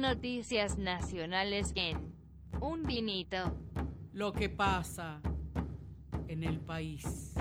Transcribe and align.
Noticias 0.00 0.78
nacionales 0.78 1.72
en 1.74 2.14
Un 2.60 2.84
Vinito. 2.84 3.52
Lo 4.12 4.32
que 4.32 4.48
pasa 4.48 5.20
en 6.28 6.44
el 6.44 6.60
país. 6.60 7.34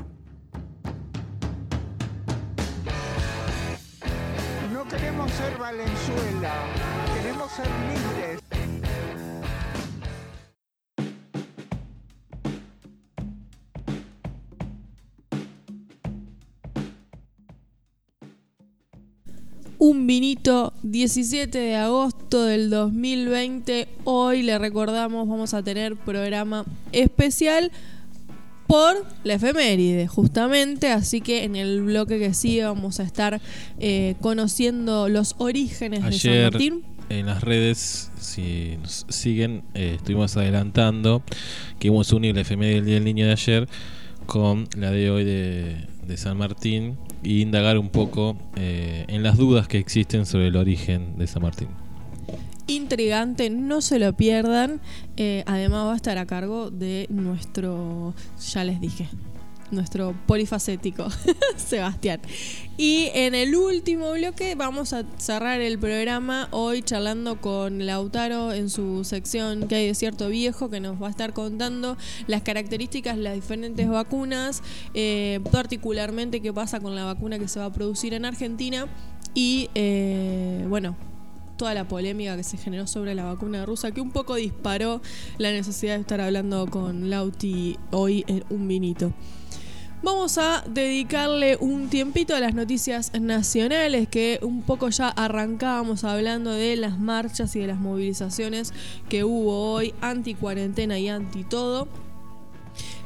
No 4.73 4.87
queremos 4.87 5.31
ser 5.31 5.55
Valenzuela, 5.59 6.65
queremos 7.13 7.51
ser 7.51 7.67
libres. 7.67 8.41
Un 19.79 20.07
vinito 20.07 20.73
17 20.81 21.55
de 21.59 21.75
agosto 21.75 22.16
del 22.29 22.69
2020. 22.69 23.87
Hoy 24.03 24.43
le 24.43 24.59
recordamos, 24.59 25.27
vamos 25.27 25.53
a 25.53 25.63
tener 25.63 25.95
programa 25.95 26.65
especial 26.91 27.71
por 28.67 29.05
la 29.23 29.35
efeméride, 29.35 30.07
justamente. 30.07 30.91
Así 30.91 31.21
que 31.21 31.45
en 31.45 31.55
el 31.55 31.81
bloque 31.83 32.19
que 32.19 32.33
sigue 32.33 32.65
vamos 32.65 32.99
a 32.99 33.03
estar 33.03 33.39
eh, 33.79 34.15
conociendo 34.19 35.07
los 35.07 35.35
orígenes 35.37 36.03
de 36.03 36.11
San 36.11 36.51
Martín. 36.51 36.83
en 37.09 37.25
las 37.27 37.41
redes, 37.41 38.11
si 38.19 38.77
nos 38.81 39.05
siguen, 39.07 39.63
eh, 39.73 39.93
estuvimos 39.95 40.35
adelantando 40.35 41.23
que 41.79 41.87
íbamos 41.87 42.11
a 42.11 42.15
unir 42.17 42.35
la 42.35 42.41
efeméride 42.41 42.75
del 42.75 42.85
Día 42.85 42.95
del 42.95 43.05
Niño 43.05 43.25
de 43.25 43.31
ayer 43.31 43.69
con 44.25 44.67
la 44.75 44.91
de 44.91 45.09
hoy 45.09 45.23
de, 45.23 45.87
de 46.05 46.17
San 46.17 46.37
Martín 46.37 46.97
y 47.23 47.41
indagar 47.41 47.77
un 47.77 47.89
poco 47.89 48.37
eh, 48.57 49.05
en 49.07 49.23
las 49.23 49.37
dudas 49.37 49.69
que 49.69 49.77
existen 49.77 50.25
sobre 50.25 50.47
el 50.47 50.57
origen 50.57 51.17
de 51.17 51.27
San 51.27 51.41
Martín. 51.41 51.69
Intrigante, 52.67 53.49
no 53.49 53.81
se 53.81 53.97
lo 53.97 54.13
pierdan. 54.13 54.81
Eh, 55.15 55.43
además 55.45 55.87
va 55.87 55.93
a 55.93 55.95
estar 55.95 56.17
a 56.17 56.25
cargo 56.25 56.69
de 56.69 57.07
nuestro, 57.09 58.13
ya 58.51 58.63
les 58.63 58.81
dije, 58.81 59.09
nuestro 59.71 60.15
polifacético, 60.25 61.07
Sebastián. 61.57 62.21
Y 62.77 63.09
en 63.13 63.35
el 63.35 63.55
último 63.55 64.11
bloque 64.11 64.55
vamos 64.55 64.93
a 64.93 65.03
cerrar 65.17 65.61
el 65.61 65.79
programa 65.79 66.47
hoy 66.51 66.81
charlando 66.81 67.41
con 67.41 67.85
Lautaro 67.85 68.53
en 68.53 68.69
su 68.69 69.03
sección 69.03 69.67
que 69.67 69.75
hay 69.75 69.87
de 69.87 69.95
cierto 69.95 70.29
viejo 70.29 70.69
que 70.69 70.79
nos 70.79 71.01
va 71.01 71.07
a 71.07 71.09
estar 71.09 71.33
contando 71.33 71.97
las 72.27 72.43
características, 72.43 73.17
las 73.17 73.35
diferentes 73.35 73.89
vacunas, 73.89 74.61
eh, 74.93 75.39
particularmente 75.51 76.41
qué 76.41 76.53
pasa 76.53 76.79
con 76.79 76.95
la 76.95 77.05
vacuna 77.05 77.39
que 77.39 77.47
se 77.47 77.59
va 77.59 77.65
a 77.65 77.73
producir 77.73 78.13
en 78.13 78.25
Argentina 78.25 78.87
y 79.33 79.69
eh, 79.75 80.65
bueno, 80.69 80.95
toda 81.57 81.73
la 81.73 81.87
polémica 81.87 82.37
que 82.37 82.43
se 82.43 82.57
generó 82.57 82.87
sobre 82.87 83.15
la 83.15 83.25
vacuna 83.25 83.65
rusa, 83.65 83.91
que 83.91 84.01
un 84.01 84.11
poco 84.11 84.35
disparó 84.35 85.01
la 85.37 85.51
necesidad 85.51 85.95
de 85.95 86.01
estar 86.01 86.21
hablando 86.21 86.67
con 86.67 87.09
Lauti 87.09 87.77
hoy 87.91 88.23
en 88.27 88.45
un 88.49 88.67
vinito. 88.67 89.11
Vamos 90.03 90.37
a 90.37 90.63
dedicarle 90.69 91.57
un 91.59 91.89
tiempito 91.89 92.35
a 92.35 92.39
las 92.39 92.53
noticias 92.53 93.11
nacionales, 93.19 94.07
que 94.07 94.39
un 94.43 94.61
poco 94.61 94.89
ya 94.89 95.09
arrancábamos 95.09 96.03
hablando 96.03 96.51
de 96.51 96.75
las 96.75 96.99
marchas 96.99 97.55
y 97.55 97.61
de 97.61 97.67
las 97.67 97.79
movilizaciones 97.79 98.73
que 99.09 99.23
hubo 99.23 99.73
hoy, 99.73 99.95
anti 99.99 100.35
cuarentena 100.35 100.99
y 100.99 101.09
anti 101.09 101.43
todo. 101.43 101.87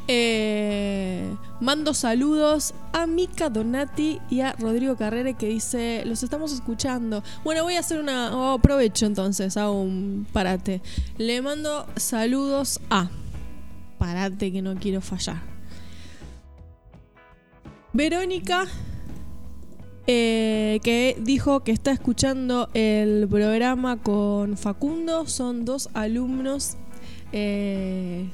Eh, 0.08 1.34
mando 1.60 1.94
saludos 1.94 2.74
a 2.92 3.06
Mica 3.06 3.50
Donati 3.50 4.20
y 4.30 4.42
a 4.42 4.54
Rodrigo 4.54 4.96
Carrere 4.98 5.36
que 5.36 5.48
dice, 5.48 6.04
los 6.06 6.24
estamos 6.24 6.52
escuchando. 6.52 7.24
Bueno, 7.44 7.64
voy 7.64 7.76
a 7.76 7.80
hacer 7.80 8.00
una... 8.00 8.36
oh, 8.36 8.54
aprovecho 8.54 9.06
entonces, 9.06 9.56
hago 9.58 9.82
un 9.82 10.28
parate. 10.34 10.82
Le 11.18 11.42
mando 11.42 11.88
saludos 11.96 12.80
a... 12.90 13.10
Parate 13.98 14.52
que 14.52 14.62
no 14.62 14.76
quiero 14.76 15.00
fallar. 15.00 15.42
Verónica, 17.94 18.66
eh, 20.08 20.80
que 20.84 21.18
dijo 21.22 21.60
que 21.62 21.72
está 21.72 21.92
escuchando 21.92 22.70
el 22.74 23.28
programa 23.30 23.98
con 23.98 24.58
Facundo. 24.58 25.28
Son 25.28 25.66
dos 25.66 25.90
alumnos 25.94 26.78
eh, 27.32 28.28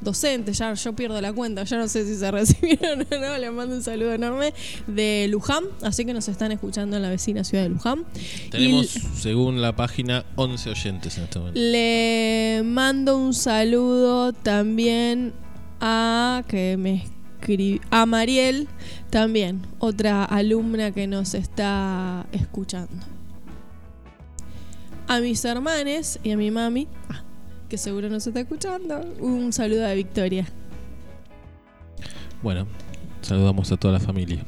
docentes, 0.00 0.58
ya 0.58 0.74
yo 0.74 0.92
pierdo 0.94 1.20
la 1.20 1.32
cuenta, 1.32 1.64
ya 1.64 1.76
no 1.76 1.88
sé 1.88 2.06
si 2.06 2.16
se 2.16 2.30
recibieron 2.30 3.06
o 3.10 3.18
no. 3.18 3.38
Les 3.38 3.52
mando 3.52 3.76
un 3.76 3.82
saludo 3.82 4.12
enorme 4.12 4.54
de 4.86 5.26
Luján, 5.30 5.64
así 5.82 6.04
que 6.04 6.12
nos 6.12 6.28
están 6.28 6.52
escuchando 6.52 6.96
en 6.96 7.02
la 7.02 7.10
vecina 7.10 7.44
ciudad 7.44 7.64
de 7.64 7.70
Luján. 7.70 8.04
Tenemos, 8.50 8.96
Y 8.96 9.00
según 9.16 9.60
la 9.60 9.74
página, 9.76 10.24
11 10.36 10.70
oyentes 10.70 11.18
en 11.18 11.24
este 11.24 11.38
momento. 11.38 11.60
le 11.60 12.62
mando 12.64 13.16
un 13.16 13.34
saludo 13.34 14.32
también 14.32 15.32
a 15.80 16.42
que 16.48 16.76
me 16.76 17.04
a 17.90 18.04
Mariel 18.06 18.68
también, 19.10 19.62
otra 19.78 20.24
alumna 20.24 20.90
que 20.90 21.06
nos 21.06 21.34
está 21.34 22.26
escuchando. 22.32 23.04
A 25.06 25.20
mis 25.20 25.44
hermanes 25.44 26.20
y 26.22 26.32
a 26.32 26.36
mi 26.36 26.50
mami, 26.50 26.88
ah, 27.08 27.22
que 27.68 27.78
seguro 27.78 28.08
nos 28.08 28.26
está 28.26 28.40
escuchando, 28.40 29.00
un 29.20 29.52
saludo 29.52 29.86
a 29.86 29.92
Victoria. 29.92 30.46
Bueno, 32.42 32.66
saludamos 33.20 33.70
a 33.72 33.76
toda 33.76 33.94
la 33.94 34.00
familia. 34.00 34.44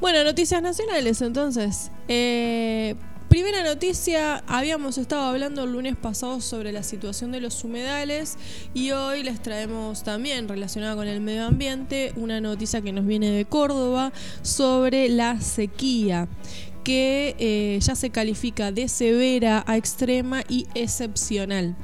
Bueno, 0.00 0.24
noticias 0.24 0.62
nacionales 0.62 1.20
entonces. 1.22 1.90
Eh, 2.08 2.94
primera 3.28 3.62
noticia, 3.62 4.42
habíamos 4.46 4.96
estado 4.96 5.22
hablando 5.22 5.64
el 5.64 5.72
lunes 5.72 5.96
pasado 5.96 6.40
sobre 6.40 6.72
la 6.72 6.82
situación 6.82 7.30
de 7.30 7.40
los 7.40 7.62
humedales 7.62 8.36
y 8.74 8.92
hoy 8.92 9.22
les 9.22 9.40
traemos 9.42 10.02
también 10.02 10.48
relacionada 10.48 10.96
con 10.96 11.08
el 11.08 11.20
medio 11.20 11.44
ambiente 11.44 12.12
una 12.16 12.40
noticia 12.40 12.80
que 12.80 12.92
nos 12.92 13.06
viene 13.06 13.30
de 13.30 13.44
Córdoba 13.44 14.12
sobre 14.42 15.08
la 15.08 15.40
sequía 15.40 16.28
que 16.84 17.36
eh, 17.38 17.78
ya 17.82 17.94
se 17.94 18.08
califica 18.08 18.72
de 18.72 18.88
severa 18.88 19.62
a 19.66 19.76
extrema 19.76 20.42
y 20.48 20.66
excepcional. 20.74 21.76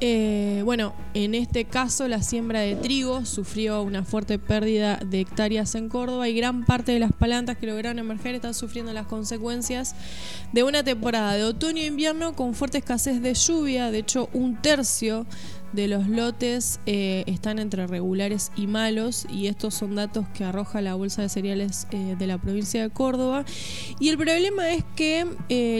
Eh, 0.00 0.60
bueno, 0.64 0.92
en 1.14 1.34
este 1.34 1.64
caso 1.64 2.06
la 2.06 2.22
siembra 2.22 2.60
de 2.60 2.76
trigo 2.76 3.24
sufrió 3.24 3.82
una 3.82 4.04
fuerte 4.04 4.38
pérdida 4.38 4.96
de 4.98 5.20
hectáreas 5.20 5.74
en 5.74 5.88
Córdoba 5.88 6.28
y 6.28 6.34
gran 6.34 6.66
parte 6.66 6.92
de 6.92 6.98
las 6.98 7.12
plantas 7.12 7.56
que 7.56 7.66
lograron 7.66 7.98
emerger 7.98 8.34
están 8.34 8.52
sufriendo 8.52 8.92
las 8.92 9.06
consecuencias 9.06 9.94
de 10.52 10.64
una 10.64 10.84
temporada 10.84 11.34
de 11.34 11.44
otoño 11.44 11.80
e 11.80 11.86
invierno 11.86 12.34
con 12.34 12.54
fuerte 12.54 12.78
escasez 12.78 13.22
de 13.22 13.32
lluvia. 13.32 13.90
De 13.90 13.98
hecho, 13.98 14.28
un 14.34 14.60
tercio 14.60 15.26
de 15.72 15.88
los 15.88 16.08
lotes 16.08 16.78
eh, 16.84 17.24
están 17.26 17.58
entre 17.58 17.86
regulares 17.86 18.52
y 18.54 18.66
malos 18.66 19.26
y 19.30 19.46
estos 19.46 19.74
son 19.74 19.94
datos 19.94 20.26
que 20.34 20.44
arroja 20.44 20.82
la 20.82 20.94
Bolsa 20.94 21.22
de 21.22 21.30
Cereales 21.30 21.86
eh, 21.90 22.16
de 22.18 22.26
la 22.26 22.36
provincia 22.36 22.82
de 22.82 22.90
Córdoba. 22.90 23.46
Y 23.98 24.10
el 24.10 24.18
problema 24.18 24.70
es 24.72 24.84
que 24.94 25.26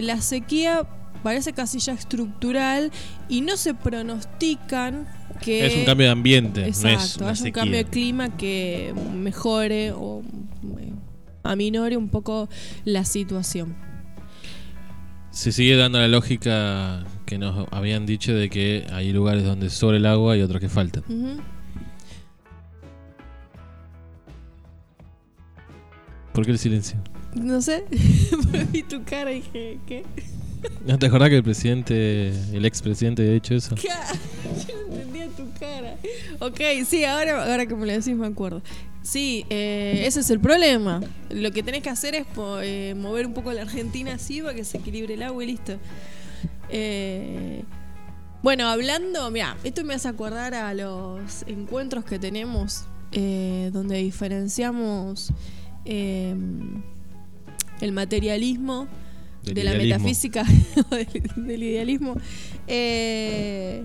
la 0.02 0.22
sequía 0.22 0.86
parece 1.22 1.52
casi 1.52 1.78
ya 1.78 1.92
estructural 1.92 2.90
y 3.28 3.40
no 3.40 3.56
se 3.56 3.74
pronostican 3.74 5.06
que... 5.40 5.66
es 5.66 5.76
un 5.76 5.84
cambio 5.84 6.06
de 6.06 6.12
ambiente, 6.12 6.60
no 6.60 6.66
Exacto, 6.66 6.98
es 6.98 7.16
una 7.16 7.30
haya 7.30 7.44
un 7.44 7.50
cambio 7.52 7.76
de 7.78 7.84
clima 7.84 8.36
que 8.36 8.94
mejore 9.14 9.92
o 9.92 10.22
eh, 10.78 10.92
aminore 11.42 11.96
un 11.96 12.08
poco 12.08 12.48
la 12.84 13.04
situación. 13.04 13.76
Se 15.30 15.52
sigue 15.52 15.76
dando 15.76 15.98
la 15.98 16.08
lógica 16.08 17.04
que 17.26 17.38
nos 17.38 17.66
habían 17.70 18.06
dicho 18.06 18.32
de 18.32 18.48
que 18.48 18.86
hay 18.90 19.12
lugares 19.12 19.44
donde 19.44 19.68
sobre 19.68 19.98
el 19.98 20.06
agua 20.06 20.36
y 20.36 20.42
otros 20.42 20.60
que 20.60 20.68
faltan. 20.68 21.02
¿Por 26.32 26.44
qué 26.44 26.52
el 26.52 26.58
silencio? 26.58 26.98
No 27.34 27.60
sé, 27.60 27.84
vi 28.72 28.82
tu 28.82 29.04
cara 29.04 29.32
y 29.32 29.36
dije, 29.36 29.78
¿qué? 29.86 30.04
¿No 30.86 30.98
te 30.98 31.06
acordás 31.06 31.30
que 31.30 31.36
el 31.36 31.42
presidente, 31.42 32.28
el 32.52 32.64
expresidente 32.64 33.22
había 33.22 33.34
dicho 33.34 33.54
eso? 33.54 33.74
¿Qué? 33.74 33.88
Yo 34.68 34.74
no 34.88 34.94
entendía 34.94 35.28
tu 35.28 35.50
cara. 35.58 35.96
Ok, 36.40 36.60
sí, 36.86 37.04
ahora, 37.04 37.50
ahora 37.50 37.66
que 37.66 37.74
me 37.74 37.86
lo 37.86 37.92
decís 37.92 38.14
me 38.14 38.26
acuerdo. 38.26 38.62
Sí, 39.02 39.46
eh, 39.50 40.02
ese 40.04 40.20
es 40.20 40.30
el 40.30 40.40
problema. 40.40 41.00
Lo 41.30 41.52
que 41.52 41.62
tenés 41.62 41.82
que 41.82 41.90
hacer 41.90 42.16
es 42.16 42.26
eh, 42.62 42.94
mover 42.96 43.26
un 43.26 43.34
poco 43.34 43.52
la 43.52 43.62
Argentina 43.62 44.14
así 44.14 44.42
para 44.42 44.54
que 44.54 44.64
se 44.64 44.78
equilibre 44.78 45.14
el 45.14 45.22
agua 45.22 45.44
y 45.44 45.46
listo. 45.46 45.78
Eh, 46.68 47.62
bueno, 48.42 48.68
hablando, 48.68 49.30
mira, 49.30 49.56
esto 49.62 49.84
me 49.84 49.94
hace 49.94 50.08
acordar 50.08 50.54
a 50.54 50.74
los 50.74 51.44
encuentros 51.46 52.04
que 52.04 52.18
tenemos 52.18 52.84
donde 53.12 53.96
diferenciamos 53.96 55.32
el 55.84 56.82
materialismo 57.92 58.88
Del 59.46 59.54
de 59.54 59.64
la 59.64 59.72
metafísica 59.74 60.44
o 60.90 60.94
del, 60.94 61.08
del 61.36 61.62
idealismo. 61.62 62.14
Eh, 62.66 63.84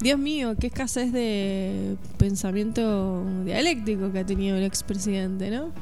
Dios 0.00 0.18
mío, 0.18 0.54
qué 0.60 0.66
escasez 0.68 1.12
de 1.12 1.96
pensamiento 2.18 3.24
dialéctico 3.44 4.12
que 4.12 4.18
ha 4.20 4.26
tenido 4.26 4.56
el 4.56 4.64
expresidente, 4.64 5.50
¿no? 5.50 5.72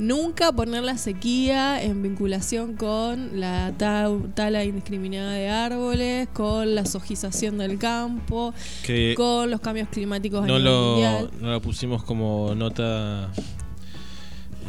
Nunca 0.00 0.50
poner 0.50 0.82
la 0.82 0.96
sequía 0.96 1.80
en 1.82 2.02
vinculación 2.02 2.74
con 2.74 3.38
la 3.38 3.72
ta- 3.76 4.08
tala 4.34 4.64
indiscriminada 4.64 5.32
de 5.34 5.48
árboles, 5.50 6.26
con 6.32 6.74
la 6.74 6.86
sojización 6.86 7.58
del 7.58 7.78
campo, 7.78 8.54
Que 8.82 9.12
con 9.14 9.50
los 9.50 9.60
cambios 9.60 9.88
climáticos 9.90 10.42
a 10.42 10.46
no 10.46 10.58
nivel 10.58 10.64
lo, 10.64 10.82
mundial. 10.92 11.30
no 11.40 11.50
lo 11.50 11.60
pusimos 11.60 12.02
como 12.02 12.54
nota 12.56 13.30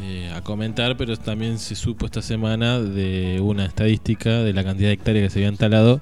eh, 0.02 0.32
a 0.34 0.42
comentar, 0.42 0.98
pero 0.98 1.18
también 1.18 1.60
se 1.60 1.76
supo 1.76 2.06
esta 2.06 2.22
semana 2.22 2.80
de 2.80 3.40
una 3.42 3.66
estadística 3.66 4.44
de 4.44 4.54
la 4.54 4.64
cantidad 4.64 4.90
de 4.90 4.94
hectáreas 4.94 5.26
que 5.26 5.30
se 5.30 5.40
habían 5.40 5.58
talado 5.58 6.02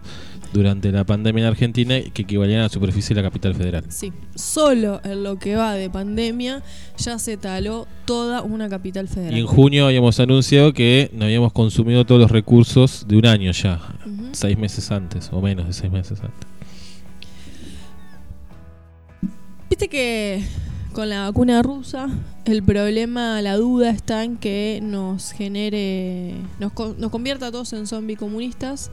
durante 0.53 0.91
la 0.91 1.03
pandemia 1.03 1.43
en 1.43 1.47
Argentina 1.47 1.95
que 2.13 2.23
equivalían 2.23 2.61
a 2.61 2.63
la 2.63 2.69
superficie 2.69 3.15
de 3.15 3.21
la 3.21 3.27
capital 3.27 3.55
federal. 3.55 3.85
Sí, 3.89 4.11
solo 4.35 5.01
en 5.03 5.23
lo 5.23 5.37
que 5.37 5.55
va 5.55 5.73
de 5.73 5.89
pandemia 5.89 6.63
ya 6.97 7.19
se 7.19 7.37
taló 7.37 7.87
toda 8.05 8.41
una 8.41 8.69
capital 8.69 9.07
federal. 9.07 9.37
Y 9.37 9.41
en 9.41 9.47
junio 9.47 9.85
habíamos 9.85 10.19
anunciado 10.19 10.73
que 10.73 11.11
no 11.13 11.25
habíamos 11.25 11.53
consumido 11.53 12.05
todos 12.05 12.21
los 12.21 12.31
recursos 12.31 13.05
de 13.07 13.17
un 13.17 13.25
año 13.25 13.51
ya, 13.51 13.79
seis 14.31 14.57
meses 14.57 14.91
antes 14.91 15.29
o 15.31 15.41
menos 15.41 15.67
de 15.67 15.73
seis 15.73 15.91
meses 15.91 16.19
antes. 16.21 16.47
Viste 19.69 19.87
que 19.87 20.43
con 20.93 21.09
la 21.09 21.23
vacuna 21.25 21.61
rusa 21.61 22.09
el 22.45 22.63
problema, 22.63 23.41
la 23.41 23.55
duda 23.57 23.91
está 23.91 24.23
en 24.23 24.37
que 24.37 24.79
nos 24.81 25.31
genere, 25.31 26.33
nos, 26.59 26.73
nos 26.97 27.11
convierta 27.11 27.47
a 27.47 27.51
todos 27.51 27.73
en 27.73 27.85
zombi 27.85 28.15
comunistas. 28.15 28.89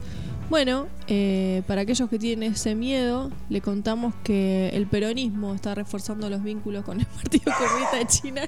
Bueno, 0.49 0.87
eh, 1.07 1.63
para 1.67 1.81
aquellos 1.81 2.09
que 2.09 2.19
tienen 2.19 2.53
ese 2.53 2.75
miedo, 2.75 3.31
le 3.49 3.61
contamos 3.61 4.13
que 4.23 4.69
el 4.73 4.87
peronismo 4.87 5.53
está 5.55 5.75
reforzando 5.75 6.29
los 6.29 6.43
vínculos 6.43 6.85
con 6.85 6.99
el 6.99 7.05
Partido 7.23 7.51
Comunista 7.57 7.97
de 7.97 8.05
China. 8.07 8.41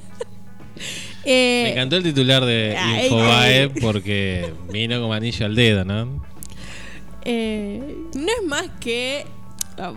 Eh, 1.25 1.63
Me 1.65 1.71
encantó 1.71 1.97
el 1.97 2.03
titular 2.03 2.45
de 2.45 2.77
ay, 2.77 3.05
Infobae 3.05 3.63
ay. 3.63 3.71
porque 3.81 4.53
vino 4.71 5.01
como 5.01 5.13
anillo 5.13 5.45
al 5.45 5.55
dedo, 5.55 5.83
¿no? 5.83 6.23
Eh, 7.25 7.97
no 8.15 8.27
es 8.27 8.47
más 8.47 8.67
que 8.79 9.25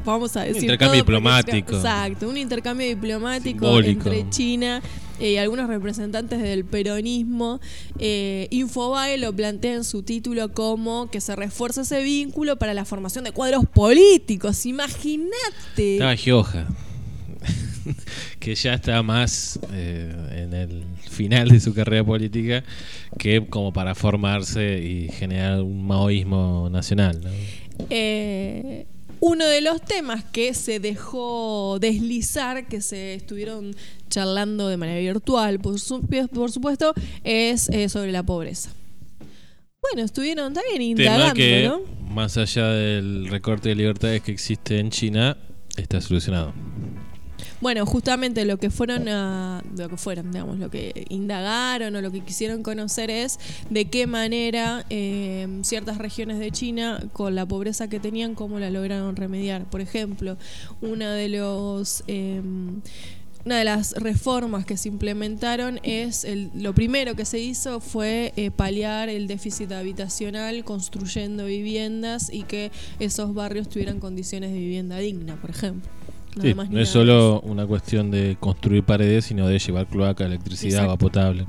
vamos 0.04 0.36
a 0.36 0.42
decir 0.42 0.62
intercambio 0.62 1.04
todo 1.04 1.04
diplomático. 1.04 1.76
exacto 1.76 2.28
un 2.28 2.36
intercambio 2.36 2.86
diplomático 2.86 3.66
Simbólico. 3.66 4.08
entre 4.08 4.30
China 4.30 4.82
eh, 5.20 5.32
y 5.32 5.36
algunos 5.36 5.68
representantes 5.68 6.40
del 6.40 6.64
peronismo 6.64 7.60
Eh, 7.98 8.48
Infobae 8.50 9.18
lo 9.18 9.32
plantea 9.34 9.74
en 9.74 9.84
su 9.84 10.02
título 10.02 10.52
como 10.52 11.10
que 11.10 11.20
se 11.20 11.36
refuerza 11.36 11.82
ese 11.82 12.02
vínculo 12.02 12.56
para 12.56 12.74
la 12.74 12.84
formación 12.84 13.24
de 13.24 13.32
cuadros 13.32 13.66
políticos 13.66 14.64
imagínate 14.66 15.94
Estaba 15.94 16.16
Gioja, 16.16 16.66
que 18.40 18.54
ya 18.54 18.74
está 18.74 19.02
más 19.02 19.58
eh, 19.72 20.44
en 20.44 20.54
el 20.54 20.84
final 21.10 21.48
de 21.48 21.60
su 21.60 21.74
carrera 21.74 22.04
política 22.04 22.64
que 23.18 23.46
como 23.48 23.72
para 23.72 23.94
formarse 23.94 24.78
y 24.82 25.08
generar 25.08 25.60
un 25.62 25.86
maoísmo 25.86 26.68
nacional. 26.70 27.20
¿no? 27.22 27.30
Eh, 27.90 28.86
uno 29.24 29.46
de 29.46 29.60
los 29.60 29.80
temas 29.82 30.24
que 30.24 30.52
se 30.52 30.80
dejó 30.80 31.78
deslizar, 31.80 32.66
que 32.66 32.80
se 32.80 33.14
estuvieron 33.14 33.74
charlando 34.10 34.66
de 34.66 34.76
manera 34.76 34.98
virtual, 35.00 35.60
por, 35.60 35.78
su- 35.78 36.02
por 36.34 36.50
supuesto, 36.50 36.92
es 37.22 37.68
eh, 37.68 37.88
sobre 37.88 38.10
la 38.10 38.24
pobreza. 38.24 38.70
Bueno, 39.80 40.04
estuvieron 40.04 40.52
también 40.52 40.96
Tema 40.96 41.12
indagando, 41.14 41.34
que, 41.34 41.64
¿no? 41.68 41.80
más 42.12 42.36
allá 42.36 42.66
del 42.68 43.28
recorte 43.28 43.68
de 43.68 43.74
libertades 43.76 44.22
que 44.22 44.32
existe 44.32 44.80
en 44.80 44.90
China, 44.90 45.36
está 45.76 46.00
solucionado. 46.00 46.52
Bueno, 47.62 47.86
justamente 47.86 48.44
lo 48.44 48.56
que 48.58 48.70
fueron 48.70 49.08
a, 49.08 49.62
lo 49.76 49.88
que 49.88 49.96
fueron, 49.96 50.32
digamos, 50.32 50.58
lo 50.58 50.68
que 50.68 51.06
indagaron 51.10 51.94
o 51.94 52.00
lo 52.00 52.10
que 52.10 52.20
quisieron 52.20 52.64
conocer 52.64 53.08
es 53.08 53.38
de 53.70 53.84
qué 53.84 54.08
manera 54.08 54.84
eh, 54.90 55.46
ciertas 55.62 55.98
regiones 55.98 56.40
de 56.40 56.50
China, 56.50 57.00
con 57.12 57.36
la 57.36 57.46
pobreza 57.46 57.86
que 57.88 58.00
tenían, 58.00 58.34
cómo 58.34 58.58
la 58.58 58.68
lograron 58.68 59.14
remediar. 59.14 59.70
Por 59.70 59.80
ejemplo, 59.80 60.36
una 60.80 61.14
de 61.14 61.28
los 61.28 62.02
eh, 62.08 62.42
una 63.44 63.58
de 63.58 63.64
las 63.64 63.92
reformas 63.92 64.64
que 64.64 64.76
se 64.76 64.88
implementaron 64.88 65.78
es 65.84 66.24
el, 66.24 66.50
lo 66.54 66.74
primero 66.74 67.14
que 67.14 67.24
se 67.24 67.38
hizo 67.38 67.78
fue 67.78 68.32
eh, 68.34 68.50
paliar 68.50 69.08
el 69.08 69.28
déficit 69.28 69.70
habitacional 69.70 70.64
construyendo 70.64 71.46
viviendas 71.46 72.28
y 72.32 72.42
que 72.42 72.72
esos 72.98 73.34
barrios 73.34 73.68
tuvieran 73.68 74.00
condiciones 74.00 74.50
de 74.50 74.58
vivienda 74.58 74.98
digna, 74.98 75.40
por 75.40 75.50
ejemplo. 75.50 75.88
Nada 76.36 76.48
Sí, 76.48 76.54
más 76.54 76.68
ni 76.68 76.76
no 76.76 76.80
es 76.80 76.88
solo 76.88 77.40
una 77.40 77.66
cuestión 77.66 78.10
de 78.10 78.36
construir 78.40 78.84
paredes, 78.84 79.26
sino 79.26 79.46
de 79.48 79.58
llevar 79.58 79.86
cloaca, 79.86 80.24
electricidad, 80.24 80.84
Exacto. 80.84 80.90
agua 80.92 80.98
potable. 80.98 81.46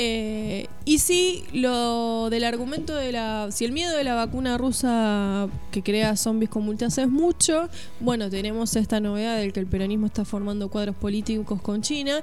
Eh, 0.00 0.68
y 0.84 0.98
si 1.00 1.42
lo 1.52 2.30
del 2.30 2.44
argumento 2.44 2.94
de 2.94 3.10
la. 3.10 3.48
Si 3.50 3.64
el 3.64 3.72
miedo 3.72 3.96
de 3.96 4.04
la 4.04 4.14
vacuna 4.14 4.56
rusa 4.56 5.48
que 5.72 5.82
crea 5.82 6.14
zombies 6.16 6.50
con 6.50 6.62
multas 6.62 6.96
es 6.98 7.08
mucho, 7.08 7.68
bueno, 7.98 8.30
tenemos 8.30 8.76
esta 8.76 9.00
novedad 9.00 9.36
del 9.38 9.52
que 9.52 9.58
el 9.58 9.66
peronismo 9.66 10.06
está 10.06 10.24
formando 10.24 10.68
cuadros 10.68 10.94
políticos 10.94 11.60
con 11.60 11.82
China. 11.82 12.20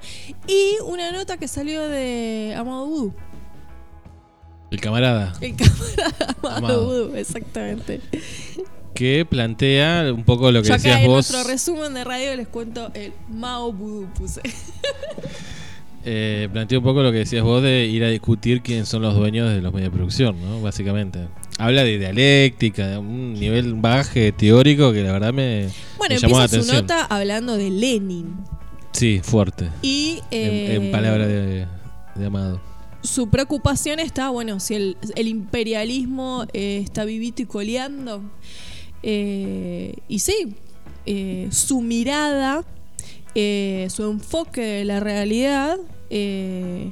Y 0.48 0.76
una 0.86 1.12
nota 1.12 1.36
que 1.36 1.50
salió 1.50 1.86
de 1.90 2.54
Amado 2.58 2.86
Vudú. 2.86 3.14
El 4.72 4.80
camarada 4.80 5.34
El 5.42 5.56
camarada 5.58 6.36
Amado 6.44 6.56
Amado. 6.56 6.86
Vudú, 6.86 7.16
exactamente. 7.18 8.00
Que 8.96 9.26
plantea 9.26 10.12
un 10.12 10.24
poco 10.24 10.52
lo 10.52 10.62
que 10.64 10.70
Yo 10.70 10.74
acá 10.74 10.82
decías 10.82 11.02
en 11.02 11.08
vos. 11.08 11.30
nuestro 11.30 11.44
resumen 11.52 11.94
de 11.94 12.04
radio 12.04 12.36
les 12.36 12.48
cuento 12.48 12.90
el 12.96 13.14
Mao 13.30 13.72
Vudú 13.72 14.08
puse. 14.18 14.42
Eh, 16.08 16.50
plantea 16.54 16.78
un 16.78 16.84
poco 16.84 17.02
lo 17.02 17.12
que 17.12 17.18
decías 17.18 17.42
vos 17.44 17.64
de 17.64 17.88
ir 17.88 18.04
a 18.04 18.10
discutir 18.10 18.62
quiénes 18.62 18.88
son 18.88 19.02
los 19.02 19.16
dueños 19.16 19.50
de 19.52 19.60
los 19.60 19.74
medios 19.74 19.92
de 19.92 19.98
producción, 19.98 20.40
¿no? 20.40 20.62
Básicamente. 20.62 21.28
Habla 21.58 21.84
de 21.84 21.98
dialéctica, 21.98 22.88
de 22.90 22.98
un 23.00 23.34
nivel 23.34 23.74
baje 23.74 24.32
teórico 24.32 24.94
que 24.94 25.02
la 25.02 25.14
verdad 25.14 25.34
me, 25.34 25.70
Bueno, 25.98 26.14
me 26.14 26.22
llamó 26.22 26.38
la 26.38 26.44
empieza 26.46 26.64
su 26.64 26.70
atención. 26.70 26.78
nota 26.84 27.06
hablando 27.06 27.58
de 27.58 27.72
Lenin. 27.72 28.36
Sí, 28.92 29.20
fuerte. 29.24 29.70
Y 29.82 30.20
En, 30.30 30.52
eh, 30.54 30.76
en 30.76 30.92
palabras 30.92 31.28
de, 31.28 31.66
de 32.14 32.26
Amado. 32.28 32.62
su 33.02 33.28
preocupación 33.32 34.00
está, 34.00 34.30
bueno, 34.30 34.60
si 34.60 34.76
el, 34.76 34.98
el 35.16 35.28
imperialismo 35.28 36.46
eh, 36.54 36.82
está 36.84 37.04
vivito 37.04 37.42
y 37.42 37.46
coleando. 37.48 38.22
Eh, 39.08 39.94
y 40.08 40.18
sí, 40.18 40.56
eh, 41.06 41.48
su 41.52 41.82
mirada, 41.82 42.66
eh, 43.36 43.88
su 43.92 44.04
enfoque 44.10 44.62
de 44.62 44.86
la 44.86 45.00
realidad, 45.00 45.78
eh, 46.10 46.92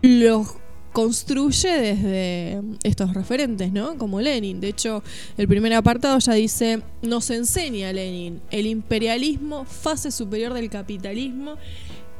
lo 0.00 0.46
construye 0.92 1.68
desde 1.68 2.62
estos 2.84 3.12
referentes, 3.12 3.72
¿no? 3.72 3.98
Como 3.98 4.22
Lenin. 4.22 4.60
De 4.60 4.68
hecho, 4.68 5.02
el 5.36 5.46
primer 5.48 5.74
apartado 5.74 6.18
ya 6.18 6.32
dice, 6.32 6.80
nos 7.02 7.28
enseña 7.28 7.92
Lenin, 7.92 8.40
el 8.50 8.66
imperialismo, 8.66 9.66
fase 9.66 10.10
superior 10.10 10.54
del 10.54 10.70
capitalismo, 10.70 11.56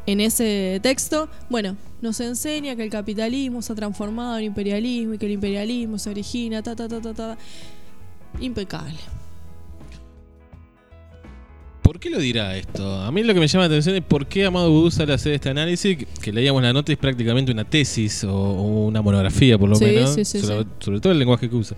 en 0.06 0.20
ese 0.20 0.80
texto, 0.82 1.30
bueno, 1.48 1.78
nos 2.04 2.20
enseña 2.20 2.76
que 2.76 2.84
el 2.84 2.90
capitalismo 2.90 3.62
se 3.62 3.72
ha 3.72 3.76
transformado 3.76 4.38
en 4.38 4.44
imperialismo 4.44 5.14
y 5.14 5.18
que 5.18 5.26
el 5.26 5.32
imperialismo 5.32 5.98
se 5.98 6.10
origina, 6.10 6.62
ta, 6.62 6.76
ta, 6.76 6.86
ta, 6.86 7.00
ta, 7.00 7.14
ta. 7.14 7.38
Impecable. 8.40 8.98
¿Por 11.82 11.98
qué 11.98 12.10
lo 12.10 12.18
dirá 12.18 12.56
esto? 12.56 13.00
A 13.02 13.10
mí 13.10 13.22
lo 13.22 13.32
que 13.34 13.40
me 13.40 13.46
llama 13.48 13.64
la 13.64 13.66
atención 13.68 13.94
es 13.96 14.02
por 14.02 14.26
qué 14.26 14.44
Amado 14.44 14.70
Vudú 14.70 14.90
sale 14.90 15.12
a 15.12 15.14
hacer 15.16 15.32
este 15.32 15.48
análisis, 15.48 15.98
que, 16.20 16.32
leíamos 16.32 16.62
la 16.62 16.72
nota 16.72 16.92
es 16.92 16.98
prácticamente 16.98 17.52
una 17.52 17.64
tesis 17.64 18.24
o, 18.24 18.34
o 18.34 18.86
una 18.86 19.00
monografía 19.02 19.58
por 19.58 19.68
lo 19.70 19.76
Sí, 19.76 19.84
menos, 19.86 20.14
sí, 20.14 20.24
sí, 20.24 20.40
sobre, 20.40 20.62
sí. 20.64 20.68
sobre 20.80 21.00
todo 21.00 21.12
el 21.12 21.18
lenguaje 21.18 21.48
que 21.48 21.56
usa. 21.56 21.76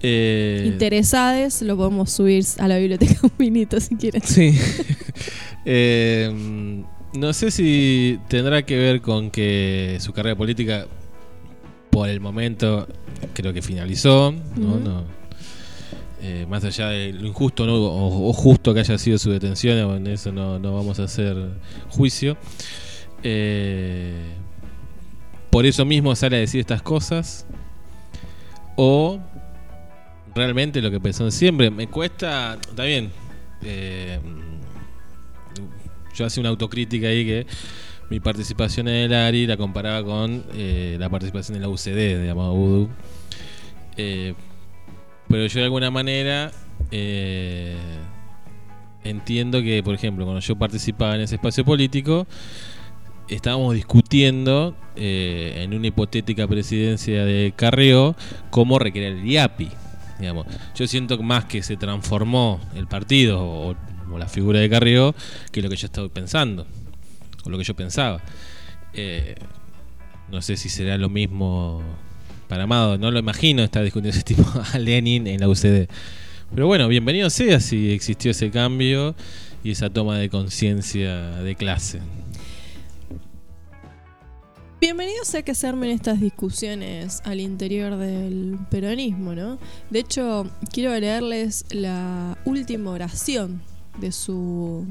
Eh, 0.00 0.64
Interesades, 0.66 1.62
lo 1.62 1.76
podemos 1.76 2.10
subir 2.10 2.44
a 2.58 2.68
la 2.68 2.78
biblioteca 2.78 3.18
un 3.22 3.32
minuto 3.38 3.80
si 3.80 3.96
quieren. 3.96 4.22
Sí. 4.22 4.56
Eh, 5.66 6.30
no 7.14 7.32
sé 7.32 7.50
si 7.50 8.18
tendrá 8.28 8.64
que 8.64 8.76
ver 8.76 9.00
con 9.00 9.30
que 9.30 9.98
su 10.00 10.12
carrera 10.12 10.36
política, 10.36 10.86
por 11.90 12.08
el 12.08 12.20
momento, 12.20 12.86
creo 13.32 13.52
que 13.52 13.62
finalizó. 13.62 14.34
¿no? 14.56 14.78
No. 14.78 15.04
Eh, 16.20 16.46
más 16.48 16.64
allá 16.64 16.88
de 16.88 17.12
lo 17.12 17.26
injusto 17.26 17.66
¿no? 17.66 17.74
o, 17.76 18.30
o 18.30 18.32
justo 18.32 18.72
que 18.72 18.80
haya 18.80 18.96
sido 18.96 19.18
su 19.18 19.30
detención, 19.30 19.78
en 19.96 20.06
eso 20.06 20.32
no, 20.32 20.58
no 20.58 20.74
vamos 20.74 20.98
a 20.98 21.04
hacer 21.04 21.36
juicio. 21.90 22.36
Eh, 23.22 24.34
por 25.50 25.66
eso 25.66 25.84
mismo 25.84 26.14
sale 26.16 26.36
a 26.36 26.40
decir 26.40 26.60
estas 26.60 26.82
cosas. 26.82 27.46
O 28.76 29.20
realmente 30.34 30.82
lo 30.82 30.90
que 30.90 30.98
pensó 30.98 31.30
siempre. 31.30 31.70
Me 31.70 31.86
cuesta. 31.86 32.58
Está 32.68 32.84
bien. 32.84 33.10
eh, 33.62 34.18
yo 36.14 36.26
hacía 36.26 36.40
una 36.40 36.50
autocrítica 36.50 37.08
ahí 37.08 37.24
que 37.24 37.46
mi 38.10 38.20
participación 38.20 38.88
en 38.88 38.94
el 38.94 39.14
ARI 39.14 39.46
la 39.46 39.56
comparaba 39.56 40.04
con 40.04 40.44
eh, 40.54 40.96
la 40.98 41.08
participación 41.08 41.56
en 41.56 41.62
la 41.62 41.68
UCD 41.68 42.28
Amado 42.28 42.54
Voodoo. 42.54 42.88
Eh, 43.96 44.34
pero 45.28 45.46
yo 45.46 45.58
de 45.60 45.64
alguna 45.64 45.90
manera 45.90 46.52
eh, 46.90 47.76
entiendo 49.04 49.62
que, 49.62 49.82
por 49.82 49.94
ejemplo, 49.94 50.24
cuando 50.24 50.40
yo 50.40 50.56
participaba 50.56 51.14
en 51.14 51.22
ese 51.22 51.36
espacio 51.36 51.64
político, 51.64 52.26
estábamos 53.28 53.74
discutiendo 53.74 54.76
eh, 54.96 55.62
en 55.62 55.74
una 55.74 55.86
hipotética 55.86 56.46
presidencia 56.46 57.24
de 57.24 57.52
Carrió 57.56 58.16
cómo 58.50 58.78
recrear 58.78 59.12
el 59.12 59.26
IAPI. 59.26 59.70
Digamos. 60.18 60.46
Yo 60.74 60.86
siento 60.86 61.20
más 61.22 61.44
que 61.46 61.62
se 61.62 61.76
transformó 61.76 62.60
el 62.76 62.86
partido 62.86 63.42
o, 63.42 63.74
o 64.14 64.18
la 64.18 64.28
figura 64.28 64.60
de 64.60 64.70
Carrió 64.70 65.14
que 65.50 65.60
lo 65.60 65.68
que 65.68 65.76
yo 65.76 65.86
estaba 65.86 66.08
pensando, 66.08 66.66
o 67.44 67.50
lo 67.50 67.58
que 67.58 67.64
yo 67.64 67.74
pensaba. 67.74 68.22
Eh, 68.92 69.34
no 70.30 70.40
sé 70.40 70.56
si 70.56 70.68
será 70.68 70.96
lo 70.96 71.08
mismo 71.10 71.82
para 72.48 72.64
Amado, 72.64 72.96
no 72.98 73.10
lo 73.10 73.18
imagino 73.18 73.62
estar 73.62 73.82
discutiendo 73.82 74.10
ese 74.16 74.22
tipo 74.22 74.44
a 74.72 74.78
Lenin 74.78 75.26
en 75.26 75.40
la 75.40 75.48
UCD. 75.48 75.88
Pero 76.54 76.66
bueno, 76.66 76.88
bienvenido 76.88 77.30
sea 77.30 77.58
si 77.58 77.92
existió 77.92 78.30
ese 78.30 78.50
cambio 78.50 79.14
y 79.64 79.72
esa 79.72 79.90
toma 79.90 80.18
de 80.18 80.28
conciencia 80.28 81.30
de 81.42 81.54
clase. 81.56 82.00
Bienvenido 84.80 85.24
sea 85.24 85.42
que 85.42 85.54
se 85.54 85.66
armen 85.66 85.90
estas 85.90 86.20
discusiones 86.20 87.22
al 87.24 87.40
interior 87.40 87.96
del 87.96 88.58
peronismo, 88.70 89.34
¿no? 89.34 89.58
De 89.88 90.00
hecho, 90.00 90.46
quiero 90.70 90.94
leerles 91.00 91.64
la 91.70 92.36
última 92.44 92.90
oración 92.90 93.62
de 94.00 94.12
su 94.12 94.86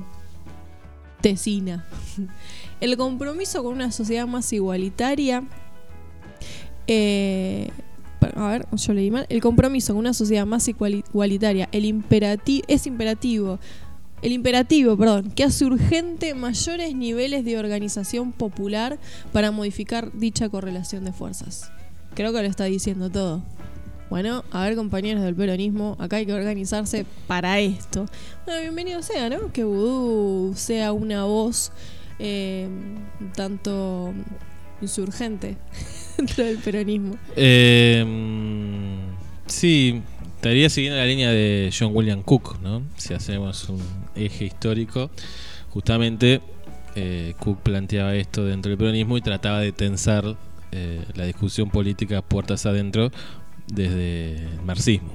tesina. 1.22 1.86
El 2.82 2.98
compromiso 2.98 3.64
con 3.64 3.74
una 3.74 3.92
sociedad 3.92 4.28
más 4.28 4.52
igualitaria. 4.54 5.44
eh, 6.88 7.70
a 8.36 8.48
ver, 8.48 8.68
yo 8.72 8.94
leí 8.94 9.12
mal. 9.12 9.26
El 9.30 9.42
compromiso 9.42 9.94
con 9.94 10.00
una 10.00 10.14
sociedad 10.14 10.46
más 10.46 10.68
iguali- 10.68 11.04
igualitaria. 11.10 11.68
El 11.72 11.86
imperativo 11.86 12.64
es 12.68 12.88
imperativo. 12.88 13.60
El 14.22 14.32
imperativo, 14.32 14.96
perdón, 14.98 15.32
que 15.32 15.44
hace 15.44 15.66
urgente 15.66 16.34
mayores 16.34 16.96
niveles 16.96 17.44
de 17.44 17.58
organización 17.60 18.32
popular 18.32 18.98
para 19.34 19.52
modificar 19.52 20.14
dicha 20.14 20.48
correlación 20.48 21.04
de 21.04 21.12
fuerzas. 21.12 21.70
Creo 22.16 22.32
que 22.32 22.42
lo 22.42 22.48
está 22.48 22.64
diciendo 22.64 23.10
todo. 23.10 23.44
Bueno, 24.14 24.46
a 24.52 24.62
ver 24.62 24.76
compañeros 24.76 25.24
del 25.24 25.34
peronismo, 25.34 25.98
acá 25.98 26.18
hay 26.18 26.28
que 26.28 26.34
organizarse 26.34 27.04
para 27.26 27.60
esto. 27.60 28.06
Bueno, 28.46 28.62
bienvenido 28.62 29.02
sea, 29.02 29.28
¿no? 29.28 29.52
Que 29.52 29.64
Vudú 29.64 30.54
sea 30.56 30.92
una 30.92 31.24
voz 31.24 31.72
eh, 32.20 32.70
tanto 33.36 34.14
insurgente 34.84 35.58
dentro 36.18 36.46
del 36.46 36.60
peronismo. 36.60 37.18
Eh, 37.36 38.06
sí, 39.48 40.04
estaría 40.36 40.70
siguiendo 40.70 41.00
la 41.00 41.08
línea 41.08 41.32
de 41.32 41.74
John 41.76 41.90
William 41.96 42.22
Cook, 42.22 42.60
¿no? 42.62 42.84
Si 42.98 43.16
hacemos 43.16 43.68
un 43.68 43.82
eje 44.14 44.46
histórico, 44.46 45.10
justamente 45.72 46.40
eh, 46.94 47.34
Cook 47.40 47.62
planteaba 47.64 48.14
esto 48.14 48.46
dentro 48.46 48.70
del 48.70 48.78
peronismo 48.78 49.18
y 49.18 49.22
trataba 49.22 49.60
de 49.60 49.72
tensar 49.72 50.38
eh, 50.72 51.04
la 51.16 51.26
discusión 51.26 51.70
política 51.70 52.22
puertas 52.22 52.68
adentro 52.68 53.12
desde 53.68 54.36
el 54.38 54.62
marxismo. 54.66 55.10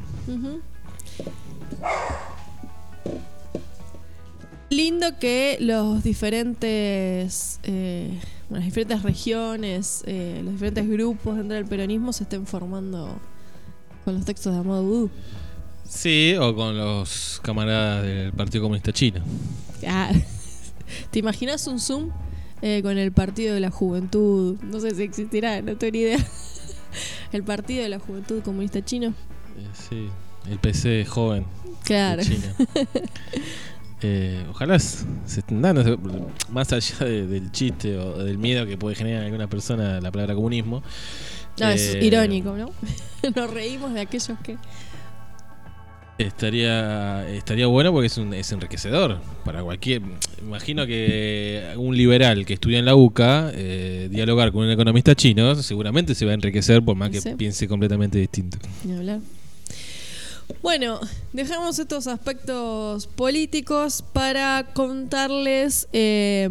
Lindo 4.70 5.18
que 5.18 5.56
los 5.60 6.04
diferentes, 6.04 7.58
eh, 7.62 8.10
bueno, 8.50 8.58
las 8.58 8.64
diferentes 8.66 9.02
regiones, 9.02 10.02
eh, 10.06 10.40
los 10.44 10.52
diferentes 10.52 10.88
grupos 10.88 11.36
dentro 11.36 11.56
del 11.56 11.64
peronismo 11.64 12.12
se 12.12 12.24
estén 12.24 12.46
formando 12.46 13.18
con 14.04 14.14
los 14.14 14.26
textos 14.26 14.52
de 14.52 14.60
Amado 14.60 14.82
Vudú. 14.82 15.10
Sí, 15.88 16.34
o 16.38 16.54
con 16.54 16.76
los 16.76 17.40
camaradas 17.42 18.02
del 18.02 18.32
Partido 18.34 18.64
Comunista 18.64 18.92
Chino. 18.92 19.20
Ah, 19.86 20.12
¿Te 21.10 21.18
imaginas 21.18 21.66
un 21.66 21.80
Zoom 21.80 22.10
eh, 22.60 22.82
con 22.82 22.98
el 22.98 23.10
Partido 23.10 23.54
de 23.54 23.60
la 23.60 23.70
Juventud? 23.70 24.58
No 24.62 24.80
sé 24.80 24.94
si 24.94 25.02
existirá, 25.02 25.62
no 25.62 25.78
tengo 25.78 25.92
ni 25.92 26.00
idea. 26.00 26.18
El 27.32 27.42
Partido 27.42 27.82
de 27.82 27.88
la 27.88 27.98
Juventud 27.98 28.42
Comunista 28.42 28.84
Chino. 28.84 29.08
Eh, 29.08 29.66
sí, 29.72 30.08
el 30.50 30.58
PC 30.58 31.04
joven 31.06 31.44
Claro. 31.84 32.22
de 32.22 32.28
China. 32.28 32.54
Eh, 34.00 34.46
ojalá 34.48 34.78
se 34.78 35.02
no 35.50 35.82
sé, 35.82 35.98
más 36.50 36.72
allá 36.72 36.98
de- 37.04 37.26
del 37.26 37.50
chiste 37.50 37.98
o 37.98 38.22
del 38.22 38.38
miedo 38.38 38.64
que 38.64 38.78
puede 38.78 38.94
generar 38.94 39.22
en 39.22 39.26
alguna 39.26 39.48
persona 39.48 40.00
la 40.00 40.12
palabra 40.12 40.36
comunismo. 40.36 40.84
No, 41.58 41.68
es 41.68 41.96
eh, 41.96 42.04
irónico, 42.04 42.56
¿no? 42.56 42.70
Nos 43.34 43.50
reímos 43.50 43.92
de 43.94 44.00
aquellos 44.02 44.38
que... 44.44 44.56
Estaría 46.18 47.28
estaría 47.30 47.68
bueno 47.68 47.92
porque 47.92 48.08
es 48.08 48.18
un 48.18 48.34
es 48.34 48.50
enriquecedor 48.50 49.20
para 49.44 49.62
cualquier. 49.62 50.02
Imagino 50.42 50.84
que 50.84 51.74
un 51.76 51.96
liberal 51.96 52.44
que 52.44 52.54
estudia 52.54 52.80
en 52.80 52.84
la 52.84 52.96
UCA 52.96 53.52
eh, 53.54 54.08
dialogar 54.10 54.50
con 54.50 54.64
un 54.64 54.70
economista 54.72 55.14
chino 55.14 55.54
seguramente 55.54 56.16
se 56.16 56.24
va 56.24 56.32
a 56.32 56.34
enriquecer 56.34 56.82
por 56.82 56.96
más 56.96 57.10
que 57.10 57.20
Sí. 57.20 57.30
piense 57.36 57.68
completamente 57.68 58.18
distinto. 58.18 58.58
Ni 58.84 58.94
hablar. 58.94 59.20
Bueno, 60.62 60.98
dejamos 61.32 61.78
estos 61.78 62.06
aspectos 62.06 63.06
políticos 63.06 64.02
para 64.12 64.66
contarles, 64.72 65.88
eh, 65.92 66.48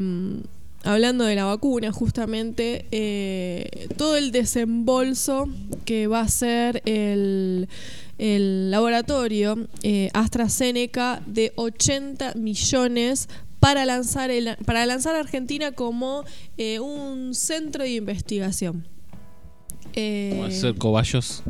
hablando 0.84 1.26
de 1.26 1.36
la 1.36 1.46
vacuna, 1.46 1.92
justamente, 1.92 2.86
eh, 2.92 3.88
todo 3.98 4.16
el 4.16 4.32
desembolso 4.32 5.50
que 5.84 6.06
va 6.08 6.22
a 6.22 6.28
ser 6.30 6.84
el, 6.86 7.68
el 8.18 8.72
laboratorio 8.72 9.68
eh, 9.84 10.10
AstraZeneca 10.14 11.22
de 11.26 11.54
80 11.56 12.34
millones 12.36 13.30
para 13.60 13.86
lanzar, 13.86 14.32
el, 14.32 14.56
para 14.66 14.86
lanzar 14.86 15.16
a 15.16 15.20
Argentina 15.20 15.72
como 15.72 16.24
eh, 16.58 16.80
un 16.80 17.34
centro 17.34 17.84
de 17.84 17.92
investigación. 17.92 18.88
Eh, 19.94 20.30
Como 20.32 20.46
hacer 20.46 20.76
cobayos 20.76 21.44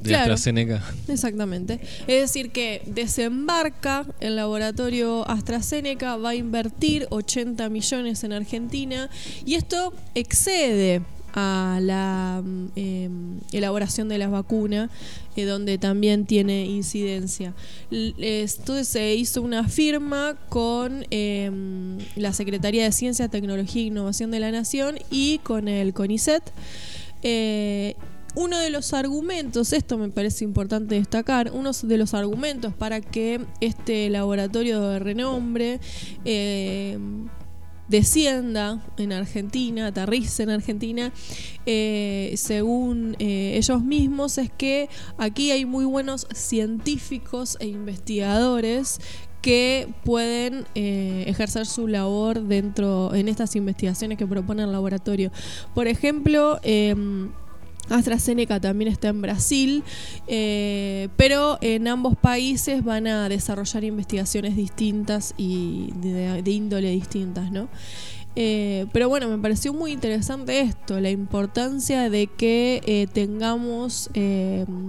de 0.00 0.10
claro. 0.10 0.34
AstraZeneca. 0.34 0.82
Exactamente. 1.08 1.80
Es 2.06 2.20
decir, 2.20 2.50
que 2.50 2.82
desembarca 2.86 4.06
el 4.20 4.36
laboratorio 4.36 5.28
AstraZeneca, 5.28 6.16
va 6.16 6.30
a 6.30 6.34
invertir 6.34 7.06
80 7.10 7.68
millones 7.68 8.22
en 8.24 8.32
Argentina 8.32 9.10
y 9.44 9.54
esto 9.54 9.92
excede 10.14 11.02
a 11.32 11.78
la 11.80 12.42
mm, 12.44 12.66
em, 12.76 13.40
elaboración 13.52 14.08
de 14.08 14.18
las 14.18 14.30
vacunas, 14.30 14.90
eh, 15.36 15.44
donde 15.44 15.78
también 15.78 16.26
tiene 16.26 16.66
incidencia. 16.66 17.54
Entonces 17.90 18.88
se 18.88 19.14
hizo 19.14 19.42
una 19.42 19.68
firma 19.68 20.36
con 20.48 21.06
em, 21.10 21.98
la 22.16 22.32
Secretaría 22.32 22.84
de 22.84 22.92
Ciencia, 22.92 23.28
Tecnología 23.28 23.82
e 23.82 23.86
Innovación 23.86 24.30
de 24.30 24.40
la 24.40 24.50
Nación 24.50 24.98
y 25.10 25.38
con 25.38 25.68
el 25.68 25.92
CONICET. 25.94 26.42
Eh, 27.22 27.94
uno 28.34 28.58
de 28.58 28.70
los 28.70 28.94
argumentos, 28.94 29.72
esto 29.72 29.98
me 29.98 30.08
parece 30.08 30.44
importante 30.44 30.94
destacar, 30.94 31.50
uno 31.52 31.70
de 31.82 31.98
los 31.98 32.14
argumentos 32.14 32.72
para 32.72 33.00
que 33.00 33.40
este 33.60 34.08
laboratorio 34.08 34.80
de 34.80 34.98
renombre 34.98 35.80
eh, 36.24 36.98
descienda 37.88 38.82
en 38.96 39.12
Argentina, 39.12 39.88
aterrice 39.88 40.42
en 40.42 40.50
Argentina, 40.50 41.12
eh, 41.66 42.34
según 42.36 43.16
eh, 43.18 43.54
ellos 43.56 43.82
mismos, 43.82 44.38
es 44.38 44.50
que 44.50 44.88
aquí 45.18 45.50
hay 45.50 45.64
muy 45.64 45.84
buenos 45.84 46.26
científicos 46.32 47.56
e 47.60 47.66
investigadores 47.66 49.00
que 49.42 49.92
pueden 50.04 50.64
eh, 50.76 51.24
ejercer 51.26 51.66
su 51.66 51.88
labor 51.88 52.42
dentro 52.42 53.12
en 53.12 53.28
estas 53.28 53.56
investigaciones 53.56 54.16
que 54.16 54.26
propone 54.26 54.62
el 54.62 54.70
laboratorio. 54.70 55.32
Por 55.74 55.88
ejemplo, 55.88 56.60
em, 56.62 57.32
AstraZeneca 57.88 58.60
también 58.60 58.90
está 58.90 59.08
en 59.08 59.22
Brasil, 59.22 59.82
eh, 60.26 61.08
pero 61.16 61.58
en 61.60 61.88
ambos 61.88 62.16
países 62.16 62.84
van 62.84 63.06
a 63.06 63.28
desarrollar 63.28 63.84
investigaciones 63.84 64.56
distintas 64.56 65.34
y 65.36 65.90
de, 65.96 66.42
índole 66.50 66.90
distintas, 66.90 67.50
¿no? 67.50 67.68
Eh, 68.34 68.86
pero 68.94 69.10
bueno, 69.10 69.28
me 69.28 69.36
pareció 69.36 69.74
muy 69.74 69.92
interesante 69.92 70.60
esto, 70.60 70.98
la 71.00 71.10
importancia 71.10 72.08
de 72.08 72.28
que 72.28 72.80
eh, 72.86 73.06
tengamos 73.12 74.08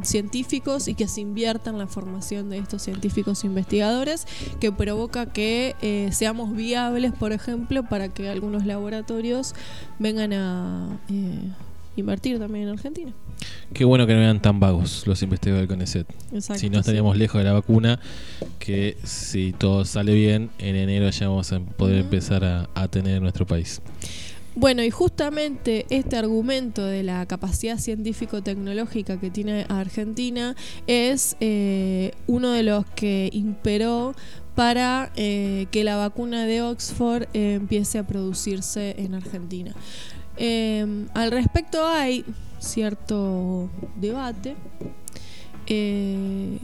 científicos 0.04 0.88
y 0.88 0.94
que 0.94 1.10
se 1.10 1.20
invierta 1.20 1.70
en 1.70 1.78
la 1.78 1.88
formación 1.88 2.50
de 2.50 2.60
estos 2.60 2.84
científicos 2.84 3.44
investigadores, 3.44 4.28
que 4.62 4.72
provoca 4.72 5.26
que 5.26 5.76
seamos 6.14 6.56
viables, 6.56 7.12
por 7.12 7.34
ejemplo, 7.34 7.84
para 7.84 8.08
que 8.08 8.30
algunos 8.30 8.66
laboratorios 8.66 9.56
vengan 10.00 10.32
a 10.32 11.00
invertir 11.96 12.40
también 12.40 12.68
en 12.68 12.74
Argentina. 12.74 13.14
Qué 13.74 13.86
bueno 13.86 14.06
que 14.08 14.14
no 14.14 14.22
eran 14.22 14.42
tan 14.42 14.60
vagos 14.60 15.06
los 15.08 15.22
investigadores 15.22 15.68
del 15.68 15.78
CONICET. 15.78 16.08
Exacto, 16.34 16.60
si 16.60 16.70
no 16.70 16.80
estaríamos 16.80 17.18
lejos 17.18 17.40
de 17.40 17.46
la 17.46 17.54
vacuna, 17.54 18.00
que 18.60 18.98
si 19.04 19.54
todo 19.54 19.86
sale 19.86 20.14
bien, 20.14 20.50
en 20.60 20.76
enero 20.76 21.10
ya 21.10 21.28
vamos 21.28 21.52
a 21.52 21.60
poder 21.60 22.00
empezar 22.00 22.44
a, 22.46 22.70
a 22.76 22.88
tener 22.88 23.18
en 23.18 23.24
nuestro 23.24 23.46
país. 23.46 23.82
Bueno, 24.56 24.84
y 24.84 24.92
justamente 24.92 25.88
este 25.90 26.16
argumento 26.16 26.86
de 26.86 27.02
la 27.02 27.26
capacidad 27.26 27.80
científico-tecnológica 27.80 29.20
que 29.20 29.32
tiene 29.32 29.66
Argentina 29.68 30.56
es 30.86 31.36
eh, 31.40 32.12
uno 32.28 32.52
de 32.52 32.62
los 32.62 32.86
que 32.86 33.32
imperó 33.34 34.14
para 34.54 35.12
eh, 35.16 35.66
que 35.72 35.84
la 35.84 35.96
vacuna 35.96 36.46
de 36.46 36.62
Oxford 36.62 37.24
eh, 37.34 37.56
empiece 37.56 37.98
a 37.98 38.06
producirse 38.06 38.94
en 39.00 39.16
Argentina. 39.16 39.74
Eh, 40.38 41.06
al 41.14 41.32
respecto 41.32 41.86
hay 41.86 42.26
cierto 42.60 43.70
debate 43.96 44.56
eh, 45.68 46.60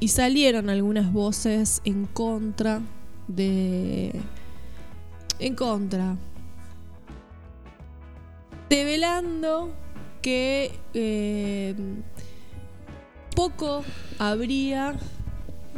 y 0.00 0.08
salieron 0.08 0.70
algunas 0.70 1.12
voces 1.12 1.80
en 1.84 2.06
contra 2.06 2.80
de... 3.28 4.12
En 5.38 5.54
contra. 5.54 6.16
Develando 8.68 9.72
que 10.22 10.72
eh, 10.94 11.74
poco 13.34 13.84
habría 14.18 14.94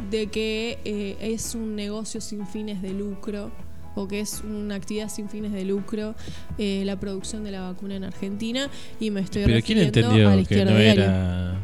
de 0.09 0.27
que 0.27 0.79
eh, 0.85 1.17
es 1.19 1.55
un 1.55 1.75
negocio 1.75 2.21
sin 2.21 2.45
fines 2.47 2.81
de 2.81 2.91
lucro 2.91 3.51
o 3.95 4.07
que 4.07 4.19
es 4.19 4.43
una 4.45 4.75
actividad 4.75 5.09
sin 5.09 5.29
fines 5.29 5.51
de 5.51 5.65
lucro 5.65 6.15
eh, 6.57 6.83
la 6.85 6.99
producción 6.99 7.43
de 7.43 7.51
la 7.51 7.61
vacuna 7.61 7.95
en 7.95 8.03
Argentina 8.03 8.69
y 8.99 9.09
me 9.11 9.21
estoy 9.21 9.43
Pero 9.45 9.61
¿quién 9.61 9.79
refiriendo 9.79 9.99
a 9.99 10.33
entendió 10.33 10.35
la 10.35 10.43
que 10.43 10.65
no 10.65 10.77
era 10.77 11.59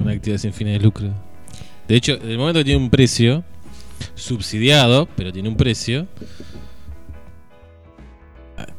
una 0.00 0.12
actividad 0.12 0.38
sin 0.38 0.52
fines 0.52 0.78
de 0.78 0.84
lucro? 0.84 1.12
De 1.86 1.96
hecho, 1.96 2.14
en 2.14 2.30
el 2.30 2.38
momento 2.38 2.60
que 2.60 2.64
tiene 2.64 2.82
un 2.82 2.90
precio 2.90 3.44
subsidiado, 4.14 5.06
pero 5.16 5.32
tiene 5.32 5.48
un 5.48 5.56
precio. 5.56 6.06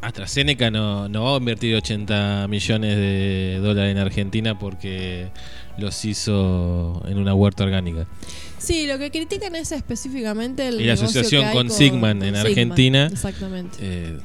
AstraZeneca 0.01 0.71
no, 0.71 1.09
no 1.09 1.23
va 1.23 1.33
a 1.33 1.37
invertir 1.37 1.75
80 1.75 2.47
millones 2.47 2.95
de 2.95 3.59
dólares 3.61 3.91
en 3.91 3.97
Argentina 3.97 4.57
porque 4.57 5.29
los 5.77 6.05
hizo 6.05 7.03
en 7.07 7.17
una 7.17 7.33
huerta 7.33 7.63
orgánica. 7.63 8.07
Sí, 8.65 8.87
lo 8.87 8.97
que 8.97 9.11
critican 9.11 9.55
es 9.55 9.71
específicamente 9.71 10.67
el 10.67 10.75
Y 10.75 10.85
la 10.85 10.95
negocio 10.95 11.05
asociación 11.05 11.41
que 11.43 11.47
hay 11.47 11.53
con 11.55 11.69
Sigman 11.69 12.23
en 12.23 12.35
Sigman, 12.35 12.45
Argentina. 12.47 13.05
Exactamente. 13.07 13.77
Eh, 13.81 14.17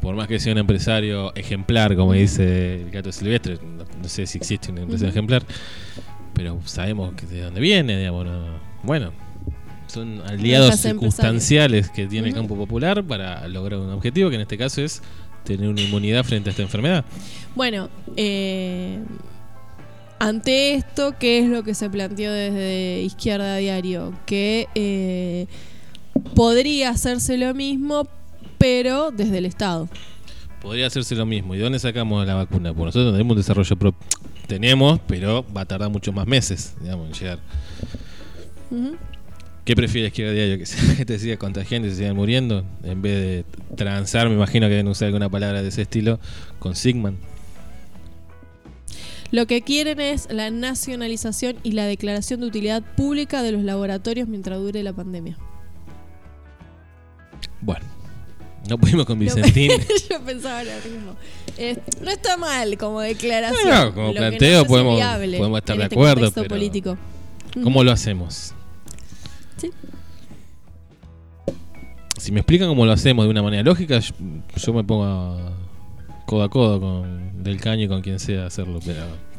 por 0.00 0.14
más 0.16 0.28
que 0.28 0.38
sea 0.38 0.52
un 0.52 0.58
empresario 0.58 1.34
ejemplar, 1.34 1.96
como 1.96 2.12
dice 2.12 2.82
el 2.82 2.90
gato 2.90 3.10
silvestre, 3.12 3.58
no, 3.62 3.84
no 4.02 4.08
sé 4.08 4.26
si 4.26 4.36
existe 4.38 4.70
un 4.70 4.78
empresario 4.78 5.10
ejemplar, 5.10 5.44
pero 6.34 6.60
sabemos 6.66 7.14
que 7.14 7.26
de 7.26 7.40
dónde 7.42 7.60
viene, 7.60 7.96
digamos. 7.98 8.26
no- 8.26 8.58
bueno, 8.82 9.12
son 9.86 10.20
aliados 10.26 10.76
circunstanciales 10.80 11.88
que 11.90 12.06
tiene 12.06 12.28
el 12.28 12.34
campo 12.34 12.56
popular 12.56 13.02
para 13.04 13.46
lograr 13.48 13.78
un 13.80 13.90
objetivo, 13.92 14.28
que 14.28 14.34
en 14.36 14.42
este 14.42 14.58
caso 14.58 14.82
es 14.82 15.00
tener 15.44 15.68
una 15.68 15.80
inmunidad 15.80 16.24
frente 16.24 16.50
a 16.50 16.52
esta 16.52 16.62
enfermedad. 16.62 17.04
Bueno, 17.54 17.88
eh, 18.16 18.98
ante 20.28 20.74
esto, 20.74 21.14
¿qué 21.18 21.38
es 21.40 21.48
lo 21.48 21.62
que 21.62 21.74
se 21.74 21.88
planteó 21.90 22.32
desde 22.32 23.02
Izquierda 23.02 23.56
Diario? 23.56 24.12
Que 24.26 24.68
eh, 24.74 25.46
podría 26.34 26.90
hacerse 26.90 27.36
lo 27.38 27.54
mismo, 27.54 28.08
pero 28.58 29.10
desde 29.10 29.38
el 29.38 29.46
Estado. 29.46 29.88
Podría 30.62 30.86
hacerse 30.86 31.14
lo 31.14 31.26
mismo. 31.26 31.54
¿Y 31.54 31.58
de 31.58 31.64
dónde 31.64 31.78
sacamos 31.78 32.26
la 32.26 32.34
vacuna? 32.34 32.72
Porque 32.72 32.86
nosotros 32.86 33.12
tenemos 33.12 33.32
un 33.32 33.36
desarrollo 33.36 33.76
propio. 33.76 34.06
Tenemos, 34.46 35.00
pero 35.06 35.44
va 35.54 35.62
a 35.62 35.64
tardar 35.66 35.90
muchos 35.90 36.14
más 36.14 36.26
meses, 36.26 36.74
digamos, 36.80 37.08
en 37.08 37.12
llegar. 37.14 37.38
¿Qué 39.64 39.74
prefiere 39.76 40.08
izquierda 40.08 40.32
diario? 40.32 40.58
¿Que 40.58 40.66
se- 40.66 40.96
que 40.98 41.04
te 41.04 41.18
siga 41.18 41.36
contagiando 41.36 41.88
y 41.88 41.90
se 41.90 41.98
sigan 41.98 42.16
muriendo? 42.16 42.64
En 42.82 43.00
vez 43.02 43.14
de 43.20 43.44
transar, 43.76 44.28
me 44.28 44.34
imagino 44.34 44.66
que 44.66 44.70
deben 44.72 44.88
usar 44.88 45.06
alguna 45.06 45.28
palabra 45.30 45.62
de 45.62 45.68
ese 45.68 45.82
estilo, 45.82 46.18
con 46.58 46.74
Sigman. 46.76 47.16
Lo 49.34 49.46
que 49.48 49.62
quieren 49.62 50.00
es 50.00 50.28
la 50.30 50.50
nacionalización 50.52 51.56
y 51.64 51.72
la 51.72 51.86
declaración 51.86 52.38
de 52.38 52.46
utilidad 52.46 52.84
pública 52.96 53.42
de 53.42 53.50
los 53.50 53.62
laboratorios 53.64 54.28
mientras 54.28 54.60
dure 54.60 54.80
la 54.84 54.92
pandemia. 54.92 55.36
Bueno, 57.60 57.84
no 58.68 58.78
pudimos 58.78 59.04
con 59.06 59.18
Vicentín. 59.18 59.72
Yo 60.08 60.20
pensaba 60.24 60.62
lo 60.62 60.70
mismo. 60.88 61.16
Eh, 61.58 61.76
no 62.00 62.12
está 62.12 62.36
mal 62.36 62.78
como 62.78 63.00
declaración. 63.00 63.68
No, 63.68 63.92
como 63.92 64.06
Lo 64.12 64.14
planteo 64.14 64.64
podemos- 64.66 64.94
viable 64.98 65.38
podemos 65.38 65.58
estar 65.58 65.76
de 65.78 65.82
este 65.82 65.94
acuerdo, 65.96 66.30
pero- 66.32 66.48
político. 66.48 66.96
¿Cómo 67.60 67.82
lo 67.82 67.90
hacemos? 67.90 68.54
Sí. 69.56 69.72
Si 72.20 72.30
me 72.30 72.38
explican 72.38 72.68
cómo 72.68 72.86
lo 72.86 72.92
hacemos 72.92 73.24
de 73.24 73.32
una 73.32 73.42
manera 73.42 73.64
lógica, 73.64 73.98
yo, 73.98 74.14
yo 74.56 74.72
me 74.72 74.84
pongo 74.84 75.04
a- 75.04 75.52
codo 76.34 76.42
a 76.42 76.48
codo 76.48 76.80
con 76.80 77.44
Del 77.44 77.60
Caño 77.60 77.84
y 77.84 77.88
con 77.88 78.02
quien 78.02 78.18
sea 78.18 78.46
hacerlo, 78.46 78.80
pero... 78.84 79.33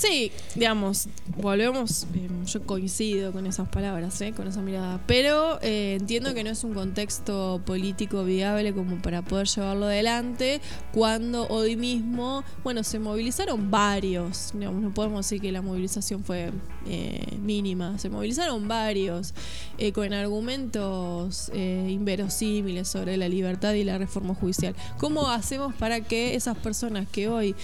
Sí, 0.00 0.32
digamos, 0.54 1.08
volvemos, 1.36 2.06
eh, 2.14 2.30
yo 2.46 2.62
coincido 2.62 3.32
con 3.32 3.46
esas 3.46 3.68
palabras, 3.68 4.18
eh, 4.22 4.32
con 4.32 4.48
esa 4.48 4.62
mirada, 4.62 4.98
pero 5.06 5.60
eh, 5.60 5.98
entiendo 6.00 6.32
que 6.32 6.42
no 6.42 6.48
es 6.48 6.64
un 6.64 6.72
contexto 6.72 7.60
político 7.66 8.24
viable 8.24 8.72
como 8.72 8.96
para 9.02 9.20
poder 9.20 9.46
llevarlo 9.46 9.84
adelante 9.84 10.62
cuando 10.92 11.46
hoy 11.48 11.76
mismo, 11.76 12.44
bueno, 12.64 12.82
se 12.82 12.98
movilizaron 12.98 13.70
varios, 13.70 14.52
digamos, 14.54 14.82
no 14.82 14.94
podemos 14.94 15.26
decir 15.26 15.42
que 15.42 15.52
la 15.52 15.60
movilización 15.60 16.24
fue 16.24 16.50
eh, 16.86 17.36
mínima, 17.38 17.98
se 17.98 18.08
movilizaron 18.08 18.68
varios 18.68 19.34
eh, 19.76 19.92
con 19.92 20.12
argumentos 20.14 21.50
inverosímiles 21.54 22.88
sobre 22.88 23.18
la 23.18 23.28
libertad 23.28 23.74
y 23.74 23.84
la 23.84 23.98
reforma 23.98 24.34
judicial. 24.34 24.74
¿Cómo 24.98 25.28
hacemos 25.28 25.74
para 25.74 26.00
que 26.00 26.34
esas 26.34 26.56
personas 26.56 27.06
que 27.06 27.28
hoy, 27.28 27.54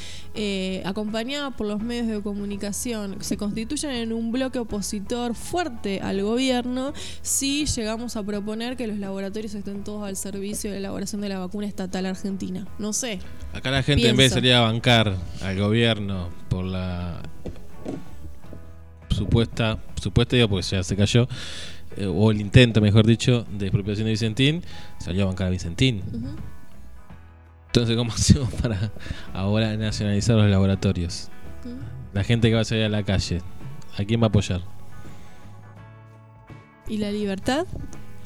acompañadas 0.85 1.55
por 1.55 1.67
los 1.67 1.81
medios 1.81 2.09
de 2.09 2.26
comunicación, 2.27 3.19
se 3.21 3.37
constituyan 3.37 3.93
en 3.93 4.13
un 4.13 4.33
bloque 4.33 4.59
opositor 4.59 5.37
fuerte 5.37 6.01
al 6.01 6.23
gobierno 6.23 6.93
si 7.23 7.67
llegamos 7.67 8.17
a 8.17 8.25
proponer 8.25 8.77
que 8.77 8.89
los 8.89 8.99
laboratorios 8.99 9.55
estén 9.55 9.85
todos 9.85 10.03
al 10.03 10.17
servicio 10.17 10.71
de 10.71 10.81
la 10.81 10.89
elaboración 10.89 11.21
de 11.21 11.29
la 11.29 11.39
vacuna 11.39 11.69
estatal 11.69 12.05
argentina? 12.05 12.67
No 12.81 12.93
sé. 12.93 13.21
Acá 13.53 13.71
la 13.71 13.85
gente 13.85 14.09
en 14.09 14.17
vez 14.17 14.31
de 14.31 14.35
salir 14.41 14.55
a 14.55 14.63
bancar 14.63 15.17
al 15.41 15.57
gobierno 15.57 16.31
por 16.49 16.65
la 16.65 17.23
supuesta, 19.11 19.79
supuesta 20.03 20.35
digo 20.35 20.49
porque 20.49 20.67
ya 20.67 20.83
se 20.83 20.97
cayó, 20.97 21.29
eh, 21.97 22.07
o 22.07 22.33
el 22.33 22.41
intento, 22.41 22.81
mejor 22.81 23.07
dicho, 23.07 23.47
de 23.57 23.67
expropiación 23.67 24.07
de 24.07 24.11
Vicentín, 24.11 24.65
salió 24.99 25.23
a 25.23 25.27
bancar 25.27 25.47
a 25.47 25.51
Vicentín. 25.51 26.03
Entonces, 27.69 27.97
¿cómo 27.97 28.13
hacemos 28.17 28.53
para 28.55 28.91
ahora 29.33 29.77
nacionalizar 29.77 30.35
los 30.35 30.51
laboratorios? 30.51 31.31
La 32.17 32.25
gente 32.25 32.49
que 32.49 32.55
va 32.55 32.63
a 32.63 32.65
salir 32.65 32.85
a 32.85 32.89
la 32.89 33.03
calle, 33.03 33.43
¿a 33.99 34.05
quién 34.05 34.23
va 34.23 34.25
a 34.25 34.29
apoyar? 34.29 34.63
¿Y 36.89 36.97
la 36.97 37.11
libertad? 37.13 37.67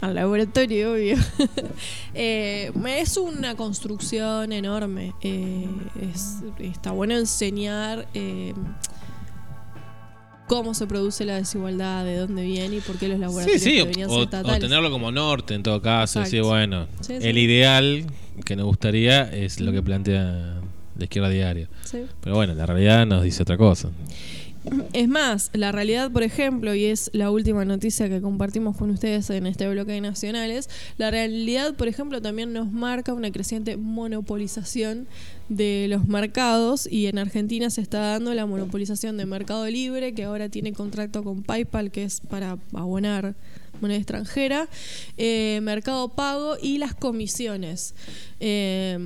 Al 0.00 0.14
laboratorio, 0.14 0.92
obvio. 0.92 1.16
Eh, 2.14 2.70
es 2.98 3.16
una 3.16 3.56
construcción 3.56 4.52
enorme. 4.52 5.12
Eh, 5.22 5.66
es- 6.12 6.38
está 6.60 6.92
bueno 6.92 7.16
enseñar 7.16 8.06
eh, 8.14 8.52
cómo 10.46 10.72
se 10.74 10.86
produce 10.86 11.24
la 11.24 11.34
desigualdad, 11.36 12.04
de 12.04 12.16
dónde 12.16 12.44
viene 12.44 12.76
y 12.76 12.80
por 12.80 12.96
qué 12.96 13.08
los 13.08 13.16
Sí, 13.16 13.20
laboratorios 13.22 13.62
sí, 13.62 13.76
deberían 13.76 14.08
o, 14.08 14.12
ser 14.12 14.20
o 14.20 14.24
estatales. 14.24 14.60
tenerlo 14.60 14.90
como 14.90 15.10
norte 15.10 15.54
en 15.54 15.62
todo 15.64 15.82
caso, 15.82 16.20
Exacto. 16.20 16.36
decir, 16.36 16.42
bueno, 16.42 16.86
Sí, 17.00 17.14
el 17.14 17.34
sí. 17.34 17.40
ideal 17.40 18.06
que 18.44 18.54
nos 18.56 18.66
gustaría 18.66 19.22
es 19.32 19.58
lo 19.60 19.72
que 19.72 19.82
plantea 19.82 20.59
la 21.00 21.04
izquierda 21.04 21.28
diaria. 21.28 21.68
Sí. 21.84 22.04
Pero 22.20 22.36
bueno, 22.36 22.54
la 22.54 22.66
realidad 22.66 23.06
nos 23.06 23.22
dice 23.22 23.42
otra 23.42 23.56
cosa. 23.56 23.90
Es 24.92 25.08
más, 25.08 25.50
la 25.54 25.72
realidad, 25.72 26.10
por 26.10 26.22
ejemplo, 26.22 26.74
y 26.74 26.84
es 26.84 27.10
la 27.14 27.30
última 27.30 27.64
noticia 27.64 28.10
que 28.10 28.20
compartimos 28.20 28.76
con 28.76 28.90
ustedes 28.90 29.30
en 29.30 29.46
este 29.46 29.66
bloque 29.70 29.92
de 29.92 30.02
nacionales, 30.02 30.68
la 30.98 31.10
realidad, 31.10 31.74
por 31.74 31.88
ejemplo, 31.88 32.20
también 32.20 32.52
nos 32.52 32.70
marca 32.70 33.14
una 33.14 33.32
creciente 33.32 33.78
monopolización 33.78 35.06
de 35.48 35.86
los 35.88 36.06
mercados 36.06 36.86
y 36.90 37.06
en 37.06 37.18
Argentina 37.18 37.70
se 37.70 37.80
está 37.80 38.00
dando 38.00 38.34
la 38.34 38.44
monopolización 38.44 39.16
de 39.16 39.24
Mercado 39.24 39.66
Libre, 39.66 40.12
que 40.12 40.24
ahora 40.24 40.50
tiene 40.50 40.74
contrato 40.74 41.24
con 41.24 41.42
PayPal, 41.42 41.90
que 41.90 42.04
es 42.04 42.20
para 42.20 42.58
abonar 42.74 43.34
moneda 43.80 43.98
extranjera, 43.98 44.68
eh, 45.16 45.60
Mercado 45.62 46.08
Pago 46.08 46.56
y 46.60 46.78
las 46.78 46.94
comisiones. 46.94 47.94
Eh, 48.42 48.98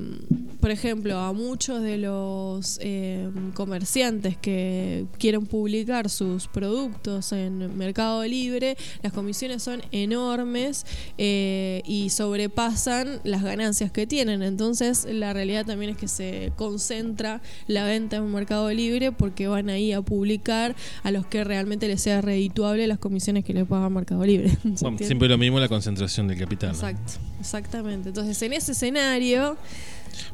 por 0.61 0.71
ejemplo, 0.71 1.19
a 1.19 1.33
muchos 1.33 1.81
de 1.83 1.97
los 1.97 2.79
eh, 2.81 3.29
comerciantes 3.53 4.37
que 4.37 5.05
quieren 5.19 5.45
publicar 5.45 6.09
sus 6.09 6.47
productos 6.47 7.33
en 7.33 7.77
Mercado 7.77 8.23
Libre, 8.23 8.77
las 9.03 9.11
comisiones 9.11 9.61
son 9.61 9.83
enormes 9.91 10.85
eh, 11.17 11.83
y 11.85 12.09
sobrepasan 12.09 13.19
las 13.23 13.43
ganancias 13.43 13.91
que 13.91 14.07
tienen. 14.07 14.41
Entonces, 14.41 15.05
la 15.07 15.33
realidad 15.33 15.65
también 15.65 15.91
es 15.91 15.97
que 15.97 16.07
se 16.07 16.53
concentra 16.55 17.41
la 17.67 17.83
venta 17.83 18.15
en 18.15 18.31
Mercado 18.31 18.71
Libre 18.71 19.11
porque 19.11 19.47
van 19.47 19.69
ahí 19.69 19.91
a 19.91 20.01
publicar 20.01 20.75
a 21.03 21.11
los 21.11 21.27
que 21.27 21.43
realmente 21.43 21.87
les 21.87 22.01
sea 22.01 22.21
redituable 22.21 22.87
las 22.87 22.99
comisiones 22.99 23.43
que 23.43 23.53
le 23.53 23.65
paga 23.65 23.89
Mercado 23.89 24.25
Libre. 24.25 24.57
Siempre 24.99 25.27
lo 25.27 25.37
mismo 25.37 25.59
la 25.59 25.67
concentración 25.67 26.27
del 26.27 26.37
capital. 26.39 26.69
¿no? 26.69 26.75
Exacto, 26.75 27.13
exactamente. 27.39 28.09
Entonces, 28.09 28.41
en 28.41 28.53
ese 28.53 28.71
escenario, 28.71 29.57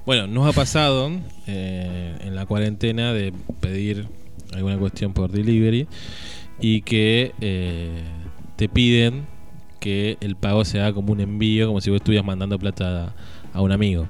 Bueno, 0.06 0.28
nos 0.28 0.48
ha 0.48 0.54
pasado 0.54 1.12
eh, 1.48 2.17
en 2.22 2.36
la 2.36 2.46
cuarentena 2.46 3.13
de 3.13 3.34
pedir 3.60 4.08
alguna 4.54 4.78
cuestión 4.78 5.13
por 5.13 5.32
delivery 5.32 5.88
y 6.60 6.82
que 6.82 7.34
eh, 7.41 8.02
te 8.56 8.70
piden 8.70 9.26
que 9.80 10.17
el 10.22 10.36
pago 10.36 10.63
se 10.65 10.80
haga 10.80 10.94
como 10.94 11.12
un 11.12 11.20
envío, 11.22 11.67
como 11.67 11.82
si 11.82 11.89
vos 11.89 11.98
estuvieras 11.98 12.26
mandando 12.26 12.60
plata 12.60 13.06
a, 13.54 13.58
a 13.58 13.62
un 13.62 13.72
amigo. 13.72 14.08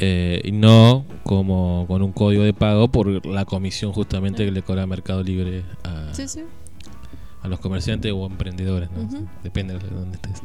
Eh, 0.00 0.40
y 0.44 0.52
no 0.52 1.04
como 1.24 1.84
con 1.88 2.02
un 2.02 2.12
código 2.12 2.44
de 2.44 2.52
pago 2.52 2.86
por 2.88 3.26
la 3.26 3.44
comisión 3.44 3.92
justamente 3.92 4.44
que 4.44 4.52
le 4.52 4.62
cobra 4.62 4.86
Mercado 4.86 5.22
Libre 5.24 5.64
a, 5.82 6.12
Sí, 6.14 6.28
sí. 6.28 6.42
A 7.42 7.48
los 7.48 7.60
comerciantes 7.60 8.12
o 8.12 8.26
emprendedores. 8.26 8.90
¿no? 8.90 9.08
Depende 9.42 9.78
de 9.78 9.88
dónde 9.88 10.16
estés. 10.16 10.42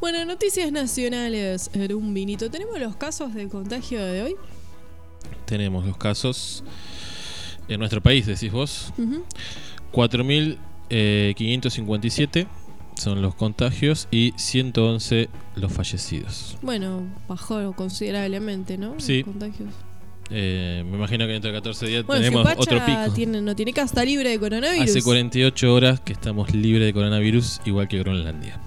Bueno, 0.00 0.24
noticias 0.24 0.72
nacionales 0.72 1.70
un 1.94 2.12
vinito. 2.14 2.50
¿Tenemos 2.50 2.78
los 2.80 2.96
casos 2.96 3.34
de 3.34 3.48
contagio 3.48 4.04
de 4.04 4.22
hoy? 4.22 4.34
Tenemos 5.44 5.86
los 5.86 5.96
casos 5.96 6.64
en 7.68 7.78
nuestro 7.78 8.00
país, 8.02 8.26
decís 8.26 8.50
vos. 8.50 8.92
Ujú. 8.98 9.22
4.557 9.92 12.46
son 12.96 13.22
los 13.22 13.34
contagios 13.34 14.08
y 14.10 14.32
111 14.36 15.28
los 15.56 15.72
fallecidos. 15.72 16.56
Bueno, 16.62 17.02
bajó 17.28 17.72
considerablemente, 17.74 18.78
¿no? 18.78 18.94
Los 18.94 19.04
Sí. 19.04 19.22
contagios. 19.24 19.70
Eh, 20.30 20.82
me 20.86 20.96
imagino 20.96 21.26
que 21.26 21.32
dentro 21.32 21.50
de 21.50 21.56
14 21.58 21.86
días 21.86 22.06
Bueno, 22.06 22.22
tenemos 22.22 22.46
otro 22.56 22.84
pico. 22.84 23.12
Tiene, 23.14 23.40
no 23.40 23.54
tiene 23.54 23.72
casa, 23.72 23.86
está 23.86 24.04
libre 24.04 24.30
de 24.30 24.38
coronavirus. 24.38 24.90
Hace 24.90 25.02
48 25.02 25.74
horas 25.74 26.00
que 26.00 26.12
estamos 26.12 26.54
libres 26.54 26.86
de 26.86 26.92
coronavirus, 26.92 27.60
igual 27.64 27.88
que 27.88 27.98
Groenlandia. 27.98 28.60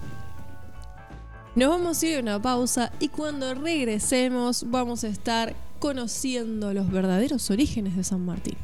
Nos 1.56 1.70
vamos 1.70 2.02
a 2.02 2.06
ir 2.06 2.18
a 2.18 2.20
una 2.20 2.42
pausa 2.42 2.92
y 3.00 3.08
cuando 3.08 3.54
regresemos 3.54 4.70
vamos 4.70 5.04
a 5.04 5.08
estar 5.08 5.54
conociendo 5.78 6.74
los 6.74 6.90
verdaderos 6.90 7.50
orígenes 7.50 7.96
de 7.96 8.04
San 8.04 8.24
Martín. 8.24 8.56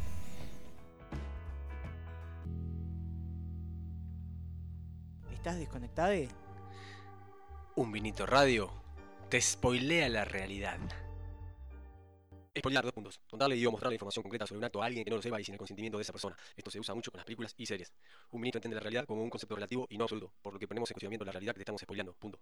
¿Estás 5.33 5.59
desconectado? 5.59 6.13
Un 7.75 7.91
vinito 7.91 8.27
radio 8.27 8.71
te 9.31 9.41
spoilea 9.41 10.11
la 10.11 10.27
realidad. 10.27 10.79
Spoilear 12.59 12.85
dos 12.85 12.93
puntos. 12.93 13.19
Contarle 13.31 13.57
y 13.57 13.65
o 13.65 13.71
mostrar 13.71 13.91
la 13.91 13.95
información 13.95 14.23
concreta 14.23 14.47
sobre 14.47 14.59
un 14.59 14.65
acto 14.65 14.83
a 14.83 14.87
alguien 14.87 15.05
que 15.05 15.11
no 15.11 15.17
lo 15.17 15.23
sepa 15.23 15.41
y 15.41 15.45
sin 15.45 15.55
el 15.55 15.59
consentimiento 15.59 15.97
de 15.97 16.03
esa 16.03 16.13
persona. 16.13 16.37
Esto 16.55 16.71
se 16.71 16.79
usa 16.79 16.95
mucho 16.95 17.11
con 17.11 17.19
las 17.19 17.25
películas 17.25 17.55
y 17.57 17.65
series. 17.65 17.93
Un 18.31 18.43
vinito 18.43 18.59
entiende 18.59 18.75
la 18.75 18.81
realidad 18.81 19.07
como 19.07 19.23
un 19.23 19.31
concepto 19.31 19.55
relativo 19.55 19.87
y 19.89 19.97
no 19.97 20.05
absoluto, 20.05 20.33
por 20.43 20.53
lo 20.53 20.59
que 20.59 20.69
ponemos 20.69 20.91
en 20.91 20.95
cuestionamiento 20.95 21.25
la 21.25 21.33
realidad 21.33 21.55
que 21.55 21.59
te 21.59 21.63
estamos 21.63 21.81
spoileando. 21.81 22.15
Punto. 22.15 22.39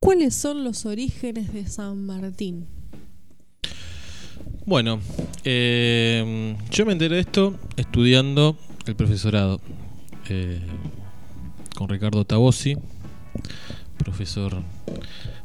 ¿Cuáles 0.00 0.34
son 0.34 0.64
los 0.64 0.86
orígenes 0.86 1.52
de 1.52 1.66
San 1.66 2.04
Martín? 2.04 2.79
Bueno, 4.70 5.00
eh, 5.42 6.54
yo 6.70 6.86
me 6.86 6.92
enteré 6.92 7.16
de 7.16 7.22
esto 7.22 7.58
estudiando 7.76 8.56
el 8.86 8.94
profesorado 8.94 9.60
eh, 10.28 10.60
con 11.74 11.88
Ricardo 11.88 12.24
Tabosi, 12.24 12.76
profesor 13.98 14.62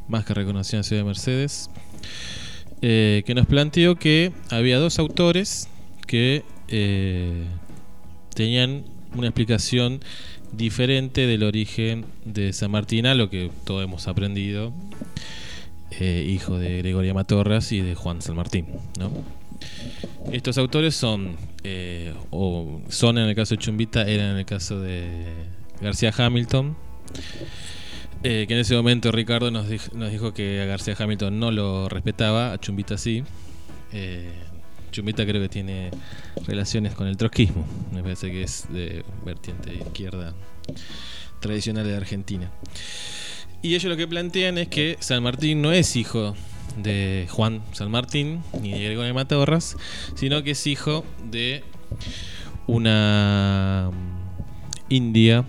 más 0.06 0.24
que 0.24 0.32
reconocido 0.32 0.78
en 0.78 0.84
Ciudad 0.84 1.02
de 1.02 1.06
Mercedes, 1.06 1.70
eh, 2.82 3.24
que 3.26 3.34
nos 3.34 3.48
planteó 3.48 3.96
que 3.96 4.30
había 4.48 4.78
dos 4.78 5.00
autores 5.00 5.68
que 6.06 6.44
tenían 8.32 8.84
una 9.16 9.26
explicación 9.26 10.04
diferente 10.52 11.26
del 11.26 11.42
origen 11.42 12.04
de 12.24 12.52
San 12.52 12.70
Martín 12.70 13.06
a 13.06 13.16
lo 13.16 13.28
que 13.28 13.50
todos 13.64 13.82
hemos 13.82 14.06
aprendido, 14.06 14.72
eh, 15.90 16.24
hijo 16.28 16.58
de 16.58 16.78
Gregoria 16.78 17.14
Matorras 17.14 17.72
y 17.72 17.80
de 17.80 17.94
Juan 17.94 18.22
San 18.22 18.36
Martín. 18.36 18.66
Estos 20.32 20.58
autores 20.58 20.94
son, 20.94 21.36
eh, 21.64 22.12
o 22.30 22.80
son 22.88 23.18
en 23.18 23.28
el 23.28 23.34
caso 23.34 23.54
de 23.54 23.58
Chumbita, 23.62 24.02
eran 24.02 24.32
en 24.32 24.36
el 24.38 24.44
caso 24.46 24.80
de 24.80 25.32
García 25.80 26.12
Hamilton, 26.16 26.76
eh, 28.22 28.44
que 28.48 28.54
en 28.54 28.60
ese 28.60 28.74
momento 28.74 29.12
Ricardo 29.12 29.50
nos, 29.50 29.68
dij- 29.68 29.92
nos 29.92 30.10
dijo 30.10 30.34
que 30.34 30.60
a 30.60 30.64
García 30.64 30.94
Hamilton 30.98 31.38
no 31.38 31.50
lo 31.50 31.88
respetaba, 31.88 32.52
a 32.52 32.58
Chumbita 32.58 32.98
sí. 32.98 33.22
Chumbita 34.90 35.24
creo 35.26 35.42
que 35.42 35.48
tiene 35.48 35.90
relaciones 36.46 36.94
con 36.94 37.06
el 37.06 37.16
trotskismo, 37.16 37.66
me 37.92 38.02
parece 38.02 38.30
que 38.30 38.42
es 38.42 38.66
de 38.72 39.04
vertiente 39.24 39.74
izquierda 39.74 40.34
tradicional 41.40 41.86
de 41.86 41.96
Argentina. 41.96 42.50
Y 43.66 43.74
ellos 43.74 43.90
lo 43.90 43.96
que 43.96 44.06
plantean 44.06 44.58
es 44.58 44.68
que 44.68 44.96
San 45.00 45.24
Martín 45.24 45.60
no 45.60 45.72
es 45.72 45.96
hijo 45.96 46.36
de 46.76 47.26
Juan 47.28 47.62
San 47.72 47.90
Martín 47.90 48.40
ni 48.62 48.70
de 48.70 48.78
Gregorio 48.78 49.12
Matorras, 49.12 49.76
sino 50.14 50.44
que 50.44 50.52
es 50.52 50.64
hijo 50.68 51.04
de 51.32 51.64
una 52.68 53.90
mm, 53.90 54.92
india, 54.92 55.44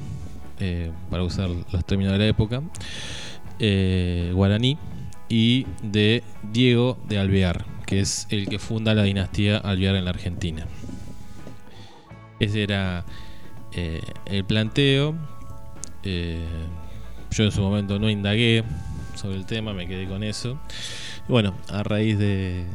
eh, 0.59 0.91
para 1.11 1.21
usar 1.21 1.51
los 1.71 1.85
términos 1.85 2.13
de 2.13 2.17
la 2.17 2.25
época, 2.25 2.63
eh, 3.59 4.31
guaraní, 4.33 4.79
y 5.29 5.67
de 5.83 6.23
Diego 6.51 6.97
de 7.07 7.19
Alvear, 7.19 7.65
que 7.85 7.99
es 7.99 8.25
el 8.31 8.49
que 8.49 8.57
funda 8.57 8.95
la 8.95 9.03
dinastía 9.03 9.57
Alvear 9.57 9.95
en 9.95 10.05
la 10.05 10.09
Argentina. 10.09 10.65
Ese 12.39 12.63
era 12.63 13.05
eh, 13.73 14.01
el 14.25 14.43
planteo. 14.43 15.15
Yo 17.31 17.43
en 17.43 17.51
su 17.51 17.61
momento 17.61 17.99
no 17.99 18.09
indagué 18.09 18.63
sobre 19.15 19.35
el 19.35 19.45
tema, 19.45 19.73
me 19.73 19.87
quedé 19.87 20.07
con 20.07 20.23
eso. 20.23 20.59
Y 21.27 21.31
bueno, 21.31 21.55
a 21.69 21.83
raíz 21.83 22.17
de, 22.17 22.65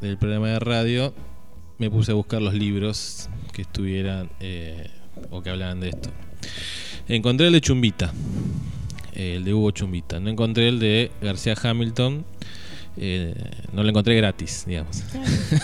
del 0.00 0.18
programa 0.18 0.48
de 0.48 0.58
radio, 0.58 1.14
me 1.78 1.90
puse 1.90 2.12
a 2.12 2.14
buscar 2.14 2.42
los 2.42 2.54
libros 2.54 3.28
que 3.52 3.62
estuvieran 3.62 4.30
eh, 4.40 4.90
o 5.30 5.42
que 5.42 5.50
hablaban 5.50 5.80
de 5.80 5.90
esto. 5.90 6.10
Encontré 7.08 7.48
el 7.48 7.52
de 7.52 7.60
Chumbita, 7.60 8.12
el 9.12 9.44
de 9.44 9.54
Hugo 9.54 9.70
Chumbita. 9.70 10.20
No 10.20 10.30
encontré 10.30 10.68
el 10.68 10.78
de 10.78 11.10
García 11.20 11.54
Hamilton. 11.60 12.24
Eh, 12.96 13.34
no 13.72 13.82
lo 13.82 13.88
encontré 13.88 14.14
gratis, 14.16 14.64
digamos. 14.66 15.02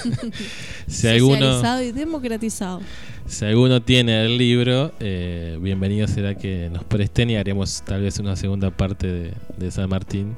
si 0.86 1.08
alguno, 1.08 1.82
y 1.82 1.92
democratizado. 1.92 2.80
si 3.26 3.44
alguno 3.44 3.82
tiene 3.82 4.24
el 4.24 4.38
libro, 4.38 4.92
eh, 5.00 5.58
bienvenido 5.60 6.08
será 6.08 6.34
que 6.34 6.70
nos 6.72 6.84
presten 6.84 7.30
y 7.30 7.36
haremos 7.36 7.82
tal 7.84 8.02
vez 8.02 8.18
una 8.18 8.34
segunda 8.36 8.70
parte 8.70 9.06
de, 9.06 9.32
de 9.56 9.70
San 9.70 9.88
Martín 9.90 10.34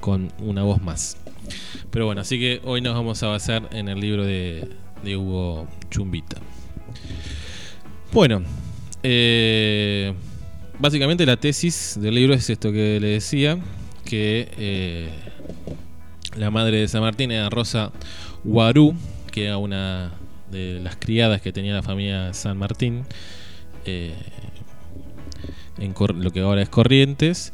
con 0.00 0.32
una 0.38 0.62
voz 0.62 0.80
más. 0.80 1.18
Pero 1.90 2.06
bueno, 2.06 2.22
así 2.22 2.38
que 2.38 2.60
hoy 2.64 2.80
nos 2.80 2.94
vamos 2.94 3.22
a 3.22 3.26
basar 3.26 3.68
en 3.72 3.88
el 3.88 4.00
libro 4.00 4.24
de, 4.24 4.68
de 5.02 5.16
Hugo 5.16 5.68
Chumbita. 5.90 6.38
Bueno, 8.12 8.42
eh, 9.02 10.14
básicamente 10.78 11.26
la 11.26 11.36
tesis 11.36 11.98
del 12.00 12.14
libro 12.14 12.34
es 12.34 12.48
esto 12.48 12.72
que 12.72 12.98
le 12.98 13.08
decía, 13.08 13.58
que 14.04 15.10
la 16.36 16.50
madre 16.50 16.78
de 16.78 16.88
San 16.88 17.02
Martín 17.02 17.30
era 17.30 17.50
Rosa 17.50 17.92
Guarú, 18.44 18.94
que 19.30 19.46
era 19.46 19.58
una 19.58 20.12
de 20.50 20.80
las 20.80 20.96
criadas 20.96 21.40
que 21.40 21.52
tenía 21.52 21.74
la 21.74 21.82
familia 21.82 22.32
San 22.34 22.58
Martín, 22.58 23.04
eh, 23.84 24.14
en 25.78 25.94
lo 26.22 26.30
que 26.30 26.40
ahora 26.40 26.62
es 26.62 26.68
Corrientes, 26.68 27.52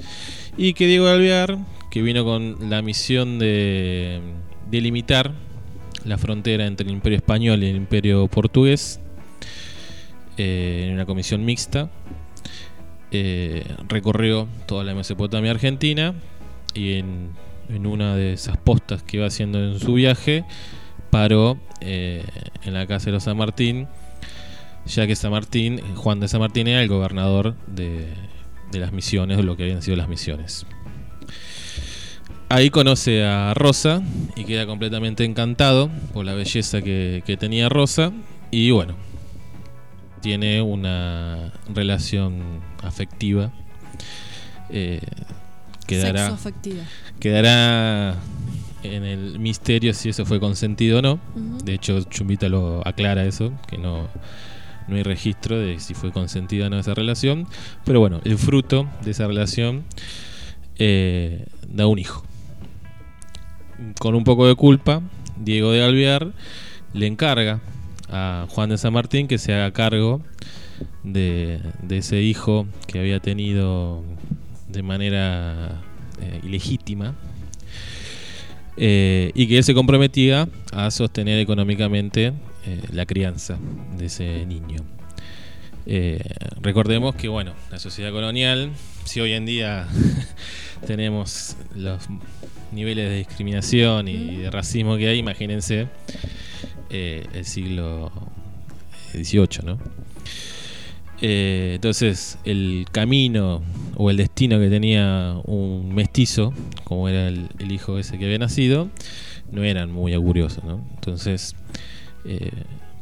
y 0.57 0.75
que 0.75 0.87
Diego 0.87 1.07
de 1.07 1.12
Alvear, 1.12 1.59
que 1.91 2.03
vino 2.03 2.25
con 2.25 2.71
la 2.71 2.83
misión 2.83 3.39
de 3.39 4.21
delimitar 4.71 5.33
la 6.05 6.19
frontera 6.19 6.67
entre 6.67 6.87
el 6.87 6.93
imperio 6.93 7.17
español 7.17 7.62
y 7.62 7.69
el 7.69 7.77
imperio 7.77 8.27
portugués, 8.29 9.01
eh, 10.39 10.85
en 10.87 10.95
una 10.95 11.07
comisión 11.07 11.45
mixta, 11.45 11.91
eh, 13.12 13.65
recorrió 13.89 14.49
toda 14.67 14.85
la 14.85 14.95
Mesopotamia 14.95 15.53
argentina 15.53 16.15
y 16.75 16.95
en, 16.95 17.31
en 17.68 17.87
una 17.87 18.16
de 18.16 18.33
esas 18.33 18.57
postas 18.57 19.02
que 19.02 19.18
iba 19.18 19.26
haciendo 19.26 19.62
en 19.62 19.79
su 19.79 19.94
viaje, 19.94 20.44
paró 21.11 21.59
eh, 21.81 22.24
en 22.64 22.74
la 22.74 22.87
casa 22.87 23.07
de 23.07 23.12
los 23.12 23.24
San 23.24 23.37
Martín, 23.37 23.88
ya 24.87 25.07
que 25.07 25.16
San 25.16 25.31
Martín, 25.31 25.81
Juan 25.96 26.20
de 26.20 26.29
San 26.29 26.40
Martín 26.40 26.68
era 26.68 26.83
el 26.83 26.88
gobernador 26.88 27.55
de, 27.66 28.09
las 28.72 28.92
misiones, 28.92 29.38
o 29.38 29.42
lo 29.42 29.57
que 29.57 29.64
habían 29.64 29.83
sido 29.83 29.96
las 29.96 30.09
misiones. 30.09 30.66
Ahí 32.48 32.70
conoce 32.70 33.24
a 33.24 33.55
Rosa 33.55 34.02
y 34.37 34.44
queda 34.44 34.66
completamente 34.66 35.24
encantado 35.24 35.90
por 36.12 36.24
la 36.24 36.35
belleza 36.35 36.81
que, 36.83 37.22
que 37.26 37.37
tenía 37.37 37.68
Rosa 37.68 38.12
y 38.52 38.70
bueno, 38.70 38.94
tiene 40.20 40.61
una 40.61 41.52
relación 41.72 42.61
afectiva. 42.83 43.52
Eh, 44.70 45.00
quedará, 45.87 46.37
Sexo 46.37 46.53
quedará 47.20 48.16
en 48.83 49.05
el 49.05 49.38
misterio 49.38 49.94
si 49.94 50.09
eso 50.09 50.25
fue 50.25 50.40
consentido 50.40 50.99
o 50.99 51.03
no. 51.03 51.20
De 51.64 51.75
hecho, 51.75 52.03
Chumbita 52.05 52.49
lo 52.49 52.87
aclara 52.87 53.25
eso, 53.25 53.53
que 53.66 53.79
no, 53.79 54.09
no 54.88 54.96
hay 54.96 55.03
registro 55.03 55.59
de 55.59 55.81
si 55.81 55.94
fue 55.94 56.12
consentida 56.12 56.66
o 56.66 56.70
no 56.70 56.79
esa 56.79 56.94
relación. 56.94 57.46
Pero 57.85 58.01
bueno, 58.01 58.20
el 58.25 58.38
fruto 58.38 58.88
de 59.03 59.11
esa 59.11 59.27
relación 59.27 59.85
eh, 60.79 61.46
da 61.68 61.87
un 61.87 61.99
hijo. 61.99 62.25
Con 63.99 64.14
un 64.14 64.25
poco 64.25 64.46
de 64.46 64.55
culpa, 64.55 65.03
Diego 65.37 65.72
de 65.72 65.83
Alvear 65.83 66.33
le 66.92 67.07
encarga 67.07 67.61
a 68.09 68.46
Juan 68.49 68.70
de 68.70 68.79
San 68.79 68.92
Martín 68.92 69.27
que 69.29 69.38
se 69.38 69.53
haga 69.53 69.72
cargo 69.72 70.22
de, 71.03 71.61
de 71.83 71.99
ese 71.99 72.22
hijo 72.22 72.66
que 72.87 73.01
había 73.01 73.20
tenido 73.20 74.03
de 74.77 74.83
manera 74.83 75.83
eh, 76.21 76.41
ilegítima 76.45 77.15
eh, 78.77 79.33
y 79.35 79.47
que 79.47 79.59
él 79.59 79.65
se 79.65 79.73
comprometía 79.73 80.49
a 80.73 80.91
sostener 80.91 81.39
económicamente 81.39 82.35
eh, 82.67 82.81
la 82.93 83.07
crianza 83.07 83.59
de 83.97 84.07
ese 84.07 84.45
niño. 84.45 84.85
Eh, 85.87 86.21
recordemos 86.61 87.15
que, 87.15 87.29
bueno, 87.29 87.55
la 87.71 87.79
sociedad 87.79 88.11
colonial, 88.11 88.73
si 89.05 89.21
hoy 89.21 89.33
en 89.33 89.47
día 89.47 89.89
tenemos 90.87 91.57
los 91.75 92.03
niveles 92.73 93.09
de 93.09 93.19
discriminación 93.19 94.09
y 94.09 94.37
de 94.37 94.51
racismo 94.51 94.97
que 94.99 95.09
hay, 95.09 95.19
imagínense 95.19 95.89
el 96.91 97.45
siglo 97.45 98.11
XVIII, 99.12 99.65
¿no? 99.65 100.06
Eh, 101.20 101.72
entonces, 101.76 102.38
el 102.44 102.87
camino 102.92 103.62
o 103.96 104.11
el 104.11 104.16
destino 104.16 104.59
que 104.59 104.68
tenía 104.68 105.37
un 105.44 105.94
mestizo, 105.94 106.52
como 106.85 107.09
era 107.09 107.29
el, 107.29 107.48
hijo 107.70 107.98
ese 107.98 108.18
que 108.18 108.26
había 108.26 108.38
nacido, 108.38 108.90
no 109.50 109.64
eran 109.64 109.90
muy 109.90 110.12
auguriosos, 110.12 110.64
¿no? 110.64 110.87
Entonces, 110.94 111.57
eh, 112.24 112.50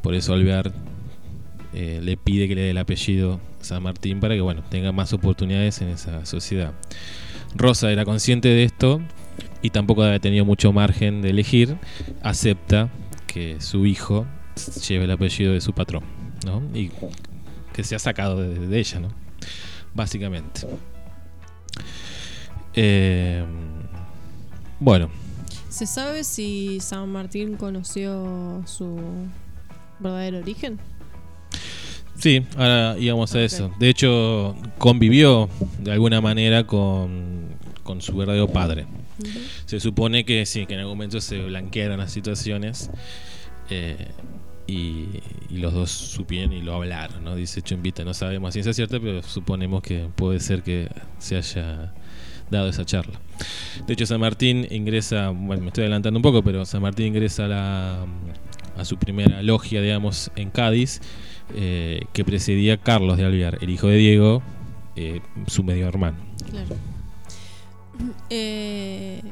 por 0.03 0.14
eso 0.14 0.35
Alvear 0.35 0.72
eh, 1.72 2.00
le 2.03 2.16
pide 2.16 2.46
que 2.46 2.55
le 2.55 2.62
dé 2.62 2.70
el 2.70 2.79
apellido 2.79 3.40
San 3.61 3.83
Martín 3.83 4.20
para 4.20 4.35
que, 4.35 4.40
bueno, 4.40 4.62
tenga 4.68 4.92
más 4.92 5.12
oportunidades 5.12 5.81
en 5.81 5.88
esa 5.88 6.24
sociedad. 6.24 6.72
Rosa 7.57 7.90
era 7.90 8.05
consciente 8.05 8.48
de 8.48 8.64
esto 8.64 9.00
y 9.62 9.70
tampoco 9.70 10.03
había 10.03 10.20
tenido 10.20 10.44
mucho 10.44 10.72
margen 10.72 11.22
de 11.22 11.31
elegir, 11.31 11.77
acepta 12.22 12.90
que 13.27 13.61
su 13.61 13.87
hijo 13.87 14.27
lleve 14.87 15.05
el 15.05 15.11
apellido 15.11 15.53
de 15.53 15.61
su 15.61 15.72
patrón, 15.72 16.05
¿no? 16.46 16.62
Que 17.75 17.85
se 17.85 17.95
ha 17.95 17.99
sacado 17.99 18.41
de, 18.41 18.67
de 18.67 18.79
ella, 18.79 19.01
¿no? 19.01 19.09
Básicamente. 19.93 20.63
Eh, 22.73 23.45
bueno, 24.81 25.11
¿Se 25.75 25.89
sabe 25.89 26.23
si 26.23 26.79
San 26.79 27.09
Martín 27.09 27.57
conoció 27.57 28.63
su 28.65 28.97
verdadero 29.99 30.39
origen? 30.39 30.79
sí, 32.17 32.47
ahora 32.57 32.97
íbamos 32.97 33.35
a 33.35 33.43
eso. 33.43 33.73
De 33.81 33.89
hecho, 33.89 34.55
convivió 34.79 35.49
de 35.81 35.91
alguna 35.91 36.21
manera 36.21 36.65
con, 36.65 37.49
con 37.83 38.01
su 38.01 38.15
verdadero 38.15 38.47
padre. 38.47 38.87
Se 39.67 39.81
supone 39.81 40.25
que 40.25 40.47
sí, 40.47 40.65
que 40.67 40.75
en 40.75 40.81
algún 40.81 40.97
momento 40.97 41.21
se 41.21 41.43
blanquearon 41.43 41.99
las 41.99 42.13
situaciones 42.13 42.91
eh, 43.69 44.13
y, 44.66 45.07
los 45.50 45.72
dos 45.72 45.90
supieron 45.90 46.53
y 46.53 46.62
lo 46.62 46.74
hablaron, 46.74 47.22
¿no? 47.24 47.35
Dice 47.37 47.62
Chumbita, 47.62 48.05
no 48.05 48.14
sabemos 48.14 48.48
a 48.48 48.53
ciencia 48.53 48.72
cierta, 48.72 48.98
pero 49.00 49.22
suponemos 49.22 49.83
que 49.83 50.09
puede 50.16 50.40
ser 50.40 50.62
que 50.62 50.88
se 51.18 51.37
haya 51.37 51.92
dado 52.50 52.68
esa 52.68 52.85
charla. 52.85 53.20
De 53.87 53.92
hecho, 53.92 54.07
San 54.07 54.20
Martín 54.20 54.66
ingresa, 54.70 55.31
bueno, 55.31 55.62
me 55.62 55.68
estoy 55.68 55.83
adelantando 55.83 56.18
un 56.18 56.22
poco, 56.22 56.42
pero 56.42 56.64
San 56.64 56.83
Martín 56.83 57.07
ingresa 57.07 57.44
a, 57.46 57.48
la, 57.48 58.07
a 58.77 58.85
su 58.85 58.96
primera 58.96 59.42
logia, 59.42 59.81
digamos, 59.81 60.31
en 60.37 60.50
Cádiz, 60.50 61.00
eh, 61.55 62.03
que 62.12 62.24
precedía 62.24 62.77
Carlos 62.79 63.16
de 63.16 63.24
Alvear, 63.24 63.59
el 63.61 63.70
hijo 63.70 63.87
de 63.88 63.96
Diego, 63.96 64.42
eh, 64.96 65.20
su 65.46 65.62
medio 65.62 65.87
hermano. 65.88 66.16
Claro. 66.50 66.77
Eh, 68.31 69.22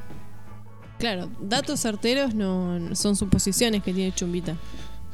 claro, 0.99 1.31
datos 1.41 1.81
certeros 1.81 2.35
no- 2.35 2.95
son 2.95 3.17
suposiciones 3.17 3.83
que 3.83 3.93
tiene 3.93 4.13
Chumbita. 4.13 4.57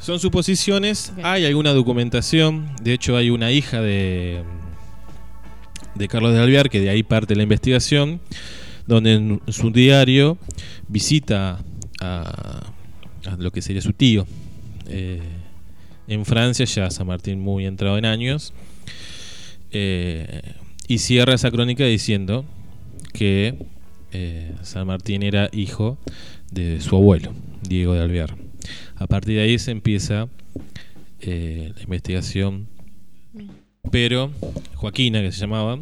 Son 0.00 0.20
suposiciones, 0.20 1.12
hay 1.22 1.44
alguna 1.44 1.72
documentación, 1.72 2.70
de 2.82 2.94
hecho 2.94 3.16
hay 3.16 3.30
una 3.30 3.50
hija 3.52 3.82
de, 3.82 4.42
de 5.94 6.08
Carlos 6.08 6.32
de 6.32 6.40
Alvear, 6.40 6.70
que 6.70 6.80
de 6.80 6.88
ahí 6.88 7.02
parte 7.02 7.36
la 7.36 7.42
investigación, 7.42 8.20
donde 8.86 9.14
en 9.14 9.40
su 9.48 9.70
diario 9.70 10.38
visita 10.86 11.58
a, 12.00 12.72
a 13.26 13.36
lo 13.38 13.50
que 13.50 13.60
sería 13.60 13.82
su 13.82 13.92
tío. 13.92 14.26
Eh, 14.88 15.20
en 16.06 16.24
Francia, 16.24 16.64
ya 16.64 16.90
San 16.90 17.06
Martín 17.06 17.40
muy 17.40 17.66
entrado 17.66 17.98
en 17.98 18.06
años, 18.06 18.54
eh, 19.72 20.54
y 20.86 20.98
cierra 20.98 21.34
esa 21.34 21.50
crónica 21.50 21.84
diciendo 21.84 22.46
que 23.12 23.56
eh, 24.12 24.54
San 24.62 24.86
Martín 24.86 25.22
era 25.22 25.50
hijo 25.52 25.98
de 26.50 26.80
su 26.80 26.96
abuelo, 26.96 27.34
Diego 27.68 27.92
de 27.92 28.00
Alvear. 28.00 28.47
A 28.96 29.06
partir 29.06 29.36
de 29.36 29.42
ahí 29.42 29.58
se 29.58 29.70
empieza 29.70 30.28
eh, 31.20 31.72
la 31.76 31.82
investigación. 31.82 32.68
Pero 33.90 34.30
Joaquina, 34.74 35.20
que 35.20 35.32
se 35.32 35.40
llamaba, 35.40 35.78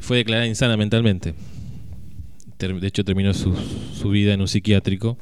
fue 0.00 0.18
declarada 0.18 0.46
insana 0.46 0.76
mentalmente. 0.76 1.34
De 2.58 2.86
hecho, 2.86 3.04
terminó 3.04 3.34
su, 3.34 3.54
su 3.94 4.10
vida 4.10 4.32
en 4.32 4.40
un 4.40 4.48
psiquiátrico. 4.48 5.18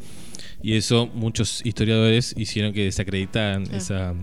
Y 0.63 0.75
eso 0.75 1.09
muchos 1.09 1.65
historiadores 1.65 2.35
hicieron 2.37 2.73
que 2.73 2.85
desacreditaran 2.85 3.65
esa 3.75 4.15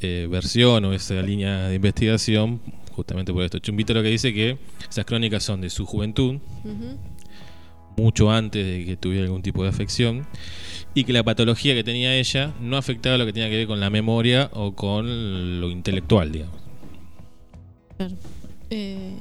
eh, 0.00 0.28
versión 0.30 0.84
o 0.84 0.92
esa 0.92 1.22
línea 1.22 1.68
de 1.68 1.76
investigación, 1.76 2.60
justamente 2.92 3.32
por 3.32 3.44
esto. 3.44 3.58
Chumbito 3.58 3.94
lo 3.94 4.02
que 4.02 4.10
dice 4.10 4.34
que 4.34 4.58
esas 4.88 5.04
crónicas 5.04 5.42
son 5.42 5.60
de 5.60 5.70
su 5.70 5.86
juventud, 5.86 6.38
mucho 7.96 8.30
antes 8.30 8.64
de 8.64 8.84
que 8.84 8.96
tuviera 8.96 9.24
algún 9.24 9.42
tipo 9.42 9.62
de 9.62 9.70
afección 9.70 10.26
y 10.94 11.04
que 11.04 11.12
la 11.12 11.22
patología 11.22 11.74
que 11.74 11.84
tenía 11.84 12.14
ella 12.14 12.52
no 12.60 12.76
afectaba 12.76 13.18
lo 13.18 13.26
que 13.26 13.32
tenía 13.32 13.48
que 13.48 13.56
ver 13.56 13.66
con 13.66 13.80
la 13.80 13.90
memoria 13.90 14.50
o 14.52 14.74
con 14.74 15.60
lo 15.60 15.70
intelectual, 15.70 16.32
digamos. 16.32 16.56
Eh, 18.70 19.14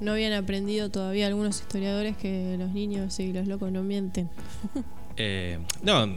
no 0.00 0.12
habían 0.12 0.32
aprendido 0.32 0.90
todavía 0.90 1.26
algunos 1.26 1.60
historiadores 1.60 2.16
que 2.16 2.56
los 2.58 2.70
niños 2.70 3.18
y 3.20 3.32
los 3.32 3.46
locos 3.46 3.72
no 3.72 3.82
mienten. 3.82 4.28
Eh, 5.16 5.60
no, 5.84 6.08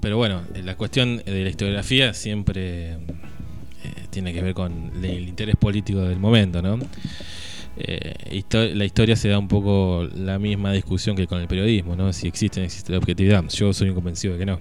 pero 0.00 0.16
bueno, 0.16 0.42
la 0.62 0.76
cuestión 0.76 1.16
de 1.16 1.42
la 1.42 1.50
historiografía 1.50 2.14
siempre 2.14 2.92
eh, 2.92 2.98
tiene 4.10 4.32
que 4.32 4.40
ver 4.40 4.54
con 4.54 4.92
el 5.02 5.28
interés 5.28 5.56
político 5.56 6.02
del 6.02 6.20
momento, 6.20 6.62
¿no? 6.62 6.78
Eh, 7.76 8.14
histo- 8.30 8.74
la 8.74 8.84
historia 8.84 9.16
se 9.16 9.28
da 9.28 9.38
un 9.38 9.48
poco 9.48 10.06
la 10.14 10.38
misma 10.38 10.72
discusión 10.72 11.16
que 11.16 11.26
con 11.26 11.40
el 11.40 11.48
periodismo, 11.48 11.96
¿no? 11.96 12.12
Si 12.12 12.28
existe 12.28 12.60
no 12.60 12.66
existe 12.66 12.92
la 12.92 12.98
objetividad. 12.98 13.44
Yo 13.48 13.72
soy 13.72 13.88
un 13.88 13.94
convencido 13.94 14.34
de 14.34 14.38
que 14.40 14.46
no. 14.46 14.58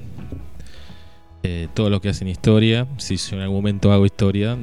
Eh, 1.43 1.67
todo 1.73 1.89
lo 1.89 1.99
que 2.01 2.09
hacen 2.09 2.27
historia, 2.27 2.87
si 2.97 3.17
yo 3.17 3.35
en 3.35 3.41
algún 3.41 3.57
momento 3.57 3.91
hago 3.91 4.05
historia, 4.05 4.55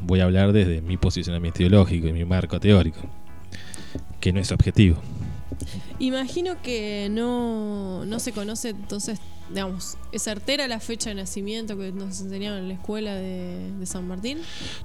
voy 0.00 0.20
a 0.20 0.24
hablar 0.24 0.52
desde 0.52 0.82
mi 0.82 0.96
posicionamiento 0.96 1.62
ideológico 1.62 2.08
y 2.08 2.12
mi 2.12 2.24
marco 2.24 2.58
teórico, 2.58 2.98
que 4.20 4.32
no 4.32 4.40
es 4.40 4.50
objetivo. 4.50 4.96
Imagino 5.98 6.60
que 6.62 7.08
no, 7.10 8.04
no 8.04 8.18
se 8.18 8.32
conoce, 8.32 8.70
entonces, 8.70 9.20
digamos, 9.48 9.96
¿es 10.12 10.22
certera 10.22 10.66
la 10.66 10.80
fecha 10.80 11.10
de 11.10 11.16
nacimiento 11.16 11.76
que 11.78 11.92
nos 11.92 12.20
enseñaron 12.20 12.58
en 12.58 12.68
la 12.68 12.74
escuela 12.74 13.14
de, 13.14 13.70
de 13.78 13.86
San 13.86 14.06
Martín? 14.08 14.38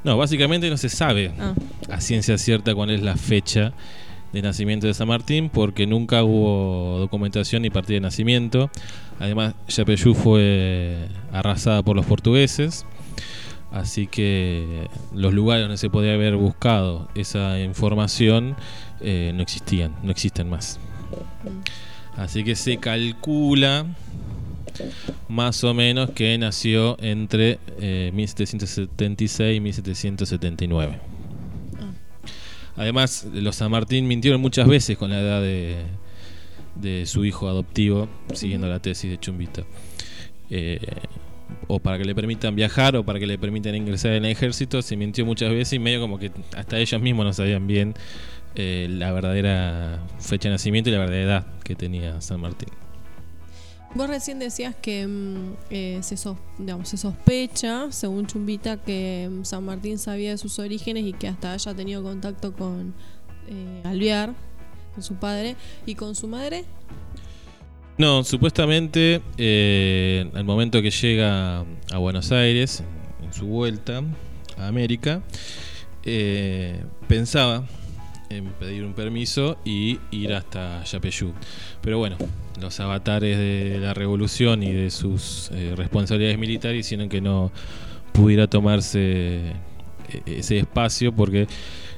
No, 0.03 0.17
básicamente 0.17 0.69
no 0.69 0.77
se 0.77 0.89
sabe 0.89 1.33
Ah, 1.39 1.53
a 1.89 2.01
ciencia 2.01 2.37
cierta 2.37 2.75
cuál 2.75 2.91
es 2.91 3.01
la 3.01 3.15
fecha 3.15 3.73
de 4.33 4.41
nacimiento 4.43 4.85
de 4.85 4.93
San 4.93 5.07
Martín 5.07 5.49
porque 5.49 5.87
nunca 5.87 6.23
hubo 6.23 6.99
documentación 6.99 7.63
ni 7.63 7.71
partida 7.71 7.95
de 7.95 8.01
nacimiento. 8.01 8.69
Además, 9.19 9.55
Yapeyú 9.67 10.13
fue 10.13 11.07
arrasada 11.31 11.81
por 11.81 11.95
los 11.95 12.05
portugueses, 12.05 12.85
así 13.71 14.05
que 14.07 14.87
los 15.13 15.33
lugares 15.33 15.63
donde 15.63 15.77
se 15.77 15.89
podía 15.89 16.13
haber 16.13 16.35
buscado 16.35 17.09
esa 17.15 17.59
información 17.59 18.55
eh, 19.01 19.31
no 19.33 19.41
existían, 19.41 19.95
no 20.03 20.11
existen 20.11 20.49
más. 20.49 20.79
Así 22.15 22.43
que 22.43 22.55
se 22.55 22.77
calcula 22.77 23.85
más 25.27 25.63
o 25.63 25.73
menos 25.73 26.11
que 26.11 26.37
nació 26.37 26.97
entre 26.99 27.59
eh, 27.79 28.11
1776 28.13 29.57
y 29.57 29.59
1779. 29.59 30.99
Además, 32.75 33.27
los 33.33 33.57
San 33.57 33.71
Martín 33.71 34.07
mintieron 34.07 34.39
muchas 34.39 34.67
veces 34.67 34.97
con 34.97 35.09
la 35.09 35.19
edad 35.19 35.41
de, 35.41 35.83
de 36.75 37.05
su 37.05 37.25
hijo 37.25 37.49
adoptivo, 37.49 38.07
siguiendo 38.33 38.67
la 38.67 38.79
tesis 38.79 39.09
de 39.09 39.19
Chumbita. 39.19 39.63
Eh, 40.49 40.79
o 41.67 41.79
para 41.79 41.97
que 41.97 42.05
le 42.05 42.15
permitan 42.15 42.55
viajar 42.55 42.95
o 42.95 43.03
para 43.03 43.19
que 43.19 43.27
le 43.27 43.37
permitan 43.37 43.75
ingresar 43.75 44.13
en 44.13 44.25
el 44.25 44.31
ejército, 44.31 44.81
se 44.81 44.95
mintió 44.95 45.25
muchas 45.25 45.51
veces 45.51 45.73
y 45.73 45.79
medio 45.79 45.99
como 45.99 46.19
que 46.19 46.31
hasta 46.55 46.79
ellos 46.79 47.01
mismos 47.01 47.25
no 47.25 47.33
sabían 47.33 47.67
bien 47.67 47.93
eh, 48.55 48.87
la 48.89 49.11
verdadera 49.11 49.99
fecha 50.19 50.49
de 50.49 50.53
nacimiento 50.55 50.89
y 50.89 50.93
la 50.93 50.99
verdadera 50.99 51.23
edad 51.23 51.47
que 51.63 51.75
tenía 51.75 52.19
San 52.21 52.41
Martín. 52.41 52.69
Vos 53.95 54.07
recién 54.07 54.37
decías 54.37 54.75
que 54.75 55.07
mm, 55.07 55.53
eh, 55.71 55.99
se, 56.03 56.15
sos- 56.15 56.37
digamos, 56.59 56.89
se 56.89 56.97
sospecha, 56.97 57.91
según 57.91 58.27
Chumbita, 58.27 58.77
que 58.77 59.27
mm, 59.31 59.43
San 59.45 59.63
Martín 59.65 59.97
sabía 59.97 60.29
de 60.31 60.37
sus 60.37 60.59
orígenes 60.59 61.05
y 61.05 61.13
que 61.13 61.27
hasta 61.27 61.53
haya 61.53 61.73
tenido 61.73 62.03
contacto 62.03 62.53
con 62.53 62.93
eh, 63.47 63.81
Alvear, 63.83 64.33
con 64.93 65.03
su 65.03 65.15
padre 65.15 65.55
y 65.87 65.95
con 65.95 66.13
su 66.13 66.27
madre. 66.27 66.65
No, 67.97 68.23
supuestamente 68.23 69.21
eh, 69.37 70.29
al 70.35 70.43
momento 70.43 70.81
que 70.81 70.91
llega 70.91 71.61
a 71.91 71.97
Buenos 71.97 72.31
Aires, 72.31 72.83
en 73.23 73.33
su 73.33 73.45
vuelta 73.47 74.03
a 74.57 74.67
América, 74.67 75.21
pensaba 77.07 77.65
en 78.29 78.45
pedir 78.53 78.83
un 78.83 78.93
permiso 78.93 79.57
y 79.65 79.99
ir 80.11 80.33
hasta 80.33 80.83
Yapeyú. 80.83 81.33
Pero 81.81 81.97
bueno, 81.97 82.17
los 82.61 82.79
avatares 82.79 83.37
de 83.37 83.79
la 83.79 83.93
revolución 83.93 84.63
y 84.63 84.71
de 84.71 84.91
sus 84.91 85.49
eh, 85.51 85.73
responsabilidades 85.75 86.37
militares 86.37 86.85
hicieron 86.85 87.09
que 87.09 87.21
no 87.21 87.51
pudiera 88.13 88.47
tomarse 88.47 89.49
eh, 89.49 89.53
ese 90.25 90.59
espacio 90.59 91.13
porque 91.13 91.47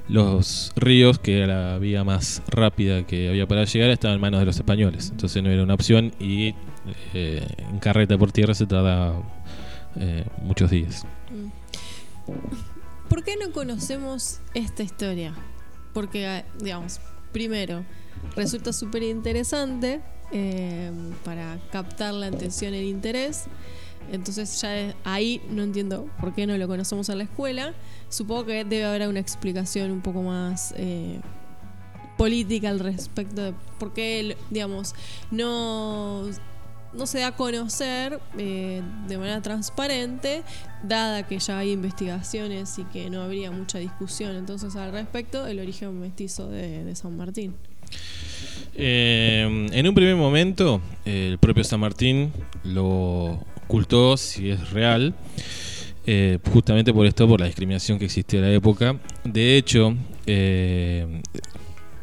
los 0.08 0.74
ríos, 0.76 1.20
que 1.20 1.40
era 1.40 1.48
la 1.72 1.78
vía 1.78 2.04
más 2.04 2.42
rápida 2.48 3.04
que 3.04 3.30
había 3.30 3.48
para 3.48 3.64
llegar, 3.64 3.90
estaban 3.92 4.16
en 4.16 4.22
manos 4.22 4.40
de 4.40 4.46
los 4.46 4.58
españoles. 4.58 5.10
Entonces 5.12 5.42
no 5.42 5.50
era 5.50 5.64
una 5.64 5.74
opción 5.74 6.12
y 6.20 6.54
eh, 7.14 7.48
en 7.58 7.80
carreta 7.80 8.18
por 8.18 8.32
tierra 8.32 8.54
se 8.54 8.66
tardaba 8.66 9.22
eh, 9.96 10.26
muchos 10.44 10.70
días. 10.70 11.06
¿Por 13.08 13.24
qué 13.24 13.36
no 13.38 13.52
conocemos 13.52 14.42
esta 14.54 14.84
historia? 14.84 15.34
Porque, 15.94 16.26
eh, 16.26 16.46
digamos, 16.60 17.00
primero, 17.32 17.86
resulta 18.36 18.74
súper 18.74 19.04
interesante 19.04 20.02
eh, 20.32 20.92
para 21.26 21.60
captar 21.72 22.14
la 22.14 22.28
atención 22.28 22.74
y 22.74 22.78
el 22.78 22.86
interés. 22.86 23.46
Entonces 24.12 24.60
ya 24.62 24.96
ahí 25.04 25.42
no 25.50 25.64
entiendo 25.64 26.10
por 26.20 26.34
qué 26.34 26.48
no 26.48 26.58
lo 26.58 26.68
conocemos 26.68 27.10
en 27.10 27.20
la 27.20 27.24
escuela. 27.26 27.74
Supongo 28.10 28.46
que 28.46 28.66
debe 28.66 28.86
haber 28.86 29.08
una 29.08 29.20
explicación 29.20 29.92
un 29.92 30.02
poco 30.02 30.22
más 30.22 30.74
eh, 30.78 31.20
política 32.18 32.70
al 32.70 32.80
respecto 32.80 33.42
de 33.42 33.54
por 33.80 33.94
qué, 33.94 34.38
digamos, 34.50 34.96
no, 35.32 36.26
no 36.94 37.06
se 37.06 37.20
da 37.20 37.28
a 37.28 37.32
conocer 37.36 38.20
eh, 38.38 38.82
de 39.08 39.18
manera 39.18 39.42
transparente, 39.42 40.44
dada 40.84 41.26
que 41.28 41.40
ya 41.40 41.60
hay 41.60 41.72
investigaciones 41.72 42.78
y 42.80 42.84
que 42.86 43.10
no 43.10 43.22
habría 43.22 43.52
mucha 43.52 43.80
discusión 43.80 44.36
entonces 44.36 44.76
al 44.76 44.92
respecto, 44.92 45.48
el 45.48 45.60
origen 45.60 46.00
mestizo 46.00 46.50
de, 46.50 46.94
San 46.96 47.16
Martín. 47.16 47.56
Eh, 48.76 49.70
en 49.72 49.88
un 49.88 49.96
primer 49.96 50.16
momento, 50.16 50.82
el 51.06 51.38
propio 51.38 51.64
San 51.64 51.80
Martín 51.80 52.32
lo 52.64 53.40
ocultó 53.64 54.18
si 54.18 54.50
es 54.50 54.72
real, 54.72 55.14
eh, 56.06 56.40
justamente 56.52 56.94
por 56.94 57.06
esto, 57.06 57.28
por 57.28 57.40
la 57.40 57.46
discriminación 57.46 58.00
que 58.00 58.06
existía 58.06 58.40
en 58.40 58.46
la 58.46 58.54
época. 58.54 59.00
De 59.24 59.58
hecho, 59.58 59.96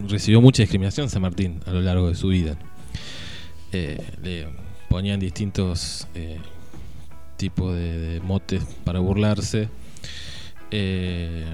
recibió 0.01 0.41
mucha 0.41 0.63
discriminación 0.63 1.11
San 1.11 1.23
Martín 1.23 1.61
a 1.67 1.73
lo 1.73 1.83
largo 1.83 2.09
de 2.09 2.15
su 2.15 2.29
vida. 2.29 2.57
Ponían 4.89 5.21
distintos 5.21 6.07
eh, 6.15 6.39
tipos 7.37 7.75
de, 7.75 7.99
de 7.99 8.21
motes 8.21 8.65
para 8.85 8.99
burlarse. 9.01 9.69
Eh, 10.71 11.45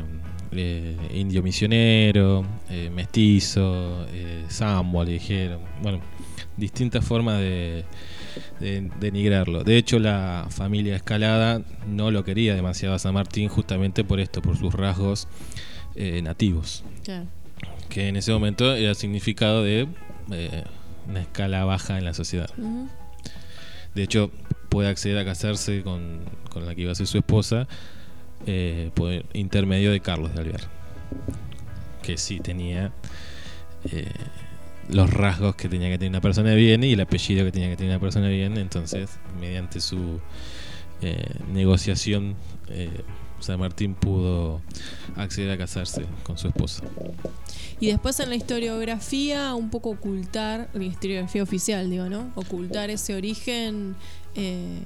eh, 0.52 0.96
indio 1.14 1.42
misionero, 1.42 2.44
eh, 2.70 2.90
mestizo, 2.94 4.06
sambo, 4.48 5.04
le 5.04 5.12
dijeron. 5.12 5.60
Bueno, 5.82 6.00
distintas 6.56 7.04
formas 7.04 7.38
de, 7.40 7.84
de 8.60 8.90
denigrarlo. 9.00 9.64
De 9.64 9.76
hecho, 9.76 9.98
la 9.98 10.46
familia 10.50 10.94
Escalada 10.96 11.60
no 11.88 12.10
lo 12.10 12.24
quería 12.24 12.54
demasiado 12.54 12.94
a 12.94 12.98
San 12.98 13.14
Martín 13.14 13.48
justamente 13.48 14.04
por 14.04 14.20
esto, 14.20 14.42
por 14.42 14.56
sus 14.56 14.72
rasgos 14.74 15.26
eh, 15.96 16.22
nativos, 16.22 16.84
Claro. 17.04 17.26
que 17.88 18.08
en 18.08 18.16
ese 18.16 18.32
momento 18.32 18.74
era 18.74 18.94
significado 18.94 19.62
de 19.64 19.88
eh, 20.32 20.64
una 21.08 21.20
escala 21.20 21.64
baja 21.64 21.98
en 21.98 22.04
la 22.04 22.14
sociedad. 22.14 22.48
Ujú. 22.58 22.88
De 23.94 24.02
hecho, 24.02 24.30
puede 24.68 24.88
acceder 24.88 25.18
a 25.18 25.24
casarse 25.24 25.82
con, 25.82 26.20
con 26.50 26.66
la 26.66 26.74
que 26.74 26.82
iba 26.82 26.92
a 26.92 26.94
ser 26.94 27.06
su 27.06 27.18
esposa 27.18 27.68
eh, 28.46 28.90
por 28.94 29.24
intermedio 29.32 29.92
de 29.92 30.00
Carlos 30.00 30.34
de 30.34 30.40
Alvear. 30.40 30.62
Que 32.02 32.18
sí 32.18 32.40
tenía 32.40 32.92
eh, 33.90 34.10
los 34.88 35.10
rasgos 35.10 35.56
que 35.56 35.68
tenía 35.68 35.88
que 35.88 35.98
tener 35.98 36.10
una 36.10 36.20
persona 36.20 36.50
de 36.50 36.56
bien 36.56 36.84
y 36.84 36.92
el 36.92 37.00
apellido 37.00 37.44
que 37.44 37.52
tenía 37.52 37.70
que 37.70 37.76
tener 37.76 37.92
una 37.92 38.00
persona 38.00 38.26
de 38.26 38.34
bien. 38.34 38.56
Entonces, 38.58 39.18
mediante 39.40 39.80
su 39.80 40.20
eh, 41.02 41.36
negociación, 41.52 42.34
eh, 42.68 42.90
San 43.44 43.60
Martín 43.60 43.94
pudo 43.94 44.60
acceder 45.16 45.50
a 45.50 45.58
casarse 45.58 46.04
con 46.24 46.38
su 46.38 46.48
esposa. 46.48 46.82
Y 47.80 47.88
después 47.88 48.18
en 48.20 48.30
la 48.30 48.36
historiografía, 48.36 49.54
un 49.54 49.70
poco 49.70 49.90
ocultar, 49.90 50.70
la 50.72 50.84
historiografía 50.84 51.42
oficial, 51.42 51.90
digo, 51.90 52.08
¿no? 52.08 52.32
Ocultar 52.34 52.90
ese 52.90 53.14
origen 53.14 53.96
eh, 54.34 54.80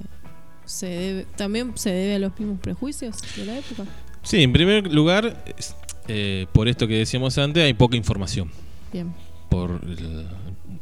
se 0.65 0.87
debe, 0.87 1.25
también 1.35 1.71
se 1.75 1.91
debe 1.91 2.15
a 2.15 2.19
los 2.19 2.37
mismos 2.39 2.59
prejuicios 2.59 3.17
de 3.35 3.45
la 3.45 3.57
época. 3.57 3.85
Sí, 4.21 4.43
en 4.43 4.53
primer 4.53 4.91
lugar, 4.91 5.43
eh, 6.07 6.45
por 6.51 6.67
esto 6.67 6.87
que 6.87 6.95
decíamos 6.95 7.37
antes, 7.37 7.63
hay 7.63 7.73
poca 7.73 7.95
información. 7.95 8.51
Bien. 8.91 9.13
por 9.49 9.81
el 9.83 10.27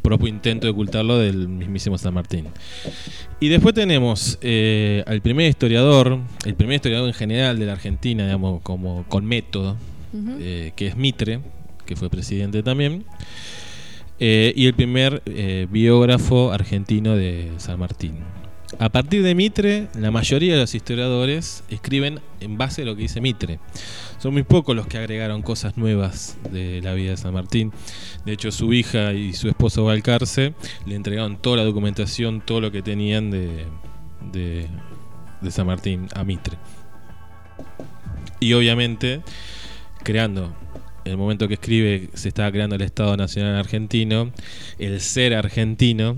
propio 0.08 0.30
intento 0.30 0.68
de 0.68 0.72
ocultarlo 0.72 1.18
del 1.18 1.50
mismísimo 1.50 1.98
San 1.98 2.14
Martín. 2.14 2.46
Y 3.42 3.50
después 3.50 3.76
tenemos 3.76 4.38
eh, 4.42 5.04
al 5.06 5.22
primer 5.22 5.50
historiador, 5.50 6.20
el 6.46 6.56
primer 6.56 6.76
historiador 6.76 7.10
en 7.10 7.14
general 7.14 7.60
de 7.60 7.66
la 7.66 7.74
Argentina, 7.74 8.24
digamos, 8.24 8.62
como 8.62 9.04
con 9.10 9.26
método, 9.26 9.76
eh, 10.40 10.72
que 10.78 10.88
es 10.88 10.96
Mitre, 10.96 11.42
que 11.86 11.98
fue 11.98 12.10
presidente 12.10 12.64
también, 12.64 13.04
eh, 14.20 14.54
y 14.56 14.66
el 14.66 14.74
primer 14.74 15.22
biógrafo 15.70 16.54
argentino 16.54 17.16
de 17.16 17.52
San 17.58 17.78
Martín. 17.78 18.16
A 18.80 18.90
partir 18.90 19.24
de 19.24 19.34
Mitre, 19.34 19.88
la 19.98 20.12
mayoría 20.12 20.54
de 20.54 20.60
los 20.60 20.76
historiadores 20.76 21.64
escriben 21.70 22.20
en 22.42 22.58
base 22.58 22.82
a 22.82 22.86
lo 22.86 22.96
que 22.96 23.04
dice 23.04 23.22
Mitre. 23.22 23.60
Son 24.20 24.34
muy 24.34 24.44
pocos 24.44 24.76
los 24.76 24.88
que 24.88 24.98
agregaron 24.98 25.42
cosas 25.42 25.78
nuevas 25.78 26.38
de 26.52 26.82
la 26.82 26.94
vida 26.94 27.12
de 27.12 27.18
San 27.18 27.34
Martín. 27.34 27.72
De 28.26 28.34
hecho, 28.34 28.52
su 28.52 28.74
hija 28.74 29.14
y 29.14 29.34
su 29.34 29.48
esposo 29.48 29.86
Balcarce 29.86 30.54
le 30.86 30.96
entregaron 30.96 31.38
toda 31.38 31.58
la 31.58 31.64
documentación, 31.64 32.42
todo 32.42 32.60
lo 32.60 32.72
que 32.72 32.82
tenían 32.82 33.32
de, 33.32 33.66
de, 34.34 34.68
de 35.40 35.52
San 35.52 35.66
Martín 35.66 36.10
a 36.14 36.26
Mitre. 36.26 36.58
Y 38.42 38.52
obviamente, 38.52 39.22
creando, 40.04 40.54
en 41.06 41.12
el 41.12 41.18
momento 41.18 41.48
que 41.48 41.54
escribe, 41.54 42.10
se 42.16 42.28
estaba 42.28 42.52
creando 42.52 42.76
el 42.76 42.82
Estado 42.82 43.16
Nacional 43.16 43.56
Argentino, 43.56 44.32
el 44.78 45.00
ser 45.00 45.36
argentino 45.36 46.18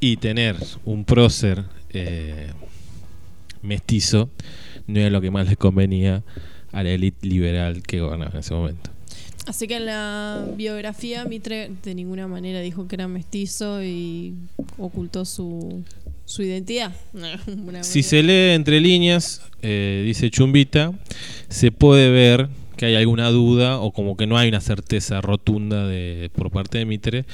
y 0.00 0.16
tener 0.16 0.56
un 0.84 1.04
prócer 1.04 1.64
eh, 1.90 2.50
mestizo 3.62 4.30
no 4.86 5.00
era 5.00 5.10
lo 5.10 5.20
que 5.20 5.30
más 5.30 5.46
les 5.46 5.56
convenía 5.56 6.22
a 6.72 6.82
la 6.82 6.90
élite 6.90 7.26
liberal 7.26 7.82
que 7.82 8.00
gobernaba 8.00 8.32
en 8.32 8.38
ese 8.38 8.54
momento. 8.54 8.90
Así 9.46 9.66
que 9.66 9.76
en 9.76 9.86
la 9.86 10.44
biografía 10.56 11.24
Mitre 11.24 11.70
de 11.82 11.94
ninguna 11.94 12.28
manera 12.28 12.60
dijo 12.60 12.86
que 12.86 12.96
era 12.96 13.08
mestizo 13.08 13.82
y 13.82 14.34
ocultó 14.78 15.24
su, 15.24 15.82
su 16.24 16.42
identidad. 16.42 16.92
Si 17.82 18.02
se 18.02 18.22
lee 18.22 18.54
entre 18.54 18.80
líneas, 18.80 19.42
eh, 19.62 20.02
dice 20.06 20.30
Chumbita, 20.30 20.92
se 21.48 21.72
puede 21.72 22.10
ver 22.10 22.48
que 22.76 22.86
hay 22.86 22.94
alguna 22.94 23.28
duda 23.30 23.78
o 23.78 23.92
como 23.92 24.16
que 24.16 24.26
no 24.26 24.38
hay 24.38 24.48
una 24.48 24.60
certeza 24.60 25.20
rotunda 25.20 25.86
de, 25.86 26.30
por 26.34 26.50
parte 26.50 26.78
de 26.78 26.86
Mitre, 26.86 27.24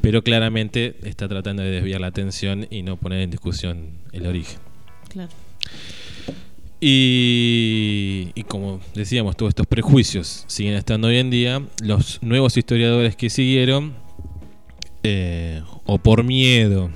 pero 0.00 0.22
claramente 0.22 0.96
está 1.02 1.28
tratando 1.28 1.62
de 1.62 1.70
desviar 1.70 2.00
la 2.00 2.08
atención 2.08 2.66
y 2.70 2.82
no 2.82 2.96
poner 2.96 3.20
en 3.20 3.30
discusión 3.30 3.90
el 4.12 4.26
origen. 4.26 4.58
Claro. 5.08 5.30
Y, 6.80 8.30
y 8.34 8.44
como 8.44 8.80
decíamos, 8.94 9.36
todos 9.36 9.50
estos 9.50 9.66
prejuicios 9.66 10.44
siguen 10.46 10.74
estando 10.74 11.08
hoy 11.08 11.18
en 11.18 11.30
día. 11.30 11.62
Los 11.82 12.22
nuevos 12.22 12.56
historiadores 12.56 13.16
que 13.16 13.30
siguieron, 13.30 13.94
eh, 15.02 15.62
o 15.86 15.98
por 15.98 16.22
miedo 16.22 16.90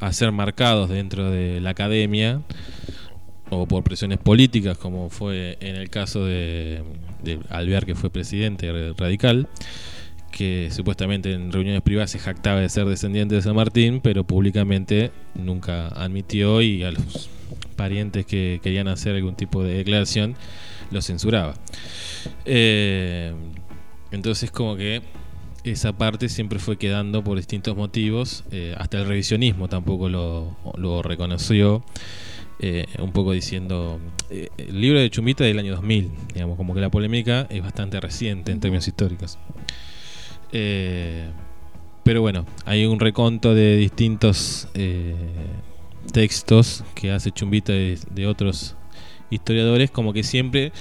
a 0.00 0.12
ser 0.12 0.32
marcados 0.32 0.88
dentro 0.88 1.30
de 1.30 1.60
la 1.60 1.70
academia, 1.70 2.40
o 3.50 3.66
por 3.66 3.84
presiones 3.84 4.18
políticas, 4.18 4.78
como 4.78 5.10
fue 5.10 5.58
en 5.60 5.76
el 5.76 5.90
caso 5.90 6.24
de, 6.24 6.82
de 7.22 7.40
Alvear, 7.50 7.84
que 7.84 7.94
fue 7.94 8.10
presidente 8.10 8.72
radical, 8.96 9.48
que 10.34 10.68
supuestamente 10.72 11.32
en 11.32 11.52
reuniones 11.52 11.80
privadas 11.80 12.10
se 12.10 12.18
jactaba 12.18 12.60
de 12.60 12.68
ser 12.68 12.86
descendiente 12.86 13.36
de 13.36 13.42
San 13.42 13.54
Martín, 13.54 14.00
pero 14.02 14.24
públicamente 14.24 15.12
nunca 15.36 15.86
admitió 15.88 16.60
y 16.60 16.82
a 16.82 16.90
los 16.90 17.30
parientes 17.76 18.26
que 18.26 18.58
querían 18.60 18.88
hacer 18.88 19.14
algún 19.14 19.36
tipo 19.36 19.62
de 19.62 19.74
declaración 19.74 20.34
lo 20.90 21.02
censuraba. 21.02 21.54
Eh, 22.46 23.32
entonces 24.10 24.50
como 24.50 24.76
que 24.76 25.02
esa 25.62 25.92
parte 25.92 26.28
siempre 26.28 26.58
fue 26.58 26.78
quedando 26.78 27.22
por 27.22 27.36
distintos 27.36 27.76
motivos, 27.76 28.42
eh, 28.50 28.74
hasta 28.76 28.98
el 28.98 29.06
revisionismo 29.06 29.68
tampoco 29.68 30.08
lo, 30.08 31.02
reconoció, 31.02 31.84
eh, 32.58 32.86
un 32.98 33.12
poco 33.12 33.30
diciendo, 33.30 34.00
el 34.30 34.80
libro 34.80 34.98
de 34.98 35.08
Chumita 35.10 35.44
del 35.44 35.60
año 35.60 35.76
2000, 35.76 36.10
digamos, 36.34 36.56
como 36.56 36.74
que 36.74 36.80
la 36.80 36.90
polémica 36.90 37.46
es 37.50 37.62
bastante 37.62 38.00
reciente 38.00 38.50
en 38.50 38.58
términos 38.58 38.88
históricos. 38.88 39.38
Eh, 40.54 41.28
pero 42.04 42.20
bueno, 42.20 42.46
hay 42.64 42.86
un 42.86 43.00
reconto 43.00 43.54
de 43.54 43.76
distintos 43.76 44.68
eh, 44.74 45.16
textos 46.12 46.84
que 46.94 47.10
hace 47.10 47.32
Chumbita 47.32 47.72
de, 47.72 47.98
de 48.10 48.26
otros 48.28 48.76
historiadores, 49.30 49.90
como 49.90 50.12
que 50.12 50.22
siempre 50.22 50.72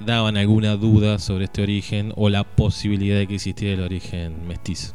daban 0.00 0.36
alguna 0.36 0.76
duda 0.76 1.20
sobre 1.20 1.44
este 1.44 1.62
origen 1.62 2.12
o 2.16 2.28
la 2.28 2.42
posibilidad 2.42 3.16
de 3.16 3.28
que 3.28 3.36
existiera 3.36 3.74
el 3.74 3.82
origen 3.82 4.48
mestizo. 4.48 4.94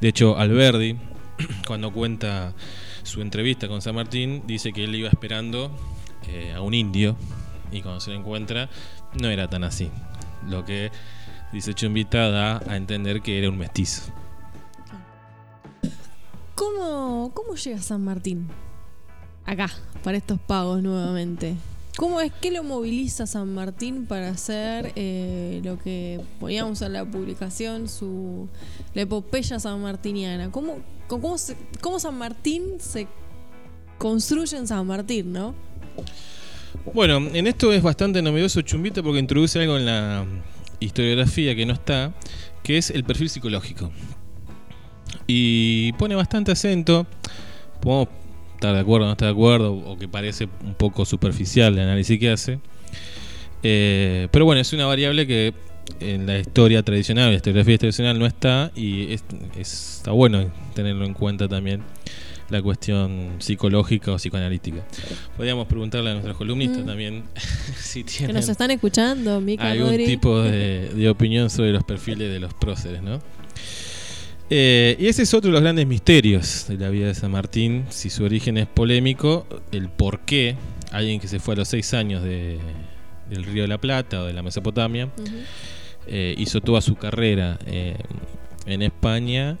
De 0.00 0.08
hecho, 0.08 0.38
Alberdi, 0.38 0.96
cuando 1.66 1.92
cuenta 1.92 2.54
su 3.02 3.20
entrevista 3.20 3.68
con 3.68 3.82
San 3.82 3.96
Martín, 3.96 4.44
dice 4.46 4.72
que 4.72 4.84
él 4.84 4.94
iba 4.94 5.08
esperando 5.08 5.70
eh, 6.28 6.54
a 6.54 6.62
un 6.62 6.72
indio 6.72 7.16
y 7.70 7.82
cuando 7.82 8.00
se 8.00 8.12
lo 8.12 8.16
encuentra 8.16 8.70
no 9.20 9.28
era 9.28 9.48
tan 9.48 9.62
así. 9.62 9.90
Lo 10.48 10.64
que 10.64 10.90
dice 11.56 11.72
Chumbita 11.74 12.28
da 12.30 12.62
a 12.68 12.76
entender 12.76 13.22
que 13.22 13.38
era 13.38 13.48
un 13.48 13.56
mestizo. 13.56 14.02
¿Cómo, 16.54 17.30
¿Cómo 17.34 17.54
llega 17.54 17.78
San 17.80 18.04
Martín? 18.04 18.48
Acá, 19.44 19.70
para 20.02 20.16
estos 20.18 20.38
pagos 20.40 20.82
nuevamente. 20.82 21.54
¿Cómo 21.96 22.20
es 22.20 22.30
que 22.30 22.50
lo 22.50 22.62
moviliza 22.62 23.26
San 23.26 23.54
Martín 23.54 24.04
para 24.06 24.28
hacer 24.28 24.92
eh, 24.96 25.62
lo 25.64 25.78
que 25.78 26.20
poníamos 26.38 26.82
en 26.82 26.92
la 26.92 27.04
publicación, 27.06 27.88
su 27.88 28.48
la 28.92 29.02
epopeya 29.02 29.58
sanmartiniana? 29.58 30.50
¿Cómo, 30.50 30.74
cómo, 31.08 31.38
se- 31.38 31.56
cómo 31.80 31.98
San 31.98 32.18
Martín 32.18 32.74
se 32.80 33.06
construye 33.96 34.58
en 34.58 34.66
San 34.66 34.86
Martín, 34.86 35.32
no? 35.32 35.54
Bueno, 36.92 37.16
en 37.16 37.46
esto 37.46 37.72
es 37.72 37.82
bastante 37.82 38.20
novedoso 38.20 38.60
Chumbita 38.60 39.02
porque 39.02 39.18
introduce 39.20 39.58
algo 39.58 39.78
en 39.78 39.86
la 39.86 40.26
historiografía 40.80 41.54
que 41.54 41.66
no 41.66 41.72
está, 41.72 42.12
que 42.62 42.78
es 42.78 42.90
el 42.90 43.04
perfil 43.04 43.28
psicológico. 43.30 43.90
Y 45.26 45.92
pone 45.94 46.14
bastante 46.14 46.52
acento, 46.52 47.06
podemos 47.80 48.08
estar 48.54 48.74
de 48.74 48.80
acuerdo 48.80 49.04
o 49.04 49.08
no 49.08 49.12
estar 49.12 49.26
de 49.26 49.32
acuerdo, 49.32 49.72
o 49.74 49.98
que 49.98 50.08
parece 50.08 50.48
un 50.64 50.74
poco 50.74 51.04
superficial 51.04 51.74
el 51.74 51.80
análisis 51.80 52.18
que 52.18 52.30
hace. 52.30 52.58
Eh, 53.62 54.28
pero 54.30 54.44
bueno, 54.44 54.60
es 54.60 54.72
una 54.72 54.86
variable 54.86 55.26
que 55.26 55.52
en 56.00 56.26
la 56.26 56.38
historia 56.38 56.82
tradicional, 56.82 57.30
la 57.30 57.36
historiografía 57.36 57.78
tradicional 57.78 58.18
no 58.18 58.26
está 58.26 58.70
y 58.74 59.12
es- 59.12 59.24
es- 59.56 59.96
está 59.98 60.10
bueno 60.12 60.50
tenerlo 60.74 61.04
en 61.04 61.14
cuenta 61.14 61.48
también 61.48 61.82
la 62.50 62.62
cuestión 62.62 63.36
psicológica 63.38 64.12
o 64.12 64.16
psicoanalítica. 64.16 64.84
Podríamos 65.36 65.66
preguntarle 65.66 66.10
a 66.10 66.12
nuestros 66.14 66.36
columnistas 66.36 66.82
Mm. 66.82 66.86
también 66.86 67.24
si 67.76 68.04
Que 68.04 68.10
tienen 68.18 68.36
nos 68.36 68.48
están 68.48 68.70
escuchando, 68.70 69.40
Mica 69.40 69.70
algún 69.70 69.88
Rodri. 69.90 70.06
tipo 70.06 70.40
de, 70.42 70.90
de 70.94 71.08
opinión 71.08 71.50
sobre 71.50 71.72
los 71.72 71.82
perfiles 71.84 72.30
de 72.30 72.38
los 72.40 72.54
próceres, 72.54 73.02
¿no? 73.02 73.20
Eh, 74.48 74.96
y 75.00 75.06
ese 75.08 75.22
es 75.22 75.34
otro 75.34 75.48
de 75.48 75.54
los 75.54 75.62
grandes 75.62 75.86
misterios 75.88 76.66
de 76.68 76.76
la 76.76 76.88
vida 76.88 77.08
de 77.08 77.14
San 77.14 77.32
Martín, 77.32 77.84
si 77.88 78.10
su 78.10 78.22
origen 78.22 78.56
es 78.58 78.66
polémico, 78.68 79.44
el 79.72 79.88
por 79.88 80.20
qué 80.20 80.54
alguien 80.92 81.18
que 81.18 81.26
se 81.26 81.40
fue 81.40 81.54
a 81.54 81.56
los 81.58 81.68
seis 81.68 81.92
años 81.94 82.22
de- 82.22 82.58
del 83.28 83.42
Río 83.42 83.62
de 83.62 83.68
la 83.68 83.78
Plata 83.78 84.22
o 84.22 84.26
de 84.26 84.32
la 84.32 84.42
Mesopotamia 84.44 85.08
eh, 86.06 86.36
hizo 86.38 86.60
toda 86.60 86.80
su 86.80 86.94
carrera 86.94 87.58
eh, 87.66 87.96
en 88.66 88.82
España, 88.82 89.58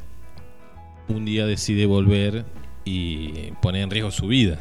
un 1.08 1.24
día 1.24 1.46
decide 1.46 1.86
volver 1.86 2.44
y 2.86 3.50
poner 3.60 3.82
en 3.82 3.90
riesgo 3.90 4.10
su 4.10 4.28
vida 4.28 4.58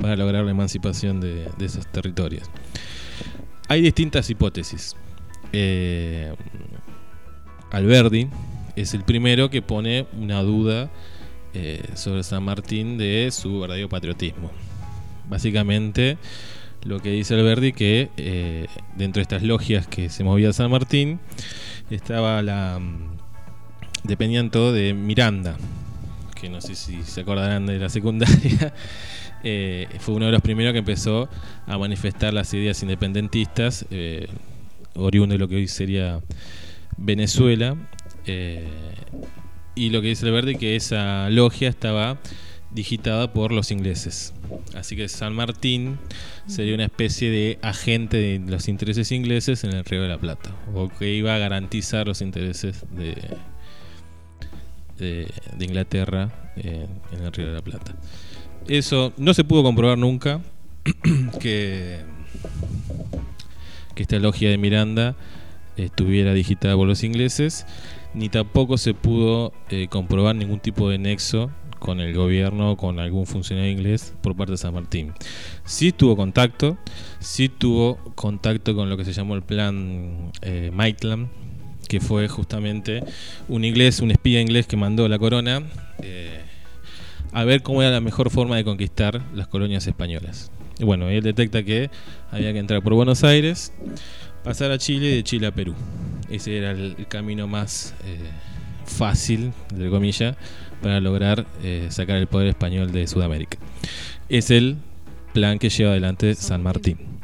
para 0.00 0.14
lograr 0.14 0.44
la 0.44 0.52
emancipación 0.52 1.20
de, 1.20 1.48
esos 1.58 1.86
territorios. 1.88 2.48
Hay 3.66 3.82
distintas 3.82 4.30
hipótesis. 4.30 4.94
Eh, 5.52 6.32
Alberdi 7.72 8.28
es 8.76 8.94
el 8.94 9.02
primero 9.02 9.50
que 9.50 9.62
pone 9.62 10.06
una 10.16 10.42
duda 10.42 10.90
eh, 11.54 11.82
sobre 11.94 12.22
San 12.22 12.44
Martín 12.44 12.98
de 12.98 13.30
su 13.32 13.60
verdadero 13.60 13.88
patriotismo. 13.88 14.52
Básicamente, 15.28 16.18
lo 16.84 17.00
que 17.00 17.10
dice 17.10 17.34
Alberdi 17.34 17.72
que 17.72 18.10
eh, 18.16 18.66
dentro 18.96 19.20
de 19.20 19.22
estas 19.22 19.42
logias 19.42 19.86
que 19.86 20.08
se 20.08 20.24
movía 20.24 20.52
San 20.52 20.70
Martín 20.70 21.18
estaba 21.90 22.40
la 22.42 22.78
mm, 22.78 23.16
dependían 24.04 24.50
todo 24.50 24.72
de 24.72 24.94
Miranda 24.94 25.56
que 26.40 26.48
no 26.48 26.60
sé 26.60 26.74
si 26.74 27.02
se 27.02 27.22
acordarán 27.22 27.66
de 27.66 27.78
la 27.78 27.88
secundaria 27.88 28.72
eh, 29.42 29.88
fue 29.98 30.14
uno 30.14 30.26
de 30.26 30.32
los 30.32 30.42
primeros 30.42 30.72
que 30.72 30.78
empezó 30.78 31.28
a 31.66 31.78
manifestar 31.78 32.32
las 32.34 32.52
ideas 32.54 32.82
independentistas 32.82 33.86
eh, 33.90 34.28
oriundo 34.94 35.34
de 35.34 35.38
lo 35.38 35.48
que 35.48 35.56
hoy 35.56 35.68
sería 35.68 36.20
Venezuela 36.96 37.76
eh, 38.26 38.66
y 39.74 39.90
lo 39.90 40.00
que 40.00 40.08
dice 40.08 40.26
Alberti 40.26 40.56
que 40.56 40.76
esa 40.76 41.30
logia 41.30 41.68
estaba 41.68 42.18
digitada 42.70 43.32
por 43.32 43.52
los 43.52 43.70
ingleses. 43.70 44.34
Así 44.74 44.96
que 44.96 45.08
San 45.08 45.34
Martín 45.34 45.98
sería 46.46 46.74
una 46.74 46.84
especie 46.84 47.30
de 47.30 47.58
agente 47.62 48.16
de 48.18 48.38
los 48.40 48.68
intereses 48.68 49.10
ingleses 49.12 49.64
en 49.64 49.72
el 49.72 49.84
Río 49.84 50.02
de 50.02 50.08
la 50.08 50.18
Plata, 50.18 50.54
o 50.74 50.88
que 50.88 51.14
iba 51.14 51.34
a 51.34 51.38
garantizar 51.38 52.06
los 52.06 52.20
intereses 52.20 52.84
de, 52.90 53.16
de, 54.98 55.28
Inglaterra 55.60 56.30
eh, 56.56 56.86
en 57.12 57.22
el 57.22 57.32
Río 57.32 57.48
de 57.48 57.54
la 57.54 57.62
Plata. 57.62 57.94
Eso 58.66 59.12
no 59.16 59.32
se 59.34 59.44
pudo 59.44 59.62
comprobar 59.62 59.96
nunca, 59.96 60.40
que, 61.40 62.00
que 63.94 64.02
esta 64.02 64.18
logia 64.18 64.50
de 64.50 64.58
Miranda 64.58 65.16
estuviera 65.76 66.34
digitada 66.34 66.74
por 66.76 66.86
los 66.86 67.04
ingleses, 67.04 67.66
ni 68.14 68.28
tampoco 68.28 68.78
se 68.78 68.94
pudo 68.94 69.52
eh, 69.70 69.88
comprobar 69.88 70.34
ningún 70.34 70.60
tipo 70.60 70.88
de 70.90 70.98
nexo 70.98 71.50
con 71.78 72.00
el 72.00 72.14
gobierno 72.14 72.72
o 72.72 72.76
con 72.76 72.98
algún 72.98 73.26
funcionario 73.26 73.70
inglés 73.70 74.14
por 74.20 74.36
parte 74.36 74.52
de 74.52 74.58
San 74.58 74.74
Martín. 74.74 75.12
Sí 75.64 75.92
tuvo 75.92 76.16
contacto, 76.16 76.76
sí 77.20 77.48
tuvo 77.48 77.96
contacto 78.14 78.74
con 78.74 78.90
lo 78.90 78.96
que 78.96 79.04
se 79.04 79.12
llamó 79.12 79.34
el 79.34 79.42
plan 79.42 80.32
eh, 80.42 80.70
Maitland, 80.72 81.28
que 81.88 82.00
fue 82.00 82.28
justamente 82.28 83.02
un 83.48 83.64
inglés, 83.64 84.00
un 84.00 84.10
espía 84.10 84.40
inglés 84.40 84.66
que 84.66 84.76
mandó 84.76 85.08
la 85.08 85.18
corona 85.18 85.62
eh, 86.02 86.40
a 87.32 87.44
ver 87.44 87.62
cómo 87.62 87.82
era 87.82 87.90
la 87.90 88.00
mejor 88.00 88.30
forma 88.30 88.56
de 88.56 88.64
conquistar 88.64 89.22
las 89.34 89.48
colonias 89.48 89.86
españolas. 89.86 90.50
Y 90.78 90.84
bueno, 90.84 91.08
él 91.08 91.22
detecta 91.22 91.62
que 91.62 91.90
había 92.30 92.52
que 92.52 92.58
entrar 92.58 92.82
por 92.82 92.94
Buenos 92.94 93.24
Aires, 93.24 93.72
pasar 94.44 94.70
a 94.70 94.78
Chile 94.78 95.10
y 95.10 95.16
de 95.16 95.24
Chile 95.24 95.48
a 95.48 95.50
Perú. 95.50 95.74
Ese 96.30 96.56
era 96.56 96.70
el, 96.70 96.94
el 96.98 97.08
camino 97.08 97.48
más 97.48 97.94
eh, 98.04 98.18
fácil, 98.84 99.52
entre 99.70 99.90
comillas, 99.90 100.36
para 100.82 101.00
lograr 101.00 101.46
eh, 101.62 101.88
sacar 101.90 102.16
el 102.16 102.26
poder 102.26 102.48
español 102.48 102.92
de 102.92 103.06
Sudamérica. 103.06 103.58
Es 104.28 104.50
el 104.50 104.76
plan 105.32 105.58
que 105.58 105.70
lleva 105.70 105.90
adelante 105.90 106.34
San 106.34 106.62
Martín. 106.62 107.17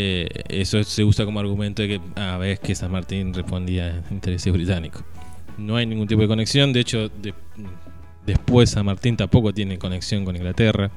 Eh, 0.00 0.28
eso 0.48 0.84
se 0.84 1.02
usa 1.02 1.24
como 1.24 1.40
argumento 1.40 1.82
de 1.82 1.88
que 1.88 2.00
a 2.14 2.36
ver 2.38 2.60
que 2.60 2.72
San 2.76 2.92
Martín 2.92 3.34
respondía 3.34 4.04
a 4.08 4.12
intereses 4.14 4.52
británicos. 4.52 5.02
No 5.56 5.74
hay 5.74 5.86
ningún 5.86 6.06
tipo 6.06 6.22
de 6.22 6.28
conexión, 6.28 6.72
de 6.72 6.78
hecho 6.80 7.08
de- 7.08 7.34
después 8.24 8.70
San 8.70 8.86
Martín 8.86 9.16
tampoco 9.16 9.52
tiene 9.52 9.76
conexión 9.76 10.24
con 10.24 10.36
Inglaterra. 10.36 10.92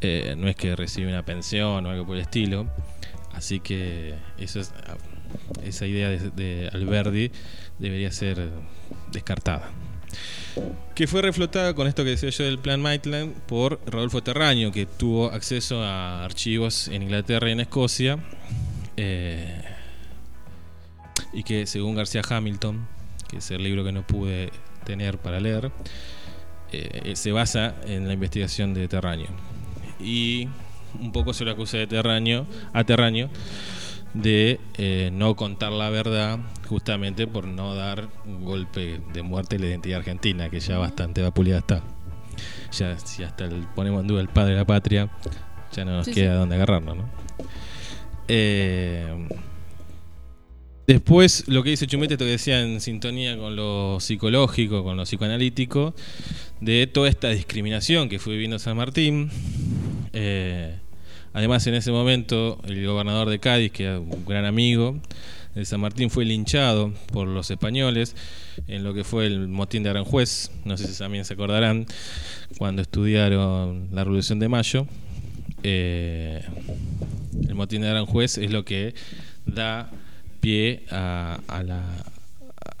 Eh, 0.00 0.36
no 0.38 0.46
es 0.46 0.54
que 0.54 0.76
recibe 0.76 1.08
una 1.08 1.24
pensión 1.24 1.84
o 1.84 1.90
algo 1.90 2.06
por 2.06 2.14
el 2.14 2.22
estilo. 2.22 2.68
Así 3.32 3.58
que 3.58 4.14
eso 4.38 4.60
es, 4.60 4.72
esa 5.64 5.86
idea 5.88 6.08
de, 6.08 6.30
de 6.30 6.68
Alberdi 6.72 7.32
debería 7.80 8.12
ser 8.12 8.50
descartada. 9.10 9.68
Que 10.94 11.06
fue 11.06 11.22
reflotada 11.22 11.74
con 11.74 11.86
esto 11.86 12.04
que 12.04 12.10
decía 12.10 12.30
yo 12.30 12.44
del 12.44 12.58
plan 12.58 12.80
Maitland 12.80 13.34
por 13.46 13.80
Rodolfo 13.86 14.22
Terraño, 14.22 14.72
que 14.72 14.86
tuvo 14.86 15.30
acceso 15.30 15.82
a 15.82 16.24
archivos 16.24 16.88
en 16.88 17.02
Inglaterra 17.02 17.48
y 17.48 17.52
en 17.52 17.60
Escocia. 17.60 18.18
eh, 18.96 19.62
y 21.32 21.44
que 21.44 21.66
según 21.66 21.94
García 21.94 22.20
Hamilton, 22.28 22.86
que 23.28 23.38
es 23.38 23.50
el 23.50 23.62
libro 23.62 23.84
que 23.84 23.92
no 23.92 24.06
pude 24.06 24.50
tener 24.84 25.16
para 25.16 25.40
leer, 25.40 25.72
eh, 26.72 27.12
se 27.16 27.32
basa 27.32 27.74
en 27.86 28.06
la 28.06 28.12
investigación 28.12 28.74
de 28.74 28.86
Terraño. 28.88 29.28
Y 29.98 30.48
un 31.00 31.12
poco 31.12 31.32
se 31.32 31.44
lo 31.44 31.52
acusa 31.52 31.78
de 31.78 31.86
Terraño, 31.86 32.46
a 32.74 32.84
Terraño 32.84 33.30
de 34.14 34.60
eh, 34.76 35.10
no 35.12 35.36
contar 35.36 35.72
la 35.72 35.88
verdad 35.90 36.38
justamente 36.72 37.26
por 37.26 37.46
no 37.46 37.74
dar 37.74 38.08
un 38.24 38.44
golpe 38.44 38.98
de 39.12 39.22
muerte 39.22 39.56
a 39.56 39.58
la 39.58 39.66
identidad 39.66 39.98
argentina, 39.98 40.48
que 40.48 40.58
ya 40.58 40.78
bastante 40.78 41.20
vapuleada 41.20 41.60
está. 41.60 41.82
Ya 42.72 42.98
si 42.98 43.22
hasta 43.22 43.44
el, 43.44 43.66
ponemos 43.74 44.00
en 44.00 44.06
duda 44.06 44.22
el 44.22 44.28
padre 44.28 44.52
de 44.52 44.58
la 44.60 44.64
patria, 44.64 45.10
ya 45.70 45.84
no 45.84 45.92
nos 45.92 46.06
Sí, 46.06 46.14
queda 46.14 46.32
sí. 46.32 46.38
donde 46.38 46.54
agarrarnos, 46.56 46.96
¿no? 46.96 47.04
Eh, 48.26 49.28
después, 50.86 51.44
lo 51.46 51.62
que 51.62 51.70
dice 51.70 51.86
Chumete, 51.86 52.14
esto 52.14 52.24
que 52.24 52.30
decía 52.30 52.62
en 52.62 52.80
sintonía 52.80 53.36
con 53.36 53.54
lo 53.54 53.98
psicológico, 54.00 54.82
con 54.82 54.96
lo 54.96 55.04
psicoanalítico, 55.04 55.94
de 56.60 56.86
toda 56.86 57.10
esta 57.10 57.28
discriminación 57.28 58.08
que 58.08 58.18
fue 58.18 58.32
viviendo 58.32 58.58
San 58.58 58.78
Martín. 58.78 59.30
eh, 60.14 60.78
Además, 61.34 61.66
en 61.66 61.72
ese 61.74 61.90
momento, 61.92 62.58
el 62.64 62.86
gobernador 62.86 63.30
de 63.30 63.38
Cádiz, 63.38 63.72
que 63.72 63.84
era 63.84 63.98
un 63.98 64.24
gran 64.26 64.44
amigo 64.44 65.00
de 65.54 65.64
San 65.64 65.80
Martín, 65.80 66.08
fue 66.10 66.24
linchado 66.24 66.92
por 67.12 67.28
los 67.28 67.50
españoles 67.50 68.16
en 68.68 68.84
lo 68.84 68.94
que 68.94 69.04
fue 69.04 69.26
el 69.26 69.48
motín 69.48 69.82
de 69.82 69.90
Aranjuez. 69.90 70.50
No 70.64 70.76
sé 70.76 70.86
si 70.88 70.98
también 70.98 71.24
se 71.24 71.34
acordarán 71.34 71.86
cuando 72.58 72.80
estudiaron 72.82 73.88
la 73.92 74.04
Revolución 74.04 74.38
de 74.38 74.48
Mayo. 74.48 74.86
Eh, 75.62 76.42
el 77.48 77.54
motín 77.54 77.82
de 77.82 77.88
Aranjuez 77.90 78.38
es 78.38 78.50
lo 78.50 78.64
que 78.64 78.94
da 79.46 79.90
pie 80.40 80.84
a, 80.90 81.38
la, 81.64 81.82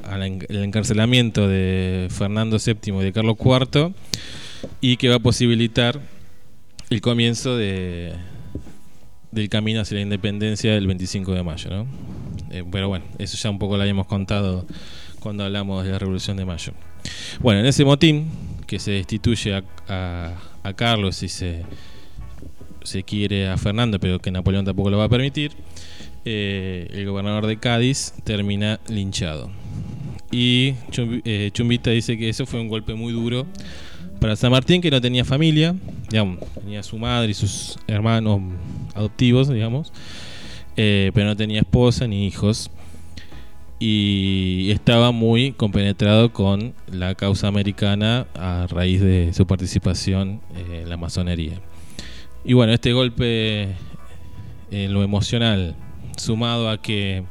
al 0.04 0.22
en- 0.22 0.44
el 0.48 0.64
encarcelamiento 0.64 1.46
de 1.48 2.08
Fernando 2.10 2.56
VII 2.58 2.94
y 3.00 3.04
de 3.04 3.12
Carlos 3.12 3.36
IV 3.38 3.92
y 4.80 4.96
que 4.96 5.08
va 5.08 5.16
a 5.16 5.20
posibilitar 5.20 6.00
el 6.90 7.00
comienzo 7.00 7.56
de, 7.56 8.12
del 9.30 9.48
camino 9.48 9.80
hacia 9.80 9.96
la 9.96 10.02
independencia 10.02 10.72
del 10.74 10.86
25 10.86 11.32
de 11.34 11.42
mayo. 11.42 11.70
¿no? 11.70 11.86
Eh, 12.52 12.64
pero 12.70 12.88
bueno, 12.88 13.04
eso 13.18 13.36
ya 13.36 13.50
un 13.50 13.58
poco 13.58 13.76
lo 13.76 13.82
habíamos 13.82 14.06
contado 14.06 14.66
cuando 15.20 15.44
hablamos 15.44 15.84
de 15.84 15.90
la 15.92 15.98
Revolución 15.98 16.36
de 16.36 16.44
Mayo. 16.44 16.72
Bueno, 17.40 17.60
en 17.60 17.66
ese 17.66 17.84
motín 17.84 18.30
que 18.66 18.78
se 18.78 18.92
destituye 18.92 19.54
a, 19.54 19.64
a- 19.88 20.34
a 20.62 20.72
Carlos 20.74 21.22
y 21.22 21.28
se, 21.28 21.62
se 22.84 23.02
quiere 23.02 23.48
a 23.48 23.56
Fernando, 23.56 23.98
pero 23.98 24.20
que 24.20 24.30
Napoleón 24.30 24.64
tampoco 24.64 24.90
lo 24.90 24.98
va 24.98 25.04
a 25.04 25.08
permitir, 25.08 25.52
eh, 26.24 26.88
el 26.92 27.06
gobernador 27.06 27.46
de 27.46 27.58
Cádiz 27.58 28.12
termina 28.24 28.78
linchado. 28.88 29.50
Y 30.30 30.74
eh, 31.24 31.50
Chumbita 31.52 31.90
dice 31.90 32.16
que 32.16 32.28
eso 32.28 32.46
fue 32.46 32.60
un 32.60 32.68
golpe 32.68 32.94
muy 32.94 33.12
duro 33.12 33.46
para 34.20 34.36
San 34.36 34.50
Martín, 34.52 34.80
que 34.80 34.90
no 34.90 35.00
tenía 35.00 35.24
familia, 35.24 35.74
digamos, 36.10 36.38
tenía 36.54 36.82
su 36.82 36.96
madre 36.96 37.32
y 37.32 37.34
sus 37.34 37.76
hermanos 37.88 38.40
adoptivos, 38.94 39.48
digamos, 39.48 39.92
eh, 40.76 41.10
pero 41.14 41.26
no 41.26 41.36
tenía 41.36 41.60
esposa 41.60 42.06
ni 42.06 42.26
hijos. 42.26 42.70
Y 43.78 44.70
estaba 44.70 45.10
muy 45.10 45.52
compenetrado 45.52 46.32
con 46.32 46.72
la 46.86 47.16
causa 47.16 47.48
americana 47.48 48.26
a 48.34 48.68
raíz 48.68 49.00
de 49.00 49.32
su 49.32 49.46
participación 49.46 50.40
eh, 50.54 50.82
en 50.82 50.88
la 50.88 50.96
masonería. 50.96 51.60
Y 52.44 52.52
bueno, 52.52 52.72
este 52.72 52.92
golpe 52.92 53.74
en 54.70 54.92
lo 54.92 55.02
emocional, 55.02 55.76
sumado 56.16 56.70
a 56.70 56.80
que 56.80 57.24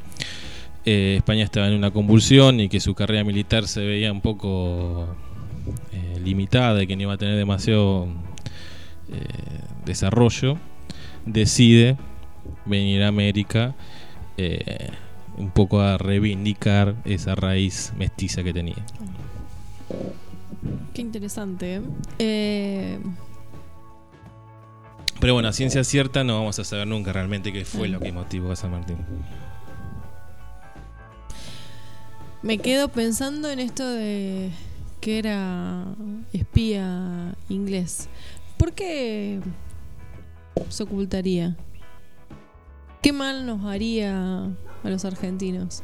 eh, 0.86 1.16
España 1.18 1.44
estaba 1.44 1.68
en 1.68 1.74
una 1.74 1.92
convulsión 1.92 2.60
y 2.60 2.70
que 2.70 2.80
su 2.80 2.96
carrera 2.96 3.24
militar 3.24 3.68
se 3.68 3.82
veía 3.82 4.12
un 4.12 4.22
poco 4.22 5.08
eh, 5.92 6.20
limitada 6.24 6.82
y 6.82 6.88
que 6.88 6.96
no 6.96 7.04
iba 7.04 7.14
a 7.14 7.18
tener 7.18 7.36
demasiado 7.36 8.08
eh, 9.12 9.26
desarrollo, 9.86 10.58
decide 11.26 11.98
venir 12.66 13.04
a 13.04 13.08
América 13.08 13.76
eh, 14.38 14.90
un 15.38 15.52
poco 15.52 15.82
a 15.82 15.98
reivindicar 15.98 16.96
esa 17.06 17.36
raíz 17.36 17.94
mestiza 17.98 18.44
que 18.44 18.54
tenía. 18.54 18.84
Qué 20.94 21.02
interesante. 21.02 21.76
¿eh? 21.76 21.82
Eh, 22.20 23.00
Pero 25.20 25.34
bueno, 25.34 25.50
a 25.50 25.54
ciencia 25.54 25.84
cierta 25.84 26.24
no 26.24 26.38
vamos 26.38 26.60
a 26.60 26.64
saber 26.64 26.88
nunca 26.88 27.14
realmente 27.14 27.52
qué 27.54 27.66
fue 27.66 27.88
lo 27.88 28.00
que 28.00 28.12
motivó 28.12 28.52
a 28.52 28.56
San 28.56 28.72
Martín. 28.72 28.98
me 32.42 32.58
quedo 32.58 32.90
pensando 32.90 33.50
en 33.50 33.60
esto 33.60 33.88
de 33.88 34.50
que 35.00 35.20
era 35.20 35.86
espía 36.34 37.36
inglés. 37.50 38.08
¿Por 38.58 38.74
qué 38.74 39.40
se 40.70 40.84
ocultaría? 40.84 41.58
¿Qué 43.02 43.14
mal 43.14 43.46
nos 43.46 43.66
haría 43.66 44.46
a 44.46 44.90
los 44.90 45.06
argentinos? 45.06 45.82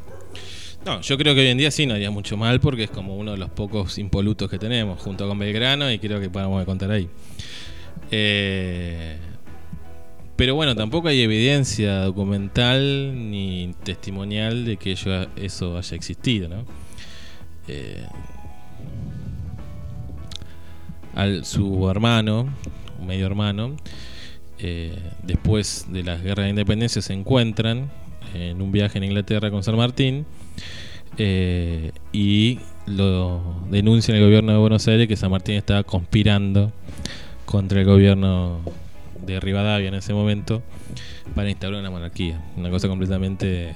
No, 0.86 1.02
yo 1.02 1.18
creo 1.18 1.34
que 1.34 1.42
hoy 1.42 1.48
en 1.48 1.58
día 1.58 1.72
sí 1.72 1.86
no 1.86 1.96
haría 1.96 2.12
mucho 2.12 2.38
mal 2.38 2.60
porque 2.60 2.84
es 2.84 2.92
como 2.92 3.18
uno 3.18 3.32
de 3.32 3.38
los 3.38 3.50
pocos 3.50 3.98
impolutos 3.98 4.50
que 4.50 4.60
tenemos, 4.60 5.02
junto 5.02 5.28
con 5.28 5.40
Belgrano, 5.40 5.92
y 5.92 6.00
creo 6.00 6.20
que 6.22 6.30
podemos 6.30 6.64
contar 6.66 6.92
ahí. 6.92 7.10
Eh, 8.12 9.18
pero 10.36 10.54
bueno, 10.54 10.76
tampoco 10.76 11.08
hay 11.08 11.22
evidencia 11.22 12.02
documental 12.04 13.32
ni 13.32 13.74
testimonial 13.84 14.66
de 14.66 14.78
que 14.78 14.92
eso 14.92 15.78
haya 15.78 15.96
existido, 15.96 16.48
¿no? 16.48 16.66
Eh, 17.68 18.06
al, 21.16 21.44
su 21.44 21.90
hermano, 21.90 22.48
medio 23.04 23.26
hermano, 23.26 23.76
eh, 24.60 24.98
después 25.24 25.86
de 25.90 26.04
las 26.04 26.24
guerras 26.24 26.46
de 26.46 26.50
independencia 26.50 27.02
se 27.02 27.14
encuentran 27.14 27.90
en 28.34 28.62
un 28.62 28.72
viaje 28.72 28.98
en 28.98 29.06
Inglaterra 29.06 29.52
con 29.52 29.64
San 29.64 29.76
Martín 29.78 30.26
eh, 31.18 31.92
y 32.12 32.60
lo 32.86 33.64
denuncian 33.70 34.18
el 34.18 34.24
gobierno 34.24 34.52
de 34.52 34.58
Buenos 34.58 34.88
Aires 34.88 35.08
que 35.08 35.16
San 35.16 35.32
Martín 35.32 35.56
estaba 35.56 35.84
conspirando 35.84 36.72
contra 37.46 37.80
el 37.80 37.86
gobierno 37.86 38.62
de 39.26 39.40
Rivadavia 39.40 39.88
en 39.88 39.96
ese 39.96 40.14
momento 40.14 40.62
para 41.36 41.50
instaurar 41.50 41.80
una 41.80 41.90
monarquía. 41.90 42.42
Una 42.56 42.70
cosa 42.70 42.88
completamente 42.88 43.76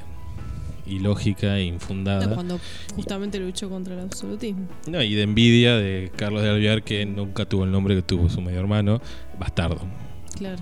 ilógica 0.86 1.58
e 1.58 1.66
infundada. 1.66 2.34
Cuando 2.36 2.60
justamente 2.96 3.40
luchó 3.40 3.70
contra 3.70 3.94
el 3.94 4.02
absolutismo. 4.02 4.68
No, 4.88 5.02
y 5.02 5.14
de 5.16 5.24
envidia 5.24 5.78
de 5.78 6.12
Carlos 6.16 6.44
de 6.44 6.50
Alvear 6.50 6.84
que 6.84 7.06
nunca 7.06 7.46
tuvo 7.46 7.66
el 7.66 7.72
nombre 7.72 7.96
que 7.96 8.02
tuvo 8.02 8.30
su 8.30 8.42
medio 8.42 8.60
hermano, 8.60 9.02
bastardo. 9.40 9.82
Claro. 10.38 10.60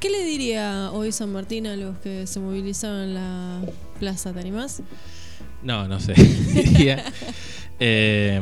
¿Qué 0.00 0.10
le 0.10 0.24
diría 0.24 0.90
hoy 0.92 1.12
San 1.12 1.32
Martín 1.32 1.66
a 1.66 1.76
los 1.76 1.96
que 1.98 2.26
se 2.26 2.40
movilizaban 2.40 3.08
en 3.08 3.14
la 3.14 3.60
plaza? 3.98 4.32
¿Te 4.32 4.40
animás? 4.40 4.82
No, 5.62 5.88
no 5.88 6.00
sé. 6.00 6.14
Eh, 7.84 8.40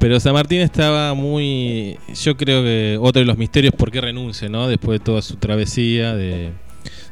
pero 0.00 0.18
San 0.18 0.32
Martín 0.32 0.62
estaba 0.62 1.12
muy. 1.12 1.98
Yo 2.14 2.34
creo 2.34 2.62
que 2.62 2.98
otro 2.98 3.20
de 3.20 3.26
los 3.26 3.36
misterios 3.36 3.74
por 3.74 3.90
qué 3.90 4.00
renuncia, 4.00 4.48
¿no? 4.48 4.66
Después 4.66 4.98
de 4.98 5.04
toda 5.04 5.20
su 5.20 5.36
travesía 5.36 6.14
de. 6.14 6.52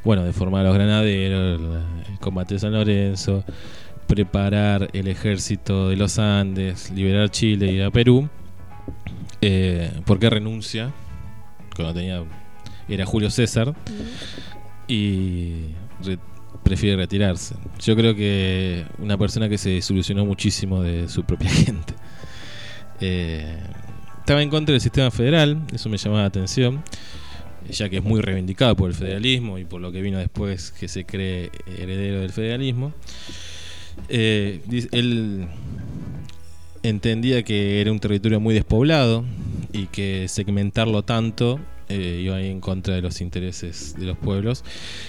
Bueno, 0.04 0.24
de 0.24 0.32
formar 0.32 0.62
a 0.62 0.68
los 0.70 0.74
granaderos, 0.74 1.60
el, 2.08 2.18
combate 2.18 2.54
de 2.54 2.60
San 2.60 2.72
Lorenzo, 2.72 3.44
preparar 4.06 4.88
el 4.94 5.06
ejército 5.06 5.90
de 5.90 5.96
los 5.96 6.18
Andes, 6.18 6.90
liberar 6.90 7.30
Chile 7.30 7.70
y 7.72 7.82
a 7.82 7.90
Perú. 7.90 8.30
Eh, 9.40 9.90
¿Por 10.04 10.18
qué 10.18 10.30
renuncia? 10.30 10.92
Cuando 11.76 11.94
tenía. 11.94 12.24
Era 12.88 13.06
Julio 13.06 13.30
César. 13.30 13.74
Y 14.86 15.66
re- 16.02 16.18
prefiere 16.64 16.96
retirarse. 16.96 17.54
Yo 17.80 17.94
creo 17.96 18.14
que 18.14 18.84
una 18.98 19.18
persona 19.18 19.48
que 19.48 19.58
se 19.58 19.70
desilusionó 19.70 20.24
muchísimo 20.24 20.82
de 20.82 21.08
su 21.08 21.24
propia 21.24 21.50
gente. 21.50 21.94
Eh, 23.00 23.58
estaba 24.20 24.42
en 24.42 24.50
contra 24.50 24.72
del 24.72 24.80
sistema 24.80 25.10
federal, 25.10 25.62
eso 25.72 25.88
me 25.88 25.96
llamaba 25.96 26.22
la 26.22 26.28
atención, 26.28 26.82
ya 27.70 27.88
que 27.88 27.98
es 27.98 28.02
muy 28.04 28.20
reivindicado 28.20 28.74
por 28.76 28.90
el 28.90 28.94
federalismo 28.96 29.58
y 29.58 29.64
por 29.64 29.80
lo 29.80 29.92
que 29.92 30.02
vino 30.02 30.18
después 30.18 30.70
que 30.72 30.88
se 30.88 31.04
cree 31.04 31.50
heredero 31.78 32.20
del 32.20 32.30
federalismo. 32.30 32.92
Eh, 34.08 34.60
él 34.92 35.48
entendía 36.82 37.42
que 37.42 37.80
era 37.80 37.92
un 37.92 38.00
territorio 38.00 38.40
muy 38.40 38.54
despoblado 38.54 39.24
y 39.72 39.86
que 39.86 40.26
segmentarlo 40.28 41.02
tanto 41.02 41.60
eh, 41.88 42.20
iba 42.22 42.40
en 42.40 42.60
contra 42.60 42.94
de 42.94 43.02
los 43.02 43.20
intereses 43.20 43.94
de 43.98 44.06
los 44.06 44.18
pueblos 44.18 44.64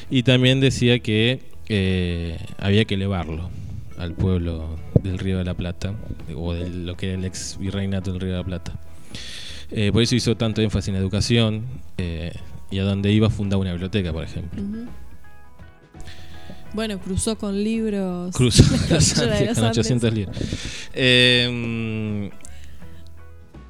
y 0.10 0.24
también 0.24 0.60
decía 0.60 1.00
que 1.00 1.42
eh, 1.68 2.38
había 2.58 2.86
que 2.86 2.96
elevarlo 2.96 3.50
al 3.98 4.14
pueblo 4.14 4.78
del 5.04 5.20
Río 5.20 5.38
de 5.38 5.44
la 5.44 5.54
Plata 5.54 5.94
o 6.36 6.54
de 6.54 6.70
lo 6.70 6.96
que 6.96 7.08
era 7.08 7.20
el 7.20 7.26
ex 7.26 7.58
virreinato 7.60 8.12
del 8.12 8.22
Río 8.22 8.32
de 8.32 8.38
la 8.38 8.44
Plata. 8.46 8.80
Eh, 9.72 9.92
por 9.92 10.02
eso 10.02 10.16
hizo 10.16 10.36
tanto 10.36 10.62
énfasis 10.62 10.90
en 10.90 10.96
educación 10.96 11.66
y 12.72 12.80
a 12.80 12.84
donde 12.84 13.12
iba 13.12 13.30
fundaba 13.30 13.62
una 13.62 13.72
biblioteca, 13.72 14.14
por 14.14 14.24
ejemplo. 14.24 14.62
Bueno, 16.74 17.00
cruzó 17.00 17.38
con 17.38 17.64
libros. 17.64 18.36
Cruzó 18.36 18.64
con 18.88 19.30
Andes. 19.32 19.58
800 19.58 20.14
libros. 20.14 20.38
Eh, 20.94 22.30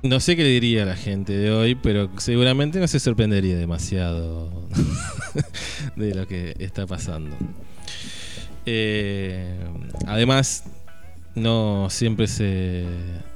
no 0.02 0.20
sé 0.20 0.36
qué 0.36 0.44
le 0.44 0.50
diría 0.50 0.84
a 0.84 0.86
la 0.86 0.96
gente 0.96 1.34
de 1.34 1.52
hoy, 1.52 1.76
pero 1.76 2.10
seguramente 2.18 2.80
no 2.80 2.88
se 2.88 3.00
sorprendería 3.00 3.58
demasiado 3.58 4.68
de 5.96 6.16
lo 6.16 6.26
que 6.28 6.56
está 6.60 6.88
pasando. 6.88 7.36
Eh, 8.66 9.60
además, 10.06 10.64
no 11.36 11.88
siempre 11.90 12.28
se 12.28 12.86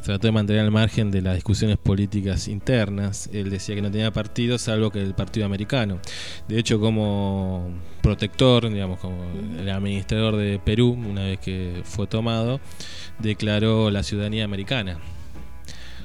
trató 0.03 0.27
de 0.27 0.31
mantener 0.31 0.63
al 0.63 0.71
margen 0.71 1.11
de 1.11 1.21
las 1.21 1.35
discusiones 1.35 1.77
políticas 1.77 2.47
internas. 2.47 3.29
Él 3.33 3.49
decía 3.49 3.75
que 3.75 3.81
no 3.81 3.91
tenía 3.91 4.11
partido 4.11 4.57
salvo 4.57 4.91
que 4.91 5.01
el 5.01 5.13
Partido 5.13 5.45
Americano. 5.45 5.99
De 6.47 6.59
hecho, 6.59 6.79
como 6.79 7.71
protector, 8.01 8.69
digamos, 8.69 8.99
como 8.99 9.23
el 9.57 9.69
administrador 9.69 10.35
de 10.35 10.59
Perú, 10.59 10.91
una 10.91 11.23
vez 11.23 11.39
que 11.39 11.81
fue 11.83 12.07
tomado, 12.07 12.59
declaró 13.19 13.89
la 13.91 14.03
ciudadanía 14.03 14.43
americana. 14.45 14.99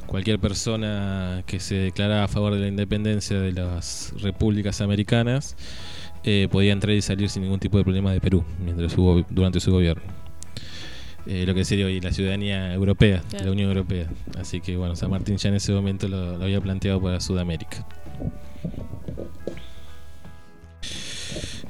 cualquier 0.06 0.38
persona 0.38 1.42
que 1.46 1.60
se 1.60 1.74
declaraba 1.74 2.24
a 2.24 2.28
favor 2.28 2.54
de 2.54 2.60
la 2.60 2.68
independencia 2.68 3.38
de 3.38 3.52
las 3.52 4.14
repúblicas 4.22 4.80
americanas 4.80 5.54
eh, 6.24 6.48
podía 6.50 6.72
entrar 6.72 6.96
y 6.96 7.02
salir 7.02 7.28
sin 7.28 7.42
ningún 7.42 7.60
tipo 7.60 7.76
de 7.78 7.84
problema 7.84 8.12
de 8.12 8.20
Perú 8.20 8.42
mientras 8.64 8.96
hubo, 8.96 9.24
durante 9.28 9.60
su 9.60 9.70
gobierno. 9.70 10.27
Eh, 11.28 11.44
lo 11.46 11.54
que 11.54 11.64
sería 11.64 11.86
hoy 11.86 12.00
la 12.00 12.10
ciudadanía 12.10 12.72
europea, 12.72 13.22
la. 13.32 13.50
Unión 13.50 13.68
Europea. 13.68 14.08
Así 14.38 14.60
que 14.60 14.76
bueno, 14.76 14.96
San 14.96 15.10
Martín 15.10 15.36
ya 15.36 15.50
en 15.50 15.56
ese 15.56 15.72
momento 15.72 16.08
lo, 16.08 16.38
lo 16.38 16.44
había 16.44 16.60
planteado 16.60 17.00
para 17.02 17.20
Sudamérica. 17.20 17.86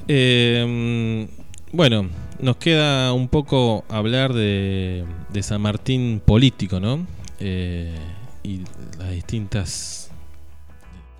Eh, 0.06 1.28
bueno, 1.72 2.08
nos 2.40 2.56
queda 2.56 3.12
un 3.12 3.28
poco 3.28 3.84
hablar 3.88 4.32
de, 4.32 5.04
de 5.30 5.42
San 5.42 5.60
Martín 5.60 6.22
político, 6.24 6.80
¿no? 6.80 7.06
Eh, 7.40 7.94
y 8.42 8.62
las 8.98 9.10
distintas 9.10 10.10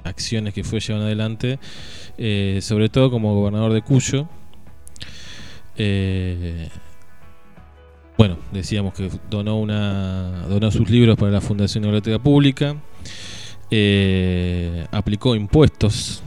acciones 0.05 0.55
que 0.55 0.64
fue 0.64 0.80
llevando 0.80 1.07
adelante, 1.07 1.59
eh, 2.16 2.61
sobre 2.62 2.89
todo 2.89 3.11
como 3.11 3.34
gobernador 3.34 3.72
de 3.72 3.82
Cuyo. 3.82 4.28
Eh, 5.76 6.68
bueno, 8.19 8.37
decíamos 8.53 8.93
que 8.93 9.11
donó 9.31 9.59
una 9.59 10.47
donó 10.49 10.71
sus 10.71 10.91
libros 10.91 11.16
para 11.16 11.33
la 11.33 11.41
Fundación 11.41 11.85
Biblioteca 11.85 12.19
Pública, 12.19 12.77
eh, 13.71 14.87
aplicó 14.91 15.35
impuestos 15.35 16.23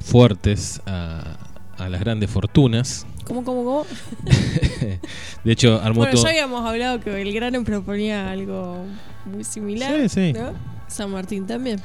fuertes 0.00 0.82
a, 0.86 1.38
a 1.78 1.88
las 1.88 2.00
grandes 2.00 2.30
fortunas. 2.30 3.06
¿Cómo, 3.24 3.44
cómo, 3.44 3.64
cómo? 3.64 3.86
De 5.44 5.52
hecho, 5.52 5.80
armó 5.82 6.00
Bueno, 6.00 6.12
todo. 6.12 6.24
ya 6.24 6.30
habíamos 6.30 6.66
hablado 6.66 7.00
que 7.00 7.10
Belgrano 7.10 7.62
proponía 7.62 8.30
algo 8.30 8.84
muy 9.24 9.44
similar. 9.44 9.94
Sí, 10.02 10.08
sí. 10.08 10.32
¿no? 10.32 10.52
San 10.88 11.10
Martín 11.10 11.46
también. 11.46 11.80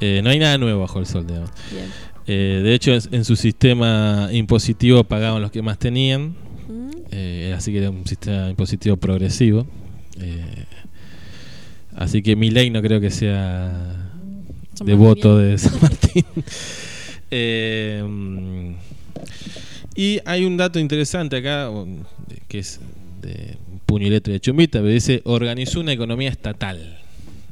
Eh, 0.00 0.20
no 0.22 0.30
hay 0.30 0.38
nada 0.38 0.56
nuevo 0.58 0.80
bajo 0.80 0.98
el 1.00 1.06
sol, 1.06 1.26
digamos. 1.26 1.50
Bien. 1.70 1.92
Eh, 2.28 2.60
de 2.62 2.74
hecho, 2.74 2.92
en, 2.92 3.24
su 3.24 3.36
sistema 3.36 4.28
impositivo 4.32 5.04
pagaban 5.04 5.42
los 5.42 5.50
que 5.50 5.62
más 5.62 5.78
tenían. 5.78 6.34
Eh, 7.10 7.54
así 7.56 7.72
que 7.72 7.78
era 7.78 7.90
un 7.90 8.06
sistema 8.06 8.48
impositivo 8.48 8.96
progresivo. 8.96 9.66
Eh, 10.20 10.64
así 11.94 12.22
que 12.22 12.36
mi 12.36 12.50
ley 12.50 12.70
no 12.70 12.82
creo 12.82 13.00
que 13.00 13.10
sea 13.10 14.10
San 14.74 14.86
devoto 14.86 15.38
de 15.38 15.58
San 15.58 15.80
Martín. 15.80 16.24
Eh, 17.28 18.04
y 19.96 20.20
hay 20.24 20.44
un 20.44 20.56
dato 20.56 20.78
interesante 20.78 21.38
acá, 21.38 21.68
que 22.46 22.60
es 22.60 22.78
de 23.20 23.56
puño 23.84 24.06
y 24.06 24.10
letra 24.10 24.32
de 24.32 24.38
Chumbita, 24.38 24.78
pero 24.78 24.92
dice, 24.92 25.22
organizó 25.24 25.80
una 25.80 25.92
economía 25.92 26.28
estatal. 26.28 26.98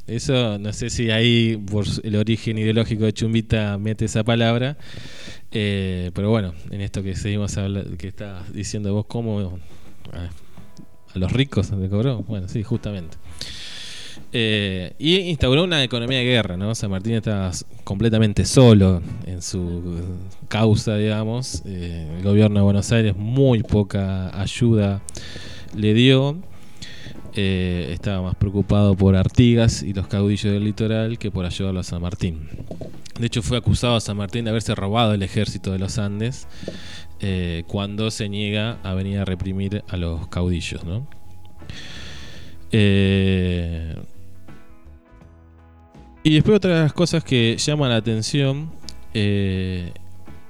Eso 0.06 0.58
no 0.58 0.72
sé 0.74 0.90
si 0.90 1.10
ahí 1.10 1.56
por 1.56 1.86
el 2.02 2.16
origen 2.16 2.58
ideológico 2.58 3.04
de 3.04 3.14
Chumbita 3.14 3.78
mete 3.78 4.04
esa 4.04 4.22
palabra, 4.22 4.76
eh, 5.54 6.10
pero 6.14 6.30
bueno, 6.30 6.52
en 6.70 6.80
esto 6.80 7.02
que 7.02 7.14
seguimos 7.14 7.56
hablando, 7.56 7.96
que 7.96 8.08
está 8.08 8.42
diciendo 8.52 8.92
vos, 8.92 9.06
¿cómo 9.06 9.58
a, 10.12 11.18
los 11.18 11.32
ricos 11.32 11.70
le 11.70 11.88
cobró? 11.88 12.22
Bueno, 12.24 12.48
sí, 12.48 12.64
justamente. 12.64 13.16
Eh, 14.32 14.94
y 14.98 15.14
instauró 15.16 15.62
una 15.62 15.84
economía 15.84 16.18
de 16.18 16.24
guerra, 16.24 16.56
¿no? 16.56 16.74
San 16.74 16.90
Martín 16.90 17.14
estaba 17.14 17.52
completamente 17.84 18.44
solo 18.44 19.00
en 19.26 19.42
su 19.42 20.00
causa, 20.48 20.96
digamos. 20.96 21.62
Eh, 21.66 22.16
el 22.16 22.24
gobierno 22.24 22.58
de 22.58 22.64
Buenos 22.64 22.90
Aires 22.90 23.16
muy 23.16 23.62
poca 23.62 24.36
ayuda 24.36 25.02
le 25.76 25.94
dio. 25.94 26.36
Eh, 27.36 27.90
estaba 27.92 28.22
más 28.22 28.34
preocupado 28.34 28.96
por 28.96 29.14
Artigas 29.14 29.84
y 29.84 29.92
los 29.92 30.08
caudillos 30.08 30.52
del 30.52 30.64
litoral 30.64 31.16
que 31.16 31.30
por 31.30 31.46
ayudarlo 31.46 31.78
a 31.78 31.84
San 31.84 32.02
Martín. 32.02 32.48
De 33.18 33.26
hecho, 33.26 33.42
fue 33.42 33.56
acusado 33.56 33.96
a 33.96 34.00
San 34.00 34.16
Martín 34.16 34.44
de 34.44 34.50
haberse 34.50 34.74
robado 34.74 35.14
el 35.14 35.22
ejército 35.22 35.70
de 35.70 35.78
los 35.78 35.98
Andes 35.98 36.48
eh, 37.20 37.62
cuando 37.68 38.10
se 38.10 38.28
niega 38.28 38.78
a 38.82 38.94
venir 38.94 39.18
a 39.18 39.24
reprimir 39.24 39.84
a 39.88 39.96
los 39.96 40.26
caudillos, 40.28 40.84
¿no? 40.84 41.06
Eh, 42.72 43.94
y 46.24 46.34
después 46.34 46.56
otra 46.56 46.74
de 46.74 46.82
las 46.82 46.92
cosas 46.92 47.22
que 47.22 47.56
llama 47.56 47.88
la 47.88 47.96
atención 47.96 48.72
eh, 49.12 49.92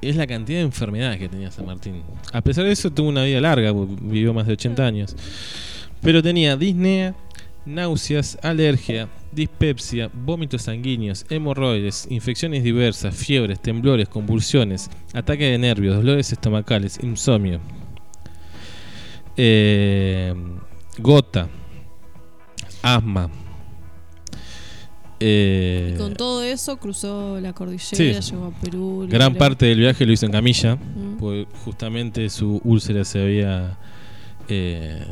es 0.01 0.17
la 0.17 0.27
cantidad 0.27 0.59
de 0.59 0.65
enfermedades 0.65 1.19
que 1.19 1.29
tenía 1.29 1.51
San 1.51 1.67
Martín. 1.67 2.03
A 2.33 2.41
pesar 2.41 2.65
de 2.65 2.73
eso 2.73 2.91
tuvo 2.91 3.09
una 3.09 3.25
vida 3.25 3.41
larga, 3.41 3.73
vivió 3.73 4.33
más 4.33 4.47
de 4.47 4.55
80 4.55 4.87
años. 4.87 5.17
Pero 6.01 6.23
tenía 6.23 6.57
disnea, 6.57 7.15
náuseas, 7.67 8.39
alergia, 8.43 9.09
dispepsia, 9.35 10.11
vómitos 10.13 10.63
sanguíneos, 10.63 11.27
hemorroides, 11.31 12.07
infecciones 12.11 12.63
diversas, 12.63 13.15
fiebres, 13.17 13.61
temblores, 13.61 14.09
convulsiones, 14.09 14.91
ataque 15.13 15.45
de 15.51 15.59
nervios, 15.59 15.97
dolores 15.97 16.33
estomacales, 16.33 16.99
insomnio, 17.03 17.61
eh, 19.37 20.35
gota, 20.99 21.49
asma. 22.83 23.31
eh, 25.21 25.93
Y 25.95 25.99
con 25.99 26.15
todo 26.15 26.43
eso 26.43 26.77
cruzó 26.77 27.41
la 27.41 27.53
cordillera, 27.53 28.21
Sí. 28.23 28.33
llegó 28.33 28.47
a 28.47 28.61
Perú. 28.61 29.07
gran 29.09 29.35
parte 29.35 29.67
del 29.67 29.79
viaje 29.79 30.05
lo 30.05 30.13
hizo 30.13 30.27
en 30.27 30.33
camilla, 30.33 30.77
Mm. 30.77 31.17
porque 31.19 31.47
justamente 31.65 32.29
su 32.29 32.61
úlcera 32.65 33.05
se 33.05 33.23
había 33.23 33.79
eh, 34.49 35.03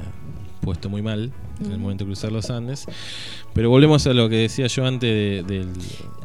puesto 0.61 0.91
muy 0.91 1.01
mal 1.01 1.33
en 1.67 1.73
el 1.73 1.79
momento 1.79 2.05
de 2.05 2.09
cruzar 2.09 2.33
los 2.33 2.51
Andes. 2.51 2.87
Pero 3.55 3.71
volvemos 3.71 4.07
a 4.07 4.13
lo 4.15 4.29
que 4.29 4.37
decía 4.37 4.67
yo 4.67 4.87
antes 4.87 5.47
de, 5.47 5.67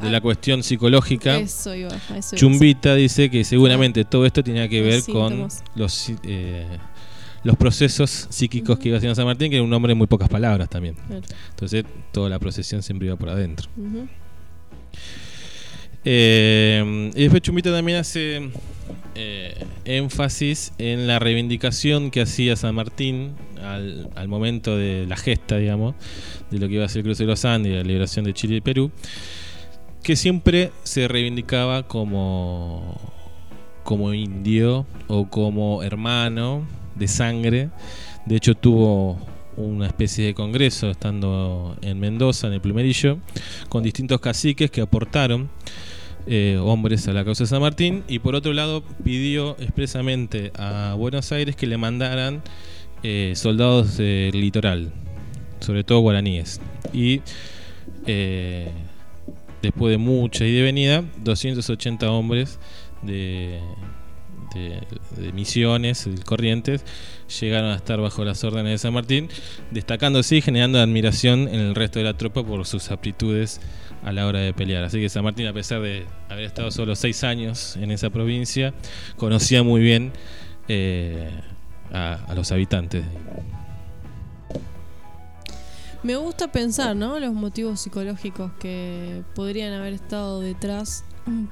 la 0.02 0.18
Ah. 0.18 0.20
cuestión 0.20 0.62
psicológica. 0.62 1.38
Eso 1.38 1.74
iba, 1.74 1.90
eso 2.16 2.36
Chumbita 2.36 2.94
dice 2.94 3.30
que 3.30 3.44
seguramente 3.44 4.04
todo 4.04 4.24
esto 4.26 4.42
tenía 4.42 4.68
que 4.68 4.80
Los 4.80 5.06
ver 5.06 5.14
con 5.14 5.48
los, 5.74 6.12
eh, 6.22 6.66
los 7.44 7.56
procesos 7.56 8.26
psíquicos 8.30 8.78
que 8.78 8.88
iba 8.88 8.98
haciendo 8.98 9.14
San 9.14 9.26
Martín, 9.26 9.50
que 9.50 9.56
era 9.56 9.64
un 9.64 9.72
hombre 9.72 9.90
de 9.90 9.94
muy 9.94 10.06
pocas 10.06 10.28
palabras 10.28 10.68
también. 10.68 10.94
Claro. 11.06 11.22
Entonces 11.50 11.84
toda 12.12 12.28
la 12.28 12.38
procesión 12.38 12.82
siempre 12.82 13.06
iba 13.06 13.16
por 13.16 13.28
adentro. 13.28 13.68
Eh, 16.04 17.10
y 17.14 17.20
después 17.22 17.42
Chumbita 17.42 17.70
también 17.72 17.98
hace 17.98 18.50
eh, 19.14 19.64
énfasis 19.84 20.72
en 20.78 21.06
la 21.06 21.18
reivindicación 21.18 22.10
que 22.10 22.20
hacía 22.22 22.56
San 22.56 22.74
Martín 22.74 23.32
al, 23.62 24.28
momento 24.28 24.76
de 24.76 25.06
la 25.06 25.16
gesta, 25.16 25.56
digamos, 25.56 25.94
de 26.50 26.58
lo 26.58 26.68
que 26.68 26.74
iba 26.74 26.84
a 26.84 26.88
ser 26.88 27.00
el 27.00 27.04
cruce 27.04 27.24
de 27.24 27.28
los 27.28 27.44
Andes 27.44 27.72
y 27.72 27.76
la 27.76 27.82
liberación 27.82 28.24
de 28.24 28.34
Chile 28.34 28.56
y 28.56 28.60
Perú, 28.60 28.90
que 30.02 30.16
siempre 30.16 30.72
se 30.82 31.08
reivindicaba 31.08 31.84
como, 31.84 32.96
como 33.84 34.14
indio 34.14 34.86
o 35.06 35.28
como 35.28 35.82
hermano 35.82 36.66
de 36.94 37.08
sangre. 37.08 37.70
De 38.26 38.36
hecho 38.36 38.54
tuvo 38.54 39.18
una 39.56 39.86
especie 39.86 40.26
de 40.26 40.34
congreso 40.34 40.90
estando 40.90 41.76
en 41.82 41.98
Mendoza, 41.98 42.46
en 42.46 42.54
el 42.54 42.60
Plumerillo, 42.60 43.18
con 43.68 43.82
distintos 43.82 44.20
caciques 44.20 44.70
que 44.70 44.80
aportaron 44.80 45.50
eh, 46.30 46.58
hombres 46.62 47.08
a 47.08 47.12
la 47.12 47.24
causa 47.24 47.44
de 47.44 47.48
San 47.48 47.62
Martín 47.62 48.04
y 48.06 48.18
por 48.18 48.34
otro 48.34 48.52
lado 48.52 48.82
pidió 49.02 49.56
expresamente 49.60 50.52
a 50.56 50.94
Buenos 50.94 51.32
Aires 51.32 51.56
que 51.56 51.66
le 51.66 51.78
mandaran 51.78 52.42
eh, 53.02 53.32
soldados 53.36 53.96
del 53.96 54.40
litoral, 54.40 54.92
sobre 55.60 55.84
todo 55.84 56.00
guaraníes. 56.00 56.60
Y 56.92 57.20
eh, 58.06 58.70
después 59.62 59.90
de 59.90 59.98
mucha 59.98 60.44
y 60.44 60.52
de 60.52 60.62
venida, 60.62 61.04
280 61.22 62.10
hombres 62.10 62.58
de, 63.02 63.60
Misiones, 65.34 66.08
Corrientes, 66.24 66.84
llegaron 67.40 67.70
a 67.70 67.76
estar 67.76 68.00
bajo 68.00 68.24
las 68.24 68.42
órdenes 68.42 68.72
de 68.72 68.78
San 68.78 68.94
Martín, 68.94 69.28
destacándose 69.70 70.36
y 70.36 70.40
generando 70.40 70.80
admiración 70.80 71.48
en 71.48 71.60
el 71.60 71.74
resto 71.74 72.00
de 72.00 72.06
la 72.06 72.14
tropa 72.14 72.42
por 72.42 72.66
sus 72.66 72.90
aptitudes 72.90 73.60
a 74.02 74.12
la 74.12 74.26
hora 74.26 74.40
de 74.40 74.52
pelear. 74.52 74.84
Así 74.84 75.00
que 75.00 75.08
San 75.08 75.22
Martín, 75.22 75.46
a 75.46 75.52
pesar 75.52 75.82
de 75.82 76.06
haber 76.28 76.44
estado 76.44 76.70
solo 76.70 76.96
seis 76.96 77.22
años 77.24 77.76
en 77.76 77.90
esa 77.90 78.10
provincia, 78.10 78.74
conocía 79.16 79.62
muy 79.62 79.80
bien 79.80 80.12
eh, 80.66 81.30
a, 81.92 82.34
los 82.34 82.52
habitantes. 82.52 83.04
Me 86.02 86.16
gusta 86.16 86.52
pensar, 86.52 86.94
¿no? 86.94 87.18
Los 87.18 87.34
motivos 87.34 87.80
psicológicos 87.80 88.52
que 88.60 89.24
podrían 89.34 89.72
haber 89.72 89.94
estado 89.94 90.40
detrás 90.40 91.04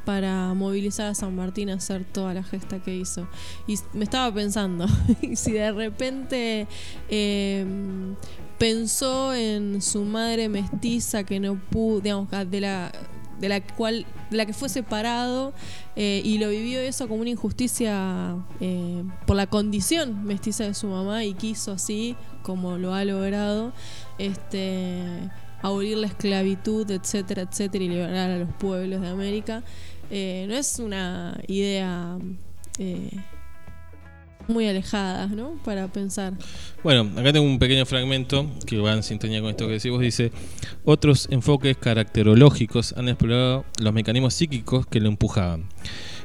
para 0.04 0.54
movilizar 0.54 1.08
a 1.08 1.14
San 1.14 1.34
Martín 1.34 1.68
a 1.70 1.74
hacer 1.74 2.04
toda 2.04 2.32
la 2.32 2.42
gesta 2.42 2.78
que 2.78 2.96
hizo. 2.96 3.28
Y 3.66 3.76
me 3.92 4.04
estaba 4.04 4.32
pensando, 4.32 4.86
y 5.20 5.36
si 5.36 5.52
de 5.52 5.72
repente 5.72 6.68
eh, 7.08 7.66
pensó 8.58 9.34
en 9.34 9.82
su 9.82 10.04
madre 10.04 10.48
mestiza 10.48 11.24
que 11.24 11.40
no 11.40 11.56
pudo, 11.70 12.00
digamos, 12.00 12.30
de 12.30 12.60
la 12.60 12.92
de 13.40 13.48
la 13.48 13.60
cual 13.60 14.06
de 14.30 14.36
la 14.36 14.46
que 14.46 14.52
fue 14.52 14.68
separado 14.68 15.52
eh, 15.94 16.20
y 16.24 16.38
lo 16.38 16.48
vivió 16.48 16.80
eso 16.80 17.08
como 17.08 17.20
una 17.20 17.30
injusticia 17.30 18.36
eh, 18.60 19.04
por 19.26 19.36
la 19.36 19.46
condición 19.46 20.24
mestiza 20.24 20.64
de 20.64 20.74
su 20.74 20.86
mamá 20.88 21.24
y 21.24 21.34
quiso 21.34 21.72
así 21.72 22.16
como 22.42 22.78
lo 22.78 22.94
ha 22.94 23.04
logrado 23.04 23.72
este 24.18 25.02
abolir 25.62 25.96
la 25.96 26.06
esclavitud, 26.06 26.88
etcétera, 26.90 27.42
etcétera, 27.42 27.84
y 27.84 27.88
liberar 27.88 28.30
a 28.30 28.38
los 28.38 28.52
pueblos 28.54 29.00
de 29.00 29.08
América. 29.08 29.62
Eh, 30.10 30.46
no 30.48 30.54
es 30.54 30.78
una 30.78 31.40
idea 31.48 32.18
muy 34.48 34.66
alejada, 34.66 35.26
¿no? 35.26 35.58
Para 35.64 35.88
pensar. 35.88 36.34
Bueno, 36.82 37.10
acá 37.18 37.32
tengo 37.32 37.46
un 37.46 37.58
pequeño 37.58 37.86
fragmento 37.86 38.46
que 38.66 38.78
va 38.78 38.92
en 38.92 39.02
sintonía 39.02 39.40
con 39.40 39.50
esto 39.50 39.66
que 39.66 39.74
decimos. 39.74 40.00
Dice, 40.00 40.32
otros 40.84 41.28
enfoques 41.30 41.76
caracterológicos 41.76 42.94
han 42.96 43.08
explorado 43.08 43.64
los 43.80 43.92
mecanismos 43.92 44.34
psíquicos 44.34 44.86
que 44.86 45.00
lo 45.00 45.08
empujaban, 45.08 45.64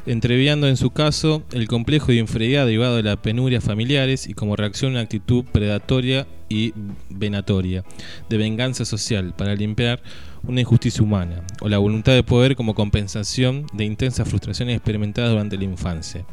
entreviando 0.05 0.67
en 0.67 0.77
su 0.77 0.91
caso 0.91 1.43
el 1.51 1.67
complejo 1.67 2.07
de 2.07 2.17
inferioridad 2.17 2.65
derivado 2.65 2.95
de 2.97 3.03
las 3.03 3.17
penurias 3.17 3.63
familiares 3.63 4.27
y 4.27 4.33
como 4.33 4.55
reacción 4.55 4.91
una 4.91 5.01
actitud 5.01 5.43
predatoria 5.51 6.27
y 6.49 6.73
venatoria, 7.09 7.83
de 8.29 8.37
venganza 8.37 8.83
social 8.85 9.33
para 9.35 9.55
limpiar 9.55 10.01
una 10.43 10.61
injusticia 10.61 11.03
humana, 11.03 11.43
o 11.61 11.69
la 11.69 11.77
voluntad 11.77 12.13
de 12.13 12.23
poder 12.23 12.55
como 12.55 12.75
compensación 12.75 13.67
de 13.73 13.85
intensas 13.85 14.27
frustraciones 14.27 14.75
experimentadas 14.75 15.31
durante 15.31 15.57
la 15.57 15.63
infancia. 15.63 16.25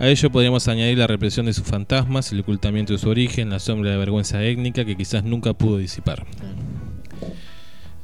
A 0.00 0.08
ello 0.08 0.30
podríamos 0.30 0.66
añadir 0.66 0.96
la 0.96 1.06
represión 1.06 1.44
de 1.46 1.52
sus 1.52 1.64
fantasmas, 1.66 2.32
el 2.32 2.40
ocultamiento 2.40 2.94
de 2.94 2.98
su 2.98 3.08
origen, 3.10 3.50
la 3.50 3.58
sombra 3.58 3.90
de 3.90 3.98
vergüenza 3.98 4.42
étnica 4.42 4.84
que 4.84 4.96
quizás 4.96 5.24
nunca 5.24 5.52
pudo 5.52 5.76
disipar. 5.76 6.24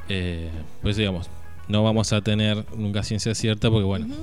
Eh, 0.08 0.50
pues 0.82 0.96
digamos, 0.96 1.28
no 1.68 1.82
vamos 1.82 2.12
a 2.12 2.20
tener 2.20 2.64
nunca 2.76 3.02
ciencia 3.02 3.34
cierta 3.34 3.70
porque 3.70 3.84
bueno, 3.86 4.14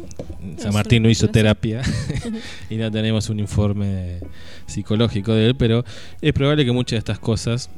San 0.57 0.71
Martín 0.71 1.01
no 1.03 1.09
hizo 1.09 1.27
terapia 1.29 1.81
y 2.69 2.75
no 2.75 2.89
tenemos 2.91 3.29
un 3.29 3.39
informe 3.39 4.19
psicológico 4.67 5.33
de 5.33 5.47
él, 5.47 5.55
pero 5.55 5.83
es 6.21 6.31
probable 6.31 6.65
que 6.65 6.71
muchas 6.71 6.91
de 6.91 6.99
estas 6.99 7.19
cosas 7.19 7.69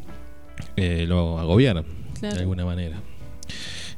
eh, 0.75 1.05
lo 1.07 1.39
agobiaron 1.39 1.85
Claro. 2.19 2.35
de 2.35 2.41
alguna 2.41 2.65
manera. 2.65 3.01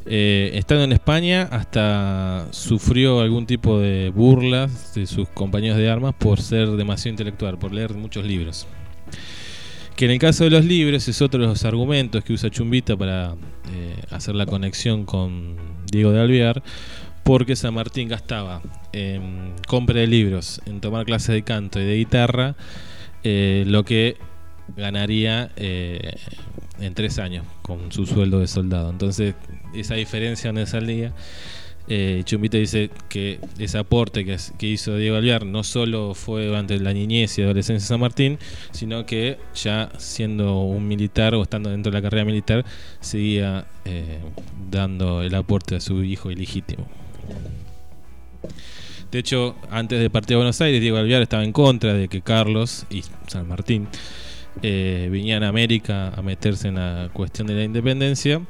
Eh, 0.10 0.52
estando 0.54 0.86
en 0.86 0.94
España, 0.94 1.50
hasta 1.52 2.48
sufrió 2.52 3.20
algún 3.20 3.46
tipo 3.46 3.78
de 3.78 4.10
burlas 4.10 4.94
de 4.96 5.06
sus 5.06 5.28
compañeros 5.28 5.78
de 5.78 5.90
armas 5.90 6.16
por 6.18 6.40
ser 6.40 6.70
demasiado 6.72 7.10
intelectual, 7.10 7.60
por 7.60 7.74
leer 7.74 7.94
muchos 7.94 8.24
libros. 8.24 8.68
Que 9.98 10.06
en 10.06 10.12
el 10.12 10.20
caso 10.20 10.46
de 10.46 10.50
los 10.50 10.64
libros 10.64 11.08
es 11.10 11.22
otro 11.22 11.42
de 11.42 11.48
los 11.48 11.66
argumentos 11.66 12.24
que 12.24 12.32
usa 12.32 12.50
Chumbita 12.50 12.96
para 12.96 13.36
eh, 13.74 13.96
hacer 14.10 14.36
la 14.36 14.46
conexión 14.46 15.04
con 15.04 15.58
Diego 15.92 16.12
de 16.12 16.22
Alvear, 16.22 16.64
porque 17.24 17.58
San 17.58 17.74
Martín 17.74 18.08
gastaba 18.08 18.62
en 18.94 19.56
compra 19.68 20.00
de 20.00 20.08
libros, 20.08 20.62
en 20.66 20.80
tomar 20.80 21.06
clases 21.06 21.36
de 21.36 21.44
canto 21.44 21.82
y 21.82 21.86
de 21.86 21.98
guitarra, 21.98 22.56
eh, 23.24 23.66
lo 23.68 23.84
que 23.84 24.16
ganaría 24.78 25.52
en 25.58 26.94
tres 26.94 27.20
años 27.20 27.44
con 27.68 27.92
su 27.92 28.06
sueldo 28.06 28.40
de 28.40 28.48
soldado. 28.48 28.90
Entonces, 28.90 29.36
esa 29.74 29.96
diferencia 29.96 30.48
donde 30.50 30.66
salía. 30.66 31.14
Eh, 31.90 32.24
Chumbita 32.26 32.58
dice 32.58 32.90
que 33.08 33.40
ese 33.58 33.78
aporte 33.78 34.26
que, 34.26 34.36
que 34.58 34.68
hizo 34.68 34.98
Diego 34.98 35.16
Alvear 35.16 35.46
no 35.46 35.64
solo 35.64 36.14
fue 36.16 36.46
durante 36.46 36.78
la 36.80 36.92
niñez 36.92 37.38
y 37.38 37.44
adolescencia 37.44 37.86
de 37.86 37.88
San 37.88 38.00
Martín, 38.02 38.40
sino 38.72 39.06
que 39.06 39.38
ya 39.56 39.90
siendo 39.98 40.64
un 40.64 40.86
militar 40.86 41.34
o 41.34 41.44
estando 41.44 41.70
dentro 41.70 41.92
de 41.92 41.98
la 41.98 42.02
carrera 42.02 42.26
militar, 42.26 42.66
seguía 43.00 43.68
eh, 43.86 44.20
dando 44.70 45.22
el 45.22 45.34
aporte 45.34 45.76
a 45.78 45.80
su 45.80 46.04
hijo 46.04 46.30
ilegítimo. 46.30 46.86
De 49.12 49.20
hecho, 49.20 49.56
antes 49.72 50.02
de 50.02 50.10
partir 50.10 50.36
a 50.36 50.40
Buenos 50.40 50.60
Aires, 50.60 50.82
Diego 50.82 50.98
Alvear 50.98 51.22
estaba 51.22 51.46
en 51.46 51.54
contra 51.54 51.94
de 51.94 52.10
que 52.10 52.22
Carlos 52.22 52.86
y 52.90 53.04
San 53.28 53.48
Martín 53.48 53.88
eh, 54.62 55.40
a 55.42 55.48
América 55.48 56.10
a 56.10 56.22
meterse 56.22 56.70
en 56.70 56.76
la 56.76 57.10
cuestión 57.14 57.48
de 57.48 57.56
la 57.56 57.64
independencia. 57.64 58.42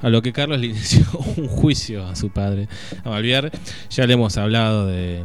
A 0.00 0.08
lo 0.08 0.22
que 0.22 0.32
Carlos 0.32 0.60
le 0.60 0.66
inició 0.68 1.06
un 1.36 1.48
juicio 1.48 2.06
a 2.06 2.16
su 2.16 2.30
padre. 2.30 2.68
A 3.04 3.14
Alvear 3.14 3.50
ya 3.90 4.06
le 4.06 4.14
hemos 4.14 4.36
hablado 4.36 4.86
de, 4.86 5.22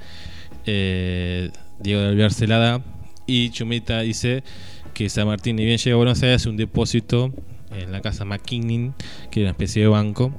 eh, 0.67 1.51
Diego 1.79 2.01
de 2.01 2.09
Alvear 2.09 2.33
se 2.33 2.47
la 2.47 2.59
da. 2.59 2.83
Y 3.27 3.51
Chumita 3.51 4.01
dice 4.01 4.43
que 4.95 5.09
San 5.09 5.27
Martín, 5.27 5.57
ni 5.57 5.65
bien 5.65 5.79
llega 5.79 5.95
a 5.95 5.97
Buenos 5.97 6.23
Aires, 6.23 6.43
hace 6.43 6.49
un 6.49 6.57
depósito 6.57 7.33
en 7.71 7.93
la 7.93 8.01
casa 8.01 8.25
McKinnon, 8.25 8.95
que 9.31 9.41
era 9.41 9.49
una 9.49 9.53
especie 9.53 9.83
de 9.83 9.89
banco. 9.89 10.33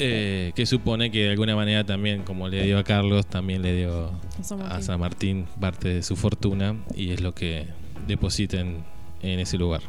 eh, 0.00 0.52
que 0.56 0.66
supone 0.66 1.10
que 1.10 1.24
de 1.24 1.30
alguna 1.30 1.54
manera 1.56 1.84
también, 1.84 2.22
como 2.24 2.48
le 2.48 2.64
dio 2.64 2.78
a 2.78 2.84
Carlos, 2.84 3.26
también 3.26 3.62
le 3.62 3.74
dio 3.76 4.10
San 4.42 4.60
a. 4.60 4.82
San 4.82 4.98
Martín 5.00 5.46
parte 5.60 5.88
de 5.88 6.02
su 6.02 6.16
fortuna 6.16 6.76
y 6.96 7.10
es 7.10 7.20
lo 7.20 7.32
que 7.32 7.66
deposita 8.08 8.58
en, 8.60 8.84
en 9.22 9.38
ese 9.38 9.56
lugar. 9.56 9.82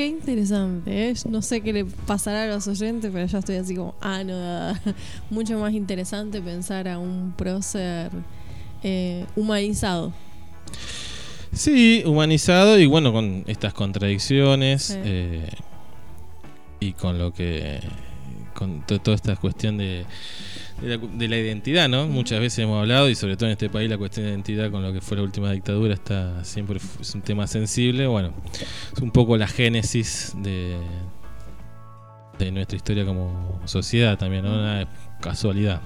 Qué 0.00 0.06
interesante, 0.06 1.10
¿eh? 1.10 1.14
No 1.28 1.42
sé 1.42 1.60
qué 1.60 1.74
le 1.74 1.84
pasará 1.84 2.44
a 2.44 2.46
los 2.46 2.66
oyentes, 2.66 3.10
pero 3.12 3.26
yo 3.26 3.36
estoy 3.36 3.56
así 3.56 3.74
como, 3.76 3.94
ah, 4.00 4.24
no, 4.24 4.32
nada. 4.32 4.80
Mucho 5.30 5.58
más 5.58 5.74
interesante 5.74 6.40
pensar 6.40 6.88
a 6.88 6.98
un 6.98 7.34
prócer 7.36 8.10
eh, 8.82 9.26
humanizado. 9.36 10.10
Sí, 11.52 12.02
humanizado 12.06 12.78
y 12.78 12.86
bueno, 12.86 13.12
con 13.12 13.44
estas 13.46 13.74
contradicciones 13.74 14.84
Sí. 14.84 14.94
eh, 15.04 15.48
y 16.80 16.94
con 16.94 17.18
lo 17.18 17.34
que. 17.34 17.80
con 18.54 18.80
to- 18.86 19.00
toda 19.02 19.16
esta 19.16 19.36
cuestión 19.36 19.76
de, 19.76 20.06
de, 20.82 20.88
la, 20.88 20.96
de 20.96 21.28
la 21.28 21.36
identidad, 21.36 21.88
¿no? 21.88 22.06
Muchas 22.06 22.40
veces 22.40 22.60
hemos 22.60 22.80
hablado 22.80 23.08
y 23.08 23.14
sobre 23.14 23.36
todo 23.36 23.46
en 23.46 23.52
este 23.52 23.68
país 23.68 23.88
la 23.88 23.98
cuestión 23.98 24.26
de 24.26 24.32
identidad 24.32 24.70
con 24.70 24.82
lo 24.82 24.92
que 24.92 25.00
fue 25.00 25.16
la 25.16 25.22
última 25.22 25.52
dictadura 25.52 25.94
está 25.94 26.44
siempre 26.44 26.80
es 27.00 27.14
un 27.14 27.22
tema 27.22 27.46
sensible. 27.46 28.06
Bueno, 28.06 28.32
es 28.94 29.02
un 29.02 29.10
poco 29.10 29.36
la 29.36 29.46
génesis 29.46 30.34
de, 30.36 30.76
de 32.38 32.52
nuestra 32.52 32.76
historia 32.76 33.04
como 33.04 33.60
sociedad 33.66 34.18
también, 34.18 34.44
¿no? 34.44 34.52
Una 34.52 34.88
casualidad. 35.20 35.80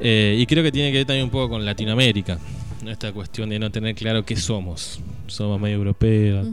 Eh, 0.00 0.36
y 0.38 0.46
creo 0.46 0.62
que 0.62 0.72
tiene 0.72 0.90
que 0.90 0.98
ver 0.98 1.06
también 1.06 1.24
un 1.24 1.30
poco 1.30 1.50
con 1.50 1.64
Latinoamérica, 1.64 2.38
¿no? 2.82 2.90
esta 2.90 3.12
cuestión 3.12 3.48
de 3.48 3.58
no 3.58 3.70
tener 3.70 3.94
claro 3.94 4.24
qué 4.24 4.36
somos. 4.36 5.00
Somos 5.26 5.60
medio 5.60 5.76
europeos, 5.76 6.46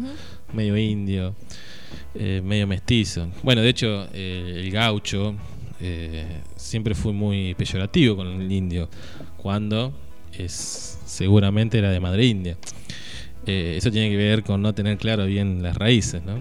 medio 0.53 0.77
indio, 0.77 1.35
eh, 2.15 2.41
medio 2.43 2.67
mestizo. 2.67 3.29
Bueno, 3.43 3.61
de 3.61 3.69
hecho, 3.69 4.07
eh, 4.13 4.61
el 4.63 4.71
gaucho 4.71 5.35
eh, 5.83 6.41
siempre 6.55 6.93
fue 6.93 7.11
muy 7.11 7.55
peyorativo 7.55 8.15
con 8.15 8.27
el 8.27 8.51
indio, 8.51 8.87
cuando 9.37 9.91
es 10.37 10.99
seguramente 11.05 11.79
era 11.79 11.89
de 11.89 11.99
madre 11.99 12.25
india. 12.25 12.55
Eh, 13.47 13.75
eso 13.77 13.91
tiene 13.91 14.11
que 14.11 14.17
ver 14.17 14.43
con 14.43 14.61
no 14.61 14.73
tener 14.75 14.97
claro 14.99 15.25
bien 15.25 15.63
las 15.63 15.75
raíces, 15.75 16.21
¿no? 16.23 16.37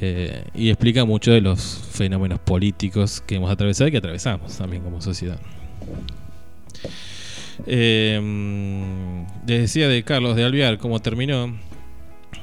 Eh, 0.00 0.44
y 0.54 0.70
explica 0.70 1.04
mucho 1.04 1.30
de 1.30 1.42
los 1.42 1.60
fenómenos 1.90 2.38
políticos 2.38 3.22
que 3.26 3.34
hemos 3.34 3.50
atravesado 3.50 3.88
y 3.88 3.90
que 3.90 3.98
atravesamos 3.98 4.56
también 4.56 4.82
como 4.82 5.02
sociedad. 5.02 5.38
Les 7.66 8.20
decía 9.46 9.88
de 9.88 10.02
Carlos 10.04 10.36
de 10.36 10.44
Alvear 10.44 10.78
cómo 10.78 11.00
terminó, 11.00 11.54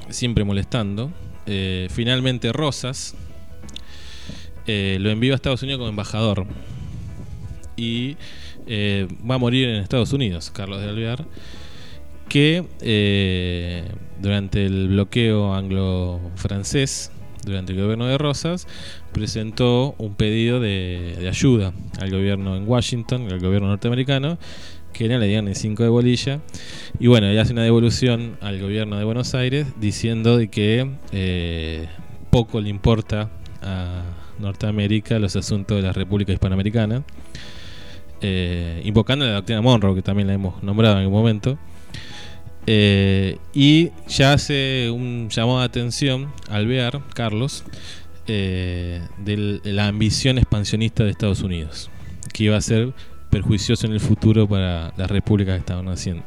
siempre 0.08 0.44
molestando 0.44 1.12
finalmente 1.90 2.52
Rosas 2.52 3.16
eh, 4.66 4.96
lo 5.00 5.10
envió 5.10 5.32
a 5.32 5.36
Estados 5.36 5.62
Unidos 5.62 5.78
como 5.78 5.90
embajador. 5.90 6.46
Y 7.76 8.16
eh, 8.66 9.08
va 9.28 9.34
a 9.34 9.38
morir 9.38 9.68
en 9.68 9.76
Estados 9.76 10.12
Unidos, 10.12 10.50
Carlos 10.50 10.80
de 10.80 10.88
Alvear, 10.88 11.26
que 12.28 12.64
eh, 12.80 13.84
durante 14.20 14.64
el 14.64 14.88
bloqueo 14.88 15.54
anglo-francés, 15.54 17.10
durante 17.44 17.72
el 17.72 17.82
gobierno 17.82 18.06
de 18.06 18.16
Rosas, 18.16 18.66
presentó 19.12 19.94
un 19.98 20.14
pedido 20.14 20.60
de, 20.60 21.26
ayuda 21.28 21.74
al 22.00 22.10
gobierno 22.10 22.56
en 22.56 22.66
Washington, 22.66 23.28
al 23.30 23.40
gobierno 23.40 23.68
norteamericano, 23.68 24.38
que 24.94 25.08
le 25.08 25.26
dieron 25.26 25.46
ni 25.46 25.54
cinco 25.54 25.82
de 25.82 25.88
bolilla. 25.90 26.40
Y 26.98 27.08
bueno, 27.08 27.26
ella 27.26 27.42
hace 27.42 27.52
una 27.52 27.64
devolución 27.64 28.38
al 28.40 28.60
gobierno 28.60 28.96
de 28.96 29.04
Buenos 29.04 29.34
Aires 29.34 29.66
diciendo 29.78 30.38
de 30.38 30.48
que 30.48 31.88
poco 32.30 32.60
le 32.60 32.68
importa 32.70 33.30
a 33.60 34.23
Norteamérica 34.38 35.18
los 35.18 35.36
asuntos 35.36 35.76
de 35.76 35.82
la 35.82 35.92
República 35.92 36.32
Hispanoamericana, 36.32 37.02
eh, 38.20 38.80
invocando 38.84 39.24
la 39.24 39.32
doctrina 39.32 39.60
Monroe, 39.60 39.94
que 39.94 40.02
también 40.02 40.28
la 40.28 40.34
hemos 40.34 40.62
nombrado 40.62 40.96
en 40.96 41.02
algún 41.02 41.14
momento. 41.14 41.58
Eh, 42.66 43.38
y 43.52 43.90
ya 44.08 44.32
hace 44.32 44.90
un 44.90 45.28
llamado 45.28 45.58
de 45.58 45.66
atención 45.66 46.32
al 46.48 46.66
ver 46.66 47.00
Carlos 47.14 47.64
eh, 48.26 49.02
de 49.18 49.60
la 49.64 49.88
ambición 49.88 50.38
expansionista 50.38 51.04
de 51.04 51.10
Estados 51.10 51.42
Unidos, 51.42 51.90
que 52.32 52.44
iba 52.44 52.56
a 52.56 52.60
ser 52.62 52.94
perjuicioso 53.28 53.86
en 53.86 53.92
el 53.92 54.00
futuro 54.00 54.48
para 54.48 54.94
las 54.96 55.10
repúblicas 55.10 55.54
que 55.54 55.60
estaban 55.60 55.88
haciendo. 55.88 56.24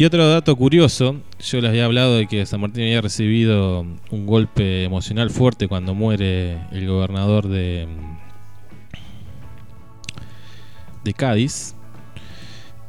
Y 0.00 0.06
otro 0.06 0.26
dato 0.26 0.56
curioso, 0.56 1.20
yo 1.40 1.60
les 1.60 1.68
había 1.68 1.84
hablado 1.84 2.16
de 2.16 2.26
que 2.26 2.46
San 2.46 2.62
Martín 2.62 2.84
había 2.84 3.02
recibido 3.02 3.84
un 4.10 4.26
golpe 4.26 4.84
emocional 4.84 5.28
fuerte 5.28 5.68
cuando 5.68 5.94
muere 5.94 6.58
el 6.72 6.86
gobernador 6.86 7.48
de, 7.48 7.86
de 11.04 11.12
Cádiz. 11.12 11.74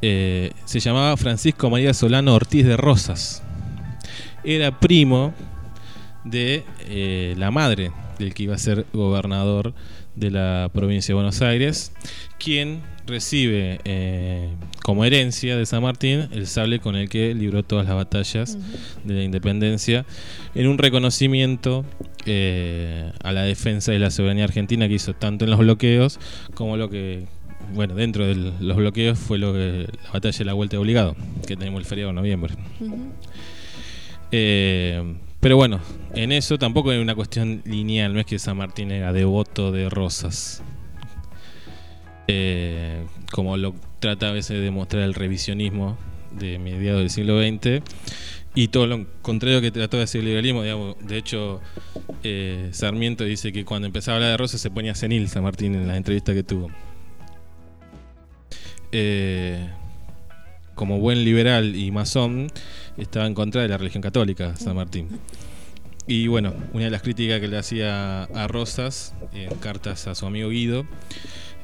Eh, 0.00 0.52
se 0.64 0.80
llamaba 0.80 1.14
Francisco 1.18 1.68
María 1.68 1.92
Solano 1.92 2.34
Ortiz 2.34 2.64
de 2.64 2.78
Rosas. 2.78 3.42
Era 4.42 4.80
primo 4.80 5.34
de 6.24 6.64
eh, 6.86 7.34
la 7.36 7.50
madre 7.50 7.92
del 8.18 8.32
que 8.32 8.44
iba 8.44 8.54
a 8.54 8.58
ser 8.58 8.86
gobernador 8.94 9.74
de 10.14 10.30
la 10.30 10.70
provincia 10.72 11.12
de 11.12 11.16
Buenos 11.16 11.42
Aires, 11.42 11.92
quien 12.38 12.80
recibe 13.06 13.80
eh, 13.84 14.48
como 14.82 15.04
herencia 15.04 15.56
de 15.56 15.64
San 15.66 15.82
Martín 15.82 16.28
el 16.32 16.46
sable 16.46 16.80
con 16.80 16.96
el 16.96 17.08
que 17.08 17.34
libró 17.34 17.62
todas 17.62 17.86
las 17.86 17.94
batallas 17.94 18.58
de 19.04 19.14
la 19.14 19.22
independencia, 19.22 20.04
en 20.54 20.66
un 20.66 20.78
reconocimiento 20.78 21.84
eh, 22.26 23.12
a 23.22 23.32
la 23.32 23.42
defensa 23.42 23.92
de 23.92 23.98
la 23.98 24.10
soberanía 24.10 24.44
argentina 24.44 24.88
que 24.88 24.94
hizo 24.94 25.14
tanto 25.14 25.44
en 25.44 25.50
los 25.50 25.60
bloqueos 25.60 26.18
como 26.54 26.76
lo 26.76 26.90
que, 26.90 27.26
bueno, 27.74 27.94
dentro 27.94 28.26
de 28.26 28.34
los 28.34 28.76
bloqueos 28.76 29.18
fue 29.18 29.38
lo 29.38 29.52
que 29.52 29.88
la 30.04 30.10
batalla 30.10 30.38
de 30.38 30.44
la 30.44 30.52
Vuelta 30.52 30.76
de 30.76 30.82
Obligado, 30.82 31.16
que 31.46 31.56
tenemos 31.56 31.80
el 31.80 31.86
feriado 31.86 32.10
de 32.10 32.14
noviembre. 32.14 32.54
Eh, 34.30 35.14
pero 35.40 35.56
bueno, 35.56 35.80
en 36.14 36.32
eso 36.32 36.58
tampoco 36.58 36.92
es 36.92 37.00
una 37.00 37.14
cuestión 37.14 37.62
lineal, 37.64 38.14
no 38.14 38.20
es 38.20 38.26
que 38.26 38.38
San 38.38 38.56
Martín 38.56 38.90
era 38.90 39.12
devoto 39.12 39.72
de 39.72 39.90
rosas. 39.90 40.62
Eh, 42.28 43.04
como 43.32 43.56
lo 43.56 43.74
trata 44.02 44.30
a 44.30 44.32
veces 44.32 44.56
de 44.58 44.60
demostrar 44.60 45.04
el 45.04 45.14
revisionismo 45.14 45.96
de 46.32 46.58
mediados 46.58 47.00
del 47.00 47.08
siglo 47.08 47.40
XX. 47.40 47.82
Y 48.54 48.68
todo 48.68 48.86
lo 48.86 49.06
contrario 49.22 49.62
que 49.62 49.70
trató 49.70 49.96
de 49.96 50.02
hacer 50.02 50.18
el 50.18 50.26
liberalismo, 50.26 50.62
digamos, 50.62 50.96
de 51.00 51.16
hecho, 51.16 51.62
eh, 52.22 52.68
Sarmiento 52.72 53.24
dice 53.24 53.52
que 53.52 53.64
cuando 53.64 53.86
empezaba 53.86 54.16
a 54.16 54.16
hablar 54.16 54.30
de 54.32 54.36
rosas 54.36 54.60
se 54.60 54.70
ponía 54.70 54.94
senil 54.94 55.28
San 55.28 55.44
Martín 55.44 55.74
en 55.74 55.86
la 55.86 55.96
entrevista 55.96 56.34
que 56.34 56.42
tuvo. 56.42 56.70
Eh, 58.90 59.70
como 60.74 60.98
buen 60.98 61.24
liberal 61.24 61.76
y 61.76 61.92
masón, 61.92 62.48
estaba 62.98 63.26
en 63.26 63.34
contra 63.34 63.62
de 63.62 63.68
la 63.68 63.78
religión 63.78 64.02
católica, 64.02 64.56
San 64.56 64.74
Martín. 64.74 65.08
Y 66.08 66.26
bueno, 66.26 66.52
una 66.72 66.86
de 66.86 66.90
las 66.90 67.02
críticas 67.02 67.40
que 67.40 67.46
le 67.46 67.56
hacía 67.56 68.24
a 68.24 68.48
Rosas 68.48 69.14
en 69.32 69.54
cartas 69.60 70.08
a 70.08 70.16
su 70.16 70.26
amigo 70.26 70.48
Guido 70.48 70.84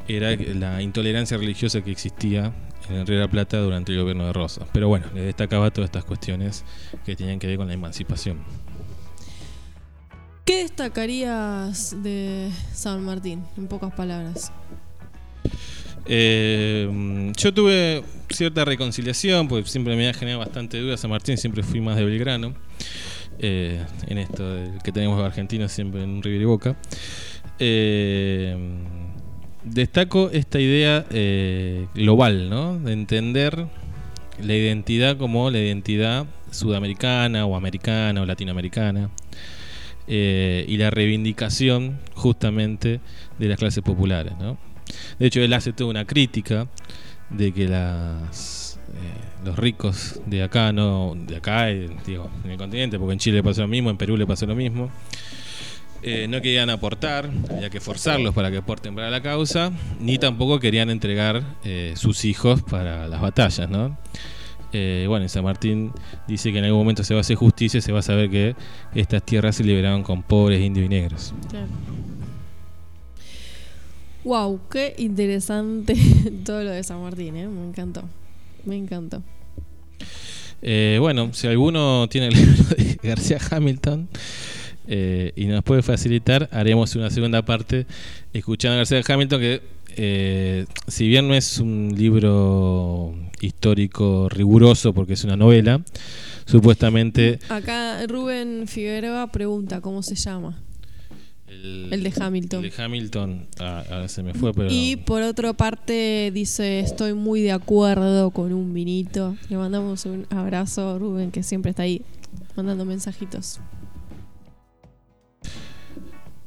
era 0.08 0.34
la 0.54 0.82
intolerancia 0.82 1.36
religiosa 1.36 1.82
que 1.82 1.90
existía 1.90 2.52
en 2.88 2.96
el 2.96 3.06
Río 3.06 3.18
de 3.18 3.24
la 3.24 3.30
Plata 3.30 3.58
durante 3.58 3.92
el 3.92 3.98
gobierno 4.00 4.26
de 4.26 4.32
Rosas. 4.32 4.66
Pero 4.72 4.88
bueno, 4.88 5.06
le 5.14 5.20
destacaba 5.20 5.70
todas 5.70 5.88
estas 5.88 6.04
cuestiones 6.04 6.64
que 7.04 7.14
tenían 7.14 7.38
que 7.38 7.46
ver 7.46 7.58
con 7.58 7.68
la 7.68 7.74
emancipación. 7.74 8.38
¿Qué 10.44 10.62
destacarías 10.62 12.02
de 12.02 12.50
San 12.72 13.04
Martín, 13.04 13.44
en 13.58 13.68
pocas 13.68 13.92
palabras? 13.92 14.50
Eh, 16.06 17.32
yo 17.36 17.52
tuve 17.52 18.02
cierta 18.30 18.64
reconciliación, 18.64 19.46
porque 19.46 19.68
siempre 19.68 19.94
me 19.94 20.08
ha 20.08 20.14
generado 20.14 20.40
bastante 20.40 20.80
dudas. 20.80 21.00
San 21.00 21.10
Martín 21.10 21.36
siempre 21.36 21.62
fui 21.62 21.82
más 21.82 21.96
de 21.96 22.04
Belgrano. 22.04 22.54
eh, 23.38 23.84
en 24.06 24.18
esto 24.18 24.44
que 24.82 24.92
tenemos 24.92 25.22
argentinos 25.22 25.72
siempre 25.72 26.02
en 26.02 26.22
River 26.22 26.40
y 26.40 26.44
Boca. 26.44 26.76
Eh, 27.58 28.56
destaco 29.70 30.30
esta 30.30 30.60
idea 30.60 31.04
eh, 31.10 31.86
global, 31.94 32.50
¿no? 32.50 32.78
De 32.78 32.92
entender 32.92 33.66
la 34.42 34.54
identidad 34.54 35.16
como 35.16 35.50
la 35.50 35.58
identidad 35.58 36.26
sudamericana 36.50 37.44
o 37.46 37.56
americana 37.56 38.22
o 38.22 38.26
latinoamericana. 38.26 39.10
eh, 40.08 40.64
y 40.66 40.78
la 40.78 40.90
reivindicación 40.90 41.98
justamente 42.14 43.00
de 43.38 43.48
las 43.48 43.58
clases 43.58 43.82
populares, 43.84 44.32
¿no? 44.40 44.56
De 45.18 45.26
hecho, 45.26 45.40
él 45.40 45.52
hace 45.52 45.72
toda 45.74 45.90
una 45.90 46.06
crítica 46.06 46.66
de 47.28 47.52
que 47.52 47.68
las, 47.68 48.80
eh, 48.88 49.44
los 49.44 49.58
ricos 49.58 50.20
de 50.24 50.42
acá, 50.42 50.72
no 50.72 51.14
de 51.14 51.36
acá, 51.36 51.66
digo, 52.06 52.30
en 52.44 52.50
el 52.52 52.56
continente, 52.56 52.98
porque 52.98 53.12
en 53.12 53.18
Chile 53.18 53.42
pasó 53.42 53.62
lo 53.62 53.68
mismo, 53.68 53.90
en 53.90 53.98
Perú 53.98 54.16
le 54.16 54.26
pasó 54.26 54.46
lo 54.46 54.54
mismo, 54.56 54.90
eh, 56.02 56.26
no 56.28 56.40
querían 56.40 56.70
aportar, 56.70 57.30
había 57.50 57.70
que 57.70 57.80
forzarlos 57.80 58.34
para 58.34 58.50
que 58.50 58.58
aporten 58.58 58.94
para 58.94 59.10
la 59.10 59.20
causa, 59.20 59.72
ni 60.00 60.18
tampoco 60.18 60.60
querían 60.60 60.90
entregar 60.90 61.42
eh, 61.64 61.94
sus 61.96 62.24
hijos 62.24 62.62
para 62.62 63.08
las 63.08 63.20
batallas, 63.20 63.68
¿no? 63.68 63.98
Eh, 64.72 65.06
bueno, 65.08 65.28
San 65.28 65.44
Martín 65.44 65.92
dice 66.26 66.52
que 66.52 66.58
en 66.58 66.64
algún 66.64 66.80
momento 66.80 67.02
se 67.02 67.14
va 67.14 67.20
a 67.20 67.22
hacer 67.22 67.36
justicia 67.36 67.78
y 67.78 67.80
se 67.80 67.90
va 67.90 68.00
a 68.00 68.02
saber 68.02 68.30
que 68.30 68.54
estas 68.94 69.22
tierras 69.22 69.56
se 69.56 69.64
liberaban 69.64 70.02
con 70.02 70.22
pobres 70.22 70.60
indios 70.60 70.86
y 70.86 70.88
negros. 70.88 71.34
Wow, 74.24 74.60
qué 74.70 74.94
interesante 74.98 75.94
todo 76.44 76.62
lo 76.62 76.70
de 76.70 76.82
San 76.82 77.02
Martín, 77.02 77.36
¿eh? 77.36 77.48
Me 77.48 77.66
encantó. 77.66 78.02
Me 78.64 78.76
encantó. 78.76 79.22
Eh, 80.60 80.98
bueno, 81.00 81.32
si 81.32 81.46
alguno 81.46 82.08
tiene 82.08 82.28
el 82.28 82.34
libro 82.36 82.62
de 82.76 82.98
García 83.02 83.38
Hamilton 83.50 84.08
eh, 84.90 85.32
y 85.36 85.44
nos 85.46 85.62
puede 85.64 85.82
facilitar, 85.82 86.48
haremos 86.50 86.96
una 86.96 87.10
segunda 87.10 87.44
parte 87.44 87.86
escuchando 88.32 88.74
a 88.74 88.76
García 88.78 89.02
Hamilton 89.06 89.40
que 89.40 89.62
eh, 89.96 90.64
si 90.86 91.08
bien 91.08 91.28
no 91.28 91.34
es 91.34 91.58
un 91.58 91.92
libro 91.94 93.14
histórico 93.42 94.30
riguroso 94.30 94.94
porque 94.94 95.12
es 95.12 95.24
una 95.24 95.36
novela, 95.36 95.82
supuestamente 96.46 97.38
Acá 97.50 98.06
Rubén 98.06 98.66
Figueroa 98.66 99.30
pregunta 99.30 99.82
cómo 99.82 100.02
se 100.02 100.14
llama. 100.14 100.58
el, 101.48 101.92
El 101.92 102.02
de 102.02 102.12
Hamilton. 102.18 102.64
el 102.64 102.70
de 102.70 102.82
Hamilton, 102.82 103.46
ah, 103.58 104.04
se 104.08 104.22
me 104.22 104.32
fue, 104.32 104.54
pero 104.54 104.68
Y 104.70 104.96
por 104.96 105.20
otra 105.20 105.52
parte 105.52 106.30
dice, 106.32 106.80
estoy 106.80 107.12
muy 107.12 107.42
de 107.42 107.52
acuerdo 107.52 108.30
con 108.30 108.54
un 108.54 108.72
vinito. 108.72 109.36
Le 109.50 109.58
mandamos 109.58 110.06
un 110.06 110.26
abrazo 110.30 110.92
a 110.92 110.98
Rubén, 110.98 111.30
que 111.30 111.42
siempre 111.42 111.70
está 111.70 111.82
ahí 111.82 112.00
mandando 112.56 112.86
mensajitos. 112.86 113.60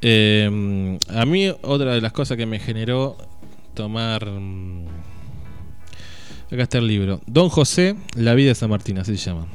Eh, 0.01 0.97
a 1.09 1.25
mí 1.25 1.49
otra 1.61 1.93
de 1.93 2.01
las 2.01 2.11
cosas 2.11 2.37
que 2.37 2.45
me 2.45 2.59
generó 2.59 3.17
tomar... 3.73 4.25
mm, 4.25 4.85
Acá 6.51 6.63
está 6.63 6.79
el 6.79 6.87
libro. 6.87 7.21
Don 7.27 7.47
José, 7.47 7.95
La 8.15 8.33
vida 8.33 8.49
de 8.49 8.55
San 8.55 8.69
Martín, 8.69 8.97
así 8.97 9.15
se 9.15 9.29
llama. 9.29 9.47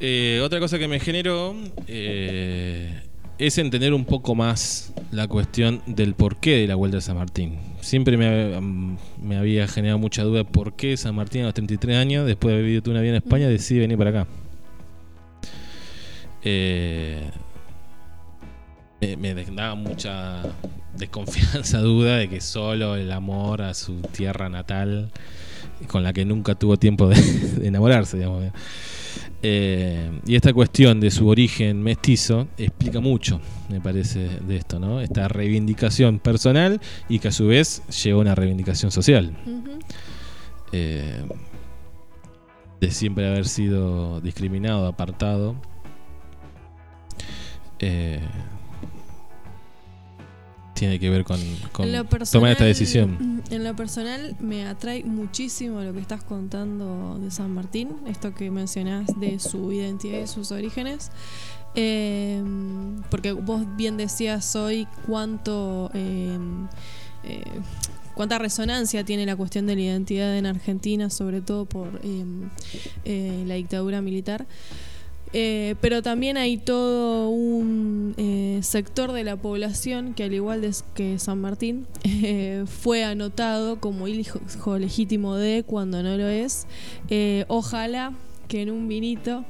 Eh, 0.00 0.40
otra 0.42 0.58
cosa 0.60 0.78
que 0.78 0.88
me 0.88 0.98
generó 0.98 1.54
eh, 1.86 3.02
es 3.38 3.58
entender 3.58 3.92
un 3.92 4.06
poco 4.06 4.34
más 4.34 4.94
la 5.10 5.28
cuestión 5.28 5.82
del 5.86 6.14
porqué 6.14 6.56
de 6.56 6.66
la 6.66 6.74
Vuelta 6.74 6.96
de 6.96 7.02
San 7.02 7.18
Martín. 7.18 7.58
Siempre 7.82 8.16
me, 8.16 8.58
mm, 8.58 8.96
me 9.22 9.36
había 9.36 9.68
generado 9.68 9.98
mucha 9.98 10.22
duda 10.22 10.44
por 10.44 10.74
qué 10.74 10.96
San 10.96 11.14
Martín 11.14 11.42
a 11.42 11.46
los 11.46 11.54
33 11.54 11.98
años, 11.98 12.26
después 12.26 12.50
de 12.50 12.54
haber 12.54 12.64
vivido 12.64 12.90
una 12.90 13.02
vida 13.02 13.10
en 13.10 13.16
España, 13.16 13.46
decide 13.46 13.80
venir 13.80 13.98
para 13.98 14.10
acá. 14.10 14.26
Eh, 16.44 17.30
me, 19.02 19.16
me 19.16 19.44
daba 19.44 19.74
mucha 19.74 20.42
desconfianza, 20.96 21.78
duda 21.80 22.18
de 22.18 22.28
que 22.28 22.40
solo 22.40 22.96
el 22.96 23.10
amor 23.12 23.62
a 23.62 23.74
su 23.74 24.00
tierra 24.00 24.48
natal, 24.48 25.10
con 25.88 26.02
la 26.02 26.12
que 26.12 26.24
nunca 26.24 26.54
tuvo 26.54 26.76
tiempo 26.76 27.08
de, 27.08 27.20
de 27.60 27.68
enamorarse, 27.68 28.18
digamos. 28.18 28.52
Eh, 29.44 30.20
y 30.24 30.36
esta 30.36 30.52
cuestión 30.52 31.00
de 31.00 31.10
su 31.10 31.26
origen 31.26 31.82
mestizo 31.82 32.46
explica 32.56 33.00
mucho, 33.00 33.40
me 33.68 33.80
parece, 33.80 34.28
de 34.46 34.56
esto, 34.56 34.78
¿no? 34.78 35.00
Esta 35.00 35.26
reivindicación 35.26 36.20
personal 36.20 36.80
y 37.08 37.18
que 37.18 37.28
a 37.28 37.32
su 37.32 37.48
vez 37.48 37.82
lleva 37.88 38.18
a 38.18 38.22
una 38.22 38.34
reivindicación 38.36 38.92
social. 38.92 39.32
Eh, 40.70 41.24
de 42.80 42.90
siempre 42.90 43.28
haber 43.28 43.46
sido 43.46 44.20
discriminado, 44.20 44.86
apartado. 44.86 45.56
Eh, 47.80 48.20
tiene 50.82 50.98
que 50.98 51.10
ver 51.10 51.22
con, 51.22 51.38
tomar 52.32 52.50
esta 52.50 52.64
decisión. 52.64 53.40
En 53.50 53.62
lo 53.62 53.76
personal 53.76 54.34
me 54.40 54.66
atrae 54.66 55.04
muchísimo 55.04 55.80
lo 55.80 55.92
que 55.92 56.00
estás 56.00 56.24
contando 56.24 57.20
de 57.22 57.30
San 57.30 57.54
Martín, 57.54 57.90
esto 58.08 58.34
que 58.34 58.50
mencionás 58.50 59.06
de 59.20 59.38
su 59.38 59.70
identidad 59.70 60.18
y 60.18 60.26
sus 60.26 60.50
orígenes. 60.50 61.12
Eh, 61.76 62.42
porque 63.10 63.30
vos 63.30 63.62
bien 63.76 63.96
decías 63.96 64.56
hoy 64.56 64.88
cuánto 65.06 65.88
eh, 65.94 66.36
eh, 67.22 67.44
cuánta 68.14 68.38
resonancia 68.38 69.04
tiene 69.04 69.24
la 69.24 69.36
cuestión 69.36 69.68
de 69.68 69.76
la 69.76 69.82
identidad 69.82 70.36
en 70.36 70.46
Argentina, 70.46 71.10
sobre 71.10 71.42
todo 71.42 71.64
por 71.64 72.00
eh, 72.02 72.24
eh, 73.04 73.44
la 73.46 73.54
dictadura 73.54 74.02
militar. 74.02 74.46
Eh, 75.32 75.76
pero 75.80 76.02
también 76.02 76.36
hay 76.36 76.58
todo 76.58 77.30
un 77.30 78.14
eh, 78.18 78.58
sector 78.62 79.12
de 79.12 79.24
la 79.24 79.36
población 79.36 80.12
que 80.12 80.24
al 80.24 80.34
igual 80.34 80.68
que 80.94 81.18
San 81.18 81.40
Martín 81.40 81.86
eh, 82.04 82.64
fue 82.66 83.04
anotado 83.04 83.80
como 83.80 84.08
hijo, 84.08 84.40
legítimo 84.78 85.36
de 85.36 85.64
cuando 85.64 86.02
no 86.02 86.16
lo 86.16 86.28
es. 86.28 86.66
Ojalá 87.48 88.12
que 88.48 88.62
en 88.62 88.70
un 88.70 88.86
vinito 88.86 89.46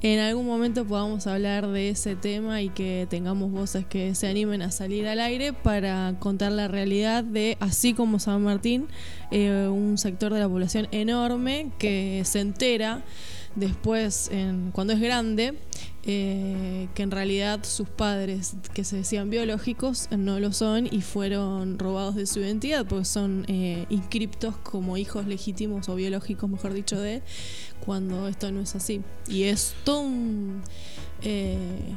en 0.00 0.18
algún 0.18 0.46
momento 0.46 0.86
podamos 0.86 1.26
hablar 1.26 1.66
de 1.66 1.90
ese 1.90 2.16
tema 2.16 2.62
y 2.62 2.70
que 2.70 3.06
tengamos 3.10 3.50
voces 3.50 3.84
que 3.84 4.14
se 4.14 4.28
animen 4.28 4.62
a 4.62 4.70
salir 4.70 5.06
al 5.08 5.20
aire 5.20 5.52
para 5.52 6.14
contar 6.18 6.52
la 6.52 6.66
realidad 6.66 7.22
de, 7.22 7.58
así 7.60 7.92
como 7.92 8.18
San 8.18 8.42
Martín, 8.42 8.86
un 9.30 9.98
sector 9.98 10.32
de 10.32 10.40
la 10.40 10.48
población 10.48 10.88
enorme 10.90 11.70
que 11.78 12.22
se 12.24 12.40
entera 12.40 13.02
después, 13.56 14.28
en, 14.30 14.70
cuando 14.70 14.92
es 14.92 15.00
grande, 15.00 15.58
eh, 16.04 16.88
que 16.94 17.02
en 17.02 17.10
realidad 17.10 17.64
sus 17.64 17.88
padres, 17.88 18.54
que 18.72 18.84
se 18.84 18.96
decían 18.96 19.28
biológicos, 19.28 20.08
no 20.16 20.38
lo 20.38 20.52
son 20.52 20.86
y 20.88 21.00
fueron 21.00 21.78
robados 21.78 22.14
de 22.14 22.26
su 22.26 22.38
identidad, 22.40 22.86
porque 22.86 23.06
son 23.06 23.44
eh, 23.48 23.86
inscriptos 23.88 24.56
como 24.58 24.96
hijos 24.96 25.26
legítimos 25.26 25.88
o 25.88 25.96
biológicos, 25.96 26.48
mejor 26.48 26.74
dicho, 26.74 27.00
de 27.00 27.22
cuando 27.84 28.28
esto 28.28 28.52
no 28.52 28.60
es 28.60 28.76
así. 28.76 29.02
Y 29.28 29.44
es 29.44 29.74
todo 29.84 30.00
un, 30.00 30.62
eh, 31.22 31.94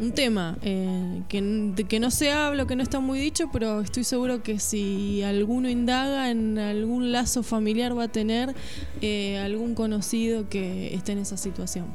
un 0.00 0.12
tema 0.12 0.56
eh, 0.62 1.22
que, 1.28 1.40
de 1.40 1.84
que 1.84 2.00
no 2.00 2.10
se 2.10 2.32
habla, 2.32 2.66
que 2.66 2.74
no 2.76 2.82
está 2.82 2.98
muy 3.00 3.18
dicho, 3.18 3.48
pero 3.52 3.80
estoy 3.80 4.02
seguro 4.04 4.42
que 4.42 4.58
si 4.58 5.22
alguno 5.22 5.68
indaga 5.68 6.30
en 6.30 6.58
algún 6.58 7.12
lazo 7.12 7.42
familiar 7.42 7.96
va 7.96 8.04
a 8.04 8.08
tener 8.08 8.54
eh, 9.00 9.38
algún 9.38 9.74
conocido 9.74 10.48
que 10.48 10.94
esté 10.94 11.12
en 11.12 11.18
esa 11.18 11.36
situación. 11.36 11.86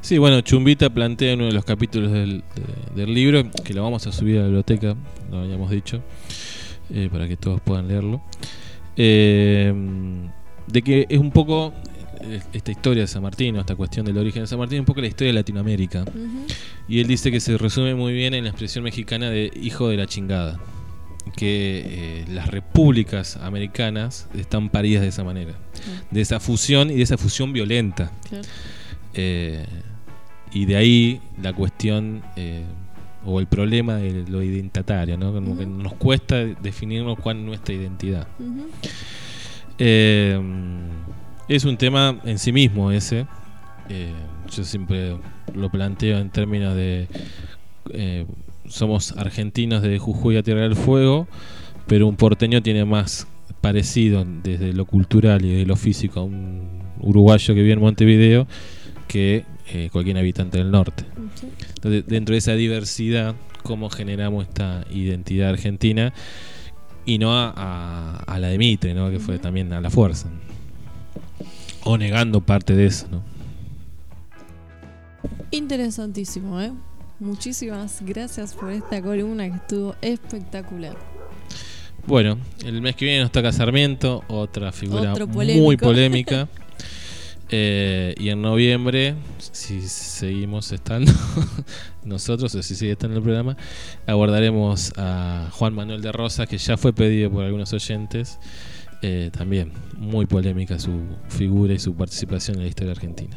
Sí, 0.00 0.16
bueno, 0.16 0.40
Chumbita 0.40 0.88
plantea 0.88 1.32
en 1.32 1.40
uno 1.40 1.48
de 1.48 1.52
los 1.54 1.64
capítulos 1.66 2.10
del, 2.12 2.42
de- 2.94 3.02
del 3.02 3.12
libro, 3.14 3.42
que 3.62 3.74
lo 3.74 3.82
vamos 3.82 4.06
a 4.06 4.12
subir 4.12 4.36
a 4.38 4.40
la 4.40 4.44
biblioteca, 4.46 4.96
lo 5.30 5.40
habíamos 5.40 5.70
dicho, 5.70 6.02
eh, 6.90 7.10
para 7.12 7.28
que 7.28 7.36
todos 7.36 7.60
puedan 7.60 7.86
leerlo, 7.88 8.22
eh, 8.96 9.72
de 10.66 10.82
que 10.82 11.06
es 11.10 11.18
un 11.18 11.30
poco 11.30 11.74
esta 12.52 12.70
historia 12.70 13.02
de 13.02 13.06
San 13.06 13.22
Martín, 13.22 13.56
o 13.56 13.60
esta 13.60 13.74
cuestión 13.76 14.06
del 14.06 14.18
origen 14.18 14.42
de 14.42 14.46
San 14.46 14.58
Martín, 14.58 14.76
es 14.76 14.80
un 14.80 14.86
poco 14.86 15.00
la 15.00 15.06
historia 15.06 15.28
de 15.28 15.34
Latinoamérica. 15.34 16.04
Y 16.88 17.00
él 17.00 17.06
dice 17.06 17.30
que 17.30 17.40
se 17.40 17.56
resume 17.58 17.94
muy 17.94 18.12
bien 18.12 18.34
en 18.34 18.44
la 18.44 18.50
expresión 18.50 18.84
mexicana 18.84 19.30
de 19.30 19.50
hijo 19.54 19.88
de 19.88 19.96
la 19.96 20.06
chingada. 20.06 20.58
Que 21.36 21.84
eh, 21.86 22.24
las 22.30 22.48
repúblicas 22.48 23.36
americanas 23.36 24.28
están 24.34 24.70
paridas 24.70 25.02
de 25.02 25.08
esa 25.08 25.22
manera. 25.22 25.54
De 26.10 26.20
esa 26.20 26.40
fusión 26.40 26.90
y 26.90 26.96
de 26.96 27.02
esa 27.02 27.18
fusión 27.18 27.52
violenta. 27.52 28.10
Claro. 28.28 28.48
Eh, 29.14 29.66
y 30.52 30.64
de 30.64 30.76
ahí 30.76 31.20
la 31.40 31.52
cuestión 31.52 32.22
eh, 32.36 32.64
o 33.24 33.38
el 33.40 33.46
problema 33.46 33.96
de 33.96 34.24
lo 34.28 34.42
identitario, 34.42 35.16
¿no? 35.16 35.32
Como 35.32 35.56
que 35.56 35.66
nos 35.66 35.94
cuesta 35.94 36.36
definirnos 36.36 37.18
cuál 37.18 37.38
es 37.38 37.44
nuestra 37.44 37.74
identidad. 37.74 38.26
Eh, 39.78 40.40
es 41.56 41.64
un 41.64 41.76
tema 41.76 42.20
en 42.24 42.38
sí 42.38 42.52
mismo 42.52 42.90
ese. 42.90 43.26
Eh, 43.88 44.12
yo 44.54 44.64
siempre 44.64 45.16
lo 45.54 45.68
planteo 45.70 46.18
en 46.18 46.30
términos 46.30 46.74
de 46.74 47.08
eh, 47.92 48.26
somos 48.68 49.12
argentinos 49.16 49.82
de 49.82 49.98
Jujuy 49.98 50.36
a 50.36 50.42
Tierra 50.42 50.62
del 50.62 50.76
Fuego, 50.76 51.26
pero 51.86 52.06
un 52.06 52.16
porteño 52.16 52.62
tiene 52.62 52.84
más 52.84 53.26
parecido 53.60 54.24
desde 54.42 54.72
lo 54.72 54.84
cultural 54.86 55.44
y 55.44 55.52
de 55.54 55.66
lo 55.66 55.76
físico 55.76 56.20
a 56.20 56.22
un 56.24 56.80
uruguayo 57.00 57.54
que 57.54 57.60
vive 57.62 57.72
en 57.72 57.80
Montevideo 57.80 58.46
que 59.08 59.44
eh, 59.72 59.88
cualquier 59.92 60.18
habitante 60.18 60.58
del 60.58 60.70
norte. 60.70 61.04
Sí. 61.34 61.46
Entonces, 61.76 62.06
dentro 62.06 62.32
de 62.34 62.38
esa 62.38 62.52
diversidad, 62.54 63.34
¿cómo 63.64 63.90
generamos 63.90 64.46
esta 64.46 64.84
identidad 64.90 65.50
argentina? 65.50 66.12
Y 67.04 67.18
no 67.18 67.36
a, 67.36 67.52
a- 67.56 68.16
a 68.26 68.38
la 68.38 68.48
de 68.48 68.58
Mitre, 68.58 68.94
¿no? 68.94 69.10
que 69.10 69.18
fue 69.18 69.38
también 69.38 69.72
a 69.72 69.80
la 69.80 69.90
fuerza. 69.90 70.28
O 71.84 71.96
negando 71.96 72.40
parte 72.40 72.76
de 72.76 72.86
eso. 72.86 73.06
¿no? 73.10 73.22
Interesantísimo, 75.50 76.60
¿eh? 76.60 76.72
Muchísimas 77.18 78.00
gracias 78.02 78.54
por 78.54 78.72
esta 78.72 79.02
columna 79.02 79.48
que 79.48 79.56
estuvo 79.56 79.94
espectacular. 80.00 80.96
Bueno, 82.06 82.38
el 82.64 82.80
mes 82.80 82.96
que 82.96 83.04
viene 83.04 83.20
nos 83.20 83.30
toca 83.30 83.52
Sarmiento, 83.52 84.24
otra 84.28 84.72
figura 84.72 85.14
muy 85.34 85.76
polémica. 85.76 86.48
Eh, 87.52 88.14
y 88.16 88.28
en 88.28 88.42
noviembre, 88.42 89.16
si 89.38 89.80
seguimos 89.82 90.70
estando 90.70 91.10
nosotros, 92.04 92.54
o 92.54 92.62
si 92.62 92.76
sigue 92.76 92.92
estando 92.92 93.14
en 93.14 93.18
el 93.18 93.24
programa, 93.24 93.56
abordaremos 94.06 94.92
a 94.96 95.48
Juan 95.50 95.74
Manuel 95.74 96.00
de 96.00 96.12
Rosas, 96.12 96.48
que 96.48 96.58
ya 96.58 96.76
fue 96.76 96.92
pedido 96.92 97.28
por 97.28 97.44
algunos 97.44 97.72
oyentes. 97.72 98.38
Eh, 99.02 99.30
también 99.32 99.72
muy 99.96 100.26
polémica 100.26 100.78
su 100.78 101.00
figura 101.28 101.72
y 101.72 101.78
su 101.78 101.94
participación 101.94 102.56
en 102.56 102.64
la 102.64 102.68
historia 102.68 102.92
argentina. 102.92 103.36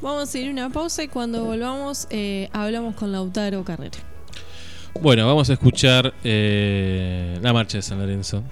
Vamos 0.00 0.34
a 0.34 0.38
ir 0.38 0.48
a 0.48 0.50
una 0.50 0.70
pausa 0.70 1.02
y 1.02 1.08
cuando 1.08 1.44
volvamos 1.44 2.06
eh, 2.10 2.48
hablamos 2.52 2.94
con 2.94 3.10
Lautaro 3.10 3.64
Carrera. 3.64 3.98
Bueno, 5.00 5.26
vamos 5.26 5.50
a 5.50 5.54
escuchar 5.54 6.14
eh, 6.22 7.38
la 7.42 7.52
marcha 7.52 7.78
de 7.78 7.82
San 7.82 7.98
Lorenzo 7.98 8.44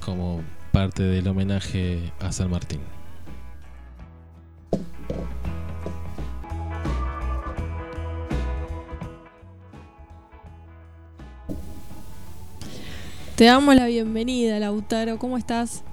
como 0.00 0.42
parte 0.72 1.02
del 1.02 1.26
homenaje 1.26 2.12
a 2.20 2.32
San 2.32 2.50
Martín. 2.50 2.80
Te 13.36 13.44
damos 13.44 13.74
la 13.76 13.84
bienvenida, 13.84 14.58
Lautaro. 14.58 15.18
¿Cómo 15.18 15.36
estás? 15.36 15.84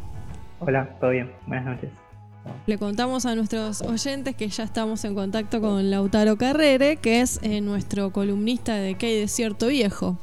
Hola, 0.61 0.95
todo 1.01 1.09
bien. 1.09 1.29
Buenas 1.45 1.65
noches. 1.65 1.89
Le 2.67 2.77
contamos 2.77 3.25
a 3.25 3.35
nuestros 3.35 3.81
oyentes 3.81 4.33
que 4.33 4.47
ya 4.47 4.63
estamos 4.63 5.03
en 5.03 5.13
contacto 5.13 5.59
con 5.59 5.91
Lautaro 5.91 6.37
Carrere, 6.37 6.95
que 6.95 7.19
es 7.19 7.41
eh, 7.43 7.59
nuestro 7.59 8.13
columnista 8.13 8.75
de 8.75 8.95
hay 8.97 9.19
Desierto 9.19 9.67
Viejo. 9.67 10.17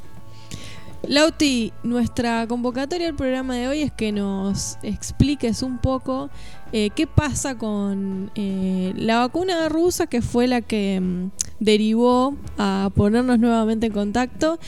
Lauti, 1.03 1.75
nuestra 1.83 2.47
convocatoria 2.47 3.09
al 3.09 3.17
programa 3.17 3.55
de 3.55 3.69
hoy 3.69 3.83
es 3.83 3.93
que 3.93 4.13
nos 4.13 4.79
expliques 4.83 5.63
un 5.63 5.77
poco 5.77 6.31
eh, 6.73 6.91
qué 6.91 7.07
pasa 7.07 7.59
con 7.59 8.31
eh, 8.37 8.93
la 8.95 9.19
vacuna 9.19 9.69
rusa 9.69 10.07
que 10.07 10.23
fue 10.23 10.47
la 10.47 10.61
que 10.61 11.01
mm, 11.01 11.31
derivó 11.59 12.37
a 12.59 12.91
ponernos 12.95 13.41
nuevamente 13.41 13.87
en 13.87 13.93
contacto 13.93 14.59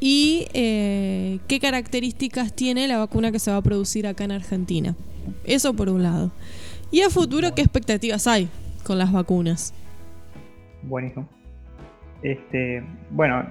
y 0.00 0.46
eh, 0.54 1.38
qué 1.48 1.60
características 1.60 2.54
tiene 2.54 2.88
la 2.88 2.98
vacuna 2.98 3.30
que 3.30 3.38
se 3.38 3.50
va 3.50 3.58
a 3.58 3.62
producir 3.62 4.06
acá 4.06 4.24
en 4.24 4.32
Argentina. 4.32 4.94
Eso 5.44 5.74
por 5.74 5.90
un 5.90 6.02
lado. 6.02 6.30
Y 6.90 7.02
a 7.02 7.10
futuro, 7.10 7.54
¿qué 7.54 7.60
expectativas 7.60 8.26
hay 8.26 8.48
con 8.82 8.98
las 8.98 9.12
vacunas? 9.12 9.74
Buenísimo. 10.82 11.28
Este, 12.22 12.82
bueno, 13.10 13.44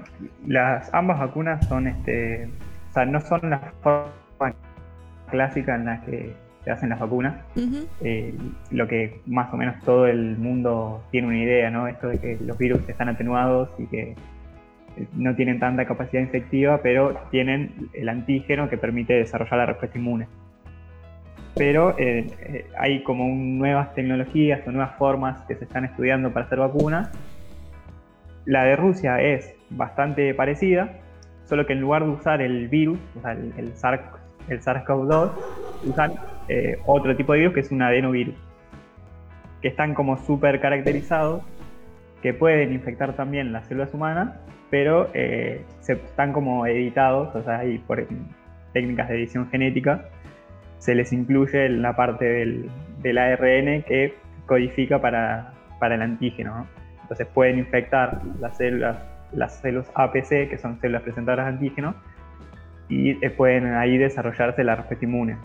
las 0.47 0.91
ambas 0.93 1.19
vacunas 1.19 1.67
son 1.67 1.87
este, 1.87 2.49
o 2.89 2.93
sea, 2.93 3.05
no 3.05 3.21
son 3.21 3.49
la 3.49 3.73
forma 3.83 4.55
clásica 5.29 5.75
en 5.75 5.85
la 5.85 6.01
que 6.01 6.35
se 6.63 6.71
hacen 6.71 6.89
las 6.89 6.99
vacunas. 6.99 7.35
Eh, 8.01 8.33
lo 8.71 8.87
que 8.87 9.21
más 9.25 9.53
o 9.53 9.57
menos 9.57 9.79
todo 9.83 10.07
el 10.07 10.37
mundo 10.37 11.03
tiene 11.11 11.27
una 11.27 11.37
idea, 11.41 11.69
¿no? 11.71 11.87
Esto 11.87 12.07
de 12.09 12.17
que 12.19 12.37
los 12.45 12.57
virus 12.57 12.87
están 12.89 13.09
atenuados 13.09 13.69
y 13.77 13.85
que 13.87 14.01
eh, 14.97 15.07
no 15.13 15.35
tienen 15.35 15.59
tanta 15.59 15.85
capacidad 15.85 16.21
infectiva, 16.21 16.81
pero 16.81 17.17
tienen 17.31 17.89
el 17.93 18.09
antígeno 18.09 18.69
que 18.69 18.77
permite 18.77 19.13
desarrollar 19.13 19.57
la 19.59 19.65
respuesta 19.67 19.97
inmune. 19.97 20.27
pero 21.55 21.95
eh, 21.97 22.67
hay 22.79 23.03
como 23.03 23.25
un- 23.25 23.57
nuevas 23.57 23.93
tecnologías 23.93 24.65
o 24.67 24.71
nuevas 24.71 24.95
formas 24.97 25.41
que 25.47 25.55
se 25.55 25.65
están 25.65 25.83
estudiando 25.83 26.31
para 26.31 26.45
hacer 26.45 26.59
vacunas. 26.59 27.09
La 28.45 28.63
de 28.63 28.75
Rusia 28.77 29.21
es 29.21 29.53
bastante 29.69 30.33
parecida, 30.33 30.93
solo 31.45 31.65
que 31.65 31.73
en 31.73 31.81
lugar 31.81 32.03
de 32.05 32.09
usar 32.11 32.41
el 32.41 32.67
virus, 32.69 32.97
o 33.17 33.21
sea, 33.21 33.33
el, 33.33 33.51
el 33.57 33.73
SARS-CoV-2, 34.63 35.31
usan 35.85 36.13
eh, 36.49 36.79
otro 36.85 37.15
tipo 37.15 37.33
de 37.33 37.39
virus 37.39 37.53
que 37.53 37.59
es 37.61 37.71
un 37.71 37.81
adenovirus, 37.81 38.35
que 39.61 39.67
están 39.67 39.93
como 39.93 40.17
súper 40.17 40.59
caracterizados, 40.59 41.43
que 42.21 42.33
pueden 42.33 42.73
infectar 42.73 43.15
también 43.15 43.53
las 43.53 43.67
células 43.67 43.93
humanas, 43.93 44.35
pero 44.69 45.09
eh, 45.13 45.63
se, 45.79 45.93
están 45.93 46.33
como 46.33 46.65
editados, 46.65 47.33
o 47.35 47.43
sea, 47.43 47.59
hay 47.59 47.77
por 47.79 48.05
técnicas 48.73 49.09
de 49.09 49.15
edición 49.15 49.49
genética, 49.49 50.09
se 50.79 50.95
les 50.95 51.11
incluye 51.13 51.65
en 51.65 51.81
la 51.81 51.95
parte 51.95 52.25
del, 52.25 52.69
del 53.01 53.17
ARN 53.17 53.83
que 53.83 54.15
codifica 54.45 54.99
para, 54.99 55.53
para 55.79 55.95
el 55.95 56.01
antígeno. 56.01 56.55
¿no? 56.55 56.67
Entonces 57.01 57.27
pueden 57.27 57.59
infectar 57.59 58.21
las 58.39 58.57
células, 58.57 58.97
las 59.31 59.59
células 59.59 59.91
APC, 59.95 60.49
que 60.49 60.57
son 60.57 60.79
células 60.79 61.03
presentadoras 61.03 61.45
de 61.47 61.51
antígeno, 61.53 61.95
y 62.87 63.23
eh, 63.25 63.29
pueden 63.29 63.73
ahí 63.73 63.97
desarrollarse 63.97 64.63
la 64.63 64.75
respuesta 64.75 65.05
inmune. 65.05 65.37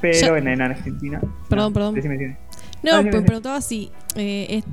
Pero 0.00 0.18
Ya- 0.18 0.38
en, 0.38 0.48
en 0.48 0.62
Argentina. 0.62 1.20
Perdón, 1.48 1.68
no, 1.68 1.74
perdón. 1.74 1.94
decime, 1.94 2.14
decime. 2.16 2.36
No, 2.82 2.90
Ah, 2.94 3.02
pues 3.10 3.24
preguntaba 3.24 3.60
si 3.60 3.90
eh, 4.16 4.46
es- 4.58 4.64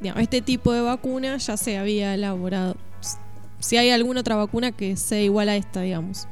digamos, 0.00 0.22
este 0.22 0.40
tipo 0.42 0.72
de 0.72 0.82
vacuna 0.82 1.36
ya 1.36 1.56
se 1.56 1.78
había 1.78 2.14
elaborado. 2.14 2.76
Si 3.58 3.76
hay 3.76 3.90
alguna 3.90 4.20
otra 4.20 4.36
vacuna 4.36 4.72
que 4.72 4.96
sea 4.96 5.20
igual 5.20 5.48
a 5.48 5.56
esta, 5.56 5.82
digamos. 5.82 6.28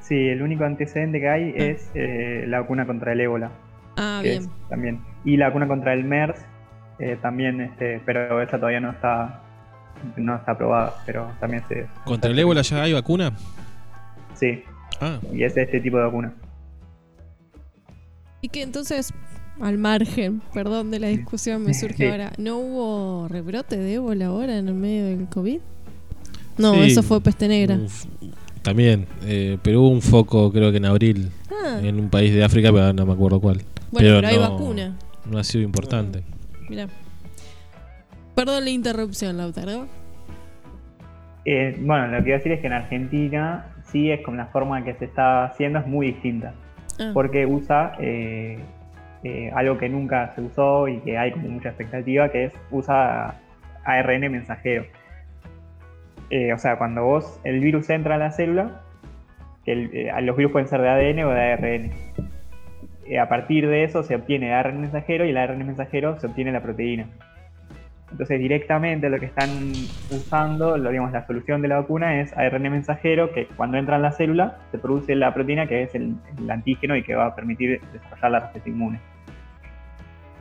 Sí, 0.00 0.14
el 0.28 0.42
único 0.42 0.64
antecedente 0.64 1.20
que 1.20 1.28
hay 1.28 1.52
es 1.56 1.90
eh, 1.94 2.44
la 2.48 2.60
vacuna 2.60 2.86
contra 2.86 3.12
el 3.12 3.20
ébola. 3.20 3.50
Ah, 3.96 4.20
bien. 4.22 4.42
es 4.44 4.48
también. 4.68 5.00
Y 5.24 5.36
la 5.36 5.48
vacuna 5.48 5.68
contra 5.68 5.92
el 5.92 6.04
MERS 6.04 6.40
eh, 6.98 7.16
también, 7.20 7.60
este, 7.60 8.00
pero 8.04 8.40
esa 8.42 8.56
todavía 8.58 8.80
no 8.80 8.90
está 8.90 9.42
no 10.16 10.34
está 10.36 10.52
aprobada, 10.52 10.94
pero 11.04 11.30
también 11.40 11.62
se 11.68 11.86
¿Contra 12.04 12.30
el 12.30 12.38
ébola 12.38 12.62
ya 12.62 12.82
hay 12.82 12.92
vacuna? 12.94 13.32
sí, 14.34 14.64
Ah, 15.00 15.18
y 15.32 15.44
es 15.44 15.54
este 15.56 15.80
tipo 15.80 15.96
de 15.98 16.04
vacuna. 16.04 16.32
Y 18.42 18.48
que 18.48 18.62
entonces, 18.62 19.12
al 19.60 19.78
margen, 19.78 20.40
perdón 20.54 20.90
de 20.90 20.98
la 21.00 21.08
discusión, 21.08 21.62
me 21.64 21.74
surge 21.74 21.96
Sí. 21.96 22.06
ahora, 22.06 22.32
¿no 22.38 22.58
hubo 22.58 23.28
rebrote 23.28 23.76
de 23.76 23.94
ébola 23.94 24.26
ahora 24.26 24.56
en 24.58 24.68
el 24.68 24.74
medio 24.74 25.04
del 25.06 25.26
COVID? 25.28 25.60
No, 26.58 26.74
Sí. 26.74 26.80
eso 26.82 27.02
fue 27.02 27.20
peste 27.20 27.48
negra. 27.48 27.76
uf, 27.76 28.04
también. 28.62 29.06
eh, 29.24 29.58
pero 29.62 29.80
hubo 29.80 29.88
un 29.90 30.02
foco, 30.02 30.50
creo 30.52 30.70
que 30.70 30.76
en 30.78 30.84
abril, 30.86 31.30
Ah, 31.64 31.78
en 31.82 31.98
un 32.00 32.08
país 32.08 32.32
de 32.32 32.42
África, 32.44 32.70
pero 32.72 32.92
no 32.92 33.04
me 33.06 33.12
acuerdo 33.12 33.40
cuál. 33.40 33.62
bueno, 33.90 34.08
pero, 34.20 34.26
hay 34.28 34.36
no- 34.36 34.50
vacuna. 34.52 34.96
No 35.30 35.38
ha 35.38 35.44
sido 35.44 35.62
importante. 35.64 36.22
Mirá. 36.68 36.88
Perdón 38.34 38.64
la 38.64 38.70
interrupción, 38.70 39.36
Lautaro. 39.36 39.86
Eh, 41.44 41.76
bueno, 41.80 42.06
lo 42.08 42.22
que 42.22 42.28
iba 42.30 42.36
a 42.36 42.38
decir 42.38 42.52
es 42.52 42.60
que 42.60 42.66
en 42.66 42.72
Argentina 42.74 43.66
sí 43.90 44.10
es 44.10 44.20
con 44.22 44.36
la 44.36 44.46
forma 44.46 44.84
que 44.84 44.94
se 44.94 45.06
está 45.06 45.44
haciendo 45.44 45.78
es 45.78 45.86
muy 45.86 46.08
distinta, 46.08 46.54
Ah, 47.00 47.12
porque 47.14 47.46
usa 47.46 47.92
eh, 47.98 48.58
eh, 49.24 49.50
algo 49.54 49.78
que 49.78 49.88
nunca 49.88 50.32
se 50.34 50.42
usó 50.42 50.86
y 50.86 50.98
que 50.98 51.16
hay 51.16 51.32
como 51.32 51.48
mucha 51.48 51.70
expectativa, 51.70 52.28
que 52.30 52.44
es 52.44 52.52
usa 52.70 53.36
ARN 53.84 54.30
mensajero. 54.30 54.84
Eh, 56.28 56.52
o 56.52 56.58
sea, 56.58 56.76
cuando 56.76 57.02
vos 57.04 57.40
el 57.42 57.60
virus 57.60 57.88
entra 57.88 58.16
a 58.16 58.18
la 58.18 58.30
célula, 58.30 58.82
que 59.64 60.10
los 60.22 60.36
virus 60.36 60.52
pueden 60.52 60.68
ser 60.68 60.82
de 60.82 60.88
ADN 60.88 61.24
o 61.24 61.30
de 61.30 61.40
ARN. 61.40 61.90
A 63.18 63.28
partir 63.28 63.66
de 63.66 63.84
eso 63.84 64.02
se 64.02 64.14
obtiene 64.14 64.52
ARN 64.52 64.80
mensajero 64.80 65.24
y 65.24 65.30
el 65.30 65.38
ARN 65.38 65.66
mensajero 65.66 66.20
se 66.20 66.26
obtiene 66.26 66.52
la 66.52 66.62
proteína. 66.62 67.06
Entonces 68.10 68.40
directamente 68.40 69.08
lo 69.08 69.18
que 69.18 69.26
están 69.26 69.72
usando, 70.10 70.76
lo, 70.76 70.90
digamos, 70.90 71.12
la 71.12 71.26
solución 71.26 71.62
de 71.62 71.68
la 71.68 71.76
vacuna 71.80 72.20
es 72.20 72.36
ARN 72.36 72.62
mensajero 72.62 73.32
que 73.32 73.46
cuando 73.46 73.78
entra 73.78 73.96
en 73.96 74.02
la 74.02 74.12
célula 74.12 74.58
se 74.72 74.78
produce 74.78 75.14
la 75.14 75.32
proteína 75.32 75.66
que 75.66 75.84
es 75.84 75.94
el, 75.94 76.16
antígeno 76.48 76.96
y 76.96 77.02
que 77.02 77.14
va 77.14 77.26
a 77.26 77.34
permitir 77.34 77.80
desarrollar 77.92 78.30
la 78.32 78.40
respuesta 78.40 78.68
inmune. 78.68 79.00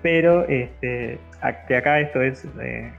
Pero 0.01 0.47
este, 0.47 1.19
acá 1.41 1.99
esto 1.99 2.21
es, 2.21 2.47
eh, 2.61 2.91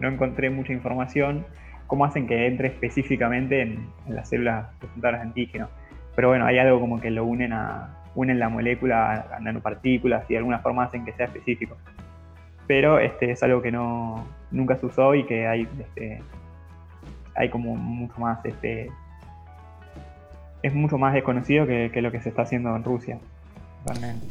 no 0.00 0.08
encontré 0.08 0.50
mucha 0.50 0.72
información, 0.72 1.44
cómo 1.86 2.04
hacen 2.04 2.26
que 2.26 2.46
entre 2.46 2.68
específicamente 2.68 3.60
en, 3.60 3.86
las 4.08 4.28
células 4.28 4.66
presentadoras 4.80 5.20
de 5.20 5.26
antígeno. 5.28 5.68
Pero 6.16 6.28
bueno, 6.28 6.46
hay 6.46 6.58
algo 6.58 6.80
como 6.80 7.00
que 7.00 7.10
lo 7.10 7.24
unen 7.24 7.52
a 7.52 7.92
unen 8.14 8.38
la 8.38 8.48
molécula 8.48 9.26
a 9.30 9.40
nanopartículas 9.40 10.24
y 10.30 10.32
de 10.32 10.38
alguna 10.38 10.60
forma 10.60 10.84
hacen 10.84 11.04
que 11.04 11.12
sea 11.12 11.26
específico 11.26 11.76
pero 12.66 12.98
este 12.98 13.30
es 13.30 13.42
algo 13.42 13.62
que 13.62 13.70
no 13.70 14.26
nunca 14.50 14.76
se 14.76 14.86
usó 14.86 15.14
y 15.14 15.24
que 15.26 15.46
hay 15.46 15.68
este, 15.80 16.22
hay 17.34 17.50
como 17.50 17.76
mucho 17.76 18.18
más 18.18 18.44
este 18.44 18.90
es 20.62 20.74
mucho 20.74 20.98
más 20.98 21.14
desconocido 21.14 21.66
que, 21.66 21.90
lo 22.00 22.10
que 22.10 22.20
se 22.20 22.28
está 22.28 22.42
haciendo 22.42 22.74
en 22.74 22.82
Rusia 22.82 23.18
realmente. 23.86 24.26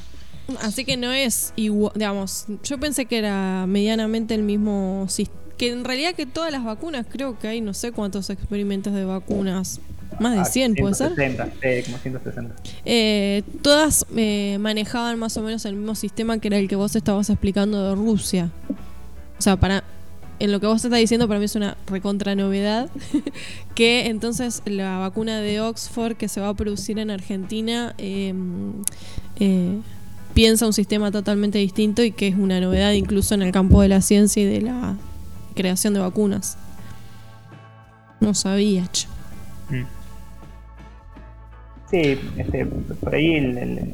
Así 0.62 0.86
que 0.86 0.98
no 0.98 1.12
es 1.12 1.54
igual, 1.56 1.94
digamos, 1.96 2.46
yo 2.64 2.78
pensé 2.78 3.06
que 3.06 3.18
era 3.18 3.66
medianamente 3.68 4.36
el 4.36 4.44
mismo 4.44 5.06
sistema. 5.08 5.40
Que 5.58 5.72
en 5.72 5.86
realidad 5.86 6.14
que 6.14 6.26
todas 6.26 6.52
las 6.52 6.66
vacunas, 6.66 7.06
creo 7.10 7.40
que 7.40 7.48
hay 7.48 7.62
no 7.62 7.74
sé 7.74 7.94
cuántos 7.94 8.30
experimentos 8.30 8.92
de 8.94 9.06
vacunas. 9.06 9.80
Más 10.20 10.34
de 10.34 10.40
Ah, 10.40 10.46
100, 10.46 10.76
¿puede 10.76 10.96
ser? 10.96 11.14
160, 11.16 11.46
sí, 11.46 11.84
como 11.86 11.98
160 11.98 12.56
Eh, 12.86 13.44
todas 13.62 14.06
eh, 14.16 14.58
manejaban 14.60 15.20
más 15.20 15.36
o 15.38 15.42
menos 15.42 15.66
el 15.66 15.76
mismo 15.76 15.96
sistema 15.96 16.38
que 16.40 16.48
era 16.48 16.58
el 16.58 16.68
que 16.68 16.76
vos 16.76 16.96
estabas 16.96 17.30
explicando 17.30 17.90
de 17.90 17.96
Rusia. 17.96 18.52
O 19.38 19.42
sea, 19.42 19.58
para 19.58 19.84
en 20.40 20.52
lo 20.52 20.60
que 20.60 20.68
vos 20.68 20.84
estás 20.84 21.00
diciendo 21.00 21.28
para 21.28 21.40
mí 21.40 21.46
es 21.46 21.56
una 21.56 21.78
recontra 21.88 22.36
novedad 22.36 22.90
que 23.76 24.08
entonces 24.08 24.62
la 24.66 24.98
vacuna 24.98 25.40
de 25.40 25.62
Oxford 25.62 26.16
que 26.16 26.28
se 26.28 26.42
va 26.42 26.50
a 26.50 26.54
producir 26.54 27.00
en 27.00 27.10
Argentina 27.10 27.96
eh, 27.98 28.34
eh, 29.40 29.80
piensa 30.34 30.66
un 30.66 30.74
sistema 30.74 31.12
totalmente 31.12 31.58
distinto 31.58 32.04
y 32.04 32.12
que 32.12 32.28
es 32.28 32.36
una 32.36 32.60
novedad 32.60 32.92
incluso 32.92 33.34
en 33.34 33.42
el 33.42 33.52
campo 33.52 33.82
de 33.82 33.88
la 33.88 34.02
ciencia 34.02 34.44
y 34.44 34.46
de 34.46 34.62
la 34.62 34.98
creación 35.56 35.94
de 35.94 36.02
vacunas. 36.02 36.58
No 38.20 38.34
sabía. 38.34 38.84
Mm. 39.70 39.84
Sí, 41.90 42.18
este, 42.38 42.66
por 42.66 43.16
ahí 43.16 43.36
el, 43.36 43.58
el- 43.58 43.94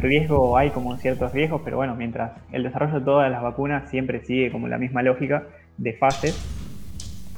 riesgo, 0.00 0.56
hay 0.56 0.70
como 0.70 0.96
ciertos 0.98 1.32
riesgos, 1.32 1.62
pero 1.64 1.76
bueno, 1.76 1.96
mientras 1.96 2.32
el 2.52 2.62
desarrollo 2.62 3.00
de 3.00 3.04
todas 3.04 3.30
las 3.30 3.42
vacunas 3.42 3.90
siempre 3.90 4.20
sigue 4.20 4.52
como 4.52 4.68
la 4.68 4.78
misma 4.78 5.02
lógica 5.02 5.44
de 5.76 5.94
fases, 5.94 6.34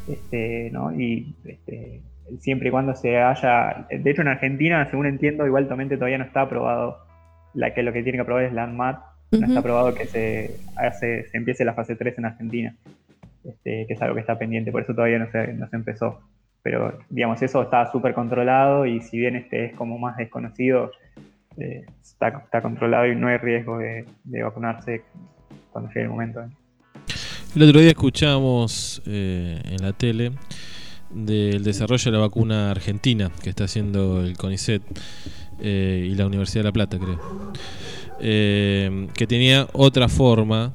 este, 0.09 0.71
¿no? 0.71 0.93
Y 0.99 1.35
este, 1.47 2.01
siempre 2.41 2.69
y 2.69 2.71
cuando 2.71 2.95
se 2.95 3.19
haya, 3.19 3.87
de 3.91 4.11
hecho 4.11 4.23
en 4.23 4.29
Argentina, 4.29 4.87
según 4.91 5.07
entiendo, 5.07 5.47
igualmente 5.47 5.97
todavía 5.97 6.19
no 6.19 6.25
está 6.25 6.43
aprobado, 6.43 6.99
la 7.55 7.73
que 7.73 7.83
lo 7.83 7.93
que 7.93 8.03
tiene 8.03 8.19
que 8.19 8.23
aprobar 8.23 8.45
es 8.45 8.53
la 8.53 8.65
ANMAT, 8.65 8.99
no 9.33 9.47
está 9.47 9.61
aprobado 9.61 9.95
que 9.95 10.07
se, 10.07 10.59
hace, 10.77 11.25
se 11.31 11.39
empiece 11.39 11.65
la 11.65 11.75
fase 11.75 11.97
3 11.97 12.19
en 12.19 12.27
Argentina, 12.27 12.75
este, 13.45 13.87
que 13.87 13.95
es 13.95 14.03
algo 14.03 14.15
que 14.17 14.21
está 14.21 14.39
pendiente, 14.39 14.71
por 14.71 14.83
eso 14.83 14.95
todavía 14.95 15.19
no 15.19 15.31
se, 15.31 15.55
no 15.55 15.67
se 15.69 15.77
empezó. 15.77 16.21
Pero, 16.65 16.99
digamos, 17.11 17.43
eso 17.43 17.63
está 17.63 17.93
súper 17.93 18.15
controlado 18.15 18.87
y 18.87 19.03
si 19.03 19.19
bien 19.19 19.37
este 19.37 19.67
es 19.67 19.77
como 19.77 19.99
más 19.99 20.17
desconocido, 20.17 20.91
eh, 21.59 21.85
está, 22.03 22.63
controlado 22.63 23.07
y 23.07 23.15
no 23.15 23.29
hay 23.29 23.37
riesgo 23.37 23.77
de, 23.77 24.07
vacunarse 24.43 25.05
cuando 25.71 25.91
llegue 25.91 26.05
el 26.05 26.09
momento. 26.09 26.41
El 27.55 27.63
otro 27.65 27.81
día 27.81 27.91
escuchamos 27.91 29.03
eh, 29.05 29.61
en 29.63 29.83
la 29.83 29.93
tele 29.93 30.33
del 31.11 31.63
desarrollo 31.63 32.11
de 32.11 32.17
la 32.17 32.25
vacuna 32.25 32.71
argentina 32.71 33.31
que 33.43 33.51
está 33.51 33.65
haciendo 33.65 34.25
el 34.25 34.39
CONICET 34.39 34.83
eh, 35.61 36.09
y 36.11 36.15
la 36.15 36.27
Universidad 36.27 36.63
de 36.63 36.69
La 36.69 36.73
Plata, 36.73 36.99
creo. 36.99 37.21
Que 38.19 39.27
tenía 39.29 39.69
otra 39.75 40.09
forma, 40.09 40.73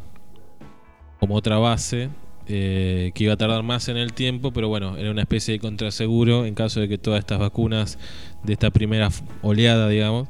como 1.20 1.34
otra 1.34 1.58
base, 1.58 2.10
eh, 2.52 3.12
que 3.14 3.26
iba 3.26 3.34
a 3.34 3.38
tardar 3.38 3.62
más 3.62 3.90
en 3.90 3.98
el 3.98 4.14
tiempo, 4.14 4.52
pero 4.52 4.70
bueno, 4.70 4.98
era 4.98 5.12
una 5.12 5.22
especie 5.22 5.54
de 5.54 5.60
contraseguro 5.60 6.48
en 6.48 6.56
caso 6.56 6.80
de 6.80 6.88
que 6.90 6.98
todas 6.98 7.20
estas 7.20 7.38
vacunas 7.38 8.00
de 8.44 8.54
esta 8.54 8.72
primera 8.72 9.10
oleada, 9.44 9.88
digamos, 9.88 10.28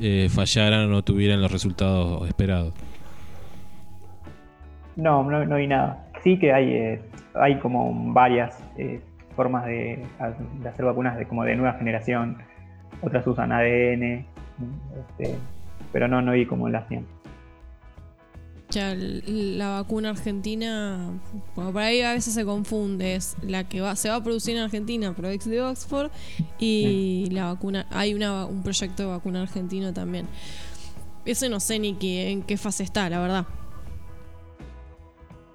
eh, 0.00 0.28
fallaran 0.30 0.86
o 0.86 0.88
no 0.88 1.02
tuvieran 1.02 1.42
los 1.42 1.52
resultados 1.52 2.26
esperados. 2.26 2.72
No, 4.96 5.22
no, 5.22 5.44
no 5.44 5.56
hay 5.56 5.66
nada. 5.66 6.06
Sí 6.24 6.38
que 6.38 6.54
hay, 6.54 6.72
eh, 6.72 7.02
hay 7.34 7.58
como 7.58 8.12
varias 8.14 8.58
formas 9.36 9.66
de, 9.66 10.02
hacer 10.64 10.86
vacunas 10.86 11.18
de, 11.18 11.26
como 11.26 11.44
de 11.44 11.54
nueva 11.54 11.74
generación. 11.74 12.38
Otras 13.02 13.26
usan 13.26 13.52
ADN, 13.52 14.24
este, 14.96 15.34
pero 15.92 16.08
no, 16.08 16.22
no 16.22 16.32
vi 16.32 16.46
como 16.46 16.70
las 16.70 16.88
100. 16.88 17.17
Ya 18.70 18.94
la 18.94 19.70
vacuna 19.70 20.10
argentina, 20.10 21.10
bueno, 21.56 21.72
por 21.72 21.80
ahí 21.80 22.02
a 22.02 22.12
veces 22.12 22.34
se 22.34 22.44
confunde, 22.44 23.14
es 23.14 23.36
la 23.42 23.64
que 23.64 23.80
va, 23.80 23.96
se 23.96 24.10
va 24.10 24.16
a 24.16 24.22
producir 24.22 24.56
en 24.56 24.62
Argentina, 24.62 25.14
Prodex 25.14 25.46
de 25.46 25.62
Oxford, 25.62 26.10
y 26.58 27.28
la 27.30 27.46
vacuna, 27.46 27.86
hay 27.90 28.12
una, 28.12 28.44
un 28.44 28.62
proyecto 28.62 29.04
de 29.04 29.08
vacuna 29.08 29.40
argentino 29.40 29.94
también. 29.94 30.26
Ese 31.24 31.48
no 31.48 31.60
sé 31.60 31.78
ni 31.78 31.94
qué, 31.94 32.30
en 32.30 32.42
qué 32.42 32.58
fase 32.58 32.82
está, 32.82 33.08
la 33.08 33.20
verdad. 33.20 33.46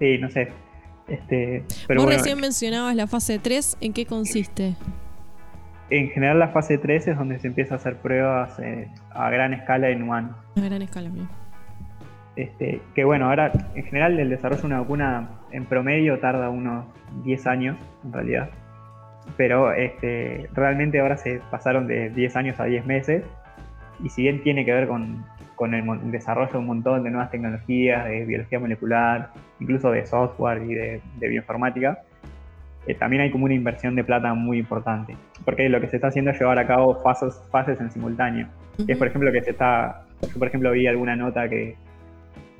Sí, 0.00 0.18
no 0.18 0.28
sé. 0.30 0.48
Este, 1.06 1.64
pero 1.86 2.00
Vos 2.00 2.06
bueno, 2.06 2.18
recién 2.18 2.40
mencionabas 2.40 2.96
la 2.96 3.06
fase 3.06 3.38
3, 3.38 3.76
¿en 3.80 3.92
qué 3.92 4.06
consiste? 4.06 4.74
en 5.90 6.10
general 6.10 6.38
la 6.38 6.48
fase 6.48 6.78
3 6.78 7.08
es 7.08 7.16
donde 7.16 7.38
se 7.38 7.46
empieza 7.46 7.74
a 7.74 7.76
hacer 7.76 7.96
pruebas 7.96 8.58
eh, 8.58 8.88
a 9.10 9.30
gran 9.30 9.54
escala 9.54 9.90
en 9.90 10.02
humanos. 10.02 10.36
A 10.56 10.60
gran 10.60 10.82
escala, 10.82 11.10
bien. 11.10 11.28
Este, 12.36 12.80
que 12.94 13.04
bueno, 13.04 13.28
ahora 13.28 13.52
en 13.74 13.84
general 13.84 14.18
el 14.18 14.28
desarrollo 14.28 14.62
de 14.62 14.66
una 14.66 14.80
vacuna 14.80 15.28
en 15.52 15.66
promedio 15.66 16.18
tarda 16.18 16.50
unos 16.50 16.84
10 17.24 17.46
años 17.46 17.76
en 18.04 18.12
realidad. 18.12 18.50
Pero 19.36 19.72
este, 19.72 20.48
realmente 20.52 21.00
ahora 21.00 21.16
se 21.16 21.40
pasaron 21.50 21.86
de 21.86 22.10
10 22.10 22.36
años 22.36 22.60
a 22.60 22.64
10 22.64 22.86
meses. 22.86 23.24
Y 24.02 24.08
si 24.08 24.22
bien 24.22 24.42
tiene 24.42 24.64
que 24.64 24.72
ver 24.72 24.88
con, 24.88 25.24
con 25.54 25.74
el 25.74 26.10
desarrollo 26.10 26.52
de 26.52 26.58
un 26.58 26.66
montón 26.66 27.04
de 27.04 27.10
nuevas 27.10 27.30
tecnologías, 27.30 28.04
de 28.06 28.24
biología 28.24 28.58
molecular, 28.58 29.30
incluso 29.60 29.92
de 29.92 30.04
software 30.04 30.62
y 30.64 30.74
de, 30.74 31.00
de 31.18 31.28
bioinformática, 31.28 32.02
eh, 32.86 32.94
también 32.94 33.22
hay 33.22 33.30
como 33.30 33.46
una 33.46 33.54
inversión 33.54 33.94
de 33.94 34.04
plata 34.04 34.34
muy 34.34 34.58
importante. 34.58 35.16
Porque 35.44 35.68
lo 35.68 35.80
que 35.80 35.88
se 35.88 35.96
está 35.96 36.08
haciendo 36.08 36.32
es 36.32 36.38
llevar 36.38 36.58
a 36.58 36.66
cabo 36.66 37.00
fases, 37.02 37.40
fases 37.50 37.80
en 37.80 37.90
simultáneo. 37.90 38.48
Que 38.84 38.92
es 38.92 38.98
por 38.98 39.06
ejemplo 39.06 39.32
que 39.32 39.42
se 39.42 39.50
está. 39.50 40.02
Yo 40.20 40.38
por 40.38 40.48
ejemplo 40.48 40.72
vi 40.72 40.86
alguna 40.86 41.16
nota 41.16 41.48
que, 41.48 41.76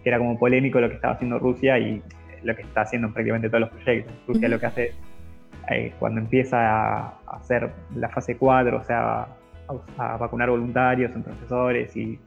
que 0.04 0.10
era 0.10 0.18
como 0.18 0.38
polémico 0.38 0.80
lo 0.80 0.88
que 0.88 0.96
estaba 0.96 1.14
haciendo 1.14 1.38
Rusia 1.38 1.78
y 1.78 2.00
lo 2.44 2.54
que 2.54 2.62
está 2.62 2.82
haciendo 2.82 3.08
en 3.08 3.14
prácticamente 3.14 3.48
todos 3.48 3.62
los 3.62 3.70
proyectos. 3.70 4.14
Rusia 4.28 4.48
lo 4.48 4.60
que 4.60 4.66
hace 4.66 4.92
eh, 5.70 5.92
cuando 5.98 6.20
empieza 6.20 6.58
a 6.58 7.18
hacer 7.26 7.70
la 7.96 8.08
fase 8.10 8.36
4, 8.36 8.76
o 8.76 8.84
sea, 8.84 9.22
a, 9.22 10.14
a 10.14 10.16
vacunar 10.18 10.50
voluntarios, 10.50 11.12
son 11.12 11.22
profesores 11.22 11.96
y 11.96 12.18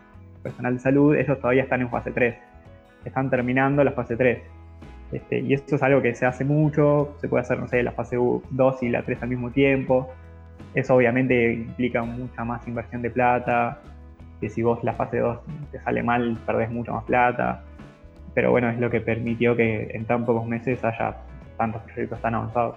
personal 0.42 0.74
de 0.74 0.80
salud, 0.80 1.16
ellos 1.16 1.40
todavía 1.40 1.64
están 1.64 1.82
en 1.82 1.90
fase 1.90 2.12
3. 2.12 2.36
Están 3.06 3.30
terminando 3.30 3.84
la 3.84 3.92
fase 3.92 4.18
3. 4.18 4.40
Este, 5.12 5.40
y 5.40 5.54
esto 5.54 5.76
es 5.76 5.84
algo 5.84 6.02
que 6.02 6.14
se 6.14 6.26
hace 6.26 6.44
mucho, 6.44 7.16
se 7.22 7.30
puede 7.30 7.42
hacer, 7.42 7.60
no 7.60 7.68
sé, 7.68 7.82
la 7.84 7.92
fase 7.92 8.18
2 8.18 8.84
y 8.84 8.90
la 8.90 9.04
3 9.04 9.24
al 9.24 9.30
mismo 9.30 9.52
tiempo. 9.52 10.10
Eso 10.74 10.96
obviamente 10.96 11.54
implica 11.54 12.04
mucha 12.04 12.44
más 12.44 12.68
inversión 12.68 13.02
de 13.02 13.10
plata, 13.10 13.80
que 14.42 14.50
si 14.50 14.62
vos 14.62 14.84
la 14.84 14.94
fase 14.94 15.20
2 15.20 15.40
te 15.72 15.80
sale 15.80 16.04
mal, 16.04 16.38
perdés 16.46 16.70
mucha 16.72 16.92
más 16.92 17.04
plata. 17.06 17.64
Pero 18.38 18.52
bueno, 18.52 18.70
es 18.70 18.78
lo 18.80 18.92
que 18.92 19.02
permitió 19.02 19.56
que 19.56 19.90
en 19.96 20.06
tan 20.06 20.24
pocos 20.24 20.46
meses 20.46 20.84
haya 20.84 21.18
tantos 21.58 21.82
proyectos 21.82 22.22
tan 22.22 22.36
avanzados. 22.36 22.76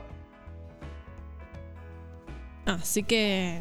Así 2.65 3.03
que 3.03 3.61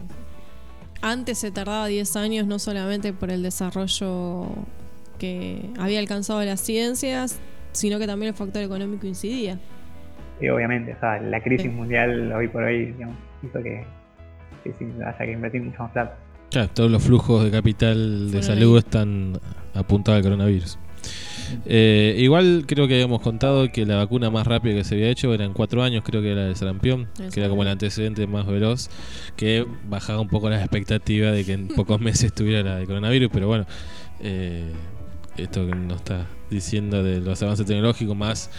antes 1.02 1.40
se 1.40 1.52
tardaba 1.52 1.88
10 1.88 2.16
años 2.16 2.48
no 2.48 2.58
solamente 2.58 3.12
por 3.12 3.32
el 3.32 3.44
desarrollo 3.44 4.46
que 5.18 5.70
había 5.78 6.00
alcanzado 6.00 6.42
las 6.46 6.62
ciencias, 6.62 7.38
sino 7.74 8.00
que 8.00 8.08
también 8.08 8.30
el 8.30 8.36
factor 8.36 8.64
económico 8.64 9.06
incidía. 9.06 9.60
Y 10.40 10.48
obviamente, 10.48 10.94
o 10.94 11.00
sea, 11.02 11.20
la 11.20 11.44
crisis 11.44 11.64
Sí. 11.70 11.70
mundial 11.70 12.32
hoy 12.32 12.48
por 12.48 12.64
hoy 12.64 12.94
digamos, 12.94 13.18
hizo 13.44 13.62
que, 13.62 13.84
haya 15.06 15.18
que 15.18 15.32
invertir 15.34 15.64
mucho 15.64 15.84
más 15.84 15.92
plata. 15.92 16.16
Claro, 16.50 16.70
todos 16.70 16.90
los 16.90 17.04
flujos 17.04 17.44
de 17.44 17.52
capital 17.52 18.32
de 18.32 18.42
salud 18.42 18.76
ahí. 18.76 18.80
están 18.80 19.34
apuntados 19.74 20.20
al 20.20 20.24
coronavirus. 20.24 20.80
Eh, 21.66 22.16
igual 22.20 22.66
creo 22.68 22.88
que 22.88 22.96
habíamos 22.96 23.22
contado 23.22 23.72
que 23.72 23.86
la 23.86 23.96
vacuna 23.96 24.30
más 24.30 24.46
rápida 24.46 24.76
que 24.76 24.84
se 24.84 24.96
había 24.96 25.10
hecho 25.10 25.34
era 25.34 25.46
en 25.46 25.54
cuatro 25.54 25.84
años, 25.84 26.04
creo 26.06 26.22
que 26.22 26.32
era 26.32 26.48
el 26.48 26.56
sarampión, 26.56 27.08
que 27.34 27.40
era 27.40 27.50
como 27.50 27.64
el 27.64 27.70
antecedente 27.70 28.28
más 28.28 28.46
veloz, 28.46 28.90
que 29.36 29.66
bajaba 29.88 30.22
un 30.22 30.28
poco 30.28 30.50
las 30.50 30.62
expectativas 30.62 31.34
de 31.34 31.46
que 31.46 31.54
en 31.54 31.68
pocos 31.76 32.00
meses 32.00 32.34
tuviera 32.34 32.64
la 32.64 32.76
de 32.78 32.86
coronavirus, 32.86 33.30
pero 33.32 33.48
bueno, 33.48 33.66
eh, 34.22 34.72
esto 35.38 35.66
que 35.66 35.76
nos 35.76 35.98
está 35.98 36.28
diciendo 36.50 37.04
de 37.04 37.20
los 37.20 37.42
avances 37.42 37.66
tecnológicos 37.66 38.16
más 38.16 38.50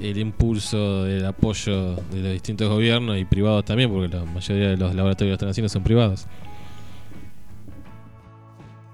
el 0.00 0.18
impulso 0.18 1.04
del 1.04 1.24
apoyo 1.24 1.96
de 2.10 2.20
los 2.20 2.32
distintos 2.32 2.68
gobiernos 2.68 3.18
y 3.18 3.24
privados 3.24 3.64
también, 3.64 3.90
porque 3.90 4.16
la 4.16 4.24
mayoría 4.24 4.70
de 4.70 4.76
los 4.76 4.94
laboratorios 4.94 5.32
que 5.32 5.34
están 5.34 5.48
haciendo 5.50 5.68
son 5.68 5.84
privados. 5.84 6.26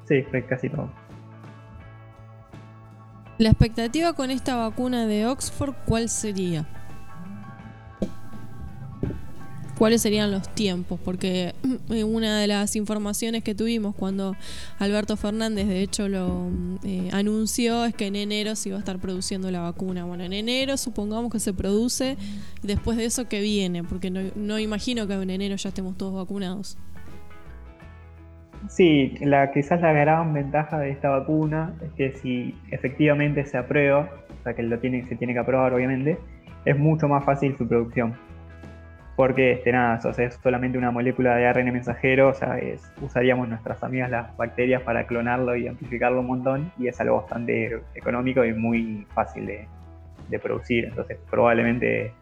Sí, 0.07 0.23
fue 0.31 0.45
casi 0.45 0.69
todo. 0.69 0.91
La 3.41 3.49
expectativa 3.49 4.13
con 4.13 4.31
esta 4.31 4.55
vacuna 4.55 5.07
de 5.07 5.25
Oxford, 5.25 5.73
¿cuál 5.87 6.11
sería? 6.11 6.69
¿Cuáles 9.79 10.03
serían 10.03 10.31
los 10.31 10.55
tiempos? 10.55 11.01
Porque 11.03 11.55
eh, 11.89 12.05
una 12.05 12.39
de 12.39 12.47
las 12.47 12.77
informaciones 12.77 13.43
que 13.43 13.55
tuvimos 13.55 13.95
cuando 13.95 14.37
Alberto 14.79 15.17
Fernández 15.17 15.69
de 15.69 15.81
hecho 15.81 16.07
lo 16.07 16.51
eh, 16.85 17.09
anunció 17.13 17.87
es 17.87 17.95
que 17.95 18.09
en 18.09 18.17
enero 18.17 18.55
se 18.57 18.69
iba 18.69 18.77
a 18.77 18.81
estar 18.81 18.99
produciendo 18.99 19.51
la 19.51 19.61
vacuna. 19.61 20.05
Bueno, 20.05 20.23
en 20.25 20.35
enero 20.35 20.77
supongamos 20.77 21.33
que 21.33 21.41
se 21.41 21.55
produce, 21.55 22.19
después 22.63 22.99
de 22.99 23.07
eso 23.07 23.27
que 23.27 23.41
viene, 23.41 23.83
porque 23.85 24.11
no, 24.11 24.21
no 24.37 24.59
imagino 24.59 25.07
que 25.07 25.15
en 25.15 25.31
enero 25.31 25.57
ya 25.57 25.71
estemos 25.71 25.97
todos 25.97 26.13
vacunados. 26.13 26.77
Sí, 28.69 29.15
la, 29.21 29.51
quizás 29.53 29.81
la 29.81 29.93
gran 29.93 30.33
ventaja 30.33 30.79
de 30.79 30.91
esta 30.91 31.09
vacuna 31.09 31.75
es 31.83 31.93
que 31.93 32.13
si 32.19 32.55
efectivamente 32.71 33.45
se 33.45 33.57
aprueba, 33.57 34.11
o 34.39 34.43
sea 34.43 34.55
que 34.55 34.63
lo 34.63 34.79
tiene, 34.79 35.05
se 35.07 35.17
tiene 35.17 35.33
que 35.33 35.39
aprobar 35.39 35.73
obviamente, 35.73 36.19
es 36.65 36.79
mucho 36.79 37.09
más 37.09 37.25
fácil 37.25 37.57
su 37.57 37.67
producción. 37.67 38.15
Porque 39.17 39.53
este, 39.53 39.73
nada, 39.73 40.01
o 40.09 40.13
sea, 40.13 40.27
es 40.27 40.35
solamente 40.43 40.79
una 40.79 40.91
molécula 40.91 41.37
de 41.37 41.47
ARN 41.47 41.73
mensajero, 41.73 42.29
o 42.29 42.35
sea, 42.35 42.59
usaríamos 43.03 43.49
nuestras 43.49 43.83
amigas 43.83 44.11
las 44.11 44.37
bacterias 44.37 44.83
para 44.83 45.07
clonarlo 45.07 45.57
y 45.57 45.69
amplificarlo 45.69 46.21
un 46.21 46.27
montón, 46.27 46.73
y 46.79 46.89
es 46.89 47.01
algo 47.01 47.17
bastante 47.17 47.81
económico 47.95 48.45
y 48.45 48.55
muy 48.55 49.07
fácil 49.15 49.47
de, 49.47 49.67
de 50.29 50.39
producir. 50.39 50.87
Entonces 50.87 51.19
probablemente 51.31 52.13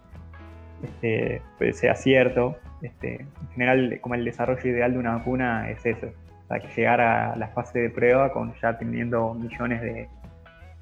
este, 0.83 1.43
pues, 1.59 1.79
sea 1.79 1.95
cierto. 1.95 2.57
Este, 2.83 3.23
en 3.23 3.49
general, 3.53 3.99
como 4.01 4.15
el 4.15 4.25
desarrollo 4.25 4.69
ideal 4.69 4.93
de 4.93 4.99
una 4.99 5.17
vacuna 5.17 5.71
es 5.71 5.85
eso, 5.85 6.09
sea, 6.49 6.61
que 6.61 6.69
llegar 6.77 7.01
a 7.01 7.37
la 7.37 7.49
fase 7.49 7.79
de 7.79 7.91
prueba 7.91 8.33
con 8.33 8.55
ya 8.63 8.77
teniendo 8.79 9.35
millones 9.35 9.81
de, 9.83 10.09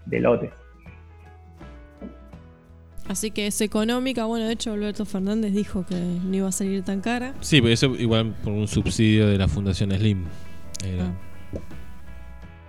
de 0.06 0.20
lotes. 0.20 0.50
Así 3.08 3.30
que 3.30 3.46
es 3.46 3.60
económica. 3.60 4.24
Bueno, 4.24 4.46
de 4.46 4.52
hecho 4.52 4.72
Alberto 4.72 5.04
Fernández 5.04 5.52
dijo 5.52 5.84
que 5.86 5.94
no 5.94 6.34
iba 6.36 6.48
a 6.48 6.52
salir 6.52 6.82
tan 6.82 7.00
cara. 7.00 7.34
Sí, 7.40 7.60
pero 7.60 7.72
eso 7.72 7.86
igual 7.94 8.34
por 8.42 8.52
un 8.52 8.66
subsidio 8.66 9.28
de 9.28 9.38
la 9.38 9.46
Fundación 9.46 9.92
Slim. 9.92 10.24
Era- 10.84 11.12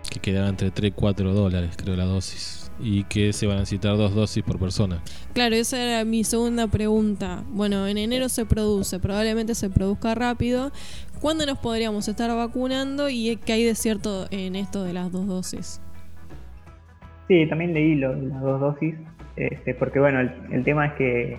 Que 0.10 0.19
quedaba 0.19 0.48
entre 0.48 0.72
3 0.72 0.90
y 0.90 0.94
4 0.94 1.34
dólares, 1.34 1.72
creo, 1.76 1.95
la 1.95 2.06
dosis. 2.06 2.72
Y 2.80 3.06
que 3.06 3.34
se 3.34 3.48
van 3.48 3.57
a 3.57 3.60
necesitar 3.61 3.98
dos 3.98 4.14
dosis 4.14 4.44
por 4.44 4.60
persona. 4.60 5.02
Claro, 5.34 5.56
esa 5.56 5.82
era 5.84 6.06
mi 6.06 6.24
segunda 6.24 6.68
pregunta. 6.68 7.44
Bueno, 7.49 7.88
en 7.88 7.98
enero 7.98 8.30
se 8.30 8.45
produce, 8.45 8.99
probablemente 8.99 9.56
se 9.56 9.72
produzca 9.72 10.14
rápido. 10.14 10.72
¿Cuándo 11.28 11.45
nos 11.45 11.58
podríamos 11.58 12.08
estar 12.08 12.34
vacunando 12.34 13.10
y 13.10 13.36
qué 13.45 13.52
hay 13.52 13.66
de 13.66 13.76
cierto 13.76 14.28
en 14.32 14.56
esto 14.56 14.86
de 14.86 14.94
las 14.94 15.12
dos 15.12 15.28
dosis? 15.28 15.82
Sí, 17.28 17.45
también 17.49 17.74
leí 17.74 17.95
lo 17.95 18.16
las 18.16 18.40
dos 18.40 18.62
dosis, 18.62 18.95
este, 19.36 19.74
porque 19.74 19.99
bueno, 19.99 20.22
el, 20.22 20.64
tema 20.64 20.86
es 20.86 20.94
que 20.94 21.38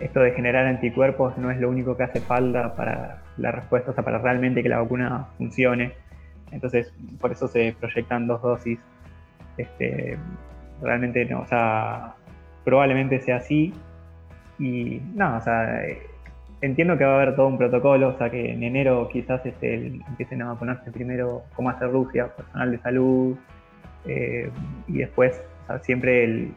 esto 0.00 0.20
de 0.20 0.32
generar 0.32 0.66
anticuerpos 0.66 1.38
no 1.38 1.50
es 1.50 1.58
lo 1.58 1.70
único 1.70 1.96
que 1.96 2.02
hace 2.02 2.20
falta 2.20 2.76
para 2.76 3.22
la 3.38 3.52
respuesta, 3.52 3.92
o 3.92 3.94
sea, 3.94 4.04
para 4.04 4.18
realmente 4.18 4.62
que 4.62 4.68
la 4.68 4.82
vacuna 4.82 5.28
funcione. 5.38 5.94
Entonces, 6.52 6.92
por 7.18 7.32
eso 7.32 7.48
se 7.48 7.74
proyectan 7.80 8.26
dos 8.26 8.42
dosis. 8.42 8.78
Este, 9.56 10.18
realmente 10.82 11.24
no, 11.24 11.40
o 11.40 11.46
sea, 11.46 12.16
probablemente 12.66 13.18
sea 13.20 13.36
así. 13.36 13.72
Y 14.58 15.00
no, 15.14 15.38
o 15.38 15.40
sea, 15.40 15.80
entiendo 16.60 16.96
que 16.98 17.04
va 17.04 17.12
a 17.12 17.22
haber 17.22 17.36
todo 17.36 17.46
un 17.48 17.58
protocolo, 17.58 18.08
o 18.08 18.18
sea, 18.18 18.30
que 18.30 18.52
en 18.52 18.62
enero 18.62 19.08
quizás 19.12 19.44
este, 19.44 19.86
empiecen 20.08 20.42
a 20.42 20.52
vacunarse 20.52 20.90
primero, 20.90 21.42
como 21.54 21.70
hace 21.70 21.86
Rusia, 21.86 22.28
personal 22.36 22.70
de 22.70 22.78
salud, 22.78 23.36
eh, 24.06 24.50
y 24.88 24.98
después, 24.98 25.40
o 25.64 25.66
sea, 25.66 25.78
siempre 25.80 26.24
el, 26.24 26.52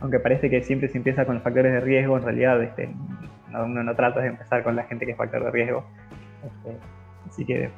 aunque 0.00 0.18
parece 0.20 0.50
que 0.50 0.62
siempre 0.62 0.88
se 0.88 0.98
empieza 0.98 1.24
con 1.24 1.34
los 1.36 1.44
factores 1.44 1.72
de 1.72 1.80
riesgo, 1.80 2.16
en 2.16 2.24
realidad 2.24 2.62
este, 2.62 2.88
no- 3.50 3.64
uno 3.64 3.82
no 3.82 3.94
trata 3.94 4.20
de 4.20 4.28
empezar 4.28 4.62
con 4.62 4.76
la 4.76 4.82
gente 4.84 5.06
que 5.06 5.12
es 5.12 5.16
factor 5.18 5.44
de 5.44 5.50
riesgo. 5.50 5.84
Este, 6.44 6.76
así 7.28 7.44
que 7.44 7.70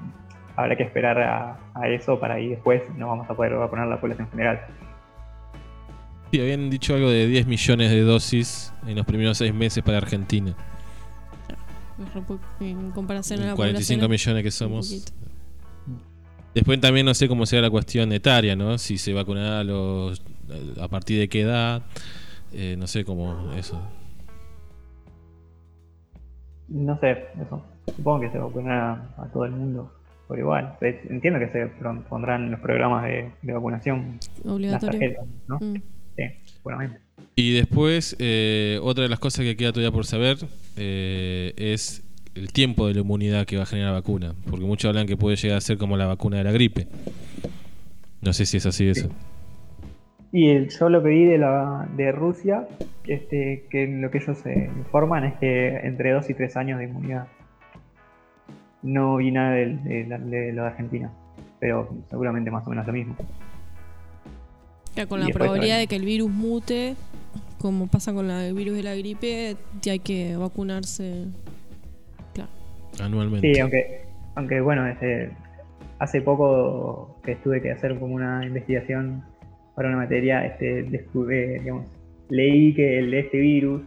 habrá 0.56 0.74
que 0.76 0.82
esperar 0.82 1.18
a, 1.20 1.56
eso 1.88 2.18
para 2.18 2.34
ahí 2.34 2.48
después 2.48 2.82
no 2.96 3.08
vamos 3.08 3.30
a 3.30 3.34
poder 3.34 3.54
vacunar 3.54 3.86
la 3.86 4.00
población 4.00 4.28
general. 4.30 4.60
Sí, 6.32 6.40
habían 6.40 6.68
dicho 6.68 6.94
algo 6.94 7.08
de 7.10 7.26
10 7.26 7.46
millones 7.46 7.90
de 7.90 8.00
dosis 8.02 8.74
en 8.86 8.96
los 8.96 9.06
primeros 9.06 9.38
6 9.38 9.54
meses 9.54 9.82
para 9.82 9.98
Argentina. 9.98 10.54
En 12.60 12.90
comparación 12.92 13.40
a 13.42 13.46
la 13.46 13.54
45 13.54 14.00
población, 14.06 14.34
millones 14.34 14.42
que 14.44 14.50
somos. 14.50 15.04
Después 16.54 16.80
también 16.80 17.06
no 17.06 17.14
sé 17.14 17.28
cómo 17.28 17.44
sea 17.46 17.60
la 17.60 17.70
cuestión 17.70 18.12
etaria, 18.12 18.56
¿no? 18.56 18.78
Si 18.78 18.98
se 18.98 19.12
vacunará 19.12 19.60
a 19.60 19.64
los 19.64 20.22
a 20.80 20.88
partir 20.88 21.18
de 21.18 21.28
qué 21.28 21.42
edad, 21.42 21.82
eh, 22.52 22.76
no 22.78 22.86
sé 22.86 23.04
cómo 23.04 23.52
eso. 23.52 23.80
No 26.68 26.98
sé, 27.00 27.12
eso. 27.42 27.62
Supongo 27.96 28.20
que 28.20 28.30
se 28.30 28.38
vacunará 28.38 29.14
a 29.16 29.26
todo 29.32 29.44
el 29.44 29.52
mundo 29.52 29.92
por 30.26 30.38
igual. 30.38 30.76
Pues, 30.78 30.96
Entiendo 31.10 31.38
que 31.40 31.48
se 31.50 31.66
pon- 31.82 32.02
pondrán 32.04 32.50
los 32.50 32.60
programas 32.60 33.04
de, 33.04 33.30
de 33.42 33.52
vacunación 33.52 34.18
las 34.44 34.52
Obligatorio. 34.52 34.98
tarjetas, 35.00 35.26
¿no? 35.48 35.56
Mm. 35.60 35.74
Sí, 36.16 36.24
seguramente. 36.56 37.00
Y 37.36 37.52
después, 37.54 38.16
eh, 38.18 38.78
otra 38.82 39.04
de 39.04 39.08
las 39.08 39.18
cosas 39.20 39.44
que 39.44 39.56
queda 39.56 39.72
todavía 39.72 39.92
por 39.92 40.04
saber 40.04 40.36
eh, 40.78 41.52
es 41.56 42.04
el 42.34 42.52
tiempo 42.52 42.86
de 42.86 42.94
la 42.94 43.00
inmunidad 43.00 43.46
que 43.46 43.56
va 43.56 43.64
a 43.64 43.66
generar 43.66 43.90
la 43.92 44.00
vacuna. 44.00 44.34
Porque 44.48 44.64
muchos 44.64 44.88
hablan 44.88 45.06
que 45.06 45.16
puede 45.16 45.36
llegar 45.36 45.58
a 45.58 45.60
ser 45.60 45.76
como 45.78 45.96
la 45.96 46.06
vacuna 46.06 46.38
de 46.38 46.44
la 46.44 46.52
gripe. 46.52 46.86
No 48.22 48.32
sé 48.32 48.46
si 48.46 48.56
es 48.56 48.66
así 48.66 48.88
eso. 48.88 49.08
Y 50.32 50.50
el- 50.50 50.68
yo 50.68 50.88
lo 50.88 51.02
que 51.02 51.08
vi 51.08 51.24
de, 51.24 51.38
la, 51.38 51.88
de 51.96 52.12
Rusia, 52.12 52.68
este, 53.06 53.64
que 53.70 53.86
lo 53.86 54.10
que 54.10 54.18
ellos 54.18 54.38
se 54.38 54.70
informan 54.76 55.24
es 55.24 55.34
que 55.38 55.68
entre 55.78 56.12
2 56.12 56.28
y 56.30 56.34
3 56.34 56.56
años 56.56 56.78
de 56.78 56.84
inmunidad. 56.84 57.26
No 58.82 59.16
vi 59.16 59.30
nada 59.32 59.52
de, 59.54 59.66
de 59.74 60.52
lo 60.52 60.62
de 60.62 60.68
Argentina, 60.68 61.10
pero 61.58 61.88
seguramente 62.10 62.50
más 62.50 62.66
o 62.66 62.70
menos 62.70 62.86
lo 62.86 62.92
mismo. 62.92 63.16
Ya 64.94 65.06
con 65.06 65.20
Y 65.20 65.24
la 65.24 65.30
probabilidad 65.30 65.78
de 65.78 65.86
que 65.86 65.96
el 65.96 66.04
virus 66.04 66.30
mute, 66.30 66.94
como 67.58 67.86
pasa 67.88 68.12
con 68.12 68.28
la- 68.28 68.46
el 68.46 68.54
virus 68.54 68.76
de 68.76 68.82
la 68.82 68.94
gripe, 68.94 69.56
ya 69.82 69.92
hay 69.92 69.98
que 69.98 70.36
vacunarse. 70.36 71.24
Claro. 72.34 72.50
Anualmente. 73.02 73.52
Sí, 73.54 73.60
aunque, 73.60 74.02
aunque 74.34 74.60
bueno, 74.60 74.86
este, 74.86 75.30
hace 75.98 76.20
poco 76.22 77.20
que 77.24 77.32
estuve 77.32 77.60
que 77.60 77.72
hacer 77.72 77.98
como 77.98 78.14
una 78.14 78.44
investigación 78.46 79.24
para 79.74 79.88
una 79.88 79.98
materia, 79.98 80.44
este, 80.46 80.82
descubrí, 80.84 81.58
digamos, 81.60 81.86
leí 82.30 82.74
que 82.74 82.98
el, 82.98 83.12
este 83.14 83.38
virus, 83.38 83.82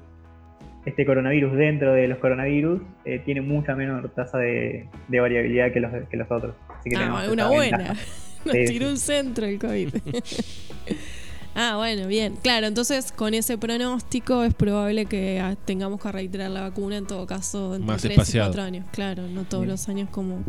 este 0.85 1.05
coronavirus 1.05 1.53
dentro 1.57 1.93
de 1.93 2.07
los 2.07 2.17
coronavirus, 2.19 2.81
eh, 3.05 3.19
tiene 3.25 3.41
mucha 3.41 3.75
menor 3.75 4.09
tasa 4.15 4.37
de, 4.39 4.87
de 5.09 5.19
variabilidad 5.19 5.71
que 5.71 5.79
los, 5.79 5.91
que 6.09 6.17
los 6.17 6.31
otros. 6.31 6.55
Así 6.79 6.89
que 6.89 6.95
Ah, 6.97 7.27
una 7.31 7.49
ventaja. 7.49 7.49
buena. 7.49 7.95
Nos 8.45 8.55
Sí, 8.55 8.65
tiró 8.65 8.85
sí. 8.87 8.91
un 8.93 8.97
centro 8.97 9.45
el 9.45 9.59
COVID. 9.59 9.89
ah, 11.55 11.75
bueno, 11.77 12.07
bien. 12.07 12.37
Claro, 12.41 12.67
entonces 12.67 13.11
con 13.11 13.33
ese 13.33 13.57
pronóstico 13.57 14.43
es 14.43 14.53
probable 14.53 15.05
que 15.05 15.39
ah, 15.39 15.55
tengamos 15.65 16.01
que 16.01 16.11
reiterar 16.11 16.51
la 16.51 16.61
vacuna 16.61 16.97
en 16.97 17.07
todo 17.07 17.25
caso 17.25 17.75
entre 17.75 17.87
Más 17.87 18.01
3 18.01 18.11
y 18.11 18.13
espaciado. 18.13 18.49
4 18.49 18.63
años. 18.63 18.85
Claro, 18.91 19.27
no 19.27 19.43
todos 19.43 19.65
los 19.65 19.87
años 19.89 20.09
como, 20.09 20.43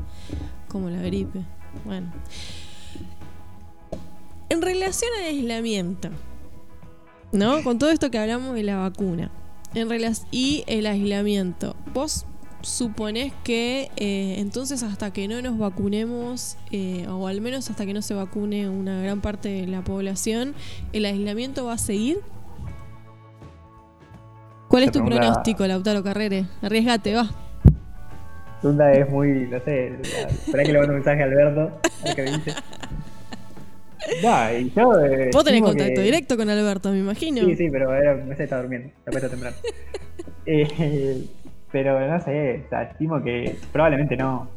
como 0.69 0.91
la 0.91 1.03
gripe. 1.03 1.41
Bueno. 1.85 2.13
En 4.49 4.61
relación 4.61 5.11
al 5.19 5.25
aislamiento, 5.27 6.11
¿no? 7.33 7.63
Con 7.63 7.79
todo 7.79 7.91
esto 7.91 8.11
que 8.11 8.19
hablamos 8.19 8.55
de 8.55 8.63
la 8.63 8.77
vacuna 8.77 9.31
en 9.75 9.89
y 10.31 10.65
el 10.67 10.87
aislamiento, 10.87 11.77
¿vos 11.95 12.27
suponés 12.63 13.33
que 13.45 13.91
eh, 13.97 14.37
entonces 14.39 14.83
hasta 14.83 15.13
que 15.13 15.29
no 15.29 15.43
nos 15.43 15.59
vacunemos, 15.59 16.57
eh, 16.71 17.07
o 17.09 17.27
al 17.29 17.41
menos 17.41 17.69
hasta 17.71 17.85
que 17.87 17.93
no 17.95 18.03
se 18.03 18.15
vacune 18.15 18.69
una 18.69 19.03
gran 19.03 19.21
parte 19.21 19.49
de 19.49 19.67
la 19.67 19.83
población, 19.83 20.55
el 20.93 21.05
aislamiento 21.05 21.65
va 21.67 21.75
a 21.75 21.79
seguir? 21.79 22.21
¿Cuál 24.69 24.85
es 24.85 24.93
tu 24.93 25.01
pregunta- 25.01 25.21
pronóstico, 25.21 25.67
Lautaro 25.67 26.03
Carrere? 26.03 26.47
Arriesgate, 26.63 27.15
va. 27.15 27.31
Tunda 28.63 28.93
es 28.93 29.09
muy, 29.11 29.49
no 29.51 29.59
sé, 29.61 29.93
espera 30.03 30.63
que 30.63 30.73
le 30.73 30.79
mando 30.79 30.93
un 30.95 30.99
mensaje 31.01 31.21
a 31.23 31.25
Alberto, 31.27 31.81
a 32.05 32.15
me 32.17 32.23
dice. 32.23 32.55
No, 34.23 34.59
y 34.59 34.71
yo, 34.75 35.01
eh, 35.05 35.31
Vos 35.33 35.45
tenés 35.45 35.59
estimo 35.59 35.67
contacto 35.69 35.95
que- 35.95 36.03
directo 36.03 36.37
con 36.37 36.49
Alberto, 36.49 36.91
me 36.91 36.99
imagino. 37.01 37.45
Sí, 37.45 37.57
sí, 37.57 37.69
pero 37.71 37.95
era, 37.95 38.15
me 38.15 38.35
está 38.35 38.61
durmiendo, 38.61 38.89
se 39.05 39.11
acuesta 39.11 39.29
temprano. 39.29 39.57
Eh, 40.47 41.27
pero 41.73 41.99
no 42.07 42.21
sé, 42.21 42.63
o 42.67 42.69
sea, 42.69 42.83
estimo 42.83 43.23
que 43.23 43.57
probablemente 43.73 44.17
no. 44.17 44.49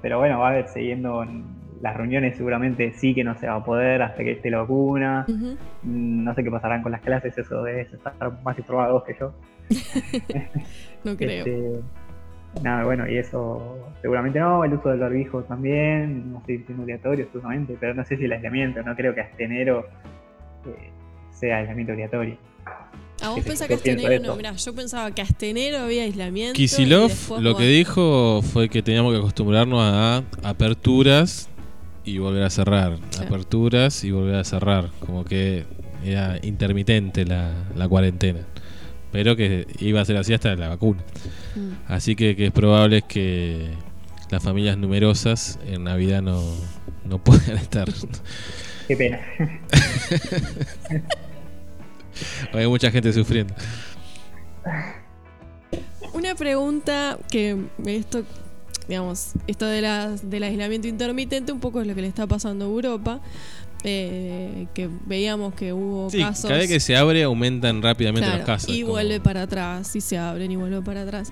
Pero 0.00 0.18
bueno, 0.18 0.38
va 0.38 0.48
a 0.48 0.50
haber 0.52 0.68
siguiendo 0.68 1.22
en 1.24 1.44
las 1.82 1.96
reuniones, 1.96 2.36
seguramente 2.36 2.92
sí 2.92 3.14
que 3.14 3.24
no 3.24 3.36
se 3.36 3.48
va 3.48 3.56
a 3.56 3.64
poder 3.64 4.00
hasta 4.02 4.22
que 4.22 4.32
esté 4.32 4.50
la 4.50 4.58
vacuna. 4.58 5.26
Mm, 5.28 6.24
No 6.24 6.34
sé 6.34 6.44
qué 6.44 6.50
pasarán 6.50 6.82
con 6.82 6.92
las 6.92 7.00
clases, 7.00 7.36
eso 7.36 7.62
debe 7.62 7.82
estar 7.82 8.14
más 8.42 8.58
informado 8.58 8.94
vos 8.94 9.04
que 9.04 9.16
yo. 9.18 9.32
No 11.04 11.16
creo. 11.16 11.44
Este, 11.44 11.80
nada, 12.62 12.84
bueno, 12.84 13.08
y 13.08 13.16
eso 13.18 13.92
seguramente 14.00 14.40
no, 14.40 14.64
el 14.64 14.74
uso 14.74 14.88
del 14.88 14.98
barbijo 15.00 15.42
también, 15.44 16.32
no 16.32 16.40
sé 16.40 16.58
si 16.66 16.72
es 16.72 16.78
obligatorio 16.78 17.26
seguramente, 17.30 17.76
pero 17.78 17.94
no 17.94 18.04
sé 18.04 18.16
si 18.16 18.24
el 18.24 18.32
aislamiento, 18.32 18.82
no 18.82 18.96
creo 18.96 19.14
que 19.14 19.20
hasta 19.20 19.42
enero 19.44 19.86
eh, 20.66 20.90
sea 21.30 21.58
aislamiento 21.58 21.92
obligatorio. 21.92 22.36
¿A 23.26 23.30
vos 23.30 23.38
Sí, 23.38 23.42
sí, 23.56 23.64
pensás 23.66 24.20
no? 24.22 24.36
Mirá, 24.36 24.52
yo 24.54 24.74
pensaba 24.74 25.10
que 25.10 25.22
hasta 25.22 25.46
enero 25.46 25.78
había 25.78 26.04
aislamiento. 26.04 26.54
Kisilov 26.54 27.10
lo 27.40 27.56
que 27.56 27.64
vos- 27.64 27.72
dijo 27.72 28.42
fue 28.42 28.68
que 28.68 28.82
teníamos 28.82 29.12
que 29.12 29.18
acostumbrarnos 29.18 29.80
a 29.82 30.22
aperturas 30.42 31.48
y 32.04 32.18
volver 32.18 32.44
a 32.44 32.50
cerrar. 32.50 32.98
Claro. 33.10 33.26
Aperturas 33.26 34.04
y 34.04 34.12
volver 34.12 34.36
a 34.36 34.44
cerrar. 34.44 34.90
Como 35.00 35.24
que 35.24 35.64
era 36.04 36.38
intermitente 36.42 37.24
la, 37.24 37.52
la 37.74 37.88
cuarentena. 37.88 38.40
Pero 39.10 39.34
que 39.34 39.66
iba 39.80 40.00
a 40.00 40.04
ser 40.04 40.16
así 40.18 40.32
hasta 40.32 40.54
la 40.54 40.68
vacuna. 40.68 41.02
Mm. 41.56 41.92
Así 41.92 42.14
que, 42.14 42.36
que 42.36 42.46
es 42.46 42.52
probable 42.52 43.02
que 43.02 43.70
las 44.30 44.42
familias 44.42 44.78
numerosas 44.78 45.58
en 45.66 45.84
Navidad 45.84 46.22
no, 46.22 46.42
no 47.04 47.18
puedan 47.24 47.56
estar. 47.56 47.88
Qué 48.86 48.96
pena. 48.96 49.20
Hay 52.52 52.66
mucha 52.66 52.90
gente 52.90 53.12
sufriendo. 53.12 53.54
Una 56.12 56.34
pregunta 56.34 57.18
que 57.30 57.56
esto, 57.84 58.22
digamos, 58.88 59.32
esto 59.46 59.66
de 59.66 59.82
la- 59.82 60.10
del 60.16 60.42
aislamiento 60.44 60.88
intermitente 60.88 61.52
un 61.52 61.60
poco 61.60 61.80
es 61.80 61.86
lo 61.86 61.94
que 61.94 62.02
le 62.02 62.08
está 62.08 62.26
pasando 62.26 62.64
a 62.64 62.68
Europa. 62.68 63.20
eh, 63.88 64.66
que 64.74 64.88
veíamos 65.04 65.54
que 65.54 65.72
hubo 65.72 66.10
Sí, 66.10 66.18
casos. 66.18 66.46
cada 66.48 66.58
vez 66.58 66.68
que 66.68 66.80
se 66.80 66.96
abre 66.96 67.22
aumentan 67.22 67.82
rápidamente 67.82 68.26
Claro, 68.26 68.38
los 68.38 68.46
casos. 68.46 68.70
Y 68.74 68.80
como- 68.80 68.94
vuelve 68.94 69.20
para 69.20 69.42
atrás, 69.42 69.94
y 69.94 70.00
se 70.00 70.18
abren 70.18 70.50
y 70.50 70.56
vuelve 70.56 70.82
para 70.82 71.02
atrás. 71.02 71.30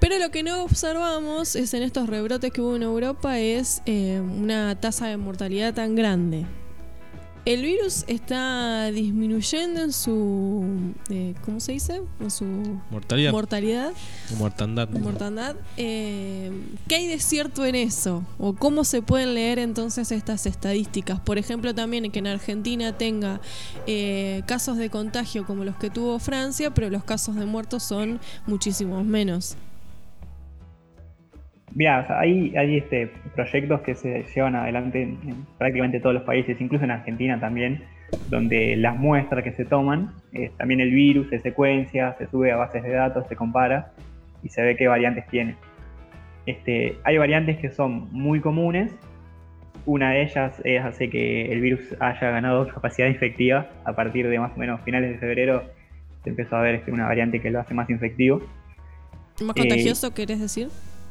Pero 0.00 0.18
lo 0.18 0.30
que 0.30 0.42
no 0.42 0.62
observamos 0.62 1.56
es 1.56 1.74
en 1.74 1.82
estos 1.82 2.08
rebrotes 2.08 2.52
que 2.52 2.62
hubo 2.62 2.76
en 2.76 2.84
Europa 2.84 3.38
es 3.38 3.82
eh, 3.84 4.22
una 4.22 4.80
tasa 4.80 5.08
de 5.08 5.18
mortalidad 5.18 5.74
tan 5.74 5.94
grande. 5.94 6.46
El 7.44 7.60
virus 7.60 8.04
está 8.06 8.90
disminuyendo 8.90 9.82
en 9.82 9.92
su, 9.92 10.64
eh, 11.10 11.34
¿cómo 11.44 11.60
se 11.60 11.72
dice? 11.72 12.00
En 12.18 12.30
su 12.30 12.46
Mortalidad. 12.90 13.32
mortalidad, 13.32 13.92
mortandad. 14.38 14.88
mortandad. 14.88 15.56
Eh, 15.76 16.50
¿Qué 16.88 16.94
hay 16.94 17.06
de 17.06 17.18
cierto 17.18 17.66
en 17.66 17.74
eso? 17.74 18.24
¿O 18.38 18.54
cómo 18.54 18.82
se 18.84 19.02
pueden 19.02 19.34
leer 19.34 19.58
entonces 19.58 20.10
estas 20.10 20.46
estadísticas? 20.46 21.20
Por 21.20 21.36
ejemplo, 21.36 21.74
también 21.74 22.10
que 22.10 22.20
en 22.20 22.28
Argentina 22.28 22.96
tenga 22.96 23.42
eh, 23.86 24.42
casos 24.46 24.78
de 24.78 24.88
contagio 24.88 25.44
como 25.44 25.64
los 25.64 25.76
que 25.76 25.90
tuvo 25.90 26.18
Francia, 26.18 26.72
pero 26.72 26.88
los 26.88 27.04
casos 27.04 27.36
de 27.36 27.44
muertos 27.44 27.82
son 27.82 28.20
muchísimos 28.46 29.04
menos. 29.04 29.56
Mira, 31.74 32.00
o 32.00 32.06
sea, 32.06 32.20
hay, 32.20 32.54
hay 32.56 32.76
este, 32.78 33.10
proyectos 33.34 33.80
que 33.80 33.94
se 33.96 34.24
llevan 34.34 34.54
adelante 34.54 35.02
en, 35.02 35.18
en 35.28 35.46
prácticamente 35.58 35.98
todos 36.00 36.14
los 36.14 36.22
países, 36.22 36.60
incluso 36.60 36.84
en 36.84 36.92
Argentina 36.92 37.40
también, 37.40 37.82
donde 38.30 38.76
las 38.76 38.96
muestras 38.96 39.42
que 39.42 39.52
se 39.52 39.64
toman, 39.64 40.12
eh, 40.32 40.52
también 40.56 40.80
el 40.80 40.92
virus 40.92 41.28
se 41.30 41.40
secuencia, 41.40 42.14
se 42.16 42.28
sube 42.28 42.52
a 42.52 42.56
bases 42.56 42.82
de 42.84 42.90
datos, 42.90 43.26
se 43.28 43.34
compara 43.34 43.90
y 44.44 44.50
se 44.50 44.62
ve 44.62 44.76
qué 44.76 44.86
variantes 44.86 45.26
tiene. 45.28 45.56
Este, 46.46 46.96
hay 47.02 47.18
variantes 47.18 47.58
que 47.58 47.70
son 47.70 48.08
muy 48.12 48.40
comunes. 48.40 48.92
Una 49.86 50.10
de 50.12 50.22
ellas 50.22 50.60
es 50.64 50.82
hace 50.82 51.10
que 51.10 51.50
el 51.52 51.60
virus 51.60 51.80
haya 51.98 52.30
ganado 52.30 52.68
capacidad 52.68 53.08
infectiva. 53.08 53.68
A 53.84 53.94
partir 53.94 54.28
de 54.28 54.38
más 54.38 54.52
o 54.54 54.58
menos 54.58 54.80
finales 54.82 55.10
de 55.10 55.18
febrero 55.18 55.64
se 56.22 56.30
empezó 56.30 56.56
a 56.56 56.62
ver 56.62 56.76
este, 56.76 56.92
una 56.92 57.06
variante 57.06 57.40
que 57.40 57.50
lo 57.50 57.60
hace 57.60 57.74
más 57.74 57.90
infectivo. 57.90 58.40
¿Más 59.42 59.56
Eh, 59.56 59.60
contagioso 59.60 60.14
querés 60.14 60.40
decir? 60.40 60.68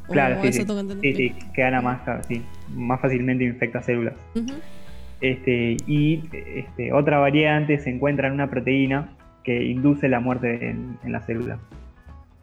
¿O 0.08 0.12
Claro, 0.14 0.36
sí, 0.42 0.48
sí. 0.54 0.58
Sí, 1.02 1.14
sí, 1.16 1.36
que 1.54 1.62
gana 1.62 1.82
más, 1.82 2.02
sí, 2.28 2.42
más 2.76 3.00
fácilmente 3.02 3.44
infecta 3.44 3.82
células. 3.82 4.14
Este, 5.22 5.78
y 5.88 6.24
este, 6.56 6.92
otra 6.92 7.20
variante 7.20 7.78
se 7.80 7.90
encuentra 7.90 8.28
en 8.28 8.34
una 8.34 8.50
proteína 8.50 9.16
que 9.44 9.64
induce 9.64 10.10
la 10.10 10.20
muerte 10.20 10.70
en, 10.70 10.98
en 11.04 11.12
la 11.12 11.22
célula. 11.22 11.58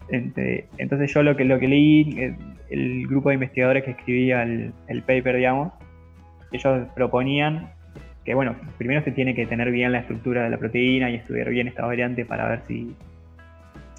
Ente- 0.08 0.66
Entonces 0.78 1.12
yo 1.12 1.22
lo 1.22 1.36
que, 1.36 1.44
lo 1.44 1.58
que 1.58 1.68
leí, 1.68 2.34
el 2.70 3.06
grupo 3.06 3.28
de 3.28 3.34
investigadores 3.34 3.84
que 3.84 3.90
escribía 3.92 4.42
el, 4.42 4.72
el 4.88 5.02
paper, 5.02 5.36
digamos, 5.36 5.72
ellos 6.52 6.88
proponían 6.94 7.70
que, 8.24 8.34
bueno, 8.34 8.56
primero 8.78 9.02
se 9.04 9.12
tiene 9.12 9.34
que 9.34 9.46
tener 9.46 9.70
bien 9.70 9.92
la 9.92 10.00
estructura 10.00 10.42
de 10.44 10.50
la 10.50 10.58
proteína 10.58 11.10
y 11.10 11.16
estudiar 11.16 11.48
bien 11.50 11.68
esta 11.68 11.84
variante 11.86 12.24
para 12.24 12.48
ver 12.48 12.62
si, 12.66 12.94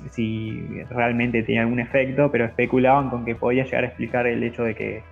si 0.09 0.83
realmente 0.89 1.43
tenía 1.43 1.61
algún 1.61 1.79
efecto, 1.79 2.31
pero 2.31 2.45
especulaban 2.45 3.09
con 3.09 3.25
que 3.25 3.35
podía 3.35 3.63
llegar 3.63 3.83
a 3.83 3.87
explicar 3.87 4.27
el 4.27 4.43
hecho 4.43 4.63
de 4.63 4.75
que 4.75 5.03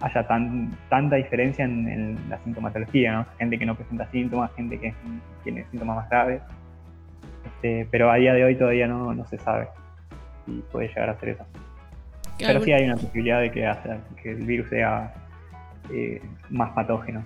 haya 0.00 0.26
tan, 0.26 0.76
tanta 0.88 1.16
diferencia 1.16 1.64
en, 1.64 1.88
en 1.88 2.18
la 2.28 2.38
sintomatología, 2.38 3.12
¿no? 3.12 3.26
Gente 3.38 3.58
que 3.58 3.66
no 3.66 3.74
presenta 3.74 4.10
síntomas, 4.10 4.50
gente 4.54 4.78
que 4.78 4.94
tiene 5.42 5.64
síntomas 5.70 5.96
más 5.96 6.10
graves. 6.10 6.42
Este, 7.44 7.88
pero 7.90 8.10
a 8.10 8.16
día 8.16 8.34
de 8.34 8.44
hoy 8.44 8.56
todavía 8.56 8.86
no, 8.86 9.12
no 9.14 9.26
se 9.26 9.38
sabe 9.38 9.68
si 10.46 10.62
puede 10.70 10.88
llegar 10.88 11.10
a 11.10 11.18
ser 11.18 11.30
eso. 11.30 11.44
Pero 12.38 12.60
sí 12.62 12.72
hay 12.72 12.84
una 12.84 12.96
posibilidad 12.96 13.40
de 13.40 13.50
que, 13.50 13.68
que 14.22 14.30
el 14.30 14.44
virus 14.44 14.68
sea 14.68 15.12
eh, 15.92 16.22
más 16.50 16.70
patógeno. 16.70 17.24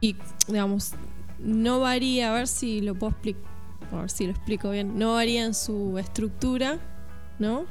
Y, 0.00 0.16
digamos, 0.48 0.94
no 1.38 1.80
varía, 1.80 2.30
a 2.30 2.34
ver 2.34 2.46
si 2.48 2.80
lo 2.80 2.94
puedo 2.94 3.12
explicar, 3.12 3.51
a 3.98 4.02
ver 4.02 4.10
si 4.10 4.26
lo 4.26 4.32
explico 4.32 4.70
bien, 4.70 4.98
no 4.98 5.14
varía 5.14 5.44
en 5.44 5.54
su 5.54 5.98
estructura, 5.98 6.78
¿no? 7.38 7.66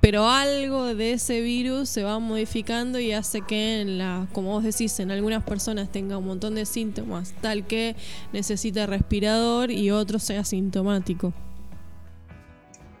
Pero 0.00 0.28
algo 0.28 0.94
de 0.94 1.12
ese 1.14 1.40
virus 1.40 1.88
se 1.88 2.04
va 2.04 2.20
modificando 2.20 3.00
y 3.00 3.12
hace 3.12 3.40
que, 3.40 3.80
en 3.80 3.98
la, 3.98 4.26
como 4.32 4.50
vos 4.50 4.62
decís, 4.62 5.00
en 5.00 5.10
algunas 5.10 5.42
personas 5.42 5.90
tenga 5.90 6.16
un 6.18 6.26
montón 6.26 6.54
de 6.54 6.66
síntomas, 6.66 7.34
tal 7.40 7.66
que 7.66 7.96
necesita 8.32 8.86
respirador 8.86 9.72
y 9.72 9.90
otro 9.90 10.20
sea 10.20 10.44
sintomático. 10.44 11.32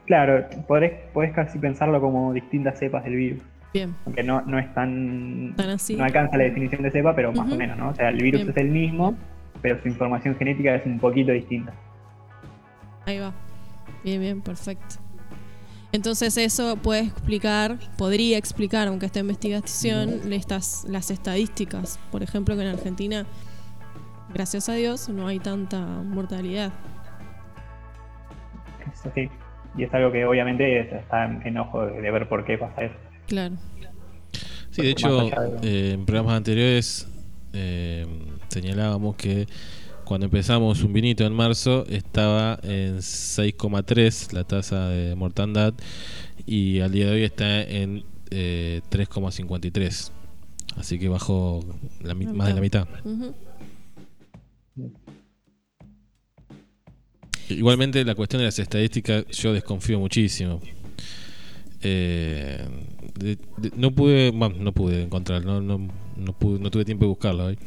Claro, 0.06 0.44
podés, 0.66 0.92
podés 1.12 1.32
casi 1.32 1.58
pensarlo 1.58 2.00
como 2.00 2.32
distintas 2.32 2.78
cepas 2.78 3.04
del 3.04 3.14
virus. 3.14 3.42
Bien. 3.72 3.94
Aunque 4.06 4.22
no, 4.22 4.40
no 4.40 4.58
es 4.58 4.72
tan. 4.74 5.54
Tan 5.56 5.70
así. 5.70 5.94
No 5.94 6.04
alcanza 6.04 6.36
la 6.36 6.44
definición 6.44 6.82
de 6.82 6.90
cepa, 6.90 7.14
pero 7.14 7.32
más 7.32 7.52
o 7.52 7.56
menos, 7.56 7.76
¿no? 7.76 7.90
O 7.90 7.94
sea, 7.94 8.08
el 8.08 8.16
virus 8.16 8.40
Bien. 8.40 8.50
es 8.50 8.56
el 8.56 8.70
mismo, 8.70 9.16
pero 9.60 9.80
su 9.82 9.88
información 9.88 10.34
genética 10.36 10.74
es 10.74 10.84
un 10.86 10.98
poquito 10.98 11.30
distinta. 11.32 11.74
Ahí 13.08 13.18
va. 13.20 13.32
Bien, 14.04 14.20
bien, 14.20 14.42
perfecto. 14.42 14.96
Entonces 15.92 16.36
eso 16.36 16.76
puede 16.76 17.00
explicar, 17.04 17.78
podría 17.96 18.36
explicar, 18.36 18.88
aunque 18.88 19.06
esta 19.06 19.20
investigación, 19.20 20.30
estas, 20.30 20.84
las 20.86 21.10
estadísticas. 21.10 21.98
Por 22.12 22.22
ejemplo, 22.22 22.54
que 22.54 22.60
en 22.62 22.68
Argentina, 22.68 23.24
gracias 24.34 24.68
a 24.68 24.74
Dios, 24.74 25.08
no 25.08 25.26
hay 25.26 25.38
tanta 25.40 25.78
mortalidad. 25.80 26.70
Eso 28.92 29.10
sí. 29.14 29.30
Y 29.78 29.84
es 29.84 29.94
algo 29.94 30.12
que 30.12 30.26
obviamente 30.26 30.80
está 30.98 31.24
en, 31.24 31.40
en 31.46 31.56
ojo 31.56 31.86
de, 31.86 32.00
de 32.02 32.10
ver 32.10 32.28
por 32.28 32.44
qué 32.44 32.58
pasa 32.58 32.82
eso. 32.82 32.94
Claro. 33.26 33.56
Sí, 34.70 34.82
de 34.82 34.90
hecho, 34.90 35.30
de- 35.30 35.58
eh, 35.62 35.92
en 35.94 36.04
programas 36.04 36.34
anteriores 36.36 37.08
eh, 37.54 38.06
señalábamos 38.48 39.16
que 39.16 39.46
cuando 40.08 40.24
empezamos 40.24 40.82
un 40.82 40.92
vinito 40.94 41.26
en 41.26 41.34
marzo 41.34 41.84
estaba 41.86 42.58
en 42.62 42.96
6,3 42.98 44.32
la 44.32 44.42
tasa 44.44 44.88
de 44.88 45.14
mortandad 45.14 45.74
y 46.46 46.80
al 46.80 46.92
día 46.92 47.06
de 47.06 47.12
hoy 47.12 47.22
está 47.24 47.62
en 47.62 48.04
eh, 48.30 48.80
3,53. 48.90 50.10
Así 50.76 50.98
que 50.98 51.08
bajó 51.08 51.60
la 52.02 52.14
más 52.14 52.48
de 52.48 52.54
la 52.54 52.60
mitad. 52.62 52.88
Igualmente 57.50 58.04
la 58.04 58.14
cuestión 58.14 58.40
de 58.40 58.46
las 58.46 58.58
estadísticas 58.58 59.26
yo 59.28 59.52
desconfío 59.52 59.98
muchísimo. 59.98 60.60
Eh, 61.82 62.66
de- 63.18 63.38
de- 63.58 63.72
no 63.76 63.90
pude, 63.94 64.30
bueno, 64.30 64.56
no 64.58 64.72
pude 64.72 65.02
encontrar, 65.02 65.44
no, 65.44 65.60
no, 65.60 65.86
no, 66.16 66.32
pude- 66.38 66.58
no 66.60 66.70
tuve 66.70 66.84
tiempo 66.84 67.04
de 67.04 67.08
buscarla 67.08 67.44
hoy. 67.44 67.58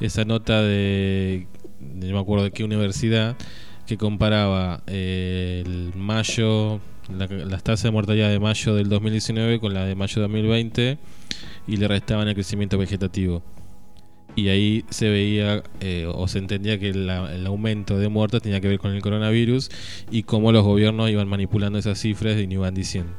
Esa 0.00 0.24
nota 0.24 0.62
de, 0.62 1.46
no 1.80 2.06
me 2.14 2.18
acuerdo 2.18 2.44
de 2.44 2.50
qué 2.50 2.64
universidad, 2.64 3.36
que 3.86 3.96
comparaba 3.96 4.82
eh, 4.86 5.62
el 5.66 5.92
mayo, 5.96 6.80
la- 7.08 7.26
las 7.26 7.62
tasas 7.64 7.84
de 7.84 7.90
mortalidad 7.90 8.30
de 8.30 8.38
mayo 8.38 8.74
del 8.74 8.88
2019 8.88 9.58
con 9.58 9.74
la 9.74 9.84
de 9.84 9.94
mayo 9.94 10.14
de 10.16 10.20
2020 10.22 10.98
y 11.66 11.76
le 11.76 11.88
restaban 11.88 12.28
el 12.28 12.34
crecimiento 12.34 12.78
vegetativo. 12.78 13.42
Y 14.36 14.48
ahí 14.48 14.84
se 14.90 15.08
veía 15.08 15.62
eh, 15.80 16.06
o 16.08 16.28
se 16.28 16.38
entendía 16.38 16.78
que 16.78 16.90
el 16.90 17.46
aumento 17.46 17.98
de 17.98 18.08
muertos 18.08 18.42
tenía 18.42 18.60
que 18.60 18.68
ver 18.68 18.78
con 18.78 18.92
el 18.92 19.02
coronavirus 19.02 19.70
y 20.10 20.22
cómo 20.22 20.52
los 20.52 20.62
gobiernos 20.62 21.10
iban 21.10 21.26
manipulando 21.26 21.78
esas 21.78 21.98
cifras 21.98 22.38
y 22.38 22.46
no 22.46 22.54
iban 22.54 22.74
diciendo. 22.74 23.12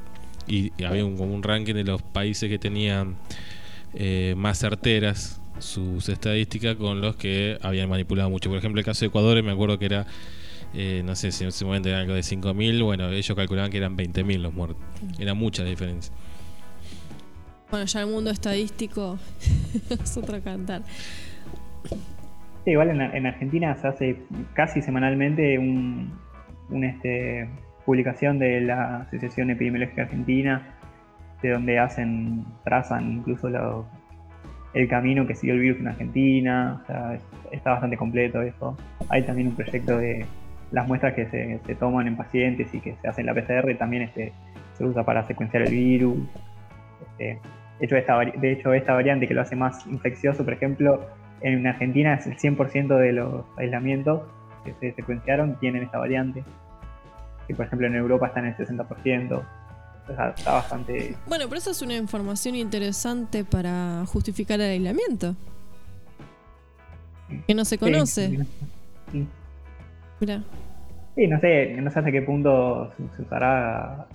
Y, 0.48 0.72
había 0.84 1.04
un 1.06 1.44
ranking 1.44 1.74
de 1.74 1.84
los 1.84 2.02
países 2.02 2.50
que 2.50 2.58
tenían 2.60 3.18
eh, 3.94 4.36
más 4.38 4.60
certeras 4.60 5.41
sus 5.62 6.10
estadísticas 6.10 6.76
con 6.76 7.02
los 7.02 7.16
que 7.16 7.58
habían 7.62 7.90
manipulado 7.90 8.30
mucho. 8.30 8.50
Por 8.50 8.58
ejemplo, 8.58 8.80
el 8.80 8.86
caso 8.86 9.02
de 9.02 9.08
Ecuador, 9.08 9.42
me 9.44 9.52
acuerdo 9.52 9.80
que 9.80 9.86
era, 9.86 10.06
eh, 10.74 11.02
no 11.06 11.16
sé 11.16 11.32
si 11.32 11.44
en 11.44 11.50
ese 11.50 11.64
momento 11.66 11.90
era 11.90 12.00
algo 12.00 12.14
de 12.14 12.22
5.000, 12.22 12.84
bueno, 12.84 13.10
ellos 13.10 13.36
calculaban 13.36 13.72
que 13.72 13.78
eran 13.78 13.96
20.000 13.96 14.42
los 14.42 14.54
muertos. 14.54 14.78
Era 15.20 15.34
mucha 15.34 15.64
la 15.64 15.70
diferencia. 15.70 16.14
Bueno, 17.70 17.86
ya 17.86 18.02
el 18.02 18.08
mundo 18.08 18.32
estadístico 18.32 19.18
es 19.90 20.18
otro 20.18 20.42
cantar. 20.44 20.82
Sí, 22.66 22.72
igual 22.72 22.90
en, 22.90 23.02
en 23.02 23.26
Argentina 23.26 23.76
se 23.76 23.88
hace 23.88 24.18
casi 24.54 24.82
semanalmente 24.82 25.58
un, 25.58 26.12
un, 26.70 26.84
este, 26.84 27.50
publicación 27.86 28.38
de 28.40 28.62
la 28.62 28.98
Asociación 29.02 29.50
Epidemiológica 29.52 30.04
Argentina, 30.04 30.76
de 31.42 31.50
donde 31.50 31.80
hacen, 31.80 32.46
trazan 32.64 33.14
incluso 33.14 33.50
lo- 33.50 33.88
el 34.73 34.88
camino 34.88 35.27
que 35.27 35.35
siguió 35.35 35.56
el 35.56 35.61
virus 35.61 35.80
en 35.80 35.88
Argentina, 35.89 36.80
o 36.84 36.88
sea, 36.88 37.14
es- 37.15 37.22
está 37.52 37.72
bastante 37.72 37.98
completo 37.98 38.41
eso. 38.41 38.77
Hay 39.10 39.23
también 39.23 39.49
un 39.49 39.56
proyecto 39.56 39.98
de 39.98 40.26
las 40.72 40.88
muestras 40.88 41.14
que 41.14 41.26
se, 41.27 41.76
toman 41.76 42.07
en 42.07 42.15
pacientes 42.15 42.73
y 42.73 42.80
que 42.80 42.95
se 43.02 43.07
hacen 43.07 43.27
en 43.27 43.35
la 43.35 43.41
PCR, 43.41 43.76
también 43.77 44.03
este, 44.03 44.31
se 44.77 44.85
usa 44.85 45.03
para 45.03 45.27
secuenciar 45.27 45.64
el 45.64 45.72
virus. 45.72 46.18
Este, 47.02 47.39
de, 47.80 47.85
hecho, 47.85 47.95
esta, 47.98 48.19
de 48.19 48.52
hecho, 48.52 48.73
esta 48.73 48.93
variante 48.93 49.27
que 49.27 49.34
lo 49.34 49.41
hace 49.41 49.56
más 49.56 49.85
infeccioso, 49.88 50.45
por 50.45 50.53
ejemplo, 50.53 51.06
en 51.41 51.65
Argentina 51.68 52.14
es 52.14 52.27
el 52.27 52.38
100% 52.38 52.98
de 52.98 53.14
los 53.14 53.43
aislamientos 53.57 54.22
que 54.64 54.73
se 54.73 54.93
secuenciaron 54.93 55.56
tienen 55.60 55.84
esta 55.84 55.98
variante. 55.98 56.43
Que 57.48 57.56
por 57.56 57.65
ejemplo 57.65 57.88
en 57.88 57.95
Europa 57.95 58.27
está 58.27 58.39
en 58.39 58.48
el 58.48 58.56
60%. 58.56 59.41
Está 60.10 60.52
bastante... 60.53 61.15
Bueno, 61.28 61.45
pero 61.48 61.60
eso 61.60 61.72
es 61.72 61.82
una 61.82 61.95
información 61.95 62.56
interesante 62.56 63.44
para 63.45 64.03
justificar 64.07 64.60
el 64.60 64.72
aislamiento. 64.72 65.36
Que 67.48 67.53
no 67.56 67.64
se 67.65 67.78
conoce. 67.78 68.30
Sí, 68.30 68.38
sí. 69.11 69.28
Mira. 70.19 70.44
Sí, 71.15 71.28
no 71.28 71.40
sé, 71.40 71.73
no 71.78 71.91
sé 71.91 71.99
hasta 71.99 72.11
qué 72.11 72.22
punto 72.22 72.91
se, 73.15 73.22
usará 73.22 74.06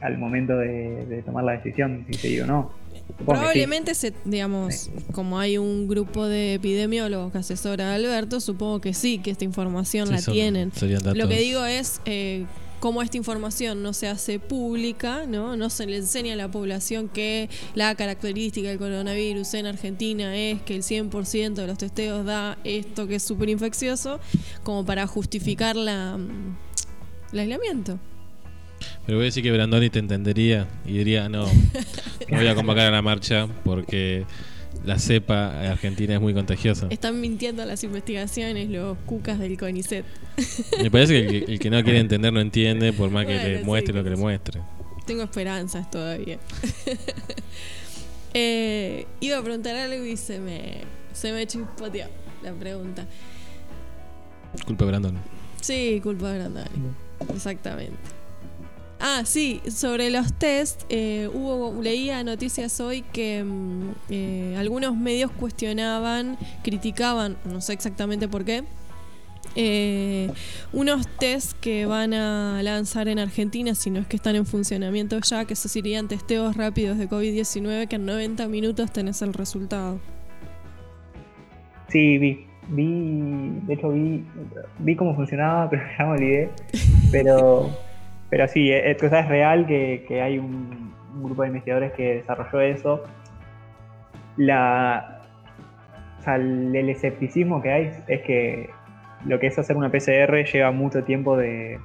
al 0.00 0.18
momento 0.18 0.56
de, 0.56 1.06
de 1.06 1.22
tomar 1.22 1.44
la 1.44 1.52
decisión, 1.52 2.04
si 2.10 2.14
se 2.14 2.28
dio 2.28 2.44
o 2.44 2.46
no. 2.46 2.70
Supongo 2.92 3.16
que 3.16 3.22
sí. 3.22 3.24
Probablemente, 3.24 3.94
se, 3.94 4.12
digamos, 4.24 4.90
como 5.12 5.38
hay 5.38 5.58
un 5.58 5.88
grupo 5.88 6.26
de 6.26 6.54
epidemiólogos 6.54 7.32
que 7.32 7.38
asesora 7.38 7.92
a 7.92 7.94
Alberto, 7.94 8.40
supongo 8.40 8.80
que 8.80 8.92
sí, 8.94 9.18
que 9.18 9.30
esta 9.30 9.44
información 9.44 10.06
Sí, 10.08 10.12
la 10.12 10.18
son- 10.20 10.34
tienen. 10.34 10.72
Lo 11.14 11.28
que 11.28 11.38
digo 11.38 11.64
es, 11.64 12.00
eh, 12.06 12.44
como 12.84 13.00
esta 13.00 13.16
información 13.16 13.82
no 13.82 13.94
se 13.94 14.08
hace 14.08 14.38
pública, 14.38 15.24
¿no? 15.26 15.56
no 15.56 15.70
se 15.70 15.86
le 15.86 15.96
enseña 15.96 16.34
a 16.34 16.36
la 16.36 16.50
población 16.50 17.08
que 17.08 17.48
la 17.74 17.94
característica 17.94 18.68
del 18.68 18.76
coronavirus 18.76 19.54
en 19.54 19.64
Argentina 19.64 20.36
es 20.36 20.60
que 20.60 20.76
el 20.76 20.82
100% 20.82 21.54
de 21.54 21.66
los 21.66 21.78
testeos 21.78 22.26
da 22.26 22.58
esto 22.62 23.08
que 23.08 23.14
es 23.14 23.22
súper 23.22 23.48
infeccioso, 23.48 24.20
como 24.64 24.84
para 24.84 25.06
justificar 25.06 25.76
la, 25.76 26.18
mm, 26.18 26.58
el 27.32 27.38
aislamiento. 27.38 27.98
Pero 29.06 29.16
voy 29.16 29.24
a 29.24 29.28
decir 29.28 29.42
que 29.42 29.50
Brandoni 29.50 29.88
te 29.88 30.00
entendería 30.00 30.68
y 30.84 30.98
diría, 30.98 31.30
no, 31.30 31.46
no 32.28 32.36
voy 32.36 32.48
a 32.48 32.54
convocar 32.54 32.88
a 32.88 32.90
la 32.90 33.00
marcha 33.00 33.48
porque 33.64 34.26
la 34.84 34.98
cepa 34.98 35.70
argentina 35.70 36.14
es 36.14 36.20
muy 36.20 36.34
contagiosa. 36.34 36.86
Están 36.90 37.20
mintiendo 37.20 37.64
las 37.64 37.82
investigaciones 37.84 38.68
los 38.68 38.98
cucas 39.06 39.38
del 39.38 39.56
CONICET. 39.56 40.04
Me 40.82 40.90
parece 40.90 41.12
que 41.12 41.36
el, 41.36 41.44
que 41.44 41.52
el 41.52 41.58
que 41.58 41.70
no 41.70 41.82
quiere 41.82 41.98
entender 42.00 42.32
no 42.32 42.40
entiende 42.40 42.92
por 42.92 43.10
más 43.10 43.26
que 43.26 43.34
Bueno, 43.34 43.48
le 43.48 43.64
muestre 43.64 43.94
lo 43.94 44.04
que 44.04 44.10
le 44.10 44.16
muestre. 44.16 44.60
Tengo 45.06 45.22
esperanzas 45.22 45.90
todavía. 45.90 46.38
Eh, 48.36 49.06
iba 49.20 49.38
a 49.38 49.42
preguntar 49.44 49.76
algo 49.76 50.04
y 50.04 50.16
se 50.16 50.40
me, 50.40 50.80
se 51.12 51.32
me 51.32 51.46
chispoteó 51.46 52.08
la 52.42 52.52
pregunta. 52.52 53.06
Culpa 54.66 54.84
de 54.84 54.90
Brandon. 54.90 55.18
Sí, 55.60 56.00
culpa 56.02 56.32
de 56.32 56.40
Brandani. 56.40 56.68
Exactamente. 57.32 57.94
Ah, 59.00 59.22
sí, 59.24 59.60
sobre 59.68 60.10
los 60.10 60.32
test, 60.32 60.82
eh, 60.88 61.28
hubo, 61.32 61.82
leía 61.82 62.22
noticias 62.24 62.80
hoy 62.80 63.02
que 63.02 63.44
mm, 63.44 63.90
eh, 64.10 64.56
algunos 64.58 64.96
medios 64.96 65.30
cuestionaban, 65.32 66.38
criticaban, 66.62 67.36
no 67.44 67.60
sé 67.60 67.74
exactamente 67.74 68.28
por 68.28 68.44
qué, 68.44 68.64
eh, 69.56 70.30
unos 70.72 71.06
test 71.18 71.58
que 71.60 71.86
van 71.86 72.12
a 72.14 72.60
lanzar 72.62 73.08
en 73.08 73.18
Argentina, 73.18 73.74
si 73.74 73.90
no 73.90 74.00
es 74.00 74.06
que 74.06 74.16
están 74.16 74.36
en 74.36 74.46
funcionamiento 74.46 75.18
ya, 75.20 75.44
que 75.44 75.54
esos 75.54 75.70
serían 75.70 76.08
testeos 76.08 76.56
rápidos 76.56 76.98
de 76.98 77.08
COVID-19, 77.08 77.86
que 77.88 77.96
en 77.96 78.06
90 78.06 78.48
minutos 78.48 78.92
tenés 78.92 79.22
el 79.22 79.32
resultado. 79.32 80.00
Sí, 81.88 82.18
vi. 82.18 82.46
Vi, 82.66 83.60
de 83.66 83.74
hecho 83.74 83.90
vi, 83.90 84.24
vi 84.78 84.96
cómo 84.96 85.14
funcionaba, 85.14 85.68
pero 85.70 85.82
ya 85.98 86.04
me 86.06 86.12
olvidé. 86.12 86.50
Pero, 87.12 87.70
pero 88.34 88.48
sí, 88.48 88.72
es, 88.72 88.98
cosa 88.98 89.20
es 89.20 89.28
real 89.28 89.64
que, 89.64 90.04
que 90.08 90.20
hay 90.20 90.40
un, 90.40 90.92
grupo 91.22 91.42
de 91.42 91.48
investigadores 91.50 91.92
que 91.92 92.16
desarrolló 92.16 92.60
eso. 92.62 93.04
La, 94.36 95.20
o 96.18 96.22
sea, 96.24 96.34
el, 96.34 96.74
el 96.74 96.88
escepticismo 96.88 97.62
que 97.62 97.70
hay 97.70 97.92
es 98.08 98.22
que 98.22 98.70
lo 99.24 99.38
que 99.38 99.46
es 99.46 99.56
hacer 99.56 99.76
una 99.76 99.88
PCR 99.88 100.42
lleva 100.52 100.72
mucho 100.72 101.04
tiempo 101.04 101.36
de, 101.36 101.78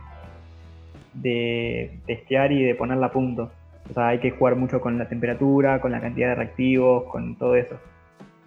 de 1.13 1.99
testear 2.07 2.51
y 2.51 2.63
de 2.63 2.73
ponerla 2.73 3.05
a 3.05 3.11
punto. 3.11 3.51
O 3.87 3.93
sea, 3.93 4.07
hay 4.07 4.17
que 4.17 4.31
jugar 4.31 4.55
mucho 4.55 4.81
con 4.81 4.97
la 4.97 5.07
temperatura, 5.07 5.79
con 5.79 5.91
la 5.91 6.01
cantidad 6.01 6.29
de 6.29 6.35
reactivos, 6.35 7.03
con 7.11 7.35
todo 7.35 7.53
eso. 7.57 7.79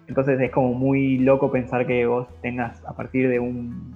Entonces 0.09 0.37
es 0.41 0.51
como 0.51 0.73
muy 0.73 1.19
loco 1.19 1.49
pensar 1.49 1.87
que 1.87 2.05
vos 2.05 2.27
tengas 2.41 2.83
a 2.83 2.97
partir 2.97 3.29
de 3.29 3.39
un, 3.39 3.95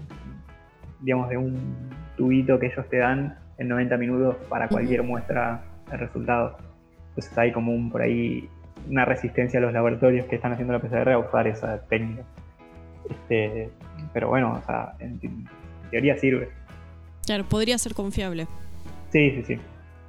digamos, 1.02 1.28
de 1.28 1.36
un 1.36 1.90
tubito 2.16 2.58
que 2.58 2.68
ellos 2.68 2.88
te 2.88 3.00
dan 3.00 3.46
en 3.58 3.68
90 3.68 3.98
minutos 3.98 4.36
para 4.50 4.68
cualquier 4.68 5.04
muestra 5.04 5.62
de 5.90 5.98
resultados. 5.98 6.54
Entonces 7.10 7.38
hay 7.38 7.52
como 7.52 7.74
un 7.74 7.90
por 7.92 8.02
ahí 8.02 8.50
una 8.90 9.04
resistencia 9.06 9.60
a 9.60 9.62
los 9.62 9.74
laboratorios 9.74 10.26
que 10.28 10.36
están 10.36 10.54
haciendo 10.54 10.74
la 10.74 10.80
PCR 10.80 11.10
a 11.12 11.18
usar 11.20 11.48
esa 11.48 11.82
técnica. 11.88 12.24
Este, 13.10 13.70
pero 14.14 14.30
bueno, 14.30 14.54
o 14.54 14.66
sea, 14.66 14.94
en, 15.00 15.20
en 15.24 15.48
teoría 15.92 16.18
sirve. 16.18 16.50
Claro, 17.26 17.44
podría 17.46 17.78
ser 17.78 17.94
confiable. 17.94 18.48
Sí, 19.12 19.32
sí, 19.32 19.44
sí. 19.44 19.60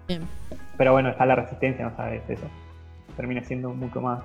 Bien. 0.06 0.22
Pero 0.76 0.92
bueno, 0.92 1.08
está 1.08 1.26
la 1.26 1.34
resistencia, 1.36 1.84
no 1.88 1.96
sabes 1.96 2.22
eso. 2.28 2.46
Termina 3.16 3.42
siendo 3.42 3.70
mucho 3.70 4.00
más. 4.00 4.20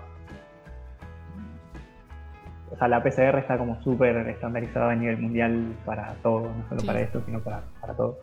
O 2.72 2.76
sea, 2.78 2.88
la 2.88 3.04
PCR 3.04 3.38
está 3.38 3.58
como 3.58 3.82
súper 3.84 4.16
estandarizada 4.30 4.92
a 4.92 4.96
nivel 4.96 5.18
mundial 5.20 5.74
para 5.86 6.14
todo, 6.24 6.42
no 6.42 6.68
solo 6.70 6.82
Sí. 6.82 6.88
para 6.88 7.02
esto, 7.02 7.22
sino 7.26 7.40
para, 7.40 7.62
para 7.80 7.94
todo. 7.94 8.20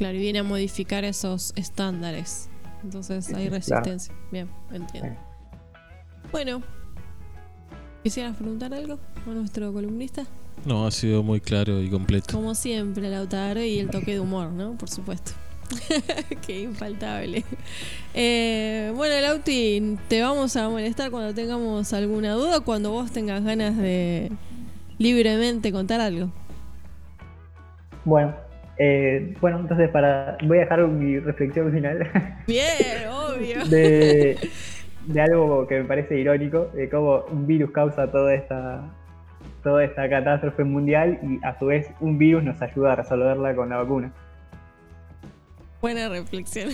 Claro, 0.00 0.16
y 0.16 0.20
viene 0.20 0.38
a 0.38 0.42
modificar 0.42 1.04
esos 1.04 1.52
estándares. 1.56 2.48
Entonces 2.82 3.28
hay 3.28 3.48
claro. 3.48 3.50
resistencia. 3.50 4.14
Bien, 4.32 4.48
entiendo. 4.72 5.14
Bueno, 6.32 6.62
¿quisieras 8.02 8.34
preguntar 8.34 8.72
algo 8.72 8.98
a 9.26 9.28
nuestro 9.28 9.70
columnista? 9.74 10.24
No, 10.64 10.86
ha 10.86 10.90
sido 10.90 11.22
muy 11.22 11.42
claro 11.42 11.82
y 11.82 11.90
completo. 11.90 12.32
Como 12.32 12.54
siempre, 12.54 13.10
Lautaro 13.10 13.62
y 13.62 13.78
el 13.78 13.90
toque 13.90 14.14
de 14.14 14.20
humor, 14.20 14.52
¿no? 14.52 14.72
Por 14.78 14.88
supuesto. 14.88 15.32
Qué 16.46 16.62
infaltable. 16.62 17.44
Eh, 18.14 18.94
bueno, 18.96 19.20
Lauti, 19.20 19.98
te 20.08 20.22
vamos 20.22 20.56
a 20.56 20.70
molestar 20.70 21.10
cuando 21.10 21.34
tengamos 21.34 21.92
alguna 21.92 22.32
duda 22.32 22.56
o 22.56 22.64
cuando 22.64 22.90
vos 22.90 23.10
tengas 23.10 23.44
ganas 23.44 23.76
de 23.76 24.32
libremente 24.96 25.70
contar 25.70 26.00
algo. 26.00 26.32
Bueno, 28.06 28.34
eh, 28.82 29.34
bueno, 29.42 29.60
entonces 29.60 29.90
para 29.90 30.38
voy 30.42 30.56
a 30.56 30.60
dejar 30.62 30.88
mi 30.88 31.18
reflexión 31.18 31.70
final 31.70 32.10
Bien, 32.46 33.08
obvio. 33.10 33.62
de, 33.66 34.38
de 35.06 35.20
algo 35.20 35.66
que 35.66 35.80
me 35.80 35.84
parece 35.84 36.18
irónico, 36.18 36.70
de 36.72 36.88
cómo 36.88 37.26
un 37.30 37.46
virus 37.46 37.72
causa 37.72 38.10
toda 38.10 38.32
esta 38.32 38.82
toda 39.62 39.84
esta 39.84 40.08
catástrofe 40.08 40.64
mundial 40.64 41.18
y 41.22 41.44
a 41.44 41.58
su 41.58 41.66
vez 41.66 41.90
un 42.00 42.16
virus 42.16 42.42
nos 42.42 42.62
ayuda 42.62 42.94
a 42.94 42.96
resolverla 42.96 43.54
con 43.54 43.68
la 43.68 43.76
vacuna. 43.76 44.12
Buena 45.82 46.08
reflexión. 46.08 46.70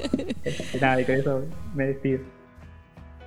Nada, 0.80 1.00
y 1.00 1.04
con 1.04 1.14
eso 1.14 1.44
me 1.76 1.86
despido. 1.86 2.20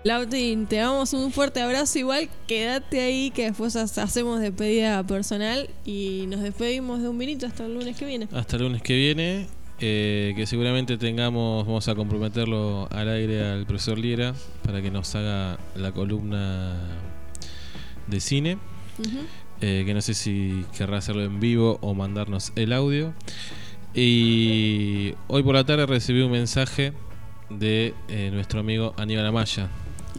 Lautin, 0.03 0.65
te 0.65 0.77
damos 0.77 1.13
un 1.13 1.31
fuerte 1.31 1.61
abrazo. 1.61 1.99
Igual 1.99 2.29
quédate 2.47 3.01
ahí 3.01 3.31
que 3.31 3.45
después 3.45 3.75
ha- 3.75 3.83
hacemos 4.03 4.39
despedida 4.39 5.03
personal 5.05 5.69
y 5.85 6.25
nos 6.27 6.41
despedimos 6.41 7.01
de 7.01 7.09
un 7.09 7.17
vinito 7.17 7.45
hasta 7.45 7.65
el 7.65 7.73
lunes 7.73 7.97
que 7.97 8.05
viene. 8.05 8.27
Hasta 8.31 8.55
el 8.55 8.63
lunes 8.63 8.81
que 8.81 8.95
viene, 8.95 9.47
eh, 9.79 10.33
que 10.37 10.45
seguramente 10.45 10.97
tengamos, 10.97 11.65
vamos 11.67 11.87
a 11.89 11.95
comprometerlo 11.95 12.87
al 12.91 13.09
aire 13.09 13.45
al 13.45 13.65
profesor 13.65 13.97
Liera 13.99 14.33
para 14.63 14.81
que 14.81 14.89
nos 14.89 15.13
haga 15.15 15.59
la 15.75 15.91
columna 15.91 16.77
de 18.07 18.19
cine. 18.21 18.57
Eh, 19.61 19.83
que 19.85 19.93
no 19.93 20.01
sé 20.01 20.13
si 20.13 20.63
querrá 20.77 20.97
hacerlo 20.99 21.23
en 21.23 21.41
vivo 21.41 21.77
o 21.81 21.93
mandarnos 21.93 22.53
el 22.55 22.71
audio. 22.71 23.13
Y 23.93 25.13
hoy 25.27 25.43
por 25.43 25.55
la 25.55 25.65
tarde 25.65 25.85
recibí 25.85 26.21
un 26.21 26.31
mensaje 26.31 26.93
de 27.49 27.93
eh, 28.07 28.29
nuestro 28.31 28.59
amigo 28.61 28.93
Aníbal 28.97 29.25
Amaya, 29.25 29.69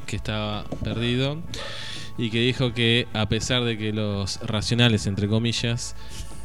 que 0.07 0.17
estaba 0.17 0.65
perdido 0.83 1.39
y 2.19 2.31
que 2.31 2.41
dijo 2.41 2.73
que 2.75 3.07
a 3.13 3.29
pesar 3.29 3.65
de 3.65 3.79
que 3.79 3.93
los 3.93 4.41
racionales, 4.41 5.07
entre 5.07 5.29
comillas, 5.29 5.95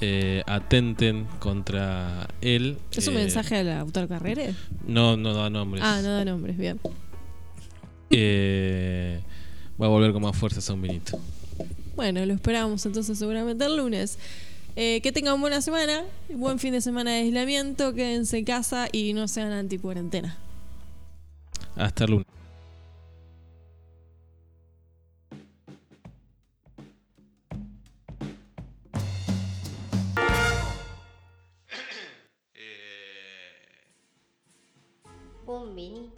eh, 0.02 0.44
atenten 0.46 1.26
contra 1.40 2.28
él. 2.42 2.78
¿Es 2.92 3.08
un 3.08 3.16
eh, 3.16 3.20
mensaje 3.20 3.58
al 3.58 3.72
autor 3.72 4.08
Carrere? 4.08 4.54
No, 4.86 5.18
no 5.18 5.34
da 5.34 5.50
nombres. 5.50 5.84
Ah, 5.86 6.02
no 6.02 6.10
da 6.10 6.26
nombres, 6.26 6.58
bien. 6.58 6.80
Eh, 8.10 9.22
va 9.82 9.88
a 9.88 9.90
volver 9.90 10.14
con 10.14 10.22
más 10.22 10.38
fuerzas 10.38 10.70
a 10.70 10.74
un 10.74 10.82
vinito. 10.82 11.20
Bueno, 11.96 12.26
lo 12.26 12.34
esperamos 12.34 12.86
entonces 12.86 13.18
seguramente 13.18 13.66
el 13.66 13.78
lunes. 13.78 14.18
Eh, 14.78 15.00
que 15.02 15.14
tengan 15.14 15.40
buena 15.40 15.62
semana, 15.62 16.04
buen 16.34 16.60
fin 16.60 16.74
de 16.74 16.82
semana 16.82 17.12
de 17.12 17.20
aislamiento, 17.20 17.94
quédense 17.94 18.40
en 18.40 18.46
casa 18.46 18.90
y 18.92 19.14
no 19.14 19.30
sean 19.30 19.54
anticuarentena. 19.54 20.38
Hasta 21.78 22.04
el 22.04 22.12
lunes. 22.12 22.35
Un 35.78 36.12